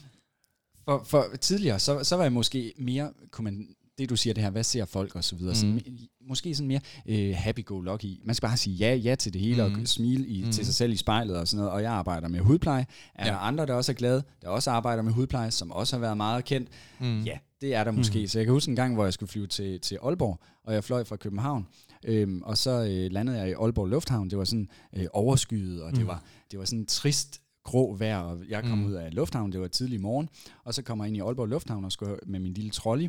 for, 0.84 1.02
for 1.06 1.26
tidligere, 1.40 1.78
så, 1.78 2.04
så 2.04 2.16
var 2.16 2.22
jeg 2.22 2.32
måske 2.32 2.72
mere, 2.78 3.10
kunne 3.30 3.44
man, 3.44 3.68
det 3.98 4.10
du 4.10 4.16
siger 4.16 4.34
det 4.34 4.42
her, 4.42 4.50
hvad 4.50 4.64
ser 4.64 4.84
folk 4.84 5.14
og 5.16 5.24
så 5.24 5.36
videre, 5.36 5.54
Mm. 5.62 5.68
mm. 5.68 5.78
sådan, 5.78 5.98
måske 6.28 6.54
sådan 6.54 6.68
mere 6.68 6.80
øh, 7.06 7.34
happy-go-lucky. 7.36 8.20
Man 8.26 8.34
skal 8.34 8.46
bare 8.48 8.56
sige 8.56 8.76
ja, 8.76 8.94
ja 8.94 9.14
til 9.14 9.32
det 9.32 9.40
hele, 9.40 9.66
Mm. 9.68 9.74
mm. 9.74 9.80
og 9.80 9.88
smile 9.88 10.26
i, 10.26 10.40
Mm. 10.40 10.46
mm. 10.46 10.52
til 10.52 10.64
sig 10.66 10.74
selv 10.74 10.92
i 10.92 10.96
spejlet 10.96 11.36
og 11.36 11.48
sådan 11.48 11.56
noget, 11.58 11.72
og 11.72 11.82
jeg 11.82 11.92
arbejder 11.92 12.28
med 12.28 12.40
hudpleje. 12.40 12.86
Er 13.14 13.26
Ja. 13.26 13.32
der 13.32 13.38
andre, 13.38 13.66
der 13.66 13.74
også 13.74 13.92
er 13.92 13.96
glade, 13.96 14.22
der 14.42 14.48
også 14.48 14.70
arbejder 14.70 15.02
med 15.02 15.12
hudpleje, 15.12 15.50
som 15.50 15.70
også 15.72 15.96
har 15.96 16.00
været 16.00 16.16
meget 16.16 16.44
kendt? 16.44 16.68
Mm. 17.00 17.22
Ja, 17.22 17.38
det 17.60 17.74
er 17.74 17.84
der 17.84 17.90
måske. 17.92 18.20
Mm. 18.20 18.26
Så 18.26 18.38
jeg 18.38 18.46
kan 18.46 18.52
huske 18.52 18.70
en 18.70 18.76
gang, 18.76 18.94
hvor 18.94 19.04
jeg 19.04 19.12
skulle 19.12 19.30
flyve 19.30 19.46
til, 19.46 19.80
til 19.80 19.98
Aalborg, 20.02 20.40
og 20.64 20.74
jeg 20.74 20.84
fløj 20.84 21.04
fra 21.04 21.16
København, 21.16 21.66
øhm, 22.04 22.42
og 22.42 22.58
så 22.58 22.70
øh, 22.70 23.12
landede 23.12 23.38
jeg 23.38 23.48
i 23.48 23.52
Aalborg 23.52 23.86
Lufthavn. 23.88 24.30
Det 24.30 24.38
var 24.38 24.44
sådan 24.44 24.68
øh, 24.96 25.06
overskyet, 25.12 25.82
og 25.82 25.90
det, 25.92 26.00
Mm. 26.00 26.06
var, 26.06 26.22
det 26.50 26.58
var 26.58 26.64
sådan 26.64 26.86
trist 26.86 27.40
grå 27.64 27.94
vejr, 27.94 28.18
og 28.18 28.38
jeg 28.48 28.62
kom 28.62 28.78
Mm. 28.78 28.84
mm. 28.84 28.90
ud 28.90 28.92
af 28.92 29.14
lufthavnen, 29.14 29.52
det 29.52 29.60
var 29.60 29.68
tidlig 29.68 30.00
morgen, 30.00 30.28
og 30.64 30.74
så 30.74 30.82
kommer 30.82 31.04
jeg 31.04 31.08
ind 31.08 31.16
i 31.16 31.20
Aalborg 31.20 31.48
Lufthavn 31.48 31.84
og 31.84 31.92
skulle 31.92 32.16
med 32.26 32.40
min 32.40 32.52
lille 32.54 32.70
trolley, 32.70 33.08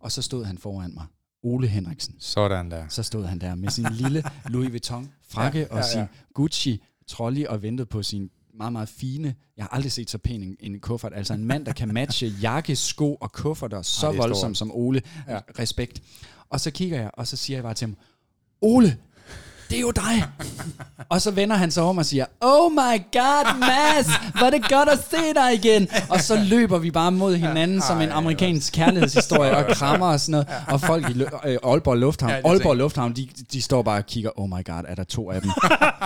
og 0.00 0.12
så 0.12 0.22
stod 0.22 0.44
han 0.44 0.58
foran 0.58 0.94
mig. 0.94 1.06
Ole 1.42 1.68
Henriksen. 1.68 2.14
Sådan 2.18 2.70
der. 2.70 2.88
Så 2.88 3.02
stod 3.02 3.24
han 3.24 3.38
der 3.38 3.54
med 3.54 3.70
sin 3.70 3.86
lille 3.92 4.22
Louis 4.48 4.70
Vuitton 4.70 5.10
frakke 5.28 5.58
Ja, 5.58 5.64
ja, 5.64 5.74
ja, 5.74 5.78
og 5.78 5.84
sin. 5.84 6.02
Gucci 6.34 6.82
trolley 7.06 7.46
og 7.46 7.62
ventede 7.62 7.86
på 7.86 8.02
sin 8.02 8.30
meget, 8.54 8.72
meget 8.72 8.88
fine, 8.88 9.34
jeg 9.56 9.64
har 9.64 9.68
aldrig 9.68 9.92
set 9.92 10.10
så 10.10 10.18
pæn 10.18 10.42
en, 10.42 10.56
en 10.60 10.80
kuffert, 10.80 11.12
altså 11.14 11.34
en 11.34 11.44
mand, 11.44 11.66
der 11.66 11.72
kan 11.72 11.94
matche 11.94 12.26
jakke, 12.42 12.76
sko 12.76 13.14
og 13.14 13.32
kufferter 13.32 13.82
så 13.82 14.10
Ej, 14.10 14.16
voldsomt 14.16 14.58
som 14.58 14.70
Ole. 14.74 15.02
Ja. 15.28 15.38
Respekt. 15.58 16.02
Og 16.50 16.60
så 16.60 16.70
kigger 16.70 17.00
jeg, 17.00 17.10
og 17.14 17.26
så 17.26 17.36
siger 17.36 17.56
jeg 17.56 17.64
bare 17.64 17.74
til 17.74 17.86
ham, 17.86 17.96
Ole, 18.60 18.98
det 19.70 19.76
er 19.76 19.80
jo 19.80 19.90
dig. 19.90 20.24
og 21.08 21.22
så 21.22 21.30
vender 21.30 21.56
han 21.56 21.70
sig 21.70 21.82
om 21.82 21.98
og 21.98 22.06
siger, 22.06 22.24
oh 22.40 22.72
my 22.72 23.02
god, 23.12 23.58
Mads, 23.58 24.06
hvor 24.38 24.46
er 24.46 24.50
det 24.50 24.68
godt 24.68 24.88
at 24.88 24.98
se 25.10 25.34
dig 25.34 25.54
igen. 25.54 25.88
Og 26.10 26.20
så 26.20 26.36
løber 26.44 26.78
vi 26.78 26.90
bare 26.90 27.12
mod 27.12 27.36
hinanden 27.36 27.82
som 27.82 28.00
en 28.00 28.08
amerikansk 28.10 28.72
kærlighedshistorie 28.72 29.56
og 29.56 29.66
krammer 29.74 30.06
og 30.06 30.20
sådan 30.20 30.32
noget. 30.32 30.48
Og 30.68 30.80
folk 30.80 31.10
i 31.10 31.12
Lø- 31.12 31.48
øh, 31.48 31.58
Aalborg 31.64 31.96
Lufthavn, 31.96 32.30
Ja, 32.30 32.36
ja, 32.36 32.48
Aalborg 32.48 32.76
Lufthavn, 32.76 33.16
de, 33.16 33.28
de 33.52 33.62
står 33.62 33.82
bare 33.82 33.98
og 33.98 34.06
kigger, 34.06 34.30
oh 34.36 34.48
my 34.48 34.64
god, 34.64 34.82
er 34.88 34.94
der 34.94 35.04
to 35.04 35.30
af 35.30 35.42
dem? 35.42 35.50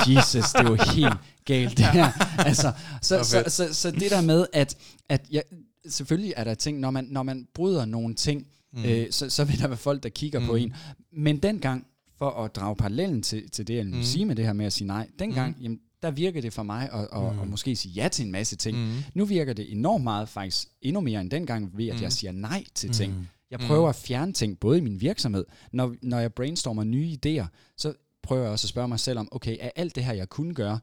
Jesus, 0.08 0.52
det 0.52 0.60
er 0.66 0.68
jo 0.70 0.76
helt 0.94 1.14
galt 1.44 1.76
det 1.78 1.86
her. 1.86 2.08
Altså, 2.38 2.72
så, 3.02 3.24
så, 3.24 3.36
fedt. 3.36 3.52
så, 3.52 3.74
så 3.74 3.90
det 3.90 4.10
der 4.10 4.20
med, 4.20 4.46
at, 4.52 4.76
at 5.08 5.22
jeg, 5.30 5.42
selvfølgelig 5.88 6.34
er 6.36 6.44
der 6.44 6.54
ting, 6.54 6.80
når 6.80 6.90
man, 6.90 7.06
når 7.10 7.22
man 7.22 7.46
bryder 7.54 7.84
nogle 7.84 8.14
ting, 8.14 8.46
mm. 8.72 8.84
øh, 8.84 9.06
så, 9.10 9.30
så 9.30 9.44
vil 9.44 9.58
der 9.60 9.68
være 9.68 9.76
folk, 9.76 10.02
der 10.02 10.08
kigger 10.08 10.40
mm. 10.40 10.46
på 10.46 10.54
en. 10.54 10.74
Men 11.16 11.36
dengang, 11.38 11.84
for 12.20 12.30
at 12.30 12.56
drage 12.56 12.76
parallellen 12.76 13.22
til, 13.22 13.50
til 13.50 13.66
det, 13.66 13.74
jeg 13.76 13.86
Mm. 13.86 14.02
sige 14.02 14.24
med 14.24 14.36
det 14.36 14.44
her 14.44 14.52
med 14.52 14.66
at 14.66 14.72
sige 14.72 14.86
nej, 14.86 15.08
dengang, 15.18 15.56
Mm. 15.56 15.62
jamen, 15.62 15.80
der 16.02 16.10
virker 16.10 16.40
det 16.40 16.52
for 16.52 16.62
mig 16.62 16.90
at, 16.92 17.08
at, 17.12 17.34
Mm. 17.34 17.40
at 17.40 17.48
måske 17.48 17.76
sige 17.76 17.92
ja 17.92 18.08
til 18.08 18.24
en 18.26 18.32
masse 18.32 18.56
ting. 18.56 18.78
Mm. 18.78 18.92
Nu 19.14 19.24
virker 19.24 19.52
det 19.52 19.72
enormt 19.72 20.04
meget, 20.04 20.28
faktisk 20.28 20.68
endnu 20.82 21.00
mere 21.00 21.20
end 21.20 21.30
dengang, 21.30 21.70
ved 21.78 21.88
at 21.88 21.96
Mm. 21.96 22.02
jeg 22.02 22.12
siger 22.12 22.32
nej 22.32 22.64
til 22.74 22.90
ting. 22.92 23.18
Mm. 23.18 23.26
Jeg 23.50 23.58
Mm. 23.60 23.66
prøver 23.66 23.88
at 23.88 23.94
fjerne 23.96 24.32
ting, 24.32 24.58
både 24.60 24.78
i 24.78 24.80
min 24.80 25.00
virksomhed, 25.00 25.44
når, 25.72 25.94
når 26.02 26.18
jeg 26.18 26.32
brainstormer 26.34 26.84
nye 26.84 27.16
idéer, 27.26 27.46
så 27.76 27.92
prøver 28.22 28.42
jeg 28.42 28.52
også 28.52 28.64
at 28.64 28.68
spørge 28.68 28.88
mig 28.88 29.00
selv 29.00 29.18
om, 29.18 29.28
okay, 29.32 29.56
er 29.60 29.70
alt 29.76 29.94
det 29.94 30.04
her, 30.04 30.12
jeg 30.12 30.28
kunne 30.28 30.54
gøre, 30.54 30.80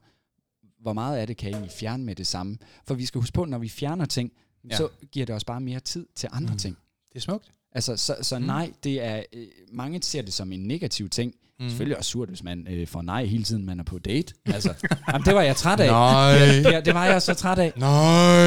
hvor 0.80 0.92
meget 0.92 1.18
af 1.18 1.26
det 1.26 1.36
kan 1.36 1.48
jeg 1.50 1.54
egentlig 1.56 1.72
fjerne 1.80 2.04
med 2.04 2.14
det 2.14 2.26
samme? 2.26 2.58
For 2.86 2.94
vi 2.94 3.06
skal 3.06 3.20
huske 3.20 3.34
på, 3.34 3.44
når 3.44 3.58
vi 3.58 3.68
fjerner 3.68 4.04
ting, 4.06 4.32
Ja. 4.70 4.76
så 4.76 4.88
giver 5.12 5.26
det 5.26 5.34
os 5.34 5.44
bare 5.44 5.60
mere 5.60 5.80
tid 5.80 6.06
til 6.14 6.28
andre 6.32 6.46
Mm. 6.50 6.52
mm. 6.54 6.58
ting. 6.58 6.76
Det 7.12 7.16
er 7.16 7.20
smukt. 7.20 7.50
Altså, 7.74 7.96
så, 7.96 8.16
så 8.22 8.38
Mm. 8.38 8.44
nej, 8.44 8.70
det 8.84 9.04
er, 9.04 9.22
øh, 9.32 9.46
mange 9.72 10.02
ser 10.02 10.22
det 10.22 10.32
som 10.34 10.52
en 10.52 10.60
negativ 10.60 11.08
ting. 11.08 11.32
Mm. 11.60 11.68
Selvfølgelig 11.68 11.98
også 11.98 12.10
surt, 12.10 12.28
hvis 12.28 12.42
man 12.42 12.66
øh, 12.70 12.86
får 12.86 13.02
nej 13.02 13.24
hele 13.24 13.44
tiden, 13.44 13.66
man 13.66 13.80
er 13.80 13.84
på 13.84 13.98
date. 13.98 14.34
Altså, 14.46 14.74
jamen, 15.08 15.24
det 15.24 15.34
var 15.34 15.42
jeg 15.42 15.56
træt 15.56 15.80
af. 15.80 15.86
Nej. 15.90 16.32
Ja, 16.64 16.70
ja, 16.70 16.80
det 16.80 16.94
var 16.94 17.04
jeg 17.04 17.22
så 17.22 17.34
træt 17.34 17.58
af. 17.58 17.72
Nej. 17.76 17.88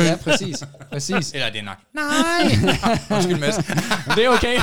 Ja, 0.01 0.15
præcis. 0.15 0.63
præcis. 0.91 1.31
Eller 1.33 1.49
det 1.49 1.59
er 1.59 1.63
nok. 1.63 1.77
Nej. 1.93 2.75
Undskyld, 3.17 3.39
Mads. 3.39 3.55
Det 4.15 4.25
er 4.25 4.29
okay. 4.29 4.57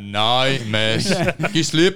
Nej, 0.00 0.58
Mads. 0.70 1.12
Giv 1.52 1.64
slip. 1.64 1.92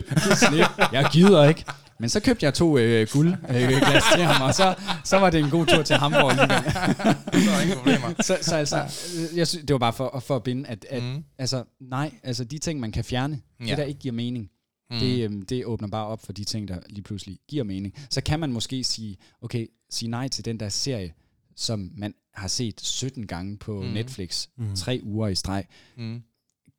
Slip. 0.48 0.66
Jeg 0.92 1.08
gider 1.12 1.48
ikke. 1.48 1.64
Men 2.04 2.08
så 2.08 2.20
købte 2.20 2.44
jeg 2.46 2.54
to 2.54 2.78
øh, 2.78 3.06
guld 3.12 3.28
øh, 3.32 3.70
til 4.14 4.22
ham, 4.24 4.42
og 4.42 4.54
så, 4.54 4.74
så 5.04 5.16
var 5.18 5.30
det 5.30 5.40
en 5.40 5.50
god 5.50 5.66
tur 5.66 5.82
til 5.82 5.96
Hamburg 5.96 6.30
alligevel. 6.30 6.72
Så 7.44 7.50
er 7.50 7.60
ingen 7.62 7.76
problemer. 7.76 8.14
Så, 8.28 8.38
så 8.42 8.56
altså, 8.56 8.76
øh, 9.32 9.38
jeg 9.38 9.48
synes, 9.48 9.64
det 9.66 9.72
var 9.74 9.78
bare 9.78 9.92
for, 9.92 10.22
for 10.26 10.36
at 10.36 10.42
binde, 10.42 10.68
at, 10.68 10.86
at 10.90 11.02
Mm. 11.02 11.24
altså, 11.38 11.64
nej, 11.80 12.14
altså 12.22 12.44
de 12.44 12.58
ting, 12.58 12.80
man 12.80 12.92
kan 12.92 13.04
fjerne, 13.04 13.40
ja. 13.60 13.64
Det 13.66 13.78
der 13.78 13.84
ikke 13.84 14.00
giver 14.00 14.12
mening, 14.14 14.50
Mm. 14.90 14.98
det, 14.98 15.24
øhm, 15.24 15.42
det 15.42 15.64
åbner 15.64 15.88
bare 15.88 16.06
op 16.06 16.24
for 16.24 16.32
de 16.32 16.44
ting, 16.44 16.68
der 16.68 16.78
lige 16.88 17.02
pludselig 17.02 17.38
giver 17.48 17.64
mening. 17.64 17.94
Så 18.10 18.20
kan 18.20 18.40
man 18.40 18.52
måske 18.52 18.84
sige, 18.84 19.16
okay, 19.42 19.66
sige 19.90 20.10
nej 20.10 20.28
til 20.28 20.44
den 20.44 20.60
der 20.60 20.68
serie, 20.68 21.12
som 21.56 21.90
man 21.96 22.14
har 22.34 22.48
set 22.48 22.80
17 22.80 23.26
gange 23.26 23.56
på 23.58 23.82
Mm. 23.82 23.88
Netflix, 23.88 24.46
mm. 24.58 24.76
tre 24.76 25.00
uger 25.02 25.28
i 25.28 25.34
streg. 25.34 25.64
Mm. 25.96 26.22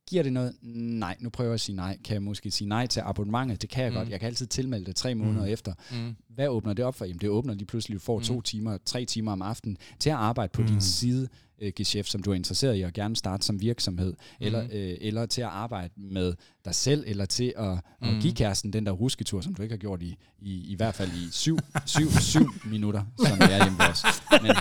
Giver 0.09 0.23
det 0.23 0.33
noget? 0.33 0.55
Nej, 0.61 1.15
nu 1.19 1.29
prøver 1.29 1.49
jeg 1.49 1.53
at 1.53 1.61
sige 1.61 1.75
nej. 1.75 1.97
Kan 2.03 2.13
jeg 2.13 2.21
måske 2.23 2.51
sige 2.51 2.67
nej 2.67 2.87
til 2.87 2.99
abonnementet? 3.05 3.61
Det 3.61 3.69
kan 3.69 3.83
jeg 3.83 3.91
Mm. 3.91 3.97
godt. 3.97 4.09
Jeg 4.09 4.19
kan 4.19 4.27
altid 4.27 4.47
tilmelde 4.47 4.85
det 4.85 4.95
tre 4.95 5.15
måneder 5.15 5.45
Mm. 5.45 5.51
efter. 5.51 5.73
Mm. 5.91 6.15
Hvad 6.29 6.47
åbner 6.47 6.73
det 6.73 6.85
op 6.85 6.95
for? 6.95 7.05
Jamen 7.05 7.19
det 7.21 7.29
åbner 7.29 7.53
lige 7.53 7.65
pludselig, 7.65 7.95
du 7.95 7.99
får 7.99 8.17
Mm. 8.17 8.23
to 8.23 8.41
timer, 8.41 8.77
tre 8.85 9.05
timer 9.05 9.31
om 9.31 9.41
aftenen 9.41 9.77
til 9.99 10.09
at 10.09 10.15
arbejde 10.15 10.51
på 10.53 10.61
mm. 10.61 10.67
din 10.67 10.81
side 10.81 11.27
øh, 11.61 11.71
geschæft, 11.75 12.09
som 12.11 12.23
du 12.23 12.31
er 12.31 12.35
interesseret 12.35 12.79
i 12.79 12.81
og 12.81 12.93
gerne 12.93 13.15
starte 13.15 13.45
som 13.45 13.61
virksomhed, 13.61 14.11
mm. 14.11 14.45
eller, 14.45 14.63
Mm. 14.63 14.69
øh, 14.71 14.97
eller 15.01 15.25
til 15.25 15.41
at 15.41 15.47
arbejde 15.47 15.93
med 15.97 16.33
dig 16.65 16.75
selv, 16.75 17.03
eller 17.07 17.25
til 17.25 17.53
at, 17.57 17.71
at 18.01 18.13
Mm. 18.13 18.21
give 18.21 18.33
kæresten 18.33 18.73
den 18.73 18.85
der 18.85 18.91
rusketur, 18.91 19.41
som 19.41 19.55
du 19.55 19.61
ikke 19.61 19.73
har 19.73 19.77
gjort 19.79 20.01
i, 20.01 20.15
i, 20.41 20.71
i 20.71 20.75
hvert 20.75 20.95
fald 20.95 21.11
i 21.11 21.27
syv, 21.31 21.57
syv, 21.85 22.11
syv 22.11 22.53
minutter, 22.71 23.03
som 23.27 23.37
det 23.39 23.53
er 23.53 23.63
hjemme 23.63 23.83
os. 23.83 24.03
Men, 24.41 24.51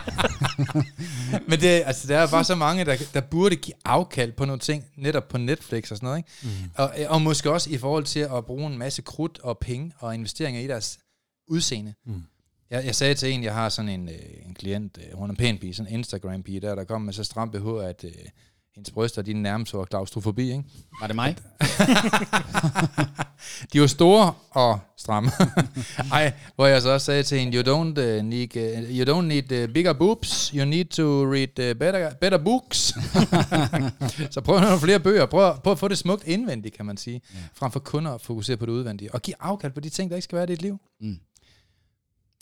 Men 1.49 1.61
det, 1.61 1.66
altså, 1.86 2.09
der 2.09 2.18
er 2.18 2.26
bare 2.30 2.45
så 2.45 2.55
mange, 2.55 2.84
der, 2.84 2.97
der 3.14 3.20
burde 3.20 3.57
give 3.57 3.74
afkald 3.84 4.32
på 4.32 4.45
nogle 4.45 4.61
ting, 4.61 4.84
netop 4.97 5.28
på 5.28 5.38
Netflix 5.38 5.90
og 5.90 5.97
sådan 5.97 6.07
noget. 6.07 6.18
Ikke? 6.18 6.30
Mm. 6.64 6.70
Og, 6.74 6.90
og 7.09 7.22
måske 7.22 7.51
også 7.51 7.70
i 7.70 7.78
forhold 7.78 8.05
til 8.05 8.20
at 8.20 8.45
bruge 8.47 8.66
en 8.72 8.78
masse 8.78 9.03
krudt 9.03 9.38
og 9.42 9.59
penge 9.59 9.92
og 9.99 10.14
investeringer 10.14 10.61
i 10.61 10.66
deres 10.66 10.99
udseende. 11.49 11.95
Mm. 12.07 12.22
Jeg, 12.74 12.86
jeg 12.86 12.94
sagde 12.94 13.14
til 13.14 13.32
en, 13.32 13.44
jeg 13.44 13.54
har 13.54 13.68
sådan 13.68 13.88
en, 13.88 14.08
øh, 14.08 14.14
en 14.46 14.54
klient, 14.54 14.98
øh, 14.98 15.18
hun 15.18 15.30
er 15.30 15.32
en 15.32 15.36
pæn 15.36 15.58
pige, 15.58 15.74
sådan 15.74 15.92
en 15.92 15.98
Instagram-pige, 15.98 16.60
der, 16.60 16.74
der 16.74 16.84
kom 16.84 17.00
med 17.02 17.12
så 17.12 17.24
stram 17.24 17.50
BH, 17.50 17.66
at 17.88 18.04
øh, 18.04 18.10
hendes 18.74 18.90
bryster, 18.90 19.22
de 19.22 19.32
nærmest 19.32 19.74
var 19.74 19.84
klaustrofobi, 19.84 20.42
ikke? 20.42 20.64
var 21.00 21.06
det 21.06 21.16
mig? 21.16 21.36
De 23.72 23.80
var 23.80 23.86
store 23.86 24.34
og 24.50 24.80
stramme. 24.96 25.30
Ej, 26.12 26.32
hvor 26.54 26.66
jeg 26.66 26.82
så 26.82 26.90
også 26.90 27.04
sagde 27.04 27.22
til 27.22 27.38
hende, 27.38 27.56
you 27.58 27.62
don't 27.62 28.00
uh, 28.00 28.24
need, 28.24 28.56
uh, 28.56 28.96
you 28.98 29.04
don't 29.18 29.22
need 29.24 29.52
uh, 29.52 29.72
bigger 29.74 29.92
boobs, 29.92 30.48
you 30.48 30.64
need 30.64 30.84
to 30.84 31.02
read 31.32 31.58
uh, 31.58 31.78
better, 31.78 32.14
better 32.14 32.38
books. 32.38 32.76
så 34.34 34.40
prøv 34.44 34.60
nogle 34.60 34.78
flere 34.80 35.00
bøger, 35.00 35.26
prøv, 35.26 35.54
prøv 35.64 35.72
at 35.72 35.78
få 35.78 35.88
det 35.88 35.98
smukt 35.98 36.24
indvendigt, 36.26 36.76
kan 36.76 36.86
man 36.86 36.96
sige, 36.96 37.20
Ja. 37.34 37.38
frem 37.54 37.72
for 37.72 37.80
kun 37.80 38.06
at 38.06 38.20
fokusere 38.20 38.56
på 38.56 38.66
det 38.66 38.72
udvendige, 38.72 39.14
og 39.14 39.22
give 39.22 39.34
afkald 39.40 39.72
på 39.72 39.80
de 39.80 39.88
ting, 39.88 40.10
der 40.10 40.16
ikke 40.16 40.24
skal 40.24 40.36
være 40.36 40.44
i 40.44 40.52
dit 40.52 40.62
liv. 40.62 40.78
Mm. 41.00 41.16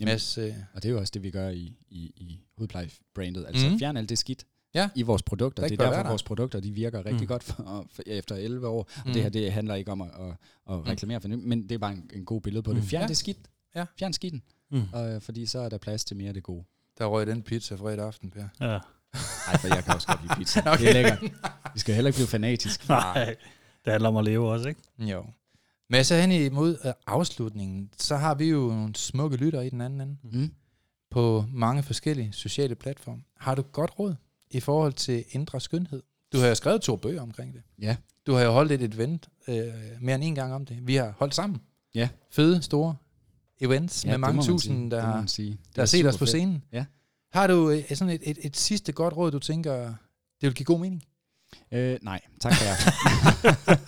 Jamen, 0.02 0.12
Mads, 0.12 0.38
øh, 0.38 0.54
Og 0.74 0.82
det 0.82 0.88
er 0.88 0.92
jo 0.92 0.98
også 1.00 1.10
det, 1.14 1.22
vi 1.22 1.30
gør 1.30 1.48
i, 1.48 1.76
i, 1.88 1.98
i 2.16 2.40
hudpleje-brandet. 2.58 3.44
Altså 3.46 3.66
Mhm. 3.66 3.72
mm. 3.72 3.78
fjern 3.78 3.96
alt 3.96 4.08
det 4.08 4.18
skidt 4.18 4.44
Ja. 4.74 4.88
i 4.94 5.02
vores 5.02 5.22
produkter. 5.22 5.62
Det 5.62 5.72
er 5.80 5.84
derfor, 5.84 6.02
der. 6.02 6.08
vores 6.08 6.22
produkter 6.22 6.60
de 6.60 6.72
virker 6.72 6.98
rigtig 7.06 7.20
Mm. 7.22 7.26
godt 7.26 7.42
for, 7.42 7.86
for, 7.92 8.02
efter 8.06 8.34
11 8.36 8.68
år. 8.68 8.78
Og 8.78 8.86
Mm. 9.06 9.12
det 9.12 9.22
her 9.22 9.28
det 9.30 9.52
handler 9.52 9.74
ikke 9.74 9.92
om 9.92 10.00
at, 10.02 10.08
at, 10.20 10.34
at 10.70 10.86
reklamere 10.86 11.20
for 11.20 11.28
det, 11.28 11.38
men 11.38 11.62
det 11.62 11.72
er 11.72 11.78
bare 11.78 11.92
en, 11.92 12.10
en 12.14 12.24
god 12.24 12.40
billede 12.40 12.62
på 12.62 12.70
det. 12.72 12.78
Mm. 12.80 12.86
Fjern 12.86 13.02
Ja. 13.02 13.08
det 13.08 13.16
skidt. 13.16 13.38
Ja. 13.76 13.84
Fjern 13.98 14.12
skidten. 14.12 14.42
Mm. 14.70 14.82
Og, 14.92 15.22
fordi 15.22 15.46
så 15.46 15.58
er 15.58 15.68
der 15.68 15.78
plads 15.78 16.04
til 16.04 16.16
mere 16.16 16.28
af 16.28 16.34
det 16.34 16.42
gode. 16.42 16.64
der 16.98 17.04
røg 17.06 17.26
den 17.26 17.42
pizza 17.42 17.74
fredag 17.74 18.06
aften, 18.06 18.30
Per. 18.30 18.44
Ja. 18.60 18.66
Nej, 18.66 19.58
for 19.60 19.66
jeg 19.74 19.84
kan 19.84 19.94
også 19.94 20.06
godt 20.06 20.22
lide 20.22 20.34
pizza. 20.38 20.60
Okay. 20.72 20.78
Det 20.82 20.88
er 20.88 20.92
lækkert. 20.92 21.22
Vi 21.74 21.80
skal 21.80 21.94
heller 21.94 22.08
ikke 22.08 22.16
blive 22.16 22.26
fanatisk. 22.28 22.88
Nej, 22.88 23.36
det 23.84 23.90
handler 23.92 24.08
om 24.08 24.16
at 24.16 24.24
leve 24.24 24.50
også, 24.50 24.68
ikke? 24.68 24.80
Jo. 24.98 25.24
Men 25.90 26.04
så 26.04 26.14
hen 26.16 26.32
imod 26.32 26.78
øh, 26.84 26.92
afslutningen, 27.06 27.90
så 27.98 28.16
har 28.16 28.34
vi 28.34 28.48
jo 28.48 28.58
nogle 28.58 28.94
smukke 28.96 29.36
lytter 29.36 29.60
i 29.60 29.70
den 29.70 29.80
anden 29.80 30.00
ende. 30.00 30.16
Mm. 30.22 30.50
på 31.10 31.44
mange 31.52 31.82
forskellige 31.82 32.32
sociale 32.32 32.74
platforme. 32.74 33.22
Har 33.36 33.54
du 33.54 33.62
godt 33.62 33.98
råd 33.98 34.14
i 34.50 34.60
forhold 34.60 34.92
til 34.92 35.24
indre 35.30 35.60
skønhed? 35.60 36.02
Du 36.32 36.38
har 36.38 36.48
jo 36.48 36.54
skrevet 36.54 36.82
to 36.82 36.96
bøger 36.96 37.22
omkring 37.22 37.54
det. 37.54 37.62
Ja. 37.78 37.96
Du 38.26 38.32
har 38.32 38.42
jo 38.42 38.52
holdt 38.52 38.72
et 38.72 38.94
event 38.94 39.28
øh, 39.48 39.64
mere 40.00 40.14
end 40.14 40.24
en 40.24 40.34
gang 40.34 40.54
om 40.54 40.66
det. 40.66 40.78
Vi 40.86 40.94
har 40.96 41.14
holdt 41.18 41.34
sammen. 41.34 41.60
Ja. 41.94 42.08
Fede, 42.30 42.62
store 42.62 42.96
events 43.60 44.04
ja, 44.04 44.10
med 44.10 44.18
mange 44.18 44.42
tusind, 44.42 44.90
der, 44.90 45.00
har, 45.00 45.12
der 45.76 45.82
har 45.82 45.86
set 45.86 46.06
os 46.06 46.14
på 46.14 46.18
fedt. 46.18 46.28
scenen. 46.28 46.64
Ja. 46.72 46.84
Har 47.32 47.46
du 47.46 47.70
øh, 47.70 47.84
sådan 47.94 48.14
et, 48.14 48.20
et, 48.24 48.38
et 48.40 48.56
sidste 48.56 48.92
godt 48.92 49.16
råd, 49.16 49.30
du 49.30 49.38
tænker, 49.38 49.86
det 50.40 50.46
vil 50.46 50.54
give 50.54 50.64
god 50.64 50.80
mening? 50.80 51.02
Øh, 51.72 51.98
nej, 52.02 52.20
tak 52.40 52.52
for 52.54 52.64
jer. 52.64 52.76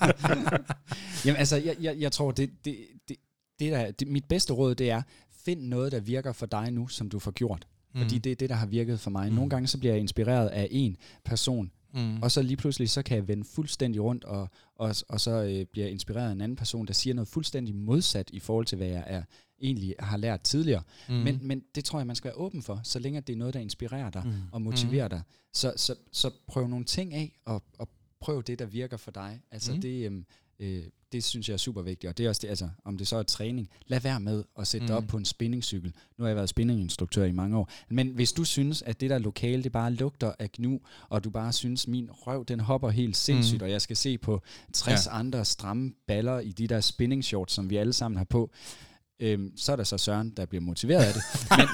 Jamen 1.25 1.39
altså, 1.39 1.57
jeg, 1.57 1.77
jeg, 1.81 1.99
jeg 1.99 2.13
tror, 2.13 2.31
det, 2.31 2.51
det, 2.65 2.77
det, 3.09 3.17
det, 3.59 3.73
der, 3.73 3.91
det, 3.91 4.09
mit 4.09 4.25
bedste 4.25 4.53
råd, 4.53 4.75
det 4.75 4.91
er, 4.91 5.03
find 5.45 5.61
noget, 5.61 5.93
der 5.93 6.01
virker 6.01 6.33
for 6.33 6.47
dig 6.47 6.71
nu, 6.71 6.89
som 6.89 7.09
du 7.09 7.19
får 7.19 7.31
gjort. 7.31 7.67
Mm. 7.95 8.01
Fordi 8.01 8.19
det 8.19 8.33
er 8.33 8.37
det, 8.37 8.51
der 8.51 8.57
har 8.57 8.67
virket 8.67 9.01
for 9.01 9.11
mig. 9.11 9.29
Mm. 9.29 9.35
Nogle 9.35 9.51
gange 9.51 9.69
så 9.69 9.79
bliver 9.79 9.93
jeg 9.95 10.01
inspireret 10.01 10.49
af 10.49 10.69
en 10.71 10.97
person, 11.25 11.71
mm. 11.95 12.23
og 12.23 12.31
så 12.31 12.43
lige 12.43 12.57
pludselig 12.57 12.91
så 12.91 13.03
kan 13.03 13.17
jeg 13.17 13.29
vende 13.29 13.45
fuldstændig 13.45 14.03
rundt, 14.03 14.25
og, 14.25 14.49
og, 14.77 14.95
og 15.09 15.21
så 15.21 15.31
øh, 15.31 15.67
bliver 15.67 15.85
jeg 15.87 15.93
inspireret 15.93 16.29
af 16.29 16.33
en 16.33 16.41
anden 16.41 16.57
person, 16.57 16.87
der 16.87 16.93
siger 16.93 17.15
noget 17.15 17.29
fuldstændig 17.29 17.75
modsat 17.75 18.31
i 18.33 18.41
forhold 18.41 18.67
til, 18.67 18.77
hvad 18.77 18.87
jeg 18.89 19.05
er, 19.07 19.23
egentlig 19.63 19.95
har 19.99 20.17
lært 20.17 20.41
tidligere. 20.41 20.83
mm. 21.09 21.15
Mm. 21.15 21.21
Men, 21.21 21.39
men 21.43 21.63
det 21.75 21.85
tror 21.85 21.99
jeg, 21.99 22.07
man 22.07 22.17
skal 22.17 22.29
være 22.29 22.37
åben 22.39 22.63
for, 22.63 22.81
så 22.85 22.99
længe 22.99 23.21
det 23.21 23.33
er 23.33 23.37
noget, 23.37 23.55
der 23.55 23.61
inspirerer 23.61 24.11
dig 24.11 24.23
Mm. 24.25 24.33
og 24.53 24.63
motiverer 24.63 25.09
dig. 25.09 25.23
Så, 25.53 25.73
så, 25.77 25.95
så 26.13 26.31
prøv 26.47 26.67
nogle 26.69 26.85
ting 26.85 27.15
af, 27.15 27.33
og, 27.45 27.63
og 27.79 27.89
prøv 28.21 28.43
det, 28.43 28.59
der 28.59 28.67
virker 28.67 28.97
for 28.97 29.11
dig. 29.11 29.41
Altså 29.51 29.71
Mm. 29.73 29.77
mm. 29.77 29.83
det, 29.83 30.07
øhm, 30.07 30.25
øh, 30.61 30.83
det 31.13 31.25
synes 31.25 31.49
jeg 31.49 31.55
er 31.55 31.59
super 31.59 31.83
vigtigt, 31.83 32.09
og 32.11 32.19
det 32.19 32.25
er 32.25 32.29
også 32.29 32.41
det, 32.43 32.49
altså, 32.49 32.69
om 32.85 32.99
det 32.99 33.09
så 33.09 33.17
er 33.17 33.23
træning, 33.23 33.69
lad 33.87 34.01
være 34.01 34.21
med 34.21 34.45
at 34.59 34.67
sætte 34.67 34.85
mm. 34.85 34.87
dig 34.87 34.95
Mm. 34.97 35.05
op 35.05 35.09
på 35.09 35.17
en 35.17 35.25
spinningcykel. 35.25 35.93
Nu 36.19 36.23
har 36.25 36.29
jeg 36.29 36.37
været 36.37 36.49
spinninginstruktør 36.49 37.25
i 37.25 37.33
mange 37.33 37.57
år, 37.57 37.71
men 37.91 38.09
hvis 38.09 38.33
du 38.33 38.45
synes, 38.45 38.83
at 38.83 39.01
det 39.01 39.11
der 39.11 39.19
lokale, 39.19 39.63
det 39.63 39.73
bare 39.73 39.93
lugter 39.93 40.33
af 40.39 40.53
gnu, 40.53 40.81
og 41.09 41.25
du 41.25 41.31
bare 41.31 41.53
synes, 41.53 41.89
min 41.89 42.09
røv, 42.13 42.45
den 42.49 42.61
hopper 42.61 42.91
helt 42.91 43.17
sindssygt, 43.17 43.55
Mm. 43.55 43.59
mm. 43.59 43.65
og 43.65 43.71
jeg 43.71 43.81
skal 43.83 43.97
se 43.97 44.19
på 44.19 44.43
60 44.73 45.07
Ja. 45.07 45.19
andre 45.19 45.45
stramme 45.45 45.93
baller 46.07 46.39
i 46.41 46.53
de 46.53 46.67
der 46.67 46.81
spinning 46.81 47.25
shorts, 47.25 47.53
som 47.55 47.71
vi 47.71 47.77
alle 47.77 47.93
sammen 47.93 48.17
har 48.19 48.25
på, 48.25 48.51
øhm, 49.21 49.53
så 49.57 49.73
er 49.73 49.77
der 49.77 49.85
så 49.85 49.99
Søren, 49.99 50.31
der 50.31 50.47
bliver 50.47 50.63
motiveret 50.63 51.05
af 51.05 51.13
det. 51.15 51.23
Men, 51.51 51.67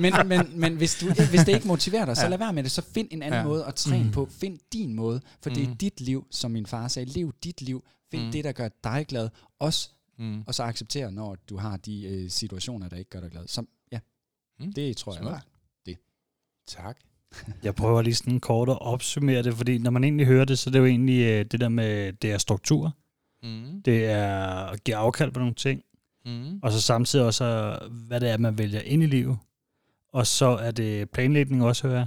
men, 0.12 0.28
men, 0.28 0.60
men 0.60 0.76
hvis, 0.76 0.98
du, 1.00 1.06
hvis 1.30 1.40
det 1.40 1.48
ikke 1.54 1.66
motiverer 1.68 2.04
dig, 2.04 2.16
så 2.16 2.28
lad 2.28 2.38
være 2.38 2.52
med 2.52 2.62
det. 2.62 2.70
Så 2.70 2.82
find 2.94 3.08
en 3.10 3.22
anden 3.22 3.40
Ja. 3.40 3.44
måde 3.46 3.64
at 3.64 3.74
træne 3.74 3.98
Mm. 4.02 4.06
mm. 4.06 4.12
på. 4.12 4.28
Find 4.30 4.58
din 4.72 4.94
måde, 4.94 5.20
for 5.42 5.50
mm. 5.50 5.54
det 5.56 5.64
er 5.64 5.68
Mm. 5.68 5.76
dit 5.76 6.00
liv, 6.00 6.26
som 6.30 6.50
min 6.50 6.66
far 6.66 6.88
sagde. 6.88 7.10
Lev 7.12 7.32
dit 7.44 7.62
liv. 7.62 7.84
Find 8.10 8.22
Mm. 8.22 8.26
mm. 8.26 8.32
det, 8.32 8.44
der 8.44 8.52
gør 8.52 8.68
dig 8.84 9.06
glad. 9.08 9.28
Også, 9.58 9.90
mm. 10.18 10.42
og 10.46 10.54
så 10.54 10.62
acceptere, 10.62 11.12
når 11.12 11.34
du 11.48 11.56
har 11.56 11.76
de 11.76 12.02
øh, 12.06 12.30
situationer, 12.30 12.88
der 12.88 12.96
ikke 12.96 13.10
gør 13.10 13.20
dig 13.20 13.30
glad. 13.30 13.48
Som, 13.48 13.68
ja, 13.92 13.98
Mm. 14.60 14.66
mm. 14.66 14.72
det 14.72 14.96
tror 14.96 15.14
jeg 15.14 15.24
var. 15.24 15.44
Tak. 16.66 16.98
Jeg 17.62 17.74
prøver 17.74 18.02
lige 18.02 18.14
sådan 18.14 18.40
kort 18.40 18.68
at 18.68 18.78
opsummere 18.80 19.42
det, 19.42 19.54
fordi 19.54 19.78
når 19.78 19.90
man 19.90 20.04
egentlig 20.04 20.26
hører 20.26 20.44
det, 20.44 20.58
så 20.58 20.70
er 20.70 20.72
det 20.72 20.78
jo 20.78 20.86
egentlig 20.86 21.20
øh, 21.24 21.44
det 21.44 21.60
der 21.60 21.68
med, 21.68 22.12
det 22.12 22.32
er 22.32 22.38
struktur, 22.38 22.96
Mm. 23.42 23.82
det 23.82 24.06
er 24.06 24.36
at 24.44 24.84
give 24.84 24.96
afkald 24.96 25.32
på 25.32 25.38
nogle 25.40 25.54
ting, 25.54 25.82
Mm. 26.26 26.58
og 26.62 26.72
så 26.72 26.80
samtidig 26.82 27.24
også, 27.26 27.78
hvad 27.90 28.20
det 28.20 28.30
er, 28.30 28.36
man 28.38 28.58
vælger 28.58 28.80
ind 28.80 29.02
i 29.02 29.06
livet. 29.06 29.38
Og 30.12 30.26
så 30.26 30.46
er 30.46 30.70
det 30.70 31.10
planlægning 31.10 31.64
også, 31.64 31.88
hører 31.88 31.98
jeg, 31.98 32.06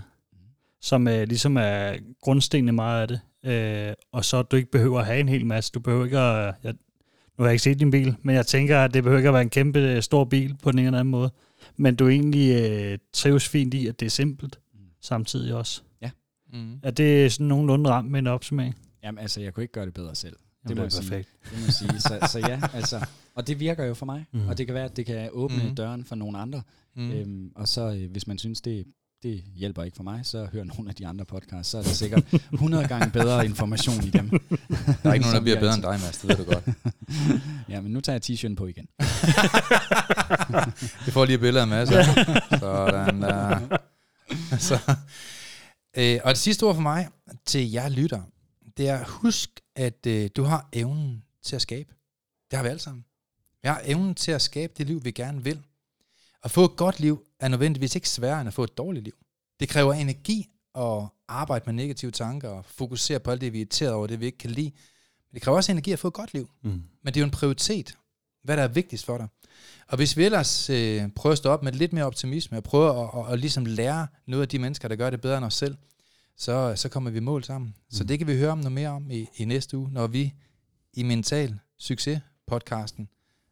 som 0.82 1.08
øh, 1.08 1.28
ligesom 1.28 1.58
er 1.58 1.98
grundstenene 2.22 2.72
meget 2.72 3.02
af 3.02 3.08
det. 3.08 3.20
Øh, 3.46 3.94
og 4.12 4.26
så 4.26 4.42
du 4.42 4.56
ikke 4.56 4.72
behøver 4.72 5.00
at 5.00 5.06
have 5.06 5.20
en 5.20 5.30
hel 5.30 5.46
masse. 5.46 5.72
Du 5.72 5.80
behøver 5.80 6.06
ikke 6.06 6.20
at... 6.20 6.56
Jeg, 6.64 6.74
nu 7.38 7.44
har 7.44 7.46
jeg 7.46 7.54
ikke 7.54 7.64
set 7.64 7.80
din 7.80 7.92
bil, 7.92 8.16
men 8.22 8.36
jeg 8.36 8.46
tænker, 8.46 8.80
at 8.80 8.94
det 8.94 9.04
behøver 9.04 9.18
ikke 9.20 9.30
at 9.30 9.34
være 9.34 9.42
en 9.42 9.50
kæmpe 9.50 9.80
øh, 9.80 10.02
stor 10.02 10.26
bil 10.26 10.56
på 10.64 10.72
den 10.72 10.80
ene 10.80 10.86
eller 10.88 11.00
anden 11.00 11.12
måde. 11.12 11.32
Men 11.78 11.96
du 11.96 12.08
egentlig 12.10 12.72
øh, 12.72 12.98
trives 13.14 13.48
fint 13.50 13.74
i, 13.74 13.88
at 13.88 14.00
det 14.00 14.06
er 14.06 14.10
simpelt 14.10 14.60
Mm. 14.74 14.80
samtidig 15.02 15.54
også. 15.56 15.82
Mm. 16.54 16.80
Er 16.84 16.92
det 16.92 17.32
sådan 17.32 17.48
nogenlunde 17.48 17.90
ramt 17.90 18.12
med 18.12 18.20
en 18.20 18.28
opsummering? 18.28 18.76
Jamen 19.04 19.20
altså, 19.20 19.42
jeg 19.42 19.54
kunne 19.54 19.64
ikke 19.64 19.72
gøre 19.74 19.86
det 19.86 19.94
bedre 19.94 20.16
selv. 20.16 20.36
Jamen, 20.70 20.78
må 20.78 20.84
det 20.86 20.94
er 20.94 20.98
jeg 20.98 21.04
sige. 21.04 21.10
perfekt. 21.10 21.30
Det 21.44 21.66
må 21.66 21.72
sige. 21.72 22.02
Så, 22.02 22.28
så 22.32 22.40
ja, 22.40 22.62
altså, 22.80 23.06
og 23.36 23.48
det 23.48 23.60
virker 23.60 23.84
jo 23.86 23.94
for 23.94 24.06
mig, 24.06 24.26
mm. 24.32 24.48
og 24.48 24.58
det 24.58 24.66
kan 24.68 24.74
være, 24.74 24.86
at 24.86 24.98
det 24.98 25.06
kan 25.06 25.30
åbne 25.32 25.64
mm. 25.70 25.76
døren 25.76 26.06
for 26.06 26.16
nogle 26.16 26.38
andre. 26.38 26.62
Mm. 26.96 27.04
Mm. 27.04 27.12
Øhm, 27.12 27.52
og 27.56 27.68
så 27.68 27.82
øh, 28.02 28.12
hvis 28.12 28.28
man 28.28 28.38
synes, 28.38 28.62
det, 28.62 28.86
det 29.24 29.44
hjælper 29.56 29.84
ikke 29.84 29.96
for 29.96 30.04
mig, 30.04 30.26
så 30.26 30.48
hør 30.54 30.64
nogle 30.64 30.90
af 30.90 30.96
de 30.96 31.08
andre 31.08 31.26
podcasts, 31.26 31.72
så 31.72 31.78
er 31.78 31.82
der 31.82 31.90
sikkert 31.90 32.24
100 32.54 32.88
gange 32.88 33.12
bedre 33.12 33.46
information 33.46 34.04
i 34.04 34.10
dem. 34.10 34.30
Der 34.30 35.10
er 35.10 35.14
ikke 35.14 35.26
nogen, 35.26 35.36
der 35.36 35.42
bliver 35.42 35.60
bedre 35.60 35.74
end 35.74 35.84
dig, 35.84 36.00
Mads, 36.00 36.18
det 36.18 36.30
ved 36.30 36.46
du 36.46 36.54
godt. 36.54 36.64
Ja, 37.70 37.82
men 37.82 37.92
nu 37.92 38.02
tager 38.02 38.14
jeg 38.14 38.22
t-shirten 38.26 38.56
på 38.56 38.68
igen. 38.68 38.88
Vi 41.06 41.12
får 41.12 41.26
lige 41.26 41.36
et 41.36 41.40
billede 41.40 41.62
af 41.62 41.68
Mads. 41.68 41.90
Sådan 42.60 43.22
der. 43.22 43.78
Så, 44.58 44.80
øh, 45.98 46.20
og 46.24 46.30
det 46.30 46.38
sidste 46.38 46.64
ord 46.64 46.76
for 46.76 46.82
mig 46.82 47.08
til 47.46 47.72
jer 47.72 47.90
lytter, 47.90 48.22
det 48.78 48.90
er 48.90 49.04
husk, 49.08 49.50
at 49.76 50.06
øh, 50.08 50.30
du 50.36 50.44
har 50.44 50.70
evnen 50.74 51.24
til 51.44 51.56
at 51.56 51.62
skabe. 51.62 51.94
Det 52.52 52.58
har 52.58 52.64
vi 52.64 52.70
alle 52.70 52.82
sammen. 52.82 53.06
Vi 53.62 53.68
har 53.68 53.82
evnen 53.86 54.16
til 54.16 54.32
at 54.32 54.42
skabe 54.42 54.74
det 54.78 54.88
liv, 54.88 55.06
vi 55.06 55.12
gerne 55.12 55.44
vil. 55.44 55.60
At 56.44 56.52
få 56.52 56.66
et 56.66 56.76
godt 56.76 57.00
liv 57.00 57.26
er 57.44 57.48
nødvendigvis 57.48 57.96
ikke 57.96 58.10
sværere 58.10 58.42
end 58.42 58.48
at 58.48 58.54
få 58.54 58.64
et 58.64 58.78
dårligt 58.78 59.04
liv. 59.04 59.14
Det 59.60 59.70
kræver 59.70 59.94
energi 59.94 60.50
at 60.76 61.04
arbejde 61.28 61.66
med 61.66 61.74
negative 61.74 62.12
tanker 62.12 62.50
og 62.50 62.66
fokusere 62.66 63.20
på 63.20 63.32
alt 63.32 63.42
det, 63.42 63.54
vi 63.54 63.58
er 63.58 63.62
irriteret 63.62 63.94
over, 63.94 64.08
det 64.08 64.20
vi 64.20 64.26
ikke 64.26 64.38
kan 64.38 64.50
lide. 64.50 64.72
Men 65.32 65.34
det 65.34 65.42
kræver 65.42 65.56
også 65.56 65.72
energi 65.72 65.92
at 65.92 66.00
få 66.00 66.08
et 66.08 66.14
godt 66.14 66.34
liv. 66.34 66.50
Mm. 66.62 66.70
Men 66.70 67.14
det 67.14 67.18
er 67.18 67.22
jo 67.22 67.26
en 67.26 67.32
prioritet, 67.32 67.98
hvad 68.44 68.58
der 68.58 68.64
er 68.64 68.68
vigtigst 68.68 69.06
for 69.06 69.18
dig. 69.18 69.28
Og 69.88 69.98
hvis 69.98 70.18
vi 70.18 70.26
ellers 70.26 70.70
øh, 70.70 71.10
prøver 71.16 71.32
at 71.32 71.38
stå 71.38 71.50
op 71.50 71.64
med 71.64 71.72
lidt 71.72 71.94
mere 71.94 72.06
optimisme, 72.06 72.58
og 72.58 72.64
prøver 72.64 73.20
at, 73.20 73.28
at, 73.28 73.34
at 73.34 73.40
ligesom 73.40 73.66
lære 73.66 74.08
noget 74.28 74.42
af 74.42 74.48
de 74.48 74.60
mennesker, 74.60 74.88
der 74.88 74.96
gør 74.96 75.10
det 75.10 75.22
bedre 75.22 75.38
end 75.38 75.46
os 75.46 75.54
selv, 75.54 75.76
så, 76.38 76.74
så 76.76 76.90
kommer 76.90 77.10
vi 77.10 77.20
mål 77.20 77.44
sammen. 77.44 77.68
Mm. 77.68 77.96
Så 77.96 78.04
det 78.04 78.18
kan 78.18 78.28
vi 78.28 78.38
høre 78.38 78.52
om 78.52 78.58
noget 78.58 78.72
mere 78.72 78.90
om 78.90 79.12
i, 79.12 79.28
i 79.36 79.46
næste 79.46 79.78
uge, 79.78 79.92
når 79.92 80.08
vi 80.08 80.34
i 80.94 81.04
Mental 81.04 81.60
Succes 81.78 82.20
podcasten 82.48 83.10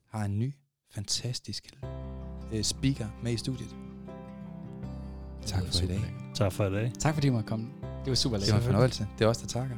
har 0.10 0.26
en 0.26 0.40
ny, 0.40 0.54
fantastisk 0.90 1.68
øh, 2.54 2.64
speaker 2.64 3.06
med 3.24 3.32
i 3.34 3.38
studiet. 3.38 3.70
Tak 5.46 5.62
for 5.74 5.84
i 5.84 5.88
dag. 5.88 6.02
Tak 6.36 6.52
for 6.52 6.66
i 6.66 6.72
dag. 6.74 6.92
Tak 7.00 7.14
fordi 7.14 7.28
du 7.28 7.34
måtte 7.34 7.48
komme. 7.48 7.66
Det 7.82 8.10
var 8.10 8.16
super 8.16 8.38
Det 8.38 8.48
var 8.48 8.54
en 8.54 8.60
lækkert. 8.60 8.74
fornøjelse. 8.74 9.08
Det 9.20 9.26
er 9.26 9.30
os, 9.30 9.38
der 9.38 9.48
takker. 9.48 9.76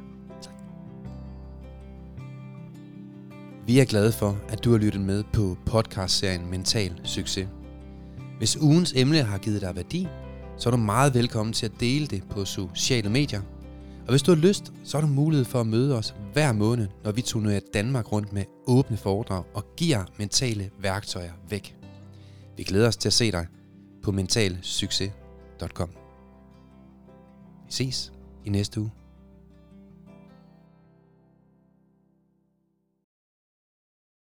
Vi 3.67 3.80
er 3.80 3.86
glade 3.86 4.11
for, 4.11 4.38
at 4.49 4.63
du 4.63 4.71
har 4.71 4.78
lyttet 4.78 5.01
med 5.01 5.24
på 5.34 5.57
podcastserien 5.65 6.49
Mental 6.49 7.01
Succes. 7.03 7.47
Hvis 8.38 8.57
ugens 8.57 8.93
emne 8.95 9.24
har 9.24 9.38
givet 9.38 9.61
dig 9.61 9.76
værdi, 9.76 10.07
så 10.57 10.69
er 10.69 10.71
du 10.71 10.78
meget 10.78 11.13
velkommen 11.13 11.53
til 11.53 11.65
at 11.65 11.71
dele 11.80 12.07
det 12.07 12.24
på 12.30 12.45
sociale 12.45 13.09
medier. 13.09 13.41
Og 14.05 14.09
hvis 14.09 14.21
du 14.21 14.32
har 14.32 14.41
lyst, 14.41 14.74
så 14.84 14.97
har 14.99 15.07
du 15.07 15.13
mulighed 15.13 15.45
for 15.45 15.59
at 15.59 15.67
møde 15.67 15.97
os 15.97 16.15
hver 16.34 16.51
måned, 16.51 16.88
når 17.03 17.11
vi 17.11 17.21
turnerer 17.21 17.59
Danmark 17.74 18.11
rundt 18.11 18.34
med 18.34 18.43
åbne 18.67 18.97
foredrag 18.97 19.43
og 19.53 19.65
giver 19.78 20.03
mentale 20.19 20.69
værktøjer 20.80 21.32
væk. 21.49 21.76
Vi 22.58 22.64
glæder 22.64 22.88
os 22.88 22.97
til 22.97 23.10
at 23.10 23.14
se 23.14 23.32
dig 23.32 23.47
på 24.01 24.12
mentalsucces.com. 24.12 25.89
Vi 27.66 27.72
ses 27.72 28.14
i 28.45 28.49
næste 28.49 28.82
uge. 28.82 28.91